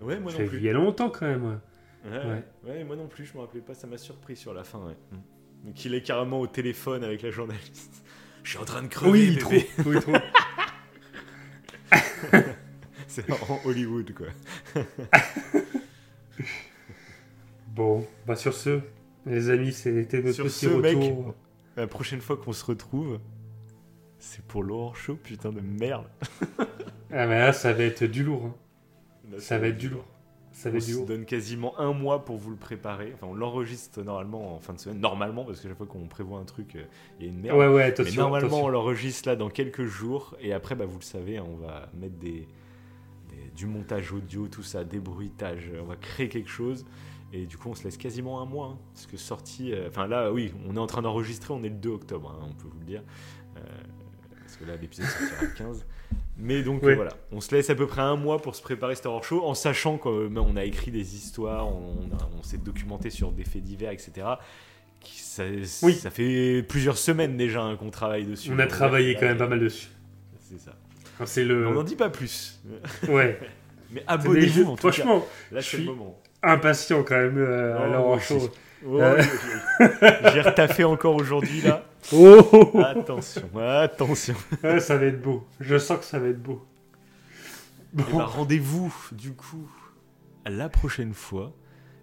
Ouais, 0.00 0.18
moi 0.18 0.32
non 0.32 0.38
vu 0.38 0.44
il 0.44 0.48
plus. 0.50 0.60
y 0.62 0.68
a 0.68 0.72
longtemps 0.72 1.10
quand 1.10 1.26
même. 1.26 1.44
ouais. 1.44 2.10
Ouais, 2.10 2.18
Ouais. 2.18 2.44
ouais, 2.64 2.84
moi 2.84 2.96
non 2.96 3.06
plus, 3.06 3.26
je 3.26 3.34
me 3.34 3.40
rappelais 3.40 3.60
pas, 3.60 3.74
ça 3.74 3.86
m'a 3.86 3.98
surpris 3.98 4.34
sur 4.34 4.52
la 4.54 4.64
fin, 4.64 4.78
ouais. 4.78 4.96
Mm. 5.12 5.66
Donc 5.66 5.84
il 5.84 5.94
est 5.94 6.02
carrément 6.02 6.40
au 6.40 6.46
téléphone 6.48 7.04
avec 7.04 7.22
la 7.22 7.30
journaliste. 7.30 8.02
Je 8.42 8.50
suis 8.50 8.58
en 8.58 8.64
train 8.64 8.82
de 8.82 8.88
crever, 8.88 9.10
Oui, 9.12 9.36
trop. 9.38 9.50
bébé. 9.50 9.66
Oui, 9.86 10.00
trop. 10.00 10.12
C'est 13.06 13.30
en 13.30 13.60
Hollywood, 13.66 14.12
quoi. 14.14 14.26
Bon, 17.74 18.06
bah 18.26 18.36
sur 18.36 18.52
ce, 18.54 18.80
les 19.26 19.50
amis, 19.50 19.72
c'était 19.72 20.18
notre 20.20 20.32
Sur 20.34 20.44
petit 20.44 20.66
ce, 20.66 20.68
mec, 20.68 20.96
retour. 20.96 21.34
La 21.76 21.86
prochaine 21.86 22.20
fois 22.20 22.36
qu'on 22.36 22.52
se 22.52 22.64
retrouve, 22.64 23.18
c'est 24.18 24.44
pour 24.44 24.62
l'horror 24.62 24.94
show, 24.96 25.16
putain 25.16 25.50
de 25.50 25.60
merde. 25.60 26.06
Ah, 27.14 27.26
mais 27.26 27.38
là, 27.40 27.52
ça 27.52 27.74
va 27.74 27.82
être 27.84 28.04
du 28.04 28.24
lourd. 28.24 28.46
hein. 28.46 28.54
Là, 29.30 29.38
Ça 29.38 29.58
va 29.58 29.66
être 29.66 29.76
du 29.76 29.90
lourd. 29.90 30.06
Ça 30.50 30.70
va 30.70 30.76
On 30.76 30.78
être 30.78 30.86
du 30.86 30.92
lourd. 30.94 31.04
donne 31.06 31.24
quasiment 31.26 31.78
un 31.78 31.92
mois 31.92 32.24
pour 32.24 32.38
vous 32.38 32.48
le 32.48 32.56
préparer. 32.56 33.10
Enfin, 33.12 33.26
on 33.28 33.34
l'enregistre 33.34 34.02
normalement 34.02 34.54
en 34.54 34.60
fin 34.60 34.72
de 34.72 34.78
semaine. 34.78 34.98
Normalement, 34.98 35.44
parce 35.44 35.60
que 35.60 35.68
chaque 35.68 35.76
fois 35.76 35.86
qu'on 35.86 36.06
prévoit 36.06 36.38
un 36.40 36.44
truc, 36.46 36.74
euh, 36.74 36.84
il 37.20 37.26
y 37.26 37.28
a 37.28 37.32
une 37.32 37.38
merde. 37.42 37.58
Ouais, 37.58 37.66
ouais, 37.66 37.74
Mais 37.74 37.82
attention. 37.82 38.22
normalement, 38.22 38.46
attention. 38.48 38.64
on 38.64 38.68
l'enregistre 38.70 39.28
là 39.28 39.36
dans 39.36 39.50
quelques 39.50 39.84
jours. 39.84 40.34
Et 40.40 40.54
après, 40.54 40.74
bah, 40.74 40.86
vous 40.86 40.98
le 40.98 41.04
savez, 41.04 41.38
on 41.38 41.56
va 41.56 41.90
mettre 42.00 42.16
des, 42.16 42.48
des- 43.28 43.50
du 43.54 43.66
montage 43.66 44.10
audio, 44.10 44.48
tout 44.48 44.62
ça, 44.62 44.84
des 44.84 44.98
bruitages. 45.00 45.70
On 45.82 45.84
va 45.84 45.96
créer 45.96 46.30
quelque 46.30 46.48
chose. 46.48 46.86
Et 47.34 47.46
du 47.46 47.56
coup, 47.56 47.70
on 47.70 47.74
se 47.74 47.84
laisse 47.84 47.96
quasiment 47.96 48.40
un 48.42 48.44
mois. 48.44 48.66
hein, 48.74 48.78
parce 48.92 49.06
que 49.06 49.16
sorti. 49.16 49.72
euh, 49.72 49.88
Enfin, 49.88 50.06
là, 50.06 50.30
oui, 50.32 50.52
on 50.68 50.76
est 50.76 50.78
en 50.80 50.86
train 50.86 51.02
d'enregistrer. 51.02 51.54
On 51.54 51.62
est 51.62 51.68
le 51.70 51.74
2 51.76 51.88
octobre, 51.90 52.36
hein, 52.38 52.46
on 52.50 52.54
peut 52.54 52.68
vous 52.70 52.78
le 52.80 52.84
dire. 52.86 53.02
Euh, 53.56 53.60
parce 54.42 54.56
que 54.56 54.64
là, 54.64 54.76
l'épisode 54.76 55.06
sortira 55.06 55.42
le 55.42 55.48
15. 55.56 55.86
Mais 56.38 56.62
donc, 56.62 56.82
euh, 56.84 56.94
voilà. 56.94 57.12
On 57.30 57.40
se 57.40 57.54
laisse 57.54 57.70
à 57.70 57.74
peu 57.74 57.86
près 57.86 58.02
un 58.02 58.16
mois 58.16 58.40
pour 58.40 58.54
se 58.54 58.62
préparer 58.62 58.94
Star 58.94 59.12
Wars 59.14 59.24
Show. 59.24 59.44
En 59.44 59.54
sachant 59.54 59.96
qu'on 59.98 60.56
a 60.56 60.64
écrit 60.64 60.90
des 60.90 61.14
histoires. 61.16 61.68
On, 61.68 62.42
s'est 62.42 62.58
documenté 62.58 63.08
sur 63.10 63.30
des 63.32 63.44
faits 63.44 63.62
divers, 63.62 63.92
etc. 63.92 64.26
Qui- 65.00 65.20
Ça, 65.20 65.44
Oui. 65.82 65.94
ça 65.94 66.10
fait 66.10 66.62
plusieurs 66.68 66.98
semaines 66.98 67.36
déjà 67.36 67.62
hein, 67.62 67.76
qu'on 67.76 67.90
travaille 67.90 68.24
dessus. 68.26 68.50
On 68.52 68.58
a 68.58 68.66
travaillé 68.66 69.14
quand 69.14 69.26
même 69.26 69.38
pas 69.38 69.46
mal 69.48 69.60
dessus. 69.60 69.88
C'est 70.40 70.58
ça. 70.60 70.74
Enfin, 71.20 71.24
Mais 71.40 71.52
On 71.54 71.70
n'en 71.72 71.80
le. 71.82 71.84
dit 71.84 71.96
pas 71.96 72.10
plus. 72.10 72.60
Ouais. 73.08 73.38
Mais 73.92 74.02
abonnez-vous 74.06 74.64
en 74.64 74.76
tout 74.76 74.88
cas. 74.88 74.92
Franchement, 74.92 75.24
Là, 75.52 75.60
je 75.60 75.68
c'est 75.70 75.76
le 75.76 75.82
suis- 75.84 75.90
moment. 75.90 76.18
Impatient 76.42 77.02
quand 77.02 77.16
même 77.16 77.38
euh, 77.38 77.76
à 77.78 77.86
Oh, 77.86 77.90
l'heure 77.90 78.06
moi 78.06 78.16
en 78.16 78.18
chaud. 78.18 78.50
Oh, 78.86 79.00
Euh. 79.00 79.22
J'ai 80.32 80.40
retaffé 80.40 80.84
encore 80.84 81.14
aujourd'hui 81.16 81.60
là. 81.62 81.84
Oh. 82.12 82.82
Attention, 82.84 83.48
attention. 83.56 84.34
Ouais, 84.64 84.80
ça 84.80 84.96
va 84.96 85.06
être 85.06 85.22
beau. 85.22 85.46
Je 85.60 85.78
sens 85.78 85.98
que 86.00 86.04
ça 86.04 86.18
va 86.18 86.26
être 86.28 86.42
beau. 86.42 86.66
Bon. 87.92 88.04
Eh 88.08 88.12
ben, 88.12 88.24
rendez-vous, 88.24 88.92
du 89.12 89.32
coup, 89.34 89.70
à 90.44 90.50
la 90.50 90.68
prochaine 90.68 91.14
fois. 91.14 91.52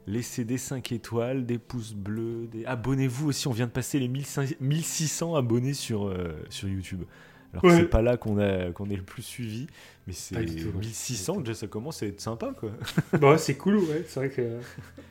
Laissez 0.08 0.46
des 0.46 0.58
5 0.58 0.92
étoiles, 0.94 1.46
des 1.46 1.60
pouces 1.60 1.94
bleus, 1.94 2.48
des... 2.48 2.66
abonnez-vous 2.66 3.28
aussi. 3.28 3.48
On 3.48 3.52
vient 3.52 3.68
de 3.68 3.72
passer 3.72 4.00
les 4.00 4.08
1500 4.08 4.56
1600 4.60 5.36
abonnés 5.36 5.74
sur, 5.74 6.08
euh, 6.08 6.34
sur 6.50 6.68
YouTube. 6.70 7.04
Alors 7.52 7.64
que 7.64 7.68
Ouais. 7.68 7.78
c'est 7.78 7.86
pas 7.90 8.02
là 8.04 8.16
qu'on 8.18 8.38
a 8.40 8.72
qu'on 8.72 8.90
est 8.90 8.96
le 8.96 9.02
plus 9.04 9.24
suivi, 9.24 9.66
mais 10.06 10.14
c'est 10.14 10.36
Pas 10.36 10.44
du 10.44 10.56
tout, 10.56 10.68
ouais. 10.70 10.80
1600 10.86 11.42
déjà 11.42 11.54
ça 11.56 11.68
commence 11.68 12.04
à 12.04 12.06
être 12.08 12.22
sympa 12.22 12.54
quoi. 12.60 12.72
Bah 13.20 13.32
ouais, 13.32 13.38
c'est 13.40 13.56
cool, 13.56 13.78
ouais. 13.78 14.04
C'est 14.08 14.20
vrai 14.20 14.30
que 14.30 14.42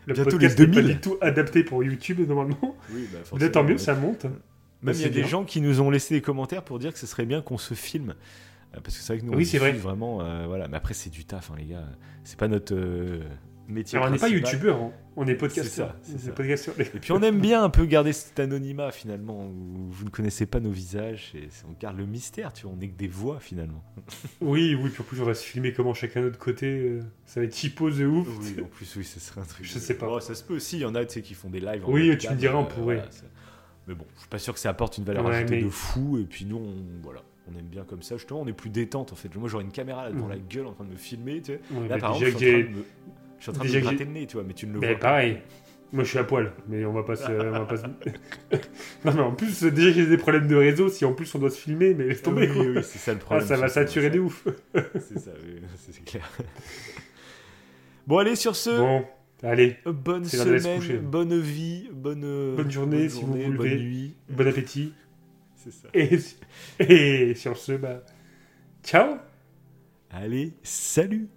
le 0.06 0.14
Bientôt 0.14 0.30
podcast 0.30 0.58
n'est 0.58 0.66
pas 0.66 0.72
2000. 0.72 0.94
du 0.94 1.00
tout 1.00 1.16
adapté 1.20 1.64
pour 1.64 1.82
YouTube 1.82 2.20
normalement. 2.28 2.76
Oui, 2.92 3.08
bah 3.12 3.18
Mais 3.40 3.50
tant 3.50 3.64
mieux, 3.64 3.78
ça 3.78 3.94
monte. 3.94 4.26
Même 4.82 4.94
il 4.94 5.00
y 5.00 5.04
a 5.04 5.08
des 5.08 5.24
gens 5.24 5.44
qui 5.44 5.60
nous 5.60 5.80
ont 5.80 5.90
laissé 5.90 6.14
des 6.14 6.20
commentaires 6.22 6.62
pour 6.64 6.78
dire 6.78 6.92
que 6.92 6.98
ce 7.00 7.06
serait 7.08 7.26
bien 7.26 7.42
qu'on 7.42 7.58
se 7.58 7.74
filme. 7.74 8.14
Euh, 8.76 8.78
Parce 8.84 8.96
que 8.96 9.02
c'est 9.02 9.12
vrai 9.14 9.20
que 9.20 9.24
nous, 9.26 9.32
on 9.32 9.36
Oui, 9.36 9.44
vrai. 9.44 9.70
diffuse 9.70 9.82
vraiment. 9.82 10.20
euh, 10.22 10.44
voilà. 10.46 10.68
Mais 10.68 10.76
après, 10.76 10.94
c'est 10.94 11.10
du 11.10 11.24
taf, 11.24 11.50
hein, 11.50 11.54
les 11.58 11.64
gars. 11.64 11.84
C'est 12.22 12.38
pas 12.38 12.46
notre 12.46 12.74
euh, 12.76 13.20
métier. 13.68 13.96
Alors 13.98 14.08
on 14.08 14.12
n'est 14.12 14.18
pas 14.18 14.28
youtubeur, 14.28 14.76
hein. 14.80 14.92
on 15.16 15.26
est 15.26 15.34
podcasteur. 15.34 15.94
Ça, 16.02 16.18
ça. 16.18 16.72
Et 16.78 16.84
puis 17.00 17.12
on 17.12 17.20
aime 17.22 17.38
bien 17.40 17.62
un 17.62 17.70
peu 17.70 17.84
garder 17.86 18.12
cet 18.12 18.38
anonymat 18.40 18.90
finalement, 18.92 19.46
où 19.46 19.88
vous 19.90 20.04
ne 20.04 20.10
connaissez 20.10 20.46
pas 20.46 20.60
nos 20.60 20.70
visages, 20.70 21.32
et 21.34 21.48
on 21.68 21.72
garde 21.80 21.96
le 21.98 22.06
mystère, 22.06 22.52
tu 22.52 22.64
vois, 22.64 22.72
on 22.72 22.76
n'est 22.76 22.88
que 22.88 22.96
des 22.98 23.08
voix 23.08 23.38
finalement. 23.40 23.82
Oui, 24.40 24.74
oui, 24.80 24.90
puis 24.90 25.00
en 25.02 25.04
plus 25.04 25.20
on 25.20 25.24
va 25.24 25.34
se 25.34 25.44
filmer 25.44 25.72
comment 25.72 25.94
chacun 25.94 26.20
de 26.20 26.26
notre 26.26 26.38
côté. 26.38 26.66
euh, 26.66 27.00
Ça 27.26 27.40
va 27.40 27.46
être 27.46 27.54
cheapo 27.56 27.90
de 27.90 28.06
ouf. 28.06 28.28
Oui, 28.40 28.56
en 28.62 28.66
plus, 28.66 28.96
oui, 28.96 29.04
ce 29.04 29.20
serait 29.20 29.40
un 29.40 29.44
truc. 29.44 29.64
Je 29.66 29.74
de- 29.74 29.78
sais 29.78 29.94
pas. 29.94 30.06
Oh, 30.08 30.20
ça 30.20 30.34
se 30.34 30.42
peut 30.44 30.54
aussi, 30.56 30.76
il 30.76 30.82
y 30.82 30.84
en 30.84 30.94
a 30.94 31.04
qui 31.04 31.34
font 31.34 31.50
des 31.50 31.60
lives. 31.60 31.84
en 31.84 31.90
Oui, 31.90 32.16
tu 32.18 32.28
me 32.30 32.34
diras, 32.36 32.56
on 32.56 32.62
euh, 32.62 32.66
pourrait. 32.66 32.94
voilà, 32.96 33.10
ça- 33.10 33.24
mais 33.86 33.94
bon, 33.94 34.04
je 34.14 34.20
suis 34.20 34.28
pas 34.28 34.38
sûr 34.38 34.52
que 34.54 34.60
ça 34.60 34.70
apporte 34.70 34.98
une 34.98 35.04
valeur 35.04 35.24
Ouais, 35.24 35.36
ajoutée 35.36 35.56
mais- 35.56 35.62
de 35.62 35.68
fou, 35.70 36.18
et 36.18 36.24
puis 36.24 36.44
nous, 36.44 36.56
on, 36.58 37.02
voilà, 37.02 37.22
on 37.50 37.58
aime 37.58 37.64
bien 37.66 37.84
comme 37.84 38.02
ça. 38.02 38.16
Justement, 38.16 38.42
on 38.42 38.46
est 38.46 38.52
plus 38.52 38.68
détente 38.70 39.12
en 39.12 39.16
fait. 39.16 39.34
Moi, 39.36 39.48
j'aurais 39.48 39.64
une 39.64 39.72
caméra 39.72 40.04
là 40.08 40.14
Mm. 40.14 40.28
la 40.28 40.36
gueule 40.38 40.66
en 40.66 40.72
train 40.72 40.84
de 40.84 40.90
me 40.90 40.96
filmer, 40.96 41.40
tu 41.40 41.52
sais. 41.52 41.60
Ouais, 41.72 41.88
Là, 41.88 41.96
par 41.98 42.12
déjà 42.14 42.26
exemple, 42.26 42.44
que 42.44 42.50
je 42.50 42.50
suis 42.50 42.54
en 42.54 42.58
j'ai- 42.58 42.64
train 42.64 42.72
de 42.72 42.76
me, 42.78 42.84
je 43.38 43.42
suis 43.42 43.50
en 43.50 43.54
train 43.54 43.64
de 43.64 43.70
me 43.74 43.80
gratter 43.80 44.04
le 44.04 44.10
nez, 44.12 44.26
tu 44.26 44.34
vois, 44.36 44.44
mais 44.44 44.54
tu 44.54 44.66
ne 44.66 44.72
le 44.74 44.80
Mais 44.80 44.88
vois 44.88 44.98
pas. 44.98 45.08
pareil. 45.08 45.38
Moi 45.90 46.04
je 46.04 46.10
suis 46.10 46.18
à 46.18 46.24
poil, 46.24 46.52
mais 46.68 46.84
on 46.84 46.92
va 46.92 47.02
pas 47.02 47.16
se. 47.16 47.32
on 47.32 47.50
va 47.52 47.64
pas 47.64 47.76
se- 47.78 47.86
non 49.06 49.12
mais 49.14 49.20
en 49.22 49.32
plus, 49.34 49.62
déjà 49.62 49.90
j'ai 49.90 50.06
des 50.06 50.18
problèmes 50.18 50.46
de 50.46 50.54
réseau, 50.54 50.90
si 50.90 51.04
en 51.06 51.14
plus 51.14 51.34
on 51.34 51.38
doit 51.38 51.48
se 51.50 51.58
filmer, 51.60 51.94
mais 51.94 52.04
laisse 52.08 52.22
tomber 52.22 52.46
Oui, 52.50 52.82
c'est 52.82 52.98
ça 52.98 53.12
le 53.12 53.18
Ah, 53.18 53.24
problème. 53.24 53.48
ça 53.48 53.56
va 53.56 53.68
saturer 53.68 54.10
de 54.10 54.18
ouf. 54.20 54.46
C'est 54.74 55.18
ça, 55.18 55.30
oui, 55.42 55.62
c'est 55.90 56.04
clair. 56.04 56.28
bon, 58.06 58.18
allez, 58.18 58.36
sur 58.36 58.54
ce, 58.56 58.70
Bon, 58.70 59.04
allez, 59.42 59.76
bonne 59.86 60.24
semaine, 60.24 60.98
bonne 60.98 61.40
vie, 61.40 61.88
bonne, 61.92 62.54
Bonne 62.56 62.70
journée, 62.70 63.08
si 63.08 63.24
vous 63.24 63.32
vous 63.34 63.52
bonne 63.52 63.76
nuit. 63.76 64.14
bon 64.28 64.46
appétit. 64.46 64.92
C'est 65.56 65.72
ça. 65.72 65.88
Et, 65.94 66.18
et 66.80 67.34
sur 67.34 67.56
ce, 67.56 67.72
bah. 67.72 68.02
Ciao 68.84 69.16
Allez, 70.10 70.52
salut 70.62 71.28